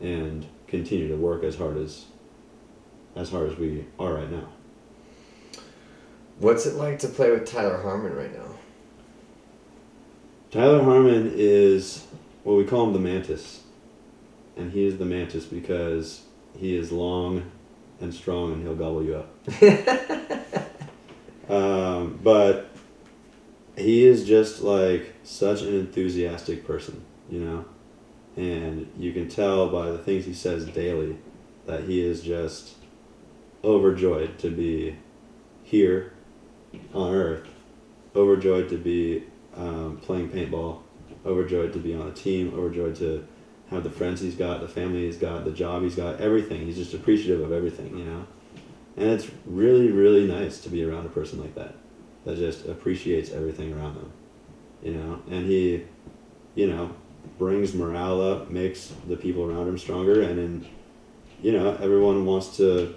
and 0.01 0.47
continue 0.67 1.09
to 1.09 1.17
work 1.17 1.45
as 1.45 1.57
hard 1.57 1.77
as 1.77 2.07
as 3.17 3.31
hard 3.31 3.51
as 3.51 3.59
we 3.59 3.87
are 3.99 4.15
right 4.15 4.31
now. 4.31 4.49
What's 6.39 6.67
it 6.67 6.75
like 6.75 6.99
to 7.01 7.09
play 7.09 7.31
with 7.31 7.47
Tyler 7.47 7.83
Harmon 7.83 8.15
right 8.15 8.33
now? 8.33 8.55
Tyler 10.51 10.83
Harmon 10.83 11.33
is 11.37 12.07
well 12.43 12.57
we 12.57 12.65
call 12.65 12.87
him 12.87 12.93
the 12.93 12.99
mantis. 12.99 13.63
And 14.57 14.73
he 14.73 14.85
is 14.85 14.99
the 14.99 15.05
mantis 15.05 15.45
because 15.45 16.23
he 16.59 16.77
is 16.77 16.91
long 16.91 17.51
and 18.01 18.13
strong 18.13 18.53
and 18.53 18.63
he'll 18.63 18.75
gobble 18.75 19.05
you 19.05 19.15
up. 19.15 19.31
um, 21.51 22.19
but 22.23 22.69
he 23.77 24.05
is 24.05 24.27
just 24.27 24.61
like 24.61 25.15
such 25.23 25.63
an 25.63 25.75
enthusiastic 25.75 26.67
person, 26.67 27.05
you 27.31 27.41
know? 27.41 27.65
And 28.37 28.91
you 28.99 29.13
can 29.13 29.29
tell 29.29 29.69
by 29.69 29.91
the 29.91 29.99
things 29.99 30.25
he 30.25 30.35
says 30.35 30.67
daily 30.67 31.17
that 31.67 31.85
he 31.85 32.05
is 32.05 32.23
just 32.23 32.75
overjoyed 33.63 34.39
to 34.41 34.51
be 34.51 34.97
here 35.63 36.13
on 36.93 37.15
Earth, 37.15 37.49
overjoyed 38.17 38.69
to 38.71 38.77
be 38.77 39.25
um, 39.57 39.99
playing 40.03 40.29
paintball, 40.31 40.79
overjoyed 41.27 41.73
to 41.73 41.79
be 41.79 41.95
on 41.95 42.09
a 42.09 42.13
team, 42.13 42.53
overjoyed 42.55 42.97
to 42.97 43.27
have 43.71 43.85
the 43.85 43.91
friends 43.91 44.21
he's 44.21 44.35
got, 44.35 44.61
the 44.61 44.69
family 44.69 45.05
he's 45.07 45.17
got, 45.17 45.45
the 45.45 45.51
job 45.53 45.83
he's 45.83 45.95
got, 45.95 46.21
everything. 46.21 46.67
He's 46.67 46.77
just 46.77 46.95
appreciative 46.95 47.41
of 47.41 47.53
everything, 47.53 47.97
you 47.97 48.05
know? 48.05 48.27
And 48.97 49.11
it's 49.11 49.29
really, 49.47 49.91
really 49.91 50.27
nice 50.27 50.61
to 50.63 50.69
be 50.69 50.85
around 50.85 51.07
a 51.07 51.09
person 51.09 51.41
like 51.41 51.55
that 51.55 51.75
that 52.25 52.37
just 52.37 52.67
appreciates 52.67 53.31
everything 53.31 53.73
around 53.73 53.95
them, 53.95 54.13
you 54.83 54.93
know. 54.93 55.23
And 55.31 55.47
he, 55.47 55.85
you 56.55 56.67
know, 56.67 56.91
brings 57.39 57.75
morale 57.75 58.21
up, 58.21 58.51
makes 58.51 58.93
the 59.09 59.17
people 59.17 59.45
around 59.51 59.69
him 59.69 59.79
stronger, 59.79 60.23
and 60.23 60.39
then, 60.39 60.67
you 61.43 61.53
know, 61.53 61.77
everyone 61.81 62.27
wants 62.27 62.57
to 62.59 62.95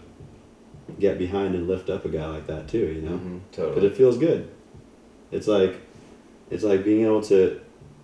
get 1.00 1.18
behind 1.18 1.56
and 1.56 1.68
lift 1.68 1.90
up 1.90 2.06
a 2.06 2.10
guy 2.10 2.28
like 2.28 2.48
that 2.48 2.68
too, 2.68 2.80
you 2.80 3.02
know, 3.02 3.18
Mhm, 3.18 3.40
because 3.52 3.68
totally. 3.74 3.88
it 3.88 3.96
feels 3.96 4.18
good. 4.18 4.50
It's 5.32 5.48
like, 5.48 5.76
it's 6.54 6.64
like 6.64 6.84
being 6.84 7.04
able 7.04 7.22
to 7.24 7.60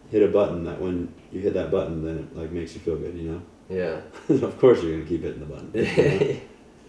hit 0.09 0.23
a 0.23 0.27
button 0.27 0.63
that 0.63 0.81
when 0.81 1.13
you 1.31 1.39
hit 1.39 1.53
that 1.53 1.69
button, 1.69 2.03
then 2.03 2.17
it 2.17 2.35
like 2.35 2.51
makes 2.51 2.73
you 2.73 2.79
feel 2.79 2.97
good, 2.97 3.15
you 3.15 3.31
know. 3.31 3.41
Yeah. 3.69 4.01
of 4.43 4.57
course, 4.57 4.81
you're 4.81 4.93
gonna 4.93 5.05
keep 5.07 5.21
hitting 5.21 5.39
the 5.39 5.45
button. 5.45 5.71
you 5.73 5.83
know? 5.85 6.39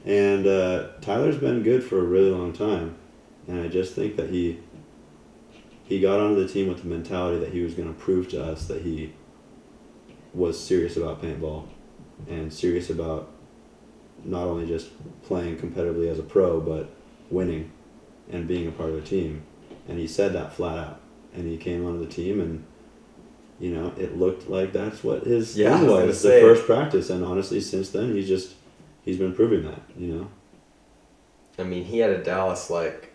And 0.03 0.47
uh, 0.47 0.89
Tyler's 1.03 1.37
been 1.37 1.63
good 1.63 1.85
for 1.85 1.99
a 1.99 2.05
really 2.05 2.31
long 2.31 2.55
time, 2.55 2.97
and 3.47 3.61
I 3.61 3.69
just 3.69 3.95
think 3.95 4.17
that 4.17 4.31
he 4.31 4.59
he 5.85 6.01
got 6.01 6.21
onto 6.21 6.41
the 6.43 6.51
team 6.51 6.69
with 6.69 6.83
the 6.83 6.89
mentality 6.89 7.39
that 7.41 7.53
he 7.53 7.61
was 7.63 7.75
going 7.75 7.93
to 7.93 8.01
prove 8.01 8.29
to 8.31 8.43
us 8.43 8.67
that 8.69 8.83
he 8.83 9.13
was 10.33 10.59
serious 10.59 10.97
about 10.97 11.21
paintball 11.21 11.67
and 12.29 12.53
serious 12.53 12.89
about 12.91 13.29
not 14.25 14.45
only 14.45 14.67
just 14.67 14.91
playing 15.25 15.57
competitively 15.59 16.09
as 16.09 16.19
a 16.19 16.23
pro, 16.23 16.61
but 16.61 16.91
winning 17.29 17.73
and 18.31 18.47
being 18.47 18.69
a 18.69 18.71
part 18.71 18.91
of 18.91 18.97
a 18.97 19.01
team. 19.01 19.43
And 19.89 19.99
he 19.99 20.07
said 20.07 20.33
that 20.35 20.53
flat 20.53 20.79
out. 20.79 21.01
And 21.35 21.47
he 21.49 21.57
came 21.57 21.87
onto 21.87 22.01
the 22.05 22.11
team, 22.11 22.41
and 22.41 22.65
you 23.61 23.71
know, 23.75 23.93
it 23.99 24.17
looked 24.17 24.49
like 24.49 24.73
that's 24.73 25.05
what 25.05 25.25
his 25.25 25.57
Yeah, 25.57 25.79
thing 25.79 25.89
was, 25.89 26.07
was 26.07 26.23
the 26.23 26.29
say. 26.29 26.41
first 26.41 26.65
practice. 26.67 27.11
And 27.11 27.25
honestly, 27.25 27.61
since 27.61 27.91
then, 27.91 28.15
he's 28.15 28.27
just 28.29 28.55
he's 29.05 29.17
been 29.19 29.35
proving 29.35 29.63
that. 29.65 29.81
You 29.97 30.15
know. 30.15 30.29
I 31.59 31.65
mean, 31.65 31.85
he 31.85 31.99
had 31.99 32.11
a 32.11 32.23
Dallas 32.25 32.71
like 32.71 33.13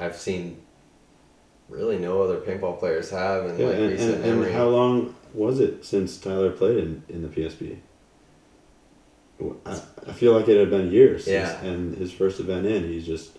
I've 0.00 0.16
seen 0.16 0.62
really 1.68 1.98
no 1.98 2.22
other 2.22 2.38
paintball 2.38 2.78
players 2.78 3.10
have 3.10 3.44
in 3.46 3.58
Yeah, 3.58 3.66
like 3.66 3.74
and, 3.76 3.88
recent 3.92 4.14
and, 4.14 4.24
and 4.24 4.34
memory. 4.40 4.52
how 4.52 4.68
long 4.68 5.14
was 5.34 5.60
it 5.60 5.84
since 5.84 6.16
Tyler 6.16 6.50
played 6.50 6.78
in, 6.78 7.02
in 7.10 7.20
the 7.22 7.28
PSP? 7.28 7.78
I, 9.66 9.80
I 10.08 10.12
feel 10.12 10.32
like 10.32 10.48
it 10.48 10.58
had 10.58 10.70
been 10.70 10.90
years. 10.90 11.24
since- 11.24 11.48
Yeah. 11.50 11.62
and 11.68 11.94
his 11.96 12.10
first 12.12 12.40
event 12.40 12.66
in, 12.66 12.84
he's 12.84 13.06
just, 13.06 13.36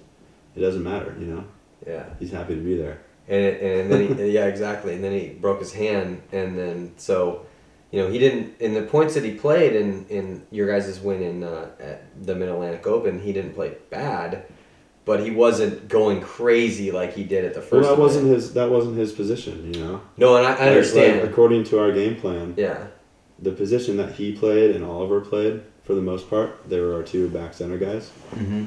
it 0.56 0.62
doesn't 0.62 0.84
matter, 0.84 1.16
you 1.20 1.26
know? 1.26 1.44
yeah. 1.88 2.06
He's 2.20 2.32
happy 2.32 2.56
to 2.56 2.62
be 2.62 2.76
there. 2.78 3.02
And 3.30 3.46
and 3.46 3.92
then 3.92 4.18
he, 4.18 4.32
yeah 4.32 4.46
exactly 4.46 4.94
and 4.96 5.04
then 5.04 5.12
he 5.12 5.30
broke 5.30 5.60
his 5.60 5.74
hand 5.74 6.22
and 6.32 6.58
then 6.58 6.92
so 6.98 7.46
you 7.92 8.02
know 8.02 8.10
he 8.10 8.18
didn't 8.20 8.60
in 8.60 8.74
the 8.74 8.82
points 8.82 9.14
that 9.14 9.24
he 9.24 9.34
played 9.34 9.76
in 9.76 10.06
in 10.10 10.46
your 10.52 10.68
guys' 10.68 11.00
win 11.00 11.22
in 11.22 11.44
uh, 11.44 11.70
at 11.80 12.26
the 12.26 12.36
Mid 12.36 12.50
Atlantic 12.50 12.86
Open 12.88 13.20
he 13.20 13.32
didn't 13.34 13.54
play 13.54 13.76
bad 13.90 14.46
but 15.06 15.22
he 15.22 15.32
wasn't 15.32 15.88
going 15.88 16.22
crazy 16.22 16.92
like 16.92 17.16
he 17.16 17.24
did 17.24 17.44
at 17.44 17.56
the 17.56 17.62
first. 17.62 17.88
Well, 17.90 17.96
first 17.96 18.14
that 18.14 18.20
event. 18.20 18.28
wasn't 18.28 18.28
his. 18.28 18.54
That 18.54 18.70
wasn't 18.70 18.98
his 18.98 19.12
position, 19.12 19.74
you 19.74 19.80
know. 19.80 20.02
no 20.18 20.36
and 20.38 20.46
I, 20.46 20.50
I 20.50 20.52
Like- 20.52 20.60
like, 20.60 20.68
understand 20.70 21.28
according 21.28 21.64
to 21.66 21.80
our 21.80 21.92
game 21.92 22.16
plan, 22.16 22.54
yeah 22.58 22.88
the 23.42 23.52
position 23.52 23.98
that 23.98 24.14
he 24.14 24.34
played 24.34 24.76
and 24.76 24.84
Oliver 24.84 25.22
played, 25.22 25.64
for 25.84 25.96
the 25.96 26.02
most 26.02 26.30
part, 26.30 26.70
they 26.70 26.80
were 26.80 26.94
our 26.94 27.04
two 27.04 27.30
back 27.30 27.54
center 27.54 27.78
guys. 27.78 28.12
mm-hmm. 28.36 28.66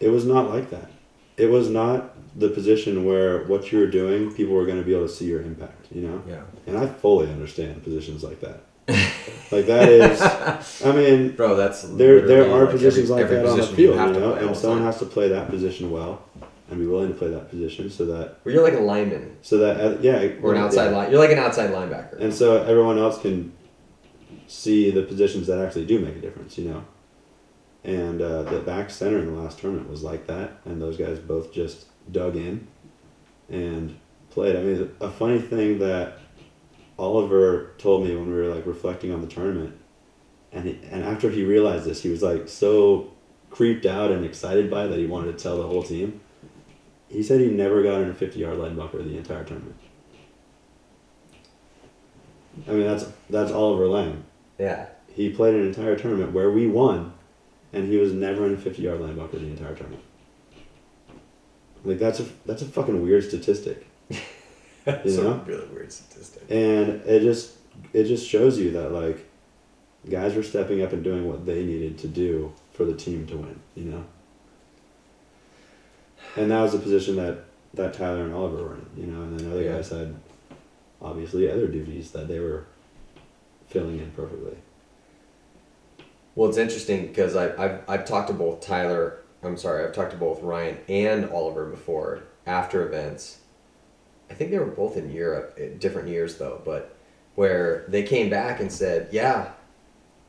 It 0.00 0.08
was 0.08 0.26
not 0.26 0.50
like 0.50 0.70
that. 0.70 0.90
It 1.36 1.46
was 1.46 1.68
not 1.68 2.14
the 2.38 2.48
position 2.48 3.04
where 3.04 3.44
what 3.44 3.72
you 3.72 3.78
were 3.78 3.86
doing, 3.86 4.32
people 4.32 4.54
were 4.54 4.66
going 4.66 4.78
to 4.78 4.84
be 4.84 4.94
able 4.94 5.06
to 5.06 5.12
see 5.12 5.26
your 5.26 5.42
impact, 5.42 5.86
you 5.92 6.02
know. 6.02 6.22
yeah 6.26 6.42
And 6.66 6.78
I 6.78 6.86
fully 6.86 7.28
understand 7.28 7.82
positions 7.82 8.22
like 8.22 8.40
that. 8.40 8.60
like 9.50 9.66
that 9.66 9.88
is, 9.88 10.20
I 10.84 10.92
mean, 10.92 11.34
bro 11.36 11.56
that's 11.56 11.84
there 11.84 12.26
there 12.26 12.50
are 12.50 12.64
like, 12.64 12.72
positions 12.72 13.10
every, 13.10 13.22
like 13.22 13.32
every 13.32 13.36
that 13.36 13.46
on 13.46 13.56
the 13.56 13.62
position 13.62 13.80
you 13.80 13.94
field, 13.94 14.14
you 14.14 14.20
know, 14.20 14.34
and 14.34 14.56
someone 14.56 14.82
has 14.82 14.98
to 14.98 15.06
play 15.06 15.28
that 15.28 15.48
position 15.48 15.90
well, 15.90 16.22
and 16.68 16.78
be 16.78 16.86
willing 16.86 17.08
to 17.08 17.14
play 17.14 17.30
that 17.30 17.48
position 17.48 17.88
so 17.88 18.04
that 18.04 18.36
where 18.42 18.54
you're 18.54 18.62
like 18.62 18.74
a 18.74 18.80
lineman 18.80 19.38
so 19.40 19.56
that 19.56 19.80
uh, 19.80 19.98
yeah, 20.02 20.32
or 20.42 20.54
an 20.54 20.60
outside 20.60 20.90
yeah. 20.90 20.96
line 20.96 21.10
you're 21.10 21.20
like 21.20 21.30
an 21.30 21.38
outside 21.38 21.70
linebacker 21.70 22.20
and 22.20 22.34
so 22.34 22.62
everyone 22.64 22.98
else 22.98 23.18
can 23.22 23.54
see 24.46 24.90
the 24.90 25.02
positions 25.02 25.46
that 25.46 25.58
actually 25.64 25.86
do 25.86 25.98
make 25.98 26.16
a 26.16 26.20
difference, 26.20 26.58
you 26.58 26.68
know. 26.68 26.84
And 27.84 28.22
uh, 28.22 28.44
the 28.44 28.60
back 28.60 28.90
center 28.90 29.18
in 29.18 29.26
the 29.26 29.40
last 29.40 29.58
tournament 29.58 29.90
was 29.90 30.02
like 30.02 30.26
that, 30.26 30.60
and 30.64 30.80
those 30.80 30.96
guys 30.96 31.18
both 31.18 31.52
just 31.52 31.86
dug 32.10 32.34
in 32.34 32.66
and 33.50 33.98
played. 34.30 34.56
I 34.56 34.62
mean, 34.62 34.90
a 35.00 35.10
funny 35.10 35.38
thing 35.38 35.78
that 35.80 36.18
Oliver 36.98 37.72
told 37.78 38.06
me 38.06 38.16
when 38.16 38.28
we 38.28 38.34
were 38.34 38.54
like 38.54 38.66
reflecting 38.66 39.12
on 39.12 39.20
the 39.20 39.26
tournament, 39.26 39.76
and 40.52 40.66
he, 40.66 40.80
and 40.90 41.04
after 41.04 41.30
he 41.30 41.44
realized 41.44 41.84
this, 41.84 42.02
he 42.02 42.08
was 42.08 42.22
like 42.22 42.48
so 42.48 43.12
creeped 43.50 43.86
out 43.86 44.10
and 44.10 44.24
excited 44.24 44.70
by 44.70 44.84
it 44.84 44.88
that 44.88 44.98
he 44.98 45.06
wanted 45.06 45.36
to 45.36 45.42
tell 45.42 45.58
the 45.58 45.66
whole 45.66 45.82
team. 45.82 46.20
He 47.08 47.22
said 47.22 47.40
he 47.40 47.48
never 47.48 47.82
got 47.82 48.00
in 48.00 48.08
a 48.08 48.14
fifty 48.14 48.40
yard 48.40 48.58
line 48.58 48.76
bunker 48.76 49.02
the 49.02 49.18
entire 49.18 49.44
tournament. 49.44 49.76
I 52.68 52.72
mean, 52.72 52.86
that's 52.86 53.06
that's 53.28 53.52
Oliver 53.52 53.88
Lang. 53.88 54.24
yeah 54.58 54.86
He 55.12 55.30
played 55.30 55.54
an 55.54 55.66
entire 55.66 55.96
tournament 55.96 56.32
where 56.32 56.50
we 56.50 56.66
won, 56.66 57.13
and 57.74 57.88
he 57.88 57.96
was 57.96 58.12
never 58.12 58.46
in 58.46 58.54
a 58.54 58.56
fifty 58.56 58.82
yard 58.82 59.00
line 59.00 59.16
bunker 59.16 59.38
the 59.38 59.46
entire 59.46 59.74
tournament. 59.74 60.02
Like 61.84 61.98
that's 61.98 62.20
a 62.20 62.24
that's 62.46 62.62
a 62.62 62.66
fucking 62.66 63.02
weird 63.02 63.24
statistic, 63.24 63.86
that's 64.84 65.14
You 65.14 65.20
a 65.20 65.24
know? 65.24 65.44
really 65.46 65.66
weird 65.68 65.92
statistic 65.92 66.42
and 66.50 67.02
it 67.06 67.20
just 67.20 67.52
it 67.92 68.04
just 68.04 68.26
shows 68.28 68.58
you 68.58 68.70
that 68.72 68.90
like 68.92 69.18
guys 70.08 70.34
were 70.34 70.42
stepping 70.42 70.82
up 70.82 70.92
and 70.92 71.02
doing 71.04 71.26
what 71.28 71.44
they 71.44 71.64
needed 71.64 71.98
to 71.98 72.08
do 72.08 72.52
for 72.72 72.84
the 72.84 72.94
team 72.94 73.26
to 73.26 73.36
win. 73.36 73.60
You 73.74 73.84
know. 73.84 74.04
and 76.36 76.50
that 76.50 76.60
was 76.62 76.72
the 76.72 76.78
position 76.78 77.16
that 77.16 77.44
that 77.74 77.92
Tyler 77.92 78.22
and 78.24 78.32
Oliver 78.34 78.62
were 78.62 78.74
in, 78.76 78.86
you 78.96 79.06
know, 79.08 79.22
and 79.22 79.38
then 79.38 79.50
other 79.50 79.62
Yeah. 79.62 79.72
guys 79.76 79.88
had 79.90 80.14
obviously 81.02 81.50
other 81.50 81.66
duties 81.66 82.12
that 82.12 82.28
they 82.28 82.38
were 82.38 82.64
filling 83.68 83.98
in 83.98 84.10
perfectly. 84.12 84.56
Well, 86.34 86.48
it's 86.48 86.58
interesting 86.58 87.06
because 87.06 87.36
I, 87.36 87.52
I've, 87.62 87.80
I've 87.88 88.04
talked 88.04 88.28
to 88.28 88.34
both 88.34 88.60
Tyler, 88.60 89.22
I'm 89.42 89.56
sorry, 89.56 89.84
I've 89.84 89.94
talked 89.94 90.10
to 90.10 90.16
both 90.16 90.42
Ryan 90.42 90.78
and 90.88 91.30
Oliver 91.30 91.66
before 91.66 92.24
after 92.46 92.86
events. 92.86 93.38
I 94.30 94.34
think 94.34 94.50
they 94.50 94.58
were 94.58 94.66
both 94.66 94.96
in 94.96 95.12
Europe 95.12 95.58
different 95.78 96.08
years 96.08 96.38
though, 96.38 96.60
but 96.64 96.96
where 97.36 97.84
they 97.88 98.02
came 98.02 98.30
back 98.30 98.60
and 98.60 98.72
said, 98.72 99.08
Yeah, 99.12 99.52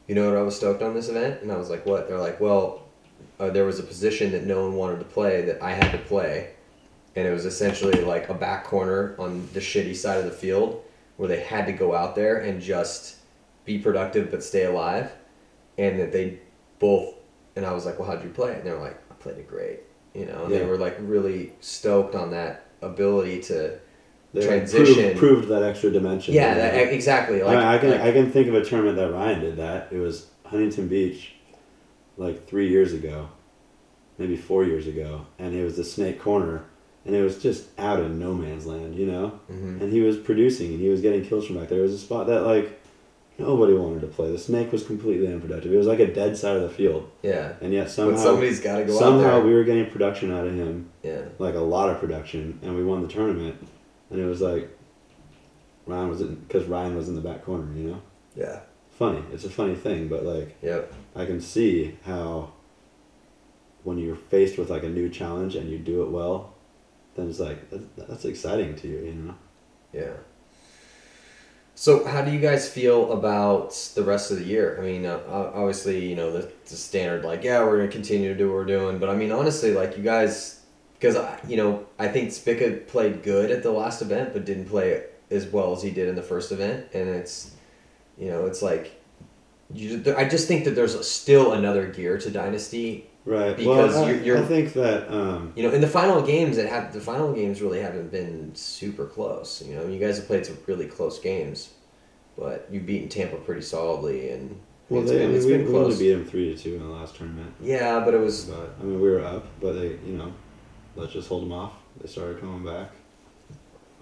you 0.08 0.14
know 0.14 0.30
what 0.30 0.38
I 0.38 0.43
was 0.43 0.56
stoked 0.56 0.84
on 0.84 0.93
this 0.93 1.10
event? 1.10 1.41
And 1.41 1.51
I 1.51 1.58
was 1.58 1.70
like, 1.70 1.86
What? 1.86 2.08
They're 2.08 2.20
like, 2.20 2.39
Well, 2.39 2.84
uh, 3.39 3.49
there 3.49 3.66
was 3.66 3.80
a 3.80 3.84
position 3.84 4.32
that 4.34 4.45
no 4.45 4.64
one 4.64 4.76
wanted 4.76 4.99
to 4.99 5.06
play 5.06 5.41
that 5.45 5.62
I 5.64 5.72
had 5.72 5.91
to 5.91 5.97
play. 5.97 6.51
And 7.16 7.26
it 7.28 7.32
was 7.32 7.45
essentially 7.45 8.01
like 8.01 8.30
a 8.30 8.34
back 8.34 8.66
corner 8.66 9.16
on 9.18 9.49
the 9.53 9.60
shitty 9.60 9.95
side 9.95 10.20
of 10.20 10.26
the 10.26 10.32
field 10.32 10.84
where 11.18 11.30
they 11.30 11.39
had 11.39 11.66
to 11.66 11.72
go 11.72 11.95
out 11.95 12.16
there 12.16 12.38
and 12.38 12.62
just 12.62 13.16
be 13.64 13.80
productive 13.80 14.30
but 14.30 14.43
stay 14.43 14.66
alive 14.66 15.12
and 15.78 15.99
that 15.99 16.11
they 16.11 16.39
both 16.80 17.13
and 17.55 17.65
I 17.65 17.71
was 17.73 17.86
like, 17.86 17.97
"Well, 17.99 18.09
how'd 18.09 18.23
you 18.23 18.30
play?" 18.30 18.53
And 18.55 18.63
they 18.65 18.71
were 18.71 18.80
like, 18.80 18.97
"I 19.09 19.13
played 19.15 19.38
it 19.38 19.47
great," 19.47 19.80
you 20.13 20.26
know. 20.26 20.43
And 20.43 20.51
Yeah. 20.53 20.59
They 20.59 20.65
were 20.65 20.78
like 20.78 20.97
really 20.99 21.53
stoked 21.61 22.15
on 22.15 22.32
that 22.32 22.65
ability 22.82 23.41
to, 23.43 23.80
They 24.34 24.45
Transition. 24.45 25.03
proved, 25.15 25.17
proved 25.17 25.47
that 25.47 25.63
extra 25.63 25.89
dimension. 25.91 26.34
yeah, 26.34 26.53
that, 26.55 26.91
exactly. 26.91 27.41
Like, 27.41 27.57
I, 27.57 27.76
I 27.76 27.78
can 27.78 27.91
like- 27.91 28.01
I 28.01 28.11
can 28.11 28.30
think 28.32 28.47
of 28.49 28.53
a 28.55 28.63
tournament 28.65 28.97
that 28.97 29.11
Ryan 29.13 29.39
did 29.39 29.55
that. 29.57 29.88
It 29.91 29.99
was 29.99 30.28
Huntington 30.45 30.89
Beach, 30.89 31.34
like 32.17 32.45
three 32.45 32.67
years 32.69 32.91
ago, 32.93 33.30
maybe 34.17 34.36
four 34.36 34.65
years 34.65 34.88
ago, 34.88 35.26
and 35.39 35.55
it 35.55 35.63
was 35.63 35.78
the 35.78 35.84
Snake 35.86 36.19
Corner, 36.19 36.63
and 37.05 37.15
it 37.15 37.21
was 37.23 37.41
just 37.41 37.67
out 37.80 38.01
in 38.01 38.19
no 38.19 38.34
man's 38.34 38.65
land, 38.65 38.95
you 38.95 39.05
know. 39.05 39.39
Mhm. 39.49 39.80
And 39.82 39.93
he 39.93 40.01
was 40.01 40.17
producing, 40.17 40.71
and 40.71 40.80
he 40.82 40.89
was 40.89 40.99
getting 41.01 41.23
kills 41.23 41.47
from 41.47 41.57
back 41.57 41.69
there. 41.69 41.80
It 41.80 41.84
was 41.84 41.93
a 41.93 41.97
spot 41.97 42.28
that 42.28 42.41
like 42.41 42.78
nobody 43.38 43.73
wanted 43.73 44.01
to 44.01 44.07
play. 44.07 44.31
The 44.31 44.39
Snake 44.39 44.71
was 44.71 44.83
completely 44.83 45.31
unproductive. 45.31 45.71
It 45.73 45.77
was 45.77 45.88
like 45.88 45.99
a 45.99 46.13
dead 46.13 46.38
side 46.38 46.55
of 46.55 46.63
the 46.63 46.69
field, 46.69 47.09
yeah, 47.21 47.53
and 47.61 47.73
yet 47.73 47.86
but 47.86 47.91
somehow 47.91 48.17
somebody's 48.17 48.59
got 48.59 48.77
to 48.77 48.86
go 48.86 48.95
out 48.95 48.99
somehow 48.99 49.41
we 49.41 49.53
were 49.53 49.63
getting 49.63 49.89
production 49.89 50.31
out 50.31 50.45
of 50.45 50.53
him, 50.53 50.89
yeah, 51.03 51.25
like 51.39 51.55
a 51.55 51.59
lot 51.59 51.89
of 51.89 51.99
production, 51.99 52.59
and 52.61 52.75
we 52.75 52.83
won 52.83 53.01
the 53.01 53.07
tournament. 53.07 53.55
And 54.09 54.19
it 54.19 54.25
was 54.25 54.41
like 54.41 54.69
Ryan 55.86 56.09
was 56.09 56.21
in 56.21 56.36
because 56.36 56.65
Ryan 56.65 56.95
was 56.95 57.09
in 57.09 57.15
the 57.15 57.21
back 57.21 57.43
corner, 57.43 57.71
you 57.75 57.89
know 57.89 58.01
yeah, 58.36 58.59
funny. 58.91 59.23
It's 59.31 59.45
a 59.45 59.49
funny 59.49 59.75
thing, 59.75 60.07
but 60.07 60.23
like 60.23 60.57
yep, 60.61 60.93
I 61.15 61.25
can 61.25 61.41
see 61.41 61.97
how 62.05 62.51
when 63.83 63.97
you're 63.97 64.15
faced 64.15 64.57
with 64.57 64.69
like 64.69 64.83
a 64.83 64.89
new 64.89 65.09
challenge 65.09 65.55
and 65.55 65.69
you 65.69 65.79
do 65.79 66.03
it 66.03 66.09
well, 66.09 66.53
then 67.15 67.29
it's 67.29 67.39
like 67.39 67.69
that's, 67.69 67.86
that's 67.97 68.25
exciting 68.25 68.75
to 68.75 68.88
you, 68.88 68.97
you 68.99 69.13
know. 69.13 69.36
yeah. 69.93 70.13
So, 71.78 72.05
how 72.05 72.21
do 72.21 72.32
you 72.32 72.39
guys 72.39 72.69
feel 72.69 73.11
about 73.11 73.73
the 73.95 74.03
rest 74.03 74.32
of 74.32 74.39
the 74.39 74.45
year? 74.45 74.78
I 74.80 74.82
mean, 74.82 75.05
uh, 75.05 75.19
obviously, 75.28 76.07
you 76.07 76.15
know, 76.15 76.32
the, 76.32 76.49
the 76.69 76.76
standard, 76.78 77.26
like, 77.26 77.43
yeah, 77.43 77.65
we're 77.65 77.78
going 77.78 77.89
to 77.89 77.93
continue 77.93 78.30
to 78.30 78.38
do 78.38 78.47
what 78.47 78.55
we're 78.55 78.65
doing. 78.65 78.97
But 78.97 79.09
I 79.09 79.15
mean, 79.15 79.34
honestly, 79.34 79.73
like, 79.73 79.97
you 79.97 80.03
guys, 80.03 80.61
because, 80.93 81.17
you 81.49 81.57
know, 81.57 81.86
I 81.99 82.07
think 82.07 82.30
Spicka 82.30 82.88
played 82.88 83.23
good 83.23 83.51
at 83.51 83.61
the 83.61 83.71
last 83.71 84.01
event, 84.01 84.32
but 84.32 84.45
didn't 84.45 84.69
play 84.69 85.03
as 85.30 85.47
well 85.47 85.73
as 85.73 85.84
he 85.84 85.91
did 85.91 86.07
in 86.07 86.15
the 86.15 86.23
first 86.23 86.53
event. 86.53 86.88
And 86.93 87.09
it's, 87.09 87.53
you 88.17 88.30
know, 88.30 88.45
it's 88.45 88.61
like, 88.61 89.01
you, 89.73 90.01
I 90.17 90.23
just 90.23 90.47
think 90.47 90.63
that 90.63 90.76
there's 90.76 91.05
still 91.05 91.51
another 91.51 91.88
gear 91.88 92.17
to 92.19 92.32
Dynasty. 92.32 93.09
Right. 93.26 93.57
Because 93.57 93.93
well, 93.95 94.05
I, 94.05 94.11
you're- 94.11 94.23
you're- 94.26 94.39
I 94.39 94.45
think 94.45 94.73
that 94.73 95.11
um, 95.11 95.51
You 95.55 95.63
know, 95.63 95.71
in 95.73 95.82
the 95.82 95.88
final 95.88 96.21
games, 96.21 96.57
it 96.59 96.69
have 96.69 96.93
the 96.93 97.01
final 97.01 97.34
games 97.34 97.61
really 97.61 97.82
haven't 97.82 98.11
been 98.11 98.53
super 98.53 99.05
close. 99.07 99.63
You 99.65 99.76
know, 99.76 99.88
you 99.88 99.99
guys 99.99 100.17
have 100.17 100.28
played 100.28 100.45
some 100.45 100.57
really 100.67 100.86
close 100.86 101.17
games, 101.19 101.71
but 102.38 102.67
you've 102.71 102.86
beaten 102.86 103.09
Tampa 103.09 103.38
pretty 103.38 103.61
solidly, 103.63 104.30
and 104.30 104.59
well, 104.89 105.01
it's 105.01 105.09
they, 105.11 105.23
I 105.23 105.28
mean, 105.28 105.36
it's 105.38 105.45
we, 105.45 105.53
been 105.53 105.61
we 105.61 105.67
only 105.69 105.80
close. 105.88 105.97
beat 105.99 106.11
them 106.11 106.26
three 106.26 106.55
to 106.55 106.61
two 106.61 106.76
in 106.76 106.82
the 106.84 106.88
last 106.93 107.15
tournament. 107.15 107.51
Yeah, 107.59 107.99
but 108.05 108.13
it 108.13 108.19
was 108.19 108.45
But 108.45 108.76
I 108.80 108.84
mean, 108.84 109.01
we 109.01 109.09
were 109.09 109.23
up, 109.23 109.47
but 109.59 109.73
they, 109.73 109.97
you 110.05 110.17
know, 110.17 110.32
let's 110.95 111.11
just 111.13 111.28
hold 111.28 111.41
them 111.43 111.51
off. 111.51 111.73
They 111.99 112.07
started 112.07 112.39
coming 112.39 112.63
back. 112.63 112.91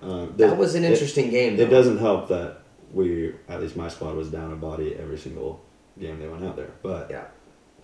Um, 0.01 0.33
that 0.35 0.51
it- 0.51 0.57
was 0.57 0.75
an 0.75 0.83
it- 0.83 0.91
interesting 0.91 1.29
game. 1.29 1.57
It 1.57 1.67
doesn't 1.67 1.99
help 1.99 2.27
that 2.27 2.57
we, 2.91 3.33
at 3.47 3.61
least 3.61 3.77
my 3.77 3.87
squad, 3.87 4.15
was 4.15 4.29
down 4.29 4.51
a 4.51 4.55
body 4.57 4.95
every 4.95 5.17
single 5.17 5.61
game 5.97 6.19
they 6.19 6.27
went 6.27 6.43
out 6.43 6.57
there. 6.57 6.71
But 6.81 7.09
Yeah. 7.09 7.23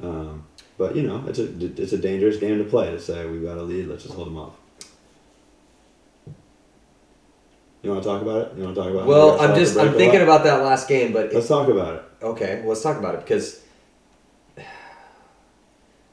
um, 0.04 0.46
but 0.80 0.96
you 0.96 1.04
know, 1.04 1.24
it's 1.28 1.38
a 1.38 1.82
it's 1.82 1.92
a 1.92 1.98
dangerous 1.98 2.38
game 2.38 2.58
to 2.58 2.64
play 2.64 2.90
to 2.90 3.00
say 3.00 3.28
we've 3.28 3.44
got 3.44 3.58
a 3.58 3.62
lead. 3.62 3.88
Let's 3.88 4.04
just 4.04 4.16
hold 4.16 4.28
them 4.28 4.38
off. 4.38 4.54
You 7.84 7.92
want 7.92 8.02
to 8.02 8.10
talk 8.10 8.22
about 8.22 8.48
it? 8.48 8.58
You 8.58 8.64
want 8.64 8.76
to 8.76 8.82
talk 8.82 8.92
about? 8.92 9.06
Well, 9.06 9.32
how 9.32 9.34
we 9.34 9.40
got 9.40 9.50
I'm 9.50 9.60
just 9.60 9.78
I'm 9.78 9.94
thinking 9.94 10.22
about 10.22 10.46
that 10.46 10.64
last 10.64 10.88
game, 10.88 11.12
but 11.12 11.34
Let's 11.34 11.50
talk 11.50 11.68
about 11.68 11.96
it. 11.96 12.04
Okay, 12.24 12.60
well, 12.60 12.70
let's 12.70 12.82
talk 12.82 12.98
about 12.98 13.16
it 13.16 13.22
because 13.22 13.62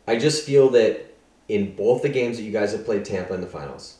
I 0.08 0.16
just 0.16 0.44
feel 0.44 0.68
that 0.70 1.14
in 1.48 1.76
both 1.76 2.02
the 2.02 2.08
games 2.08 2.36
that 2.36 2.42
you 2.42 2.52
guys 2.52 2.72
have 2.72 2.84
played 2.84 3.04
Tampa 3.04 3.34
in 3.34 3.40
the 3.40 3.46
finals, 3.46 3.98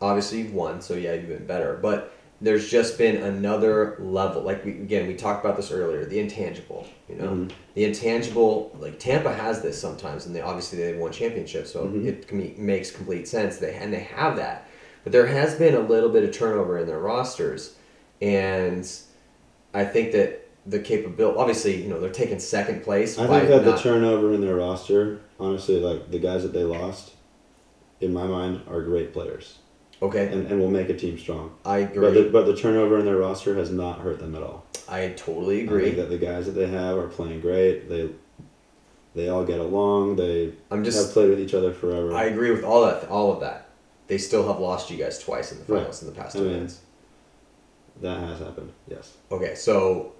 obviously 0.00 0.38
you've 0.38 0.54
won, 0.54 0.80
so 0.80 0.94
yeah, 0.94 1.14
you've 1.14 1.28
been 1.28 1.46
better. 1.46 1.76
But 1.82 2.13
there's 2.40 2.68
just 2.70 2.98
been 2.98 3.16
another 3.16 3.96
level. 4.00 4.42
Like 4.42 4.64
we 4.64 4.72
again, 4.72 5.06
we 5.06 5.14
talked 5.14 5.44
about 5.44 5.56
this 5.56 5.70
earlier. 5.70 6.04
The 6.04 6.18
intangible, 6.18 6.86
you 7.08 7.14
know, 7.16 7.28
Mhm. 7.28 7.50
the 7.74 7.84
intangible. 7.84 8.76
Like 8.78 8.98
Tampa 8.98 9.32
has 9.32 9.62
this 9.62 9.78
sometimes, 9.80 10.26
and 10.26 10.34
they 10.34 10.40
obviously 10.40 10.78
they've 10.78 10.98
won 10.98 11.12
championships, 11.12 11.70
so 11.72 11.86
Mhm. 11.86 12.06
it 12.06 12.28
com- 12.28 12.54
makes 12.58 12.90
complete 12.90 13.28
sense. 13.28 13.56
They 13.58 13.74
and 13.74 13.92
they 13.92 14.00
have 14.00 14.36
that, 14.36 14.66
but 15.04 15.12
there 15.12 15.26
has 15.26 15.54
been 15.54 15.74
a 15.74 15.80
little 15.80 16.10
bit 16.10 16.24
of 16.24 16.32
turnover 16.32 16.78
in 16.78 16.86
their 16.86 16.98
rosters, 16.98 17.74
and 18.20 18.88
I 19.72 19.84
think 19.84 20.12
that 20.12 20.40
the 20.66 20.78
capability, 20.78 21.38
obviously, 21.38 21.82
you 21.82 21.88
know, 21.88 22.00
they're 22.00 22.10
taking 22.10 22.38
second 22.38 22.82
place. 22.82 23.18
I 23.18 23.26
think 23.26 23.48
that 23.48 23.64
the 23.64 23.76
turnover 23.76 24.32
in 24.32 24.40
their 24.40 24.56
roster, 24.56 25.18
honestly, 25.38 25.78
like 25.78 26.10
the 26.10 26.18
guys 26.18 26.42
that 26.42 26.52
they 26.52 26.64
lost, 26.64 27.12
in 28.00 28.12
my 28.12 28.24
mind, 28.26 28.60
are 28.68 28.80
great 28.82 29.12
players 29.12 29.58
okay, 30.06 30.28
and, 30.32 30.46
and 30.46 30.60
will 30.60 30.70
make 30.70 30.88
a 30.88 30.96
team 30.96 31.18
strong. 31.18 31.54
I 31.64 31.78
agree. 31.78 32.00
But 32.00 32.14
the, 32.14 32.30
but 32.30 32.46
the 32.46 32.56
turnover 32.56 32.98
in 32.98 33.04
their 33.04 33.16
roster 33.16 33.54
has 33.56 33.70
not 33.70 34.00
hurt 34.00 34.18
them 34.20 34.34
at 34.34 34.42
all. 34.42 34.64
I 34.88 35.08
totally 35.16 35.60
I 35.60 35.64
agree. 35.64 35.84
think 35.84 35.96
that 35.96 36.10
the 36.10 36.18
guys 36.18 36.46
that 36.46 36.52
they 36.52 36.68
have 36.68 36.96
are 36.98 37.08
playing 37.08 37.40
great. 37.40 37.88
They 37.88 38.10
they 39.14 39.28
all 39.28 39.44
get 39.44 39.60
along. 39.60 40.16
They 40.16 40.52
I'm 40.70 40.84
have 40.84 41.10
played 41.12 41.30
with 41.30 41.40
each 41.40 41.54
other 41.54 41.72
forever. 41.72 42.14
I 42.14 42.24
agree 42.24 42.50
with 42.50 42.64
all 42.64 42.84
that. 42.86 43.08
All 43.08 43.32
of 43.32 43.40
that. 43.40 43.68
They 44.06 44.18
still 44.18 44.46
have 44.48 44.58
lost 44.60 44.90
you 44.90 44.98
guys 44.98 45.18
twice 45.18 45.50
in 45.52 45.58
the 45.58 45.64
Right. 45.72 45.80
finals 45.80 46.02
in 46.02 46.08
the 46.08 46.14
past 46.14 46.36
I 46.36 46.38
two 46.40 46.44
mean- 46.46 46.54
events. 46.56 46.80
that 48.02 48.18
has 48.20 48.38
happened. 48.40 48.72
Yes. 48.88 49.16
Okay, 49.30 49.54
so 49.54 50.12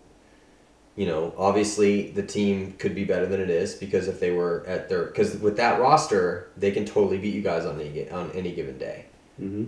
you 0.96 1.06
know, 1.06 1.34
obviously 1.36 2.10
the 2.12 2.22
team 2.22 2.72
could 2.78 2.94
be 2.94 3.02
better 3.04 3.26
than 3.26 3.40
it 3.40 3.50
is 3.50 3.74
because 3.74 4.06
if 4.06 4.20
they 4.20 4.30
were 4.30 4.64
at 4.66 4.88
their 4.88 5.06
because 5.06 5.36
with 5.38 5.56
that 5.56 5.80
roster, 5.80 6.48
they 6.56 6.70
can 6.70 6.84
totally 6.86 7.18
beat 7.18 7.34
you 7.34 7.42
guys 7.42 7.66
on 7.66 7.80
any 7.80 8.08
on 8.10 8.30
any 8.32 8.52
given 8.54 8.78
day. 8.78 9.06
Hmm 9.38 9.66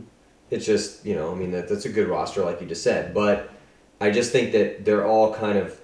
It's 0.50 0.66
just 0.66 1.04
you 1.04 1.14
know, 1.14 1.32
I 1.32 1.34
mean 1.34 1.50
that 1.52 1.68
that's 1.68 1.84
a 1.84 1.90
good 1.90 2.08
roster 2.08 2.44
like 2.44 2.60
you 2.60 2.66
just 2.66 2.82
said, 2.82 3.14
but 3.14 3.50
I 4.00 4.10
just 4.10 4.32
think 4.32 4.52
that 4.52 4.84
they're 4.84 5.06
all 5.06 5.34
kind 5.34 5.58
of 5.58 5.80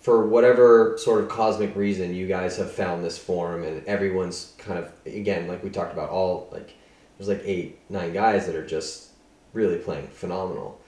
for 0.00 0.26
whatever 0.26 0.98
sort 0.98 1.22
of 1.22 1.28
cosmic 1.28 1.74
reason 1.76 2.14
you 2.14 2.26
guys 2.26 2.56
have 2.58 2.70
found 2.70 3.02
this 3.04 3.16
form 3.16 3.64
and 3.64 3.84
everyone's 3.86 4.52
kind 4.58 4.78
of 4.78 4.92
again 5.06 5.48
like 5.48 5.64
we 5.64 5.70
talked 5.70 5.92
about 5.92 6.10
all 6.10 6.48
like 6.52 6.74
there's 7.16 7.28
like 7.28 7.42
eight 7.44 7.78
nine 7.88 8.12
guys 8.12 8.46
that 8.46 8.54
are 8.54 8.66
just 8.66 9.10
really 9.54 9.76
playing 9.78 10.06
phenomenal 10.08 10.78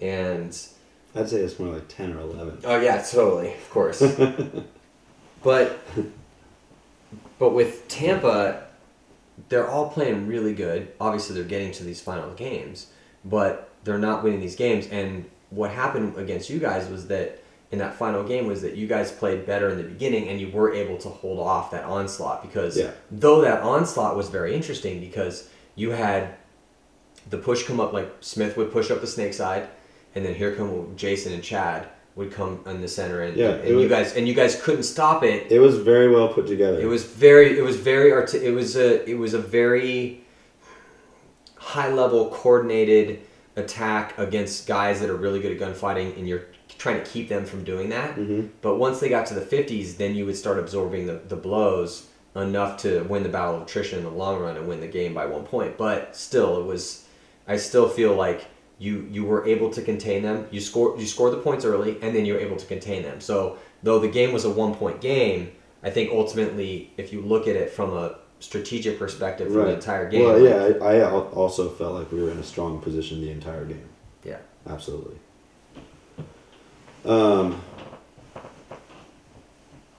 and 0.00 0.56
I'd 1.14 1.28
say 1.28 1.40
it's 1.40 1.58
more 1.58 1.74
like 1.74 1.88
ten 1.88 2.14
or 2.14 2.20
eleven. 2.20 2.58
Oh 2.64 2.80
yeah, 2.80 3.02
totally, 3.02 3.52
of 3.52 3.70
course. 3.70 4.02
but 5.42 5.78
but 7.38 7.50
with 7.50 7.86
Tampa, 7.88 8.66
they're 9.48 9.68
all 9.68 9.88
playing 9.90 10.26
really 10.26 10.54
good. 10.54 10.92
Obviously, 11.00 11.34
they're 11.34 11.44
getting 11.44 11.72
to 11.72 11.84
these 11.84 12.00
final 12.00 12.32
games, 12.34 12.88
but 13.24 13.70
they're 13.84 13.98
not 13.98 14.22
winning 14.22 14.40
these 14.40 14.56
games. 14.56 14.86
And 14.88 15.28
what 15.50 15.70
happened 15.70 16.16
against 16.16 16.48
you 16.50 16.58
guys 16.58 16.88
was 16.88 17.08
that 17.08 17.42
in 17.70 17.78
that 17.78 17.94
final 17.94 18.22
game 18.22 18.46
was 18.46 18.60
that 18.62 18.76
you 18.76 18.86
guys 18.86 19.10
played 19.10 19.46
better 19.46 19.70
in 19.70 19.78
the 19.78 19.82
beginning 19.84 20.28
and 20.28 20.38
you 20.40 20.50
were 20.50 20.72
able 20.74 20.98
to 20.98 21.08
hold 21.08 21.38
off 21.40 21.70
that 21.70 21.84
onslaught 21.84 22.42
because 22.42 22.76
Yeah. 22.76 22.90
though 23.10 23.40
that 23.40 23.62
onslaught 23.62 24.14
was 24.14 24.28
very 24.28 24.54
interesting 24.54 25.00
because 25.00 25.48
you 25.74 25.92
had 25.92 26.34
the 27.30 27.38
push 27.38 27.62
come 27.66 27.80
up 27.80 27.92
like 27.94 28.10
Smith 28.20 28.56
would 28.58 28.70
push 28.72 28.90
up 28.90 29.00
the 29.00 29.06
snake 29.06 29.32
side, 29.32 29.68
and 30.14 30.24
then 30.24 30.34
here 30.34 30.54
come 30.54 30.92
Jason 30.96 31.32
and 31.32 31.42
Chad 31.42 31.88
would 32.14 32.30
come 32.30 32.60
in 32.66 32.80
the 32.80 32.88
center, 32.88 33.22
and, 33.22 33.36
Yeah, 33.36 33.50
and 33.52 33.64
it 33.68 33.80
you 33.80 33.88
guys 33.88 34.14
and 34.16 34.28
you 34.28 34.34
guys 34.34 34.60
couldn't 34.60 34.82
stop 34.82 35.22
it. 35.24 35.50
It 35.50 35.60
was 35.60 35.78
very 35.78 36.10
well 36.10 36.28
put 36.28 36.46
together. 36.46 36.78
It 36.80 36.86
was 36.86 37.04
very 37.04 37.58
it 37.58 37.62
was 37.62 37.76
very 37.76 38.12
art- 38.12 38.34
it 38.34 38.52
was 38.52 38.76
a 38.76 39.08
it 39.08 39.14
was 39.18 39.32
a 39.34 39.38
very 39.38 40.20
high 41.56 41.90
level 41.92 42.30
coordinated 42.30 43.20
attack 43.56 44.16
against 44.18 44.66
guys 44.66 45.00
that 45.00 45.10
are 45.10 45.16
really 45.16 45.40
good 45.40 45.52
at 45.52 45.58
gunfighting, 45.58 46.16
and 46.18 46.28
you're 46.28 46.44
trying 46.78 47.02
to 47.02 47.08
keep 47.08 47.28
them 47.28 47.44
from 47.44 47.64
doing 47.64 47.90
that. 47.90 48.16
Mhm. 48.16 48.48
But 48.62 48.76
once 48.76 48.98
they 49.00 49.08
got 49.08 49.26
to 49.26 49.34
the 49.34 49.40
50s, 49.42 49.94
then 49.98 50.14
you 50.14 50.26
would 50.26 50.36
start 50.36 50.58
absorbing 50.58 51.06
the, 51.06 51.20
the 51.28 51.36
blows 51.36 52.06
enough 52.34 52.78
to 52.78 53.02
win 53.04 53.22
the 53.22 53.28
battle 53.28 53.56
of 53.56 53.62
attrition 53.62 53.98
in 53.98 54.04
the 54.04 54.10
long 54.10 54.40
run 54.40 54.56
and 54.56 54.66
win 54.66 54.80
the 54.80 54.86
game 54.86 55.12
by 55.14 55.26
one 55.26 55.44
point. 55.44 55.76
But 55.76 56.16
still, 56.16 56.58
it 56.60 56.64
was. 56.64 57.04
I 57.46 57.56
still 57.56 57.88
feel 57.88 58.14
like 58.14 58.46
you 58.82 58.94
you 59.10 59.22
were 59.24 59.42
able 59.46 59.70
to 59.70 59.80
contain 59.82 60.20
them. 60.22 60.46
You 60.50 60.60
score 60.60 60.88
you 60.98 61.06
scored 61.06 61.32
the 61.32 61.42
points 61.48 61.64
early, 61.64 61.92
and 62.02 62.10
then 62.14 62.24
you 62.26 62.34
were 62.34 62.40
able 62.40 62.56
to 62.56 62.66
contain 62.66 63.02
them. 63.02 63.20
So 63.20 63.58
though 63.82 63.98
the 64.06 64.08
game 64.18 64.32
was 64.32 64.44
a 64.44 64.50
one 64.50 64.74
point 64.74 65.00
game, 65.00 65.40
I 65.82 65.90
think 65.90 66.10
ultimately, 66.12 66.90
if 66.96 67.12
you 67.12 67.20
look 67.20 67.44
at 67.46 67.56
it 67.56 67.70
from 67.70 67.92
a 67.96 68.16
strategic 68.40 68.98
perspective 68.98 69.46
for 69.52 69.64
the 69.68 69.74
entire 69.74 70.08
game, 70.10 70.24
Well, 70.24 70.38
like- 70.38 70.48
yeah, 70.80 70.84
I, 70.84 70.96
I 70.98 71.10
also 71.42 71.70
felt 71.70 71.94
like 71.94 72.10
we 72.10 72.20
were 72.22 72.30
in 72.32 72.38
a 72.38 72.42
strong 72.54 72.80
position 72.80 73.20
the 73.20 73.30
entire 73.30 73.64
game. 73.64 73.88
yeah. 74.24 74.38
Absolutely. 74.68 75.16
Um. 77.04 77.60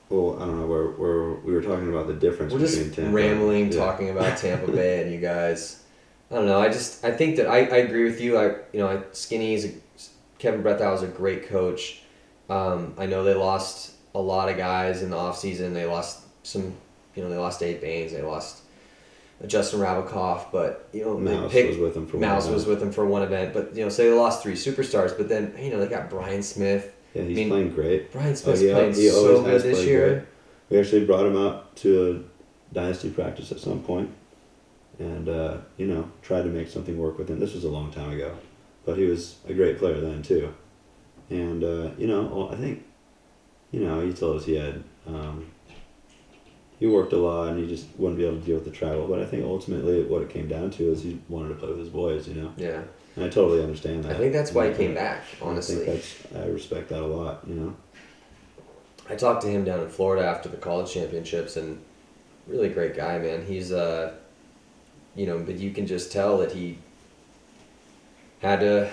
Well, 0.09 0.35
I 0.41 0.45
don't 0.45 0.59
know 0.61 0.67
where, 0.67 0.87
where 0.91 1.31
we 1.45 1.53
were 1.53 1.61
talking 1.61 1.89
about 1.89 2.07
the 2.07 2.13
difference 2.13 2.53
We're 2.53 2.59
between 2.59 2.83
just 2.85 2.95
Tampa. 2.95 3.11
rambling, 3.11 3.71
yeah. 3.71 3.77
talking 3.79 4.09
about 4.09 4.37
Tampa 4.37 4.71
Bay, 4.71 5.01
and 5.03 5.11
you 5.13 5.19
guys. 5.19 5.79
I 6.33 6.37
don't 6.37 6.47
know. 6.47 6.59
I 6.59 6.69
just 6.69 7.05
I 7.05 7.11
think 7.11 7.35
that 7.35 7.47
I, 7.47 7.59
I 7.59 7.77
agree 7.77 8.05
with 8.05 8.19
you. 8.19 8.39
I 8.39 8.45
you 8.73 8.79
know 8.79 8.87
I, 8.87 9.01
Skinny 9.11 9.53
is 9.53 9.65
a, 9.65 9.71
Kevin 10.39 10.63
Brethow 10.63 10.95
is 10.95 11.03
a 11.03 11.07
great 11.07 11.47
coach. 11.47 12.01
Um, 12.49 12.95
I 12.97 13.05
know 13.05 13.23
they 13.23 13.35
lost 13.35 13.93
a 14.15 14.19
lot 14.19 14.49
of 14.49 14.57
guys 14.57 15.03
in 15.03 15.11
the 15.11 15.15
offseason. 15.15 15.73
They 15.73 15.85
lost 15.85 16.23
some. 16.41 16.73
You 17.15 17.23
know 17.23 17.29
they 17.29 17.37
lost 17.37 17.59
Dave 17.59 17.81
Bains. 17.81 18.13
They 18.13 18.23
lost 18.23 18.63
Justin 19.45 19.79
Rabackoff, 19.79 20.51
but 20.51 20.89
you 20.91 21.05
know 21.05 21.17
Mouse 21.19 21.51
picked, 21.51 21.69
was 21.69 21.77
with 21.77 21.93
them 21.93 22.07
for 22.07 22.17
one 22.17 22.21
Mouse 22.27 22.47
event. 22.47 22.67
with 22.67 22.79
them 22.79 22.91
for 22.91 23.05
one 23.05 23.21
event. 23.21 23.53
But 23.53 23.75
you 23.75 23.83
know 23.83 23.89
so 23.89 24.03
they 24.03 24.11
lost 24.11 24.41
three 24.41 24.55
superstars. 24.55 25.15
But 25.15 25.29
then 25.29 25.53
you 25.59 25.69
know 25.69 25.79
they 25.79 25.87
got 25.87 26.09
Brian 26.09 26.41
Smith. 26.41 26.95
Yeah, 27.13 27.23
he's 27.23 27.37
I 27.37 27.41
mean, 27.41 27.49
playing 27.49 27.69
great. 27.73 28.11
Brian 28.11 28.35
Smith's 28.35 28.61
he 28.61 28.71
al- 28.71 28.77
playing 28.77 28.93
so 28.95 29.43
good 29.43 29.61
this 29.61 29.85
year. 29.85 30.07
great. 30.07 30.23
We 30.69 30.79
actually 30.79 31.05
brought 31.05 31.27
him 31.27 31.37
out 31.37 31.75
to 31.77 32.25
a 32.71 32.73
dynasty 32.73 33.11
practice 33.11 33.51
at 33.51 33.59
some 33.59 33.83
point, 33.83 34.09
and 34.99 35.29
uh, 35.29 35.57
you 35.77 35.87
know 35.87 36.09
tried 36.21 36.43
to 36.43 36.49
make 36.49 36.69
something 36.69 36.97
work 36.97 37.17
with 37.17 37.29
him. 37.29 37.39
This 37.39 37.53
was 37.53 37.63
a 37.63 37.69
long 37.69 37.91
time 37.91 38.11
ago, 38.11 38.37
but 38.85 38.97
he 38.97 39.05
was 39.05 39.37
a 39.47 39.53
great 39.53 39.77
player 39.77 39.99
then 39.99 40.21
too. 40.21 40.53
And 41.29 41.63
uh, 41.63 41.91
you 41.97 42.07
know, 42.07 42.23
well, 42.23 42.51
I 42.51 42.55
think, 42.55 42.83
you 43.71 43.81
know, 43.81 44.05
he 44.05 44.13
told 44.13 44.37
us 44.37 44.45
he 44.45 44.55
had 44.55 44.83
um, 45.07 45.51
he 46.79 46.87
worked 46.87 47.13
a 47.13 47.17
lot 47.17 47.49
and 47.49 47.59
he 47.59 47.67
just 47.67 47.87
wouldn't 47.97 48.19
be 48.19 48.25
able 48.25 48.39
to 48.39 48.45
deal 48.45 48.55
with 48.55 48.65
the 48.65 48.71
travel. 48.71 49.07
But 49.07 49.19
I 49.19 49.25
think 49.25 49.45
ultimately 49.45 50.03
what 50.03 50.21
it 50.21 50.29
came 50.29 50.47
down 50.47 50.69
to 50.71 50.91
is 50.91 51.01
he 51.01 51.19
wanted 51.29 51.49
to 51.49 51.55
play 51.55 51.69
with 51.69 51.79
his 51.79 51.89
boys. 51.89 52.27
You 52.27 52.35
know, 52.35 52.53
Yeah, 52.57 52.83
and 53.15 53.25
I 53.25 53.29
totally 53.29 53.63
understand 53.63 54.03
that. 54.03 54.15
I 54.15 54.19
think 54.19 54.33
that's 54.33 54.51
why 54.51 54.69
he 54.69 54.75
came 54.75 54.91
uh, 54.91 54.95
back. 54.95 55.23
Honestly, 55.41 55.89
I 55.89 56.39
I 56.39 56.45
respect 56.47 56.89
that 56.89 57.01
a 57.01 57.05
lot. 57.05 57.47
You 57.47 57.55
know. 57.55 57.75
I 59.09 59.15
talked 59.15 59.41
to 59.41 59.49
him 59.49 59.65
down 59.65 59.81
in 59.81 59.89
Florida 59.89 60.25
after 60.25 60.47
the 60.49 60.57
college 60.57 60.93
championships, 60.93 61.57
and 61.57 61.81
really 62.47 62.69
great 62.69 62.95
guy, 62.95 63.17
man. 63.17 63.45
He's 63.45 63.71
uh, 63.71 64.13
you 65.15 65.25
know, 65.25 65.39
but 65.39 65.55
you 65.55 65.71
can 65.71 65.85
just 65.87 66.11
tell 66.11 66.37
that 66.39 66.51
he 66.51 66.77
had 68.41 68.59
to, 68.59 68.89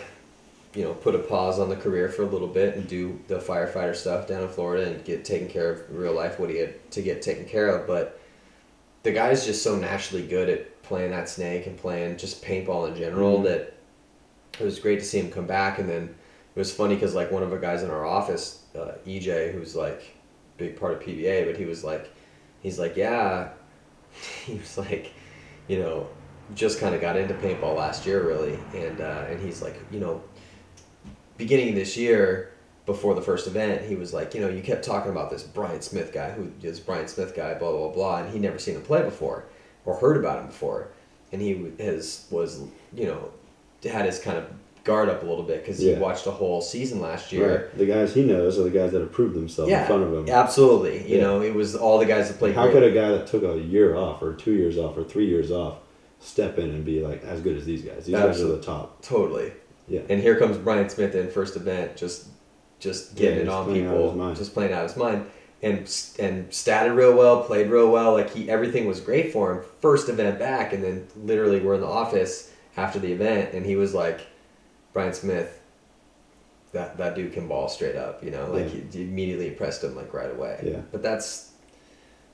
you 0.75 0.85
know, 0.85 0.95
put 0.95 1.15
a 1.15 1.19
pause 1.19 1.59
on 1.59 1.69
the 1.69 1.77
career 1.77 2.09
for 2.09 2.23
a 2.23 2.27
little 2.27 2.49
bit 2.49 2.77
and 2.77 2.87
do 2.89 3.19
the 3.29 3.39
firefighter 3.39 3.95
stuff 3.97 4.29
down 4.29 4.43
in 4.43 4.49
Florida 4.49 4.91
and 4.91 5.05
get 5.05 5.25
taken 5.25 5.49
care 5.49 5.73
of 5.73 5.91
in 5.91 5.97
real 5.97 6.15
life 6.15 6.39
what 6.39 6.51
he 6.51 6.59
had 6.59 6.91
to 6.93 7.03
get 7.03 7.23
taken 7.23 7.45
care 7.45 7.69
of. 7.69 7.87
But 7.87 8.21
the 9.03 9.13
guy's 9.13 9.45
just 9.47 9.63
so 9.63 9.77
naturally 9.77 10.27
good 10.27 10.49
at 10.49 10.83
playing 10.83 11.11
that 11.11 11.29
snake 11.29 11.67
and 11.67 11.77
playing 11.77 12.19
just 12.19 12.45
paintball 12.45 12.89
in 12.89 12.97
general 12.97 13.39
Mhm. 13.39 13.45
that 13.45 13.75
it 14.59 14.65
was 14.65 14.79
great 14.79 14.99
to 15.01 15.05
see 15.05 15.19
him 15.19 15.31
come 15.31 15.47
back. 15.47 15.79
And 15.79 15.89
then 15.89 16.15
it 16.55 16.59
was 16.59 16.73
funny 16.73 16.95
because 16.95 17.15
like 17.15 17.31
one 17.33 17.43
of 17.43 17.51
the 17.51 17.57
guys 17.57 17.83
in 17.83 17.91
our 17.91 18.05
office, 18.05 18.63
uh, 18.77 18.93
EJ, 19.07 19.53
who's 19.53 19.75
like 19.75 20.03
big 20.59 20.79
part 20.79 20.93
of 20.93 21.01
PBA, 21.01 21.45
but 21.47 21.57
he 21.57 21.65
was 21.65 21.83
like, 21.83 22.13
he's 22.63 22.79
like, 22.79 22.97
yeah, 22.97 23.49
he 24.45 24.55
was 24.55 24.77
like, 24.79 25.13
you 25.69 25.79
know, 25.79 26.07
just 26.55 26.81
kind 26.81 26.95
of 26.95 27.01
got 27.01 27.17
into 27.17 27.35
paintball 27.35 27.77
last 27.77 28.07
year 28.07 28.27
really, 28.27 28.59
and 28.75 29.01
uh, 29.01 29.27
and 29.29 29.41
he's 29.41 29.63
like, 29.63 29.77
you 29.91 30.01
know, 30.01 30.23
beginning 31.37 31.75
this 31.75 31.97
year 31.97 32.53
before 32.87 33.15
the 33.15 33.23
first 33.23 33.47
event, 33.47 33.83
he 33.85 33.95
was 33.95 34.13
like, 34.13 34.35
you 34.35 34.41
know, 34.41 34.49
you 34.49 34.63
kept 34.63 34.85
talking 34.85 35.13
about 35.13 35.31
this 35.31 35.43
Brian 35.43 35.81
Smith 35.81 36.13
guy, 36.13 36.31
who 36.31 36.51
is 36.63 36.81
Brian 36.81 37.07
Smith 37.07 37.35
guy, 37.37 37.55
blah 37.55 37.71
blah 37.73 37.89
blah, 37.89 38.19
and 38.19 38.33
he 38.33 38.39
never 38.39 38.59
seen 38.59 38.75
him 38.75 38.83
play 38.83 39.03
before 39.03 39.45
or 39.85 39.97
heard 39.97 40.17
about 40.17 40.41
him 40.41 40.47
before, 40.47 40.89
and 41.33 41.41
he 41.41 41.73
has 41.79 42.27
was 42.31 42.63
you 42.95 43.07
know 43.07 43.31
had 43.85 44.05
his 44.05 44.19
kind 44.19 44.37
of 44.39 44.47
guard 44.91 45.09
up 45.09 45.23
a 45.23 45.27
little 45.27 45.45
bit 45.45 45.59
because 45.63 45.79
he 45.79 45.91
Yeah. 45.93 45.99
watched 46.01 46.27
a 46.27 46.31
whole 46.33 46.61
season 46.61 47.01
last 47.01 47.33
year. 47.33 47.49
Right. 47.73 47.79
The 47.79 47.87
guys 47.87 48.13
he 48.13 48.25
knows 48.25 48.59
are 48.59 48.65
the 48.65 48.71
guys 48.71 48.91
that 48.93 49.01
have 49.01 49.13
proved 49.13 49.35
themselves 49.37 49.71
Yeah, 49.71 49.83
in 49.83 49.87
front 49.87 50.03
of 50.03 50.13
him. 50.13 50.29
absolutely. 50.29 50.99
You 51.07 51.17
Yeah. 51.19 51.23
know, 51.23 51.43
it 51.43 51.55
was 51.55 51.77
all 51.77 51.99
the 51.99 52.07
guys 52.07 52.29
that 52.29 52.39
played. 52.39 52.55
How 52.55 52.65
great. 52.65 52.75
could 52.75 52.83
a 52.85 52.91
guy 52.91 53.11
that 53.11 53.27
took 53.29 53.43
a 53.45 53.57
year 53.59 53.95
off 53.97 54.21
or 54.23 54.33
two 54.35 54.53
years 54.53 54.77
off 54.79 54.97
or 54.99 55.05
three 55.05 55.27
years 55.27 55.51
off 55.53 55.75
step 56.19 56.59
in 56.59 56.71
and 56.71 56.85
be 56.85 57.01
like 57.01 57.23
as 57.25 57.41
good 57.41 57.57
as 57.57 57.65
these 57.65 57.83
guys? 57.83 58.05
These 58.07 58.15
guys 58.17 58.25
are 58.25 58.29
Absolutely. 58.31 58.57
the 58.61 58.67
top. 58.67 59.03
Totally. 59.03 59.53
Yeah. 59.89 60.01
And 60.09 60.21
here 60.21 60.37
comes 60.37 60.57
Brian 60.59 60.89
Smith 60.89 61.15
in 61.15 61.29
first 61.29 61.55
event, 61.57 61.97
just 61.97 62.27
just 62.81 63.15
getting 63.15 63.41
it 63.41 63.49
on 63.49 63.67
playing 63.67 63.87
out 63.87 63.95
of 63.95 64.03
his 64.03 64.13
people, 64.13 64.35
just 64.35 64.55
playing 64.55 64.73
out 64.73 64.85
of 64.85 64.91
his 64.91 64.97
mind, 64.97 65.27
and 65.63 65.79
and 66.19 66.49
statted 66.51 66.97
real 66.97 67.13
well, 67.15 67.43
played 67.43 67.69
real 67.71 67.91
well. 67.91 68.13
Like 68.15 68.31
he, 68.35 68.49
everything 68.51 68.87
was 68.87 69.01
great 69.01 69.33
for 69.33 69.53
him. 69.53 69.61
First 69.81 70.09
event 70.09 70.39
back, 70.39 70.73
and 70.73 70.83
then 70.83 71.07
literally 71.23 71.61
we're 71.61 71.75
in 71.75 71.81
the 71.83 71.87
office 71.87 72.51
after 72.79 72.99
the 72.99 73.13
event, 73.13 73.53
and 73.53 73.67
he 73.67 73.77
was 73.77 73.93
like, 73.95 74.21
Brian 74.93 75.13
Smith. 75.13 75.57
That, 76.73 76.99
that 76.99 77.17
dude 77.17 77.33
can 77.33 77.49
ball 77.49 77.69
straight 77.69 77.97
up, 77.97 78.23
you 78.23 78.31
know, 78.31 78.49
like 78.53 78.73
Yeah. 78.73 78.81
he, 78.93 79.03
immediately 79.03 79.49
impressed 79.49 79.83
him 79.83 79.97
like 79.97 80.15
right 80.15 80.31
away. 80.31 80.61
Yeah. 80.65 80.81
But 80.93 81.03
that's 81.03 81.51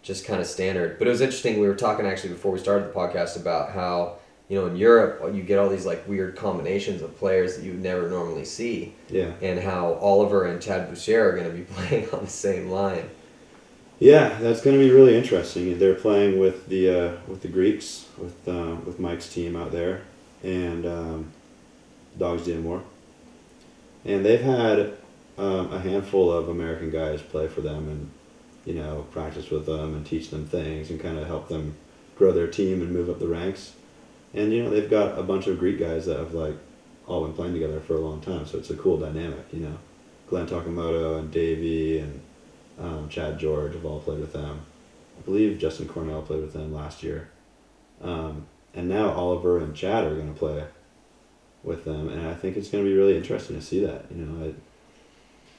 just 0.03 0.27
kind 0.27 0.41
of 0.43 0.47
standard. 0.47 0.99
But 0.99 1.09
it 1.09 1.11
was 1.11 1.23
interesting. 1.23 1.59
We 1.59 1.67
were 1.67 1.75
talking 1.75 2.05
actually 2.07 2.31
before 2.35 2.53
we 2.53 2.59
started 2.59 2.87
the 2.89 2.93
podcast 2.93 3.41
about 3.41 3.71
how 3.71 4.17
you 4.51 4.61
know 4.61 4.67
in 4.67 4.77
Europe 4.77 5.35
you 5.35 5.43
get 5.43 5.59
all 5.59 5.71
these 5.71 5.87
like 5.87 6.07
weird 6.07 6.37
combinations 6.37 7.01
of 7.01 7.17
players 7.17 7.57
that 7.57 7.65
you 7.65 7.73
would 7.73 7.83
never 7.83 8.11
normally 8.11 8.45
see, 8.45 8.93
Yeah. 9.09 9.33
and 9.41 9.59
how 9.59 9.95
Oliver 9.95 10.45
and 10.45 10.61
Chad 10.61 10.91
Bouchez 10.91 11.15
are 11.17 11.33
going 11.33 11.47
to 11.51 11.57
be 11.57 11.63
playing 11.75 12.11
on 12.11 12.25
the 12.25 12.31
same 12.31 12.69
line. 12.71 13.09
Yeah, 13.99 14.39
that's 14.39 14.61
going 14.61 14.79
to 14.79 14.85
be 14.85 14.91
really 14.91 15.17
interesting. 15.17 15.79
They're 15.79 15.95
playing 15.95 16.39
with 16.39 16.67
the 16.69 16.91
uh, 16.91 17.13
with 17.27 17.41
the 17.41 17.49
Greeks 17.49 18.05
with 18.19 18.47
uh, 18.47 18.77
with 18.85 19.01
Mike's 19.01 19.33
team 19.33 19.57
out 19.57 19.73
there, 19.73 20.03
and 20.45 20.85
um, 20.85 21.33
Dogs 22.19 22.43
Dinmore, 22.43 22.83
and 24.05 24.25
they've 24.25 24.41
had 24.41 24.95
um, 25.39 25.73
a 25.73 25.81
handful 25.81 26.33
of 26.33 26.49
American 26.49 26.91
guys 26.91 27.23
play 27.23 27.47
for 27.49 27.61
them, 27.61 27.89
and 27.89 28.11
you 28.65 28.81
know 28.81 29.07
practice 29.11 29.51
with 29.51 29.67
them 29.67 29.95
and 29.95 30.07
teach 30.07 30.31
them 30.31 30.47
things 30.47 30.91
and 30.91 31.01
kind 31.01 31.19
of 31.19 31.27
help 31.27 31.49
them 31.49 31.77
grow 32.17 32.33
their 32.33 32.47
team 32.47 32.81
and 32.81 32.93
move 32.93 33.11
up 33.11 33.19
the 33.19 33.29
ranks. 33.29 33.75
And 34.35 34.53
you 34.53 34.63
know 34.63 34.71
they've 34.71 34.91
got 34.91 35.19
a 35.19 35.23
bunch 35.23 35.47
of 35.47 35.59
Greek 35.59 35.79
guys 35.79 36.07
that 36.07 36.19
have 36.19 36.35
like 36.35 36.57
all 37.07 37.25
been 37.25 37.35
playing 37.35 37.55
together 37.55 37.81
for 37.81 37.95
a 37.95 38.01
long 38.01 38.21
time, 38.21 38.47
so 38.47 38.59
it's 38.59 38.71
a 38.71 38.77
cool 38.77 38.99
dynamic. 38.99 39.47
You 39.53 39.61
know, 39.61 39.79
Glenn 40.29 40.47
Takamoto 40.47 41.19
and 41.19 41.31
Davey 41.31 41.99
and 41.99 42.21
um, 42.79 43.09
Chad 43.09 43.39
George 43.39 43.75
have 43.75 43.85
all 43.85 44.01
played 44.01 44.21
with 44.21 44.33
them. 44.33 44.61
I 45.19 45.23
believe 45.23 45.59
Justin 45.59 45.89
Cornell 45.89 46.23
played 46.23 46.43
with 46.43 46.53
them 46.53 46.75
last 46.75 47.03
year. 47.03 47.31
Um, 48.03 48.47
and 48.75 48.89
now 48.89 49.11
Oliver 49.13 49.59
and 49.59 49.75
Chad 49.75 50.05
are 50.05 50.15
going 50.15 50.33
to 50.33 50.39
play 50.39 50.65
with 51.67 51.85
them, 51.85 52.09
and 52.09 52.27
I 52.27 52.35
think 52.35 52.57
it's 52.57 52.69
going 52.69 52.85
to 52.85 52.89
be 52.89 52.97
really 52.97 53.17
interesting 53.17 53.57
to 53.57 53.63
see 53.63 53.85
that. 53.85 54.07
You 54.11 54.25
know, 54.25 54.47
it, 54.47 54.55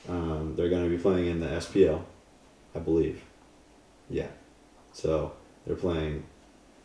um, 0.09 0.53
they're 0.55 0.69
going 0.69 0.89
to 0.89 0.89
be 0.89 1.01
playing 1.01 1.27
in 1.27 1.39
the 1.41 1.47
SPL, 1.47 2.01
I 2.73 2.79
believe. 2.79 3.21
Yeah, 4.09 4.29
so 4.93 5.33
they're 5.65 5.75
playing 5.75 6.23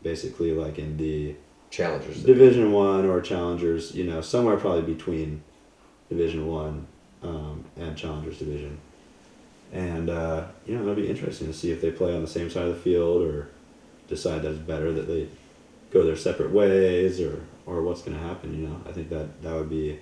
basically 0.03 0.51
like 0.51 0.77
in 0.77 0.97
the 0.97 1.35
Challengers. 1.71 2.21
Division 2.23 2.71
One 2.71 3.05
or 3.05 3.21
Challengers. 3.21 3.95
You 3.95 4.03
know, 4.03 4.21
somewhere 4.21 4.57
probably 4.57 4.93
between 4.93 5.41
Division 6.09 6.45
One 6.47 6.85
um, 7.23 7.63
and 7.77 7.97
Challengers 7.97 8.39
Division. 8.39 8.77
And 9.71 10.09
uh, 10.09 10.47
you 10.67 10.75
know, 10.75 10.81
it'll 10.81 10.95
be 10.95 11.09
interesting 11.09 11.47
to 11.47 11.53
see 11.53 11.71
if 11.71 11.81
they 11.81 11.91
play 11.91 12.13
on 12.13 12.21
the 12.21 12.27
same 12.27 12.49
side 12.49 12.67
of 12.67 12.75
the 12.75 12.81
field 12.81 13.23
or 13.23 13.49
decide 14.07 14.41
that 14.43 14.51
it's 14.51 14.59
better 14.59 14.91
that 14.91 15.07
they 15.07 15.29
go 15.91 16.03
their 16.05 16.17
separate 16.17 16.51
ways 16.51 17.21
or 17.21 17.41
or 17.65 17.81
what's 17.81 18.01
going 18.01 18.17
to 18.17 18.23
happen. 18.23 18.59
You 18.59 18.67
know, 18.67 18.81
I 18.87 18.91
think 18.91 19.09
that 19.09 19.41
that 19.41 19.53
would 19.53 19.69
be 19.69 19.99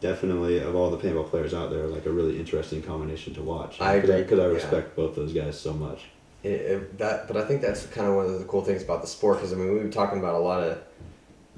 definitely 0.00 0.58
of 0.58 0.74
all 0.74 0.90
the 0.90 0.98
paintball 0.98 1.30
players 1.30 1.54
out 1.54 1.70
there, 1.70 1.86
like 1.86 2.06
a 2.06 2.10
really 2.10 2.38
interesting 2.38 2.82
combination 2.82 3.34
to 3.34 3.42
watch. 3.42 3.80
I 3.80 3.94
agree, 3.94 4.22
because 4.22 4.38
I 4.38 4.46
yeah. 4.46 4.54
respect 4.54 4.96
both 4.96 5.14
those 5.14 5.32
guys 5.32 5.58
so 5.58 5.72
much. 5.72 6.04
It, 6.42 6.48
it, 6.48 6.98
that, 6.98 7.28
but 7.28 7.36
I 7.36 7.44
think 7.44 7.62
that's 7.62 7.86
kind 7.86 8.08
of 8.08 8.16
one 8.16 8.26
of 8.26 8.38
the 8.38 8.44
cool 8.46 8.62
things 8.62 8.82
about 8.82 9.00
the 9.00 9.06
sport 9.06 9.38
because 9.38 9.52
I 9.52 9.56
mean 9.56 9.72
we 9.72 9.78
were 9.78 9.88
talking 9.88 10.18
about 10.18 10.34
a 10.34 10.38
lot 10.38 10.60
of 10.62 10.82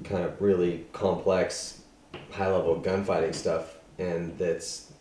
kind 0.03 0.23
of 0.23 0.39
really 0.39 0.85
complex, 0.93 1.81
high 2.31 2.51
level 2.51 2.79
gunfighting 2.79 3.33
stuff, 3.33 3.75
and 3.97 4.37
that's 4.37 4.91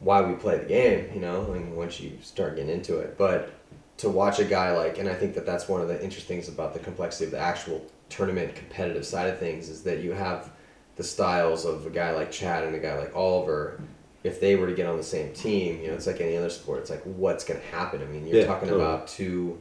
why 0.00 0.20
we 0.20 0.34
play 0.34 0.58
the 0.58 0.66
game. 0.66 1.10
You 1.14 1.20
know, 1.20 1.46
I 1.50 1.58
mean, 1.58 1.74
once 1.74 1.98
you 1.98 2.18
start 2.22 2.56
getting 2.56 2.70
into 2.70 2.98
it, 2.98 3.16
but 3.16 3.54
to 3.98 4.10
watch 4.10 4.38
a 4.38 4.44
guy 4.44 4.76
like, 4.76 4.98
and 4.98 5.08
I 5.08 5.14
think 5.14 5.34
that 5.34 5.46
that's 5.46 5.66
one 5.66 5.80
of 5.80 5.88
the 5.88 6.02
interesting 6.02 6.36
things 6.36 6.48
about 6.48 6.74
the 6.74 6.80
complexity 6.80 7.26
of 7.26 7.30
the 7.30 7.38
actual 7.38 7.86
tournament 8.08 8.54
competitive 8.54 9.04
side 9.06 9.28
of 9.30 9.38
things 9.38 9.68
is 9.68 9.82
that 9.82 10.00
you 10.00 10.12
have 10.12 10.50
the 10.96 11.02
styles 11.02 11.64
of 11.64 11.86
a 11.86 11.90
guy 11.90 12.12
like 12.12 12.30
Chad 12.30 12.64
and 12.64 12.74
a 12.74 12.78
guy 12.78 12.98
like 12.98 13.14
Oliver 13.16 13.80
if 14.24 14.40
they 14.40 14.56
were 14.56 14.66
to 14.66 14.74
get 14.74 14.86
on 14.86 14.96
the 14.96 15.02
same 15.02 15.32
team, 15.34 15.80
you 15.82 15.88
know, 15.88 15.94
it's 15.94 16.06
like 16.06 16.20
any 16.20 16.34
other 16.36 16.48
sport. 16.48 16.80
It's 16.80 16.88
like 16.90 17.02
what's 17.02 17.44
going 17.44 17.60
to 17.60 17.66
happen. 17.66 18.00
I 18.00 18.06
mean, 18.06 18.26
you're 18.26 18.38
Yeah, 18.38 18.46
talking 18.46 18.68
totally. 18.68 18.84
about 18.84 19.06
two 19.06 19.60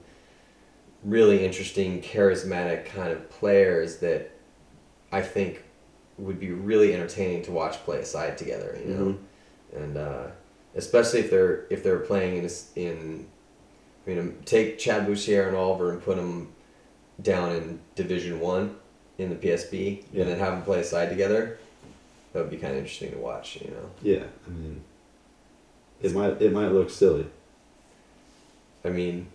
really 1.03 1.45
interesting, 1.45 2.01
charismatic 2.01 2.85
kind 2.85 3.11
of 3.11 3.29
players 3.29 3.97
that 3.97 4.31
I 5.11 5.21
think 5.21 5.63
would 6.17 6.39
be 6.39 6.51
really 6.51 6.93
entertaining 6.93 7.43
to 7.43 7.51
watch 7.51 7.73
play 7.83 7.99
a 7.99 8.05
side 8.05 8.37
together. 8.37 8.79
You 8.81 8.93
know, 8.93 9.17
and 9.75 9.97
uh, 9.97 10.27
especially 10.75 11.19
if 11.19 11.29
they're 11.29 11.65
if 11.69 11.83
they're 11.83 11.99
playing 11.99 12.37
in 12.37 12.49
in, 12.75 13.27
I 14.07 14.09
mean, 14.09 14.37
take 14.45 14.79
Chad 14.79 15.05
Bouchez 15.05 15.47
and 15.47 15.57
Oliver 15.57 15.91
and 15.91 16.01
put 16.01 16.15
them 16.15 16.53
down 17.23 17.51
in 17.55 17.79
Division 17.95 18.39
One 18.39 18.75
in 19.17 19.29
the 19.29 19.35
PSP, 19.35 20.03
Yeah. 20.11 20.23
and 20.23 20.31
then 20.31 20.39
have 20.39 20.53
them 20.53 20.61
play 20.63 20.79
a 20.79 20.83
side 20.83 21.09
together. 21.09 21.57
That 22.33 22.39
would 22.41 22.49
be 22.51 22.57
kind 22.57 22.73
of 22.73 22.79
interesting 22.79 23.11
to 23.11 23.17
watch. 23.17 23.59
You 23.61 23.71
know, 23.71 23.89
Yeah, 24.01 24.23
I 24.47 24.49
mean, 24.49 24.81
it 26.01 26.13
might 26.13 26.41
it 26.41 26.51
might 26.51 26.69
look 26.71 26.89
silly. 26.89 27.25
I 28.83 28.89
mean, 28.89 29.27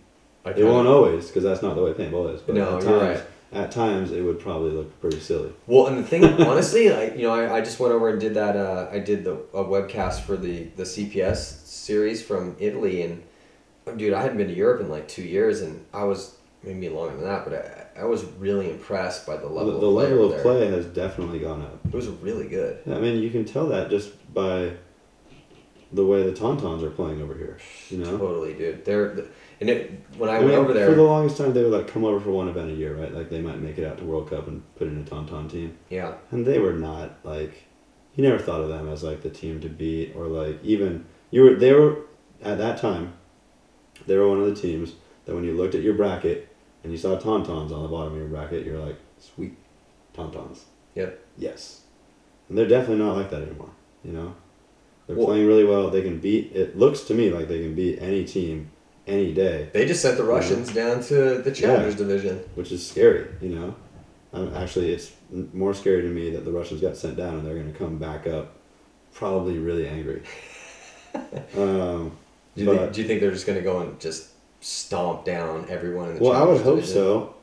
I 0.45 0.51
It 0.51 0.63
won't 0.65 0.87
always 0.87 1.27
because 1.27 1.43
that's 1.43 1.61
not 1.61 1.75
the 1.75 1.81
way 1.83 1.93
paintball 1.93 2.33
is. 2.35 2.41
But 2.41 2.55
No, 2.55 2.77
at 2.77 2.83
times, 2.83 3.01
right. 3.01 3.21
at 3.63 3.71
times 3.71 4.11
it 4.11 4.21
would 4.21 4.39
probably 4.39 4.71
look 4.71 4.99
pretty 5.01 5.19
silly. 5.19 5.51
Well, 5.65 5.87
and 5.87 5.97
the 5.97 6.03
thing, 6.03 6.23
honestly, 6.43 6.89
like 6.89 7.15
you 7.15 7.23
know 7.23 7.33
I, 7.33 7.57
I 7.57 7.61
just 7.61 7.79
went 7.79 7.93
over 7.93 8.09
and 8.09 8.19
did 8.19 8.33
that. 8.35 8.55
Uh, 8.55 8.87
I 8.91 8.99
did 8.99 9.23
the 9.23 9.33
a 9.53 9.63
webcast 9.63 10.21
for 10.21 10.35
the 10.37 10.63
the 10.75 10.83
CPS 10.83 11.65
series 11.65 12.21
from 12.21 12.55
Italy, 12.59 13.01
and 13.01 13.23
dude, 13.97 14.13
I 14.13 14.21
hadn't 14.21 14.37
been 14.37 14.49
to 14.49 14.53
Europe 14.53 14.81
in 14.81 14.89
like 14.89 15.07
two 15.07 15.23
years, 15.23 15.61
and 15.61 15.85
I 15.93 16.03
was 16.03 16.35
maybe 16.63 16.89
longer 16.89 17.15
than 17.15 17.25
that, 17.25 17.45
but 17.45 17.89
I, 17.97 18.01
I 18.01 18.05
was 18.05 18.23
really 18.37 18.69
impressed 18.69 19.25
by 19.25 19.37
the 19.37 19.47
level 19.47 19.79
the 19.79 19.87
of 19.87 19.93
play 19.93 20.09
level 20.09 20.25
of 20.25 20.31
there. 20.31 20.41
play 20.41 20.67
has 20.67 20.85
definitely 20.85 21.39
gone 21.39 21.61
up. 21.61 21.79
It 21.85 21.93
was 21.93 22.07
really 22.07 22.47
good. 22.47 22.81
I 22.87 22.99
mean, 22.99 23.21
you 23.21 23.29
can 23.29 23.45
tell 23.45 23.67
that 23.67 23.89
just 23.89 24.11
by 24.33 24.73
the 25.91 26.05
way 26.05 26.23
the 26.23 26.31
Tontons 26.31 26.83
are 26.83 26.91
playing 26.91 27.21
over 27.21 27.33
here. 27.33 27.57
You 27.89 27.99
know, 27.99 28.17
Totally, 28.17 28.53
dude. 28.53 28.85
They're 28.85 29.25
and 29.61 29.69
it 29.69 30.03
when 30.17 30.29
I, 30.29 30.35
I 30.35 30.39
went 30.39 30.51
mean, 30.51 30.59
over 30.59 30.73
there, 30.73 30.87
for 30.87 30.95
the 30.95 31.03
longest 31.03 31.37
time 31.37 31.53
they 31.53 31.63
would 31.63 31.73
like 31.73 31.87
come 31.87 32.05
over 32.05 32.19
for 32.19 32.31
one 32.31 32.47
event 32.47 32.71
a 32.71 32.75
year, 32.75 32.95
right? 32.95 33.13
Like 33.13 33.29
they 33.29 33.41
might 33.41 33.59
make 33.59 33.77
it 33.77 33.85
out 33.85 33.97
to 33.97 34.03
World 34.05 34.29
Cup 34.29 34.47
and 34.47 34.63
put 34.75 34.87
in 34.87 34.97
a 34.99 35.03
Tonton 35.03 35.49
team, 35.49 35.77
yeah, 35.89 36.13
and 36.31 36.45
they 36.45 36.59
were 36.59 36.73
not 36.73 37.17
like 37.23 37.65
you 38.15 38.23
never 38.23 38.39
thought 38.39 38.61
of 38.61 38.69
them 38.69 38.87
as 38.89 39.03
like 39.03 39.21
the 39.21 39.29
team 39.29 39.61
to 39.61 39.69
beat 39.69 40.13
or 40.15 40.27
like 40.27 40.63
even 40.63 41.05
you 41.31 41.43
were 41.43 41.55
they 41.55 41.73
were 41.73 41.97
at 42.41 42.57
that 42.57 42.77
time 42.77 43.13
they 44.07 44.17
were 44.17 44.27
one 44.27 44.39
of 44.41 44.45
the 44.45 44.61
teams 44.61 44.93
that 45.25 45.35
when 45.35 45.43
you 45.43 45.55
looked 45.55 45.75
at 45.75 45.81
your 45.81 45.93
bracket 45.93 46.48
and 46.83 46.91
you 46.91 46.97
saw 46.97 47.17
Tontons 47.17 47.71
on 47.71 47.81
the 47.83 47.89
bottom 47.89 48.13
of 48.13 48.19
your 48.19 48.27
bracket, 48.27 48.65
you're 48.65 48.79
like, 48.79 48.95
sweet, 49.19 49.55
Tontons. 50.15 50.61
Yep. 50.95 51.19
Yes. 51.37 51.81
And 52.47 52.57
they're 52.57 52.67
definitely 52.67 53.03
not 53.03 53.15
like 53.17 53.29
that 53.31 53.41
anymore. 53.43 53.69
You 54.03 54.13
know, 54.13 54.35
they're 55.07 55.15
Well- 55.15 55.27
playing 55.27 55.45
really 55.47 55.63
well. 55.65 55.89
They 55.89 56.01
can 56.01 56.19
beat. 56.19 56.51
It 56.55 56.77
looks 56.77 57.01
to 57.01 57.13
me 57.13 57.29
like 57.31 57.47
they 57.47 57.59
can 57.59 57.75
beat 57.75 57.99
any 58.01 58.23
team, 58.25 58.71
any 59.07 59.33
day, 59.33 59.69
they 59.73 59.87
just 59.87 60.01
sent 60.03 60.17
the 60.17 60.23
Russians 60.23 60.71
down 60.71 61.01
to 61.05 61.39
the 61.41 61.51
challengers 61.51 61.95
division. 61.95 62.39
which 62.53 62.71
is 62.71 62.85
scary. 62.87 63.25
You 63.41 63.49
know, 63.49 63.75
um, 64.33 64.53
actually, 64.53 64.93
it's 64.93 65.11
more 65.51 65.73
scary 65.73 66.03
to 66.03 66.07
me 66.07 66.29
that 66.31 66.45
the 66.45 66.51
Russians 66.51 66.79
got 66.81 66.95
sent 66.95 67.17
down 67.17 67.33
and 67.39 67.45
they're 67.47 67.55
going 67.55 67.71
to 67.73 67.77
come 67.77 67.97
back 67.97 68.27
up, 68.27 68.53
probably 69.13 69.57
really 69.57 69.87
angry. 69.87 70.21
um, 71.57 72.11
Do 72.55 72.61
you, 72.63 72.65
But- 72.65 72.77
think, 72.77 72.93
do 72.93 73.01
you 73.01 73.07
think 73.07 73.21
they're 73.21 73.31
just 73.31 73.47
gonna 73.47 73.61
go 73.61 73.79
and 73.79 73.99
just 73.99 74.28
stomp 74.59 75.25
down 75.25 75.65
everyone 75.69 76.09
in 76.09 76.15
the 76.15 76.23
well, 76.23 76.33
I 76.33 76.43
would 76.43 76.61
hope 76.61 76.75
division? 76.77 76.93
so. 76.93 77.35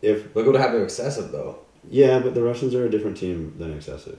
If 0.00 0.34
Look 0.34 0.46
what 0.46 0.54
happened 0.54 0.78
to 0.78 0.84
excessive 0.84 1.32
though. 1.32 1.58
Yeah, 1.90 2.18
but 2.18 2.34
the 2.34 2.42
Russians 2.42 2.74
are 2.74 2.86
a 2.86 2.90
different 2.90 3.16
team 3.16 3.54
than 3.58 3.72
Excessive. 3.72 4.18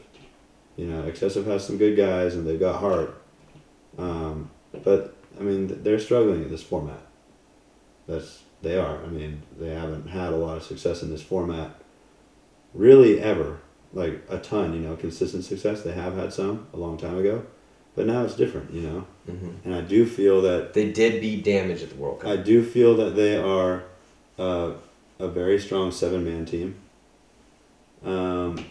You 0.75 0.87
know, 0.87 1.03
Excessive 1.03 1.45
has 1.45 1.65
some 1.65 1.77
good 1.77 1.95
guys 1.95 2.35
and 2.35 2.47
they've 2.47 2.59
got 2.59 2.79
heart. 2.79 3.21
Um, 3.97 4.49
but 4.83 5.15
I 5.39 5.43
mean, 5.43 5.83
they're 5.83 5.99
struggling 5.99 6.43
in 6.43 6.49
this 6.49 6.63
format. 6.63 7.01
That's 8.07 8.43
they 8.61 8.77
are. 8.77 9.03
I 9.03 9.07
mean, 9.07 9.43
they 9.57 9.69
haven't 9.69 10.07
had 10.07 10.33
a 10.33 10.35
lot 10.35 10.57
of 10.57 10.63
success 10.63 11.01
in 11.01 11.09
this 11.09 11.21
format, 11.21 11.71
really 12.73 13.21
ever. 13.21 13.59
Like 13.93 14.21
a 14.29 14.37
ton, 14.37 14.73
you 14.73 14.81
know, 14.81 14.95
consistent 14.95 15.45
success. 15.45 15.81
They 15.81 15.93
have 15.93 16.15
had 16.15 16.31
some 16.33 16.67
a 16.73 16.77
long 16.77 16.97
time 16.97 17.17
ago, 17.17 17.45
but 17.99 18.07
now 18.07 18.23
it's 18.23 18.35
different, 18.35 18.71
you 18.71 18.79
know. 18.79 19.05
Mm-hmm. 19.29 19.49
And 19.65 19.75
I 19.75 19.81
do 19.81 20.05
feel 20.05 20.41
that 20.43 20.73
They 20.73 20.89
did 20.89 21.19
beat 21.19 21.43
damage 21.43 21.83
at 21.83 21.89
the 21.89 21.97
World 21.97 22.21
Cup. 22.21 22.31
I 22.31 22.37
do 22.37 22.63
feel 22.63 22.95
that 22.95 23.17
they 23.17 23.35
are 23.35 23.83
uh, 24.37 24.71
a 25.19 25.27
very 25.27 25.59
strong 25.59 25.91
seven 25.91 26.23
man 26.23 26.45
team. 26.45 26.75
Um, 28.05 28.65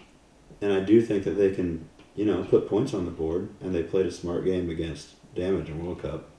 and 0.63 0.73
I 0.73 0.81
do 0.81 1.03
think 1.03 1.25
that 1.25 1.33
they 1.33 1.51
can, 1.51 1.87
you 2.17 2.25
know, 2.25 2.43
put 2.43 2.71
points 2.71 2.95
on 2.95 3.05
the 3.05 3.11
board, 3.11 3.51
and 3.61 3.75
they 3.75 3.83
played 3.83 4.07
a 4.07 4.11
smart 4.11 4.47
game 4.47 4.71
against 4.71 5.11
Damage 5.35 5.69
in 5.69 5.85
World 5.85 6.01
Cup. 6.01 6.31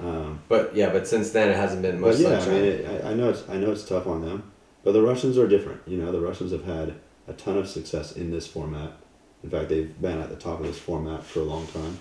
Um, 0.00 0.40
but 0.48 0.74
yeah, 0.74 0.90
but 0.90 1.06
since 1.06 1.30
then 1.30 1.48
it 1.48 1.54
hasn't 1.54 1.82
been 1.82 2.00
much 2.00 2.18
yeah, 2.18 2.40
I 2.40 2.48
mean, 2.48 2.64
it, 2.64 3.04
I, 3.04 3.10
I 3.10 3.14
know 3.14 3.30
it's 3.30 3.48
I 3.48 3.56
know 3.56 3.70
it's 3.70 3.84
tough 3.84 4.08
on 4.08 4.22
them, 4.22 4.50
but 4.82 4.94
the 4.94 5.02
Russians 5.02 5.38
are 5.38 5.46
different. 5.46 5.82
You 5.86 5.98
know, 5.98 6.10
the 6.10 6.20
Russians 6.20 6.50
have 6.50 6.64
had 6.64 6.96
a 7.28 7.34
ton 7.34 7.56
of 7.56 7.68
success 7.68 8.10
in 8.10 8.32
this 8.32 8.48
format. 8.48 8.94
In 9.44 9.50
fact, 9.50 9.68
they've 9.68 10.00
been 10.00 10.20
at 10.20 10.28
the 10.30 10.36
top 10.36 10.60
of 10.60 10.66
this 10.66 10.78
format 10.78 11.22
for 11.24 11.40
a 11.40 11.44
long 11.44 11.66
time, 11.68 11.98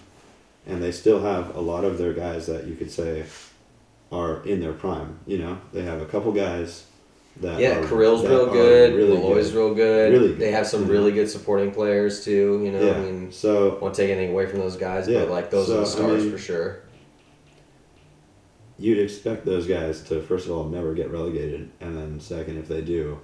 and 0.65 0.81
they 0.81 0.91
still 0.91 1.21
have 1.21 1.55
a 1.55 1.61
lot 1.61 1.83
of 1.83 1.97
their 1.97 2.13
guys 2.13 2.47
that 2.47 2.65
you 2.65 2.75
could 2.75 2.89
say 2.91 3.25
are 4.11 4.43
in 4.45 4.59
their 4.59 4.73
prime. 4.73 5.19
You 5.27 5.37
know, 5.39 5.57
they 5.73 5.83
have 5.83 6.01
a 6.01 6.05
couple 6.05 6.31
guys 6.31 6.85
that 7.41 7.59
yeah, 7.59 7.77
are, 7.77 7.81
that 7.85 7.91
real 7.95 8.23
good. 8.51 8.95
really 8.95 9.17
Malloy's 9.17 9.51
good. 9.51 9.57
real 9.57 9.75
good. 9.75 10.13
Really 10.13 10.27
good, 10.29 10.39
They 10.39 10.51
have 10.51 10.65
some 10.65 10.85
you 10.87 10.91
really 10.91 11.11
good 11.11 11.29
supporting 11.29 11.71
players 11.71 12.25
too. 12.25 12.61
You 12.63 12.71
know, 12.71 12.81
Yeah. 12.81 12.95
I 12.95 12.99
mean, 13.01 13.31
so 13.31 13.77
won't 13.79 13.93
take 13.93 14.09
anything 14.09 14.31
away 14.31 14.47
from 14.47 14.59
those 14.59 14.75
guys, 14.77 15.07
Yeah, 15.07 15.19
but 15.19 15.29
like 15.29 15.51
those 15.51 15.69
are 15.69 15.81
the 15.81 15.85
so, 15.85 15.99
I 15.99 16.05
stars 16.07 16.23
mean- 16.23 16.31
for 16.31 16.37
sure. 16.39 16.79
you'd 18.79 18.97
expect 18.99 19.45
those 19.45 19.67
guys 19.67 20.01
to 20.03 20.21
first 20.21 20.45
of 20.47 20.51
all 20.51 20.63
never 20.65 20.93
get 20.95 21.11
relegated, 21.11 21.69
and 21.79 21.95
then 21.95 22.19
second, 22.19 22.57
if 22.57 22.67
they 22.67 22.81
do, 22.81 23.19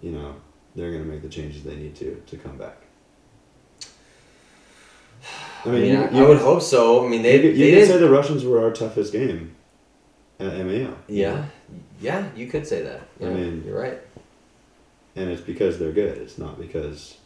you 0.00 0.12
know, 0.12 0.34
they're 0.74 0.90
going 0.90 1.04
to 1.04 1.08
make 1.10 1.20
the 1.22 1.28
changes 1.28 1.62
they 1.64 1.76
need 1.76 1.94
to 1.96 2.22
to 2.26 2.36
come 2.38 2.56
back. 2.56 2.78
I 5.64 5.68
mean, 5.70 5.84
you- 5.92 5.98
I, 6.02 6.10
you 6.10 6.24
I 6.24 6.28
would 6.28 6.38
hope 6.38 6.62
so. 6.62 7.04
I 7.04 7.08
mean, 7.08 7.22
they 7.22 7.36
you 7.36 7.42
could, 7.42 7.58
they 7.60 7.70
you 7.72 7.78
could 7.78 7.88
say 7.88 7.96
the 7.98 8.10
Russians 8.10 8.44
were 8.44 8.62
our 8.62 8.70
toughest 8.72 9.12
game 9.12 9.54
at 10.40 10.52
MAO. 10.66 10.94
Yeah, 11.08 11.46
yeah, 12.00 12.28
you 12.36 12.46
could 12.48 12.66
say 12.66 12.82
that. 12.82 13.00
I 13.20 13.24
mean- 13.30 13.62
you're 13.66 13.78
right. 13.80 13.98
and 15.16 15.30
it's 15.30 15.40
because 15.42 15.78
they're 15.78 15.92
good. 15.92 16.18
It's 16.18 16.38
not 16.38 16.60
because 16.60 17.16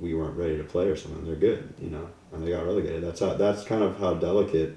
we 0.00 0.12
weren't 0.14 0.36
ready 0.36 0.56
to 0.58 0.64
play 0.64 0.86
or 0.88 0.96
something. 0.96 1.24
They're 1.24 1.36
good, 1.36 1.72
you 1.80 1.88
know, 1.90 2.08
and 2.32 2.44
they 2.44 2.50
got 2.50 2.64
relegated. 2.66 3.02
That's 3.04 3.20
how. 3.20 3.34
That's 3.34 3.64
kind 3.64 3.82
of 3.82 3.98
how 3.98 4.14
delicate 4.14 4.76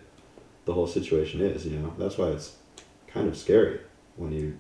the 0.66 0.74
whole 0.74 0.88
situation 0.88 1.42
is. 1.42 1.66
You 1.66 1.80
know, 1.80 1.94
that's 1.98 2.18
why 2.18 2.28
it's 2.28 2.56
kind 3.08 3.28
of 3.28 3.36
scary 3.38 3.80
when 4.16 4.32
you 4.32 4.58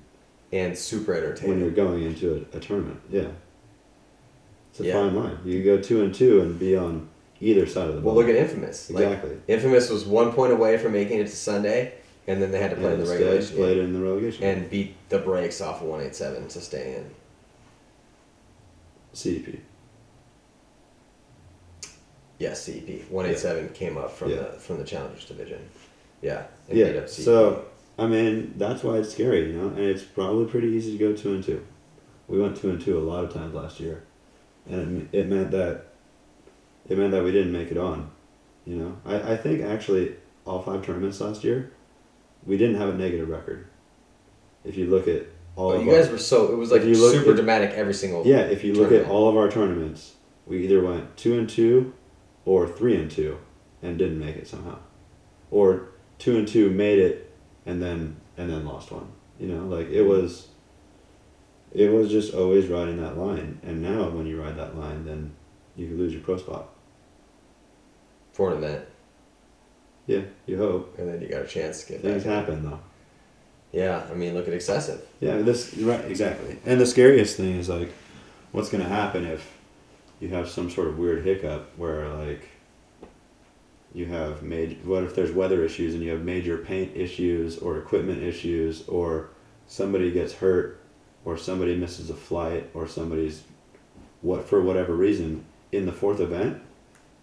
And 0.51 0.75
super 0.77 1.13
entertaining 1.13 1.49
when 1.49 1.59
you're 1.59 1.71
going 1.75 2.03
into 2.03 2.47
a, 2.53 2.57
a 2.57 2.59
tournament. 2.59 2.99
Yeah, 3.09 3.27
it's 4.71 4.79
a 4.79 4.85
Yeah. 4.85 4.93
fine 4.93 5.15
line. 5.15 5.37
You 5.45 5.61
could 5.61 5.65
go 5.65 5.81
two 5.81 6.01
and 6.03 6.13
two 6.13 6.41
and 6.41 6.57
be 6.57 6.75
on 6.75 7.07
either 7.41 7.65
side 7.67 7.87
of 7.89 7.95
the 7.95 8.01
Well, 8.01 8.15
ball. 8.15 8.23
look 8.23 8.29
at 8.29 8.35
Infamous. 8.35 8.89
Like, 8.89 9.05
exactly. 9.05 9.37
Infamous 9.47 9.89
was 9.89 10.05
one 10.05 10.31
point 10.33 10.51
away 10.53 10.77
from 10.77 10.93
making 10.93 11.19
it 11.19 11.27
to 11.27 11.35
Sunday, 11.35 11.93
and 12.27 12.41
then 12.41 12.51
they 12.51 12.59
had 12.59 12.71
to 12.71 12.75
play 12.77 12.93
in 12.93 12.99
the 13.03 13.09
regulation 13.09 13.55
played 13.57 13.77
in 13.77 13.93
the 13.93 13.99
relegation. 13.99 14.43
and 14.43 14.69
beat 14.69 14.95
the 15.09 15.19
brakes 15.19 15.61
off 15.61 15.81
of 15.81 15.87
187 15.87 16.47
to 16.49 16.61
stay 16.61 16.95
in. 16.95 17.09
CEP. 19.13 19.59
Yes, 22.39 22.61
CEP 22.63 23.05
187 23.09 23.69
came 23.69 23.97
up 23.97 24.11
from 24.11 24.29
Yeah. 24.31 24.37
the 24.37 24.45
from 24.59 24.77
the 24.77 24.83
challengers 24.83 25.25
division. 25.25 25.59
Yeah, 26.21 26.43
Yeah. 26.69 27.05
So 27.07 27.65
I 27.99 28.05
mean, 28.05 28.53
that's 28.57 28.83
why 28.83 28.97
it's 28.97 29.11
scary, 29.11 29.47
you 29.47 29.53
know, 29.53 29.69
and 29.69 29.79
it's 29.79 30.03
probably 30.03 30.45
pretty 30.45 30.67
easy 30.67 30.91
to 30.91 30.97
go 30.99 31.13
two 31.13 31.33
and 31.33 31.43
two. 31.43 31.65
We 32.27 32.39
went 32.39 32.55
two 32.57 32.69
and 32.69 32.79
two 32.79 32.97
a 32.97 33.01
lot 33.01 33.23
of 33.23 33.33
times 33.33 33.55
last 33.55 33.79
year, 33.79 34.03
and 34.69 35.09
it 35.11 35.27
meant 35.27 35.49
that 35.51 35.86
it 36.89 36.97
meant 36.97 37.11
that 37.11 37.23
we 37.23 37.31
didn't 37.31 37.51
make 37.51 37.71
it 37.71 37.77
on. 37.77 38.11
You 38.65 38.75
know, 38.75 38.97
I, 39.05 39.33
I 39.33 39.37
think 39.37 39.61
actually 39.61 40.15
all 40.45 40.61
five 40.61 40.85
tournaments 40.85 41.21
last 41.21 41.43
year, 41.43 41.71
we 42.45 42.57
didn't 42.57 42.75
have 42.75 42.89
a 42.89 42.93
negative 42.93 43.29
record. 43.29 43.67
If 44.63 44.77
you 44.77 44.87
look 44.87 45.07
at 45.07 45.27
all 45.55 45.71
But 45.71 45.77
of 45.77 45.85
you 45.85 45.91
our- 45.91 46.01
guys 46.01 46.11
were 46.11 46.17
so 46.17 46.51
it 46.51 46.57
was 46.57 46.71
like 46.71 46.83
you 46.83 46.97
look 46.97 47.13
super 47.13 47.31
at- 47.31 47.35
dramatic 47.35 47.71
every 47.71 47.93
single. 47.93 48.25
yeah, 48.25 48.39
if 48.39 48.63
you 48.63 48.73
look 48.73 48.91
at 48.91 49.09
all 49.09 49.29
of 49.29 49.37
our 49.37 49.49
tournaments, 49.49 50.15
we 50.45 50.63
either 50.63 50.81
went 50.83 51.17
two 51.17 51.37
and 51.37 51.49
two, 51.49 51.93
or 52.45 52.67
three 52.67 52.95
and 52.95 53.11
two, 53.11 53.37
and 53.81 53.97
didn't 53.97 54.19
make 54.19 54.35
it 54.35 54.47
somehow, 54.47 54.77
or 55.51 55.89
two 56.19 56.37
and 56.37 56.47
two 56.47 56.69
made 56.69 56.99
it, 56.99 57.33
and 57.65 57.81
then 57.81 58.17
and 58.37 58.49
then 58.49 58.65
lost 58.65 58.91
one. 58.91 59.09
You 59.39 59.47
know, 59.47 59.65
like 59.65 59.87
it 59.87 59.99
mm-hmm. 60.01 60.09
was. 60.09 60.47
It 61.73 61.91
was 61.91 62.09
just 62.09 62.33
always 62.33 62.67
riding 62.67 63.01
that 63.01 63.17
line, 63.17 63.59
and 63.61 63.81
now 63.81 64.09
when 64.09 64.25
you 64.25 64.41
ride 64.41 64.57
that 64.57 64.77
line, 64.77 65.05
then 65.05 65.35
you 65.75 65.87
could 65.87 65.97
lose 65.97 66.13
your 66.13 66.21
pro 66.21 66.37
spot. 66.37 66.69
For 68.37 68.51
an 68.51 68.63
event, 68.63 68.85
Yeah, 70.05 70.21
you 70.45 70.59
hope 70.59 70.99
and 70.99 71.09
then 71.11 71.19
you 71.21 71.27
got 71.27 71.41
a 71.41 71.47
chance 71.47 71.83
to 71.83 71.93
get 71.93 72.01
things 72.03 72.23
happen 72.23 72.63
though. 72.63 72.79
Yeah, 73.71 74.05
I 74.11 74.13
mean, 74.13 74.35
look 74.35 74.47
at 74.47 74.53
excessive. 74.53 75.01
Yeah, 75.19 75.37
this 75.37 75.73
right 75.77 76.05
exactly. 76.05 76.59
And 76.63 76.79
the 76.79 76.85
scariest 76.85 77.35
thing 77.35 77.55
is 77.55 77.67
like, 77.67 77.91
what's 78.51 78.69
gonna 78.69 78.87
happen 78.87 79.25
if 79.25 79.57
you 80.19 80.29
have 80.29 80.49
some 80.49 80.69
sort 80.69 80.87
of 80.87 80.99
weird 80.99 81.25
hiccup 81.25 81.71
where 81.77 82.07
like 82.09 82.47
you 83.91 84.05
have 84.05 84.43
major. 84.43 84.75
What 84.83 85.03
if 85.03 85.15
there's 85.15 85.31
weather 85.31 85.65
issues 85.65 85.95
and 85.95 86.03
you 86.03 86.11
have 86.11 86.21
major 86.21 86.59
paint 86.59 86.95
issues 86.95 87.57
or 87.57 87.79
equipment 87.79 88.21
issues 88.21 88.87
or 88.87 89.31
somebody 89.65 90.11
gets 90.11 90.33
hurt 90.33 90.79
or 91.25 91.39
somebody 91.39 91.75
misses 91.75 92.11
a 92.11 92.15
flight 92.15 92.69
or 92.75 92.87
somebody's 92.87 93.41
what 94.21 94.47
for 94.47 94.61
whatever 94.61 94.93
reason 94.93 95.43
in 95.71 95.87
the 95.87 95.91
fourth 95.91 96.19
event 96.19 96.61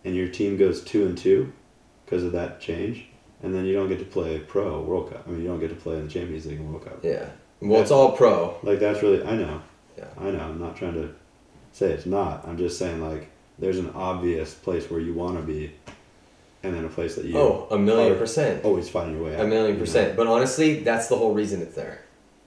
and 0.05 0.15
your 0.15 0.29
team 0.29 0.57
goes 0.57 0.83
two 0.85 1.07
and 1.07 1.17
two 1.17 1.53
because 2.05 2.23
of 2.25 2.33
that 2.33 2.61
change 2.61 3.07
and 3.43 3.55
then 3.55 3.65
you 3.65 3.73
don't 3.75 3.89
get 3.89 3.99
to 3.99 4.05
play 4.05 4.39
pro 4.39 4.81
world 4.81 5.11
cup 5.11 5.25
i 5.27 5.31
mean 5.31 5.43
you 5.43 5.49
don't 5.49 5.61
get 5.61 5.69
to 5.71 5.75
play 5.77 5.95
in 5.97 6.05
the 6.07 6.11
champions 6.11 6.47
league 6.47 6.59
and 6.61 6.71
world 6.71 6.85
cup 6.85 6.99
Yeah. 7.03 7.27
Well, 7.61 7.81
it's 7.81 7.91
all 7.91 8.13
pro. 8.13 8.57
like 8.63 8.79
that's 8.81 9.03
really 9.03 9.23
i 9.25 9.35
know 9.37 9.63
Yeah. 9.99 10.07
i 10.19 10.31
know 10.31 10.41
i'm 10.41 10.61
not 10.61 10.77
trying 10.77 10.95
to 10.95 11.15
say 11.73 11.91
it's 11.91 12.07
not 12.07 12.47
i'm 12.47 12.57
just 12.59 12.79
saying 12.79 13.01
like 13.03 13.31
there's 13.59 13.79
an 13.79 13.91
obvious 13.95 14.53
place 14.55 14.91
where 14.91 15.01
you 15.01 15.15
want 15.15 15.37
to 15.37 15.43
be 15.43 15.73
and 16.63 16.75
then 16.75 16.85
a 16.85 16.89
place 16.89 17.15
that 17.17 17.25
you 17.27 17.37
Oh, 17.37 17.67
a 17.71 17.79
million 17.79 18.17
percent. 18.19 18.65
always 18.65 18.89
finding 18.89 19.17
your 19.17 19.27
way 19.27 19.35
out, 19.37 19.45
A 19.45 19.47
million 19.47 19.67
you 19.69 19.73
know? 19.75 19.81
percent. 19.81 20.17
But 20.17 20.27
honestly, 20.29 20.81
that's 20.81 21.09
the 21.09 21.17
whole 21.17 21.35
reason 21.35 21.61
it's 21.63 21.75
there. 21.75 22.01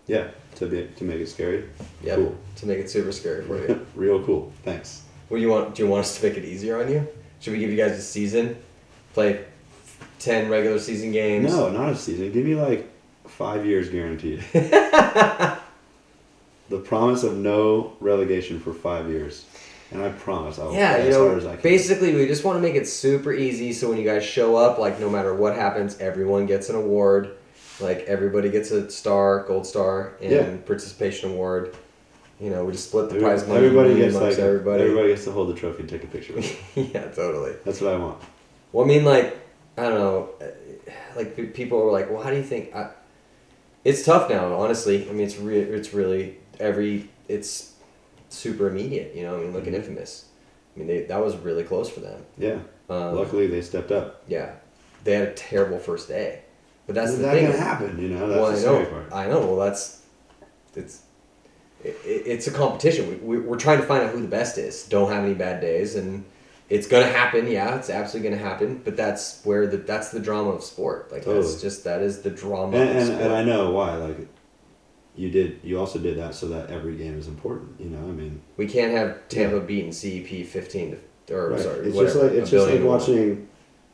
yeah 0.08 0.30
to 0.56 0.66
be 0.66 0.90
to 0.98 1.04
make 1.04 1.20
it 1.20 1.28
scary 1.28 1.70
Yeah. 2.04 2.16
Cool. 2.16 2.36
To 2.58 2.66
make 2.66 2.80
it 2.80 2.90
super 2.90 3.12
scary 3.12 3.44
for 3.46 3.58
you. 3.58 3.86
real 3.96 4.24
cool 4.24 4.52
thanks 4.64 5.04
What 5.30 5.38
do 5.38 5.42
you 5.44 5.50
want? 5.50 5.76
Do 5.76 5.84
you 5.84 5.90
want 5.90 6.02
us 6.02 6.20
to 6.20 6.28
make 6.28 6.38
it 6.38 6.46
easier 6.46 6.82
on 6.82 6.92
you? 6.92 7.08
Should 7.40 7.54
we 7.54 7.60
give 7.60 7.70
you 7.72 7.78
guys 7.78 7.92
a 7.92 8.02
season? 8.02 8.58
Play 9.14 9.46
ten 10.20 10.50
regular 10.50 10.80
season 10.80 11.12
games. 11.12 11.52
No, 11.52 11.70
not 11.70 11.90
a 11.92 11.96
season. 11.96 12.32
Give 12.32 12.46
me 12.46 12.56
like 12.56 12.90
five 13.26 13.66
years 13.66 13.90
guaranteed. 13.90 14.44
the 14.54 15.60
promise 16.84 17.24
of 17.24 17.38
no 17.38 17.94
relegation 18.00 18.60
for 18.60 18.74
five 18.74 19.10
years, 19.10 19.46
and 19.92 20.02
I 20.04 20.10
promise 20.10 20.60
I'll 20.60 20.74
Yeah, 20.74 20.96
play 20.96 21.04
you 21.04 21.10
as 21.10 21.16
hard 21.16 21.38
as 21.38 21.46
I 21.46 21.50
know, 21.50 21.54
can. 21.54 21.62
basically, 21.64 22.14
we 22.16 22.28
just 22.28 22.44
want 22.44 22.58
to 22.58 22.62
make 22.62 22.76
it 22.76 22.88
super 22.88 23.32
easy. 23.34 23.72
So 23.74 23.90
when 23.90 23.98
you 23.98 24.04
guys 24.06 24.24
show 24.26 24.56
up, 24.56 24.78
like 24.78 25.00
no 25.00 25.10
matter 25.10 25.34
what 25.34 25.56
happens, 25.56 25.98
everyone 26.00 26.46
gets 26.46 26.70
an 26.70 26.76
award. 26.76 27.32
Like 27.80 28.00
everybody 28.08 28.50
gets 28.50 28.72
a 28.72 28.90
star, 28.90 29.44
gold 29.48 29.66
star, 29.68 30.16
and 30.22 30.32
Yeah. 30.32 30.56
participation 30.66 31.32
award. 31.32 31.76
You 32.40 32.52
know, 32.52 32.66
we 32.66 32.72
just 32.74 32.90
split 32.90 33.10
the 33.10 33.20
prize 33.20 33.48
money 33.48 33.66
everybody 33.66 33.96
gets 33.96 34.16
like 34.16 34.38
everybody. 34.38 34.84
everybody 34.84 35.08
gets 35.10 35.24
to 35.26 35.32
hold 35.32 35.50
the 35.50 35.56
trophy 35.60 35.80
and 35.82 35.90
take 35.90 36.04
a 36.04 36.08
picture. 36.08 36.34
with 36.34 36.46
it. 36.78 36.94
yeah, 36.94 37.08
totally. 37.10 37.54
That's 37.66 37.82
what 37.82 37.94
I 37.94 37.98
want. 37.98 38.22
Well, 38.72 38.86
I 38.86 38.88
mean, 38.88 39.04
like, 39.06 39.40
I 39.78 39.84
don't 39.84 39.96
know, 39.96 40.30
uh, 40.40 40.46
like 41.16 41.54
people 41.54 41.82
are 41.82 41.92
like, 41.92 42.12
well, 42.12 42.22
how 42.22 42.30
do 42.30 42.36
you 42.38 42.44
think? 42.44 42.76
I, 42.76 42.92
it's 43.84 44.04
tough 44.06 44.30
now, 44.30 44.54
honestly. 44.54 45.10
I 45.10 45.14
mean, 45.14 45.26
it's 45.26 45.38
re- 45.38 45.58
it's 45.60 45.94
really 45.94 46.38
every 46.60 47.10
it's 47.28 47.74
super 48.30 48.68
immediate. 48.68 49.16
You 49.16 49.24
know, 49.24 49.38
I 49.38 49.42
mean, 49.42 49.54
look 49.54 49.64
Mhm. 49.64 49.70
at 49.70 49.74
Infamous. 49.76 50.26
I 50.76 50.80
mean, 50.80 50.88
they, 50.88 51.04
that 51.04 51.24
was 51.24 51.36
really 51.38 51.64
close 51.64 51.90
for 51.90 52.02
them. 52.02 52.24
Yeah. 52.38 52.60
Um, 52.90 53.16
Luckily, 53.16 53.48
they 53.48 53.62
stepped 53.62 53.92
up. 53.92 54.22
yeah, 54.28 54.52
they 55.04 55.14
had 55.14 55.28
a 55.30 55.34
terrible 55.34 55.80
first 55.80 56.08
day, 56.08 56.42
but 56.86 56.94
that's 56.96 57.12
Is 57.12 57.18
the 57.18 57.24
that 57.24 57.34
thing. 57.34 57.46
gonna 57.48 57.58
happen? 57.58 58.00
You 58.00 58.10
know, 58.10 58.28
that's 58.30 58.40
well, 58.40 58.52
the 58.52 58.58
I 58.58 58.60
scary 58.60 58.84
know, 58.84 58.90
part. 58.90 59.12
I 59.14 59.28
know. 59.28 59.40
Well, 59.40 59.56
that's 59.58 60.04
it's. 60.76 61.02
It, 61.88 61.98
it- 62.06 62.28
it's 62.28 62.48
a 62.48 62.52
competition. 62.52 63.08
We, 63.10 63.16
we, 63.16 63.40
we're 63.46 63.58
trying 63.58 63.80
to 63.80 63.86
find 63.86 64.04
out 64.04 64.12
who 64.12 64.22
the 64.22 64.28
best 64.28 64.58
is. 64.58 64.84
Don't 64.84 65.12
have 65.12 65.24
any 65.24 65.34
bad 65.34 65.62
days, 65.62 65.96
and 65.96 66.26
it's 66.70 66.88
gonna 66.88 67.06
happen. 67.08 67.48
Yeah, 67.48 67.76
it's 67.78 67.90
absolutely 67.90 68.30
gonna 68.32 68.42
happen. 68.42 68.82
But 68.84 68.98
that's 68.98 69.42
where 69.46 69.68
the 69.68 69.78
that's 69.78 70.10
the 70.12 70.20
drama 70.20 70.50
of 70.52 70.64
sport. 70.64 71.12
Like 71.12 71.24
Totally. 71.24 71.46
that's 71.46 71.62
just 71.62 71.84
that 71.86 72.02
is 72.02 72.22
the 72.22 72.30
drama 72.30 72.78
And, 72.78 72.90
of 72.90 72.96
and, 72.98 73.06
sport. 73.08 73.22
and 73.22 73.34
I 73.34 73.44
know 73.44 73.72
why. 73.72 73.96
Like, 73.96 74.28
you 75.16 75.32
did. 75.32 75.60
You 75.64 75.80
also 75.80 75.98
did 76.00 76.18
that 76.20 76.36
so 76.36 76.48
that 76.50 76.70
every 76.70 76.96
game 76.96 77.18
is 77.18 77.28
important. 77.28 77.80
You 77.80 77.90
know, 77.90 78.00
I 78.00 78.12
mean, 78.12 78.42
we 78.58 78.68
can't 78.68 78.92
have 78.92 79.28
Tampa 79.30 79.60
beating 79.62 79.92
CEP 79.92 80.46
fifteen 80.46 81.00
to 81.28 81.34
or 81.36 81.50
Right. 81.52 81.60
sorry, 81.60 81.88
it's 81.88 81.96
whatever, 81.96 82.06
just 82.06 82.16
like 82.24 82.32
it's 82.34 82.52
just 82.52 82.68
like 82.68 82.80
billion 82.80 82.82
to 82.84 82.88
one. 82.88 83.00
watching 83.00 83.48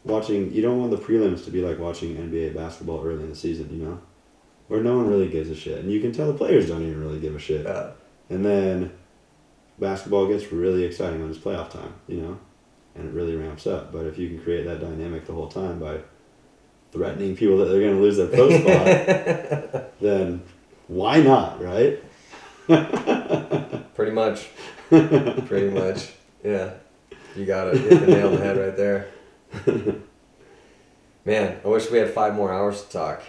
watching 0.06 0.52
you 0.54 0.62
don't 0.62 0.80
want 0.80 0.92
the 0.92 0.98
prelims 0.98 1.46
to 1.46 1.52
be 1.52 1.62
like 1.62 1.80
watching 1.80 2.16
NBA 2.18 2.54
basketball 2.56 3.04
early 3.06 3.24
in 3.24 3.30
the 3.30 3.36
season, 3.36 3.70
you 3.72 3.86
know? 3.86 4.02
Where 4.68 4.82
no 4.82 4.98
one 4.98 5.08
really 5.10 5.28
gives 5.28 5.50
a 5.50 5.56
shit. 5.56 5.80
And 5.80 5.92
you 5.92 6.00
can 6.00 6.12
tell 6.12 6.28
the 6.32 6.38
players 6.38 6.68
don't 6.68 6.82
even 6.84 7.00
really 7.02 7.20
give 7.20 7.36
a 7.36 7.40
shit. 7.40 7.66
Uh, 7.68 7.92
And 8.30 8.44
then 8.46 8.92
basketball 9.80 10.28
gets 10.28 10.52
really 10.52 10.84
exciting 10.84 11.20
when 11.22 11.30
it's 11.30 11.38
playoff 11.40 11.70
time, 11.70 11.94
you 12.08 12.22
know? 12.22 12.40
And 12.96 13.08
it 13.08 13.14
really 13.14 13.36
ramps 13.36 13.68
up. 13.68 13.92
But 13.92 14.06
if 14.06 14.18
you 14.18 14.30
can 14.30 14.42
create 14.42 14.66
that 14.66 14.80
dynamic 14.80 15.26
the 15.26 15.34
whole 15.34 15.50
time 15.50 15.80
by 15.80 16.00
threatening 16.92 17.36
people 17.36 17.58
that 17.58 17.66
they're 17.66 17.82
gonna 17.82 18.00
lose 18.02 18.18
their 18.18 18.28
pro 18.28 18.50
spot, 18.50 19.92
then 20.02 20.42
why 20.88 21.20
not, 21.22 21.62
right? 21.62 22.02
pretty 23.96 24.12
much, 24.12 24.48
pretty 24.90 25.70
much. 25.70 26.12
Yeah, 26.44 26.74
you 27.36 27.46
got 27.46 27.70
it. 27.70 27.82
You 27.82 27.90
hit 27.90 28.00
the 28.02 28.08
nail 28.08 28.28
on 28.30 28.36
the 28.36 28.42
head 28.42 28.58
right 28.58 28.78
there. 28.78 29.08
Man, 31.26 31.60
I 31.64 31.68
wish 31.68 31.90
we 31.90 31.98
had 31.98 32.10
five 32.12 32.36
more 32.36 32.52
hours 32.54 32.84
to 32.84 32.90
talk. 32.92 33.24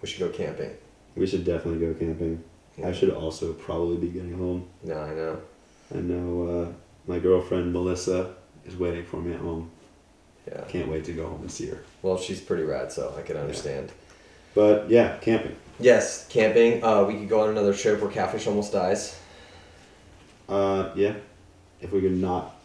We 0.00 0.08
should 0.08 0.20
go 0.20 0.28
camping. 0.28 0.70
We 1.16 1.26
should 1.26 1.44
definitely 1.44 1.86
go 1.86 1.94
camping. 1.94 2.42
I 2.84 2.92
should 2.92 3.10
also 3.10 3.52
probably 3.52 3.96
be 3.96 4.08
getting 4.08 4.36
home. 4.38 4.68
No, 4.84 4.98
I 5.00 5.14
know. 5.14 5.40
I 5.94 5.98
know 5.98 6.48
uh, 6.48 6.72
my 7.06 7.18
girlfriend 7.18 7.72
Melissa 7.72 8.34
is 8.64 8.76
waiting 8.76 9.04
for 9.04 9.16
me 9.16 9.32
at 9.32 9.40
home. 9.40 9.70
Yeah. 10.46 10.62
Can't 10.68 10.88
wait 10.88 11.04
to 11.06 11.12
go 11.12 11.26
home 11.26 11.40
and 11.40 11.50
see 11.50 11.68
her. 11.68 11.82
Well, 12.02 12.16
she's 12.18 12.40
pretty 12.40 12.62
rad, 12.62 12.92
so 12.92 13.14
I 13.18 13.22
can 13.22 13.36
understand. 13.36 13.90
But 14.54 14.88
yeah, 14.88 15.16
camping. 15.18 15.56
Yes, 15.80 16.26
camping. 16.28 16.82
Uh, 16.82 17.04
we 17.04 17.14
could 17.14 17.28
go 17.28 17.40
on 17.40 17.50
another 17.50 17.74
trip 17.74 18.00
where 18.00 18.10
catfish 18.10 18.46
almost 18.46 18.72
dies. 18.72 19.18
Uh, 20.48 20.90
yeah, 20.94 21.14
if 21.80 21.92
we 21.92 22.00
could 22.00 22.16
not 22.16 22.57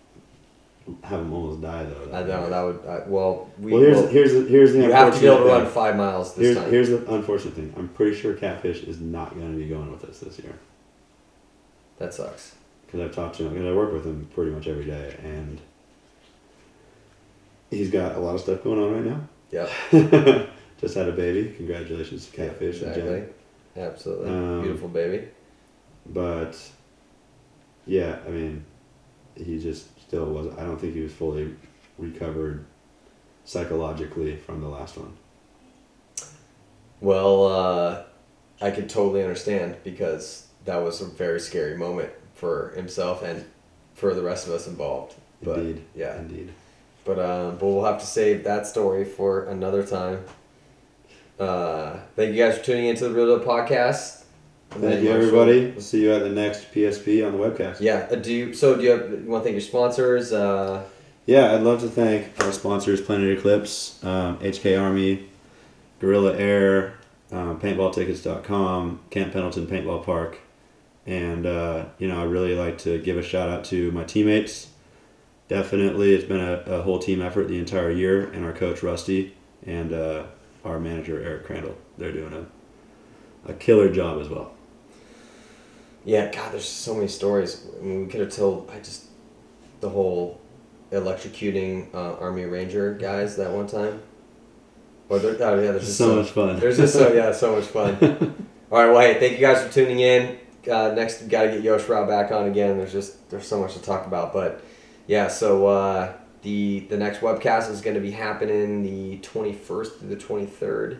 have 1.03 1.19
them 1.19 1.31
almost 1.33 1.61
die 1.61 1.83
though. 1.85 2.09
I 2.17 2.23
know 2.23 2.49
that 2.49 2.61
would. 2.61 2.85
I, 2.85 3.07
well, 3.07 3.49
we. 3.59 3.71
Well, 3.71 3.81
here's 3.81 3.97
will- 3.97 4.07
here's 4.07 4.33
the, 4.33 4.45
here's 4.45 4.73
the 4.73 4.79
you 4.83 4.91
have 4.91 5.13
to 5.13 5.19
be 5.19 5.27
able 5.27 5.37
to 5.39 5.43
run 5.45 5.65
five 5.67 5.95
miles 5.95 6.33
this 6.35 6.45
Here's 6.47 6.57
time. 6.57 6.69
here's 6.71 6.89
the 6.89 7.13
unfortunate 7.13 7.53
thing. 7.53 7.73
I'm 7.77 7.87
pretty 7.89 8.15
sure 8.15 8.33
catfish 8.33 8.83
is 8.83 8.99
not 8.99 9.33
going 9.35 9.51
to 9.51 9.57
be 9.57 9.67
going 9.69 9.91
with 9.91 10.03
us 10.05 10.19
this 10.19 10.39
year 10.39 10.53
that 11.99 12.13
sucks. 12.13 12.55
because 12.85 12.99
I've 13.01 13.15
talked 13.15 13.37
to 13.37 13.43
him 13.45 13.53
because 13.53 13.65
I 13.67 13.73
work 13.73 13.93
with 13.93 14.05
him 14.05 14.27
pretty 14.33 14.51
much 14.51 14.67
every 14.67 14.85
day 14.85 15.15
and 15.23 15.61
he's 17.69 17.89
got 17.89 18.15
a 18.15 18.19
lot 18.19 18.35
of 18.35 18.41
stuff 18.41 18.63
going 18.63 18.79
on 18.81 18.91
right 18.93 19.05
now. 19.05 19.27
Yep. 19.51 20.49
Just 20.81 20.95
had 20.95 21.07
a 21.07 21.11
baby. 21.11 21.53
Congratulations 21.55 22.25
to 22.27 22.35
catfish 22.35 22.81
and 22.81 22.89
exactly. 22.89 23.19
Jen. 23.19 23.29
Absolutely. 23.77 24.29
Um, 24.29 24.61
Beautiful 24.63 24.89
baby. 24.89 25.27
But 26.07 26.57
yeah, 27.85 28.17
I 28.27 28.29
mean, 28.31 28.65
he 29.35 29.59
just 29.59 29.99
still 30.01 30.25
wasn't. 30.25 30.59
I 30.59 30.63
don't 30.63 30.79
think 30.79 30.93
he 30.93 31.01
was 31.01 31.13
fully 31.13 31.55
recovered 31.97 32.65
psychologically 33.45 34.35
from 34.37 34.61
the 34.61 34.67
last 34.69 34.97
one. 34.97 35.13
Well, 37.01 37.47
uh, 37.47 38.03
I 38.61 38.71
could 38.71 38.89
totally 38.89 39.21
understand 39.21 39.77
because 39.83 40.47
that 40.65 40.77
was 40.77 41.01
a 41.01 41.05
very 41.05 41.39
scary 41.39 41.77
moment 41.77 42.11
for 42.33 42.69
himself 42.75 43.21
and 43.23 43.45
for 43.93 44.13
the 44.13 44.21
rest 44.21 44.47
of 44.47 44.53
us 44.53 44.67
involved. 44.67 45.15
But 45.41 45.59
Indeed. 45.59 45.83
yeah, 45.95 46.17
Indeed. 46.17 46.53
but 47.03 47.19
um, 47.19 47.57
but 47.57 47.65
we'll 47.65 47.83
have 47.83 47.99
to 47.99 48.05
save 48.05 48.43
that 48.45 48.65
story 48.65 49.03
for 49.03 49.45
another 49.45 49.85
time. 49.85 50.23
Uh, 51.39 51.97
thank 52.15 52.31
you 52.33 52.37
guys 52.37 52.57
for 52.57 52.63
tuning 52.63 52.85
into 52.85 53.07
the 53.09 53.13
Real 53.13 53.37
Deal 53.37 53.45
podcast. 53.45 54.22
Thank 54.79 55.03
you, 55.03 55.11
everybody. 55.11 55.71
We'll 55.71 55.81
see 55.81 56.01
you 56.03 56.13
at 56.13 56.23
the 56.23 56.29
next 56.29 56.71
PSP 56.73 57.25
on 57.25 57.37
the 57.37 57.37
webcast. 57.37 57.79
Yeah. 57.79 58.07
Uh, 58.11 58.15
do 58.15 58.33
you, 58.33 58.53
so? 58.53 58.75
Do 58.75 58.83
you, 58.83 58.89
have, 58.91 59.11
you 59.11 59.25
want 59.27 59.43
to 59.43 59.45
thank 59.45 59.53
your 59.53 59.61
sponsors? 59.61 60.33
Uh, 60.33 60.83
Yeah, 61.25 61.53
I'd 61.53 61.61
love 61.61 61.79
to 61.81 61.87
thank 61.89 62.27
our 62.43 62.51
sponsors 62.51 62.99
Planet 63.01 63.37
Eclipse, 63.37 64.03
um, 64.03 64.39
HK 64.39 64.79
Army, 64.81 65.29
Guerrilla 65.99 66.35
Air, 66.35 66.95
um, 67.31 67.59
paintballtickets.com, 67.59 68.99
Camp 69.09 69.31
Pendleton 69.33 69.67
Paintball 69.67 70.03
Park. 70.03 70.39
And, 71.05 71.45
uh, 71.45 71.85
you 71.97 72.07
know, 72.07 72.19
I 72.19 72.23
really 72.23 72.55
like 72.55 72.77
to 72.79 72.97
give 72.99 73.17
a 73.17 73.23
shout 73.23 73.49
out 73.49 73.63
to 73.65 73.91
my 73.91 74.03
teammates. 74.03 74.69
Definitely, 75.49 76.13
it's 76.13 76.23
been 76.25 76.39
a, 76.39 76.63
a 76.65 76.81
whole 76.81 76.99
team 76.99 77.21
effort 77.21 77.47
the 77.47 77.59
entire 77.59 77.91
year, 77.91 78.29
and 78.31 78.43
our 78.45 78.53
coach 78.53 78.81
Rusty 78.81 79.35
and 79.65 79.93
uh, 79.93 80.23
our 80.63 80.79
manager 80.79 81.21
Eric 81.21 81.45
Crandall. 81.45 81.77
They're 81.97 82.13
doing 82.13 82.33
a, 82.33 83.51
a 83.51 83.53
killer 83.53 83.91
job 83.93 84.21
as 84.21 84.29
well. 84.29 84.53
Yeah. 86.05 86.31
God, 86.31 86.53
there's 86.53 86.67
so 86.67 86.95
many 86.95 87.07
stories. 87.07 87.65
I 87.79 87.83
mean, 87.83 88.05
we 88.05 88.07
could 88.07 88.21
have 88.21 88.33
told. 88.33 88.69
I 88.69 88.79
just 88.79 89.05
the 89.79 89.89
whole 89.89 90.39
electrocuting 90.91 91.93
uh, 91.93 92.15
Army 92.17 92.45
Ranger 92.45 92.93
guys 92.93 93.35
that 93.37 93.51
one 93.51 93.67
time. 93.67 94.01
Or 95.09 95.19
there, 95.19 95.35
oh 95.47 95.61
yeah, 95.61 95.71
there's 95.71 95.85
just 95.85 95.97
so 95.97 96.15
much 96.15 96.31
fun. 96.31 96.59
There's 96.59 96.77
just 96.77 96.93
so 96.93 97.13
yeah, 97.13 97.31
so 97.31 97.55
much 97.55 97.65
fun. 97.65 97.97
All 98.71 98.79
right, 98.79 98.91
well, 98.91 99.01
hey, 99.01 99.19
thank 99.19 99.33
you 99.33 99.39
guys 99.39 99.61
for 99.61 99.71
tuning 99.71 99.99
in. 99.99 100.39
Uh, 100.71 100.93
next, 100.95 101.21
we 101.21 101.27
got 101.27 101.43
to 101.43 101.51
get 101.51 101.61
Yosh 101.61 101.87
Rau 101.89 102.07
back 102.07 102.31
on 102.31 102.47
again. 102.47 102.77
There's 102.77 102.93
just 102.93 103.29
there's 103.29 103.45
so 103.45 103.59
much 103.59 103.73
to 103.73 103.81
talk 103.81 104.07
about, 104.07 104.31
but 104.31 104.63
yeah. 105.05 105.27
So 105.27 105.67
uh, 105.67 106.13
the 106.41 106.79
the 106.89 106.97
next 106.97 107.19
webcast 107.19 107.69
is 107.69 107.81
going 107.81 107.95
to 107.95 108.01
be 108.01 108.11
happening 108.11 108.83
the 108.83 109.19
21st 109.19 109.99
through 109.99 110.09
the 110.09 110.15
23rd, 110.15 110.99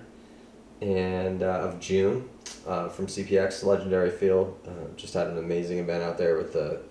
and 0.82 1.42
uh, 1.42 1.46
of 1.46 1.80
June 1.80 2.30
uh, 2.68 2.90
from 2.90 3.08
CPX 3.08 3.64
Legendary 3.64 4.10
Field. 4.12 4.58
Uh, 4.68 4.72
just 4.96 5.14
had 5.14 5.28
an 5.28 5.38
amazing 5.38 5.80
event 5.80 6.04
out 6.04 6.18
there 6.18 6.38
with 6.38 6.54
the 6.54 6.82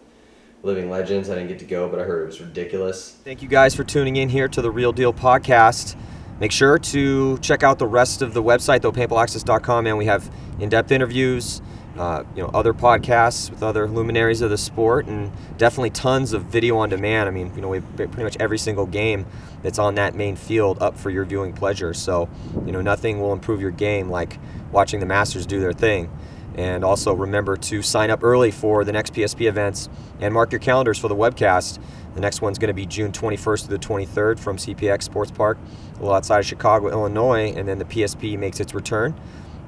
living 0.63 0.91
legends. 0.91 1.29
I 1.29 1.35
didn't 1.35 1.49
get 1.49 1.59
to 1.61 1.65
go, 1.65 1.89
but 1.89 1.99
I 1.99 2.05
heard 2.05 2.23
it 2.23 2.27
was 2.27 2.41
ridiculous. 2.41 3.17
Thank 3.25 3.43
you 3.43 3.49
guys 3.49 3.75
for 3.75 3.85
tuning 3.85 4.17
in 4.17 4.29
here 4.29 4.49
to 4.49 4.63
the 4.63 4.71
Real 4.71 4.93
Deal 4.93 5.13
podcast. 5.13 5.97
make 6.41 6.53
sure 6.53 6.79
to 6.79 7.39
check 7.39 7.63
out 7.63 7.79
the 7.79 7.87
rest 7.87 8.23
of 8.23 8.35
the 8.35 8.43
website, 8.43 8.83
though 8.83 8.93
paintballaccess.com, 8.93 9.87
and 9.87 9.97
we 9.99 10.07
have 10.07 10.31
in-depth 10.59 10.91
interviews, 10.91 11.63
uh, 11.99 12.25
you 12.35 12.43
know, 12.43 12.51
other 12.55 12.73
podcasts 12.73 13.51
with 13.51 13.63
other 13.63 13.87
luminaries 13.87 14.41
of 14.41 14.51
the 14.51 14.59
sport, 14.59 15.07
and 15.07 15.31
definitely 15.59 15.91
tons 15.91 16.33
of 16.33 16.45
video 16.45 16.79
on 16.79 16.89
demand. 16.89 17.29
I 17.29 17.33
mean, 17.33 17.53
you 17.55 17.61
know, 17.61 17.69
we 17.69 17.79
have 17.79 17.97
pretty 17.97 18.23
much 18.23 18.37
every 18.41 18.59
single 18.59 18.87
game 18.87 19.27
that's 19.63 19.79
on 19.79 19.95
that 19.97 20.15
main 20.15 20.37
field 20.37 20.83
up 20.83 20.97
for 20.97 21.11
your 21.11 21.25
viewing 21.25 21.53
pleasure. 21.53 21.93
So, 21.93 22.29
you 22.65 22.73
know, 22.73 22.81
nothing 22.81 23.21
will 23.21 23.33
improve 23.33 23.61
your 23.61 23.71
game 23.71 24.11
like 24.11 24.39
watching 24.71 25.01
the 25.01 25.07
Masters 25.07 25.47
do 25.47 25.61
their 25.61 25.73
thing. 25.73 26.11
And 26.55 26.85
also 26.85 27.15
remember 27.15 27.57
to 27.57 27.83
sign 27.83 28.11
up 28.11 28.23
early 28.23 28.51
for 28.51 28.85
the 28.85 28.93
next 28.93 29.15
PSP 29.15 29.47
events 29.49 29.89
and 30.21 30.35
mark 30.35 30.53
your 30.53 30.59
calendars 30.59 30.99
for 30.99 31.09
the 31.09 31.17
webcast. 31.17 31.79
The 32.15 32.21
next 32.21 32.43
one's 32.43 32.59
going 32.59 32.69
to 32.69 32.75
be 32.75 32.85
June 32.85 33.11
21st 33.11 33.63
to 33.63 33.69
the 33.69 33.79
23rd 33.79 34.39
from 34.39 34.59
CPX 34.59 35.05
Sports 35.05 35.31
Park, 35.31 35.57
a 35.93 35.95
little 35.95 36.13
outside 36.13 36.41
of 36.41 36.47
Chicago, 36.47 36.91
Illinois. 36.91 37.53
And 37.57 37.67
then 37.67 37.79
the 37.79 37.87
PSP 37.87 38.39
makes 38.39 38.61
its 38.61 38.75
return 38.75 39.15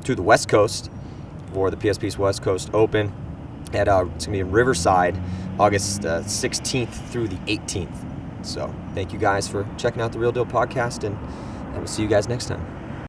to 0.05 0.15
the 0.15 0.23
West 0.23 0.49
Coast 0.49 0.91
for 1.55 1.71
the 1.71 1.77
PSP's 1.77 2.19
West 2.19 2.43
Coast 2.43 2.69
Open. 2.75 3.13
At 3.73 3.89
uh, 3.89 4.05
it's 4.15 4.27
going 4.27 4.39
to 4.39 4.45
be 4.45 4.49
in 4.49 4.51
Riverside, 4.51 5.19
August 5.59 6.05
uh, 6.05 6.21
16th 6.23 6.93
through 7.11 7.29
the 7.29 7.37
18th. 7.47 8.45
So 8.45 8.73
thank 8.95 9.13
you 9.13 9.19
guys 9.19 9.49
for 9.49 9.67
checking 9.79 10.03
out 10.03 10.13
the 10.13 10.19
Real 10.19 10.33
Deal 10.33 10.45
podcast, 10.45 11.05
and 11.05 11.17
I 11.75 11.79
will 11.79 11.87
see 11.87 12.03
you 12.03 12.09
guys 12.09 12.29
next 12.29 12.47
time. 12.47 12.84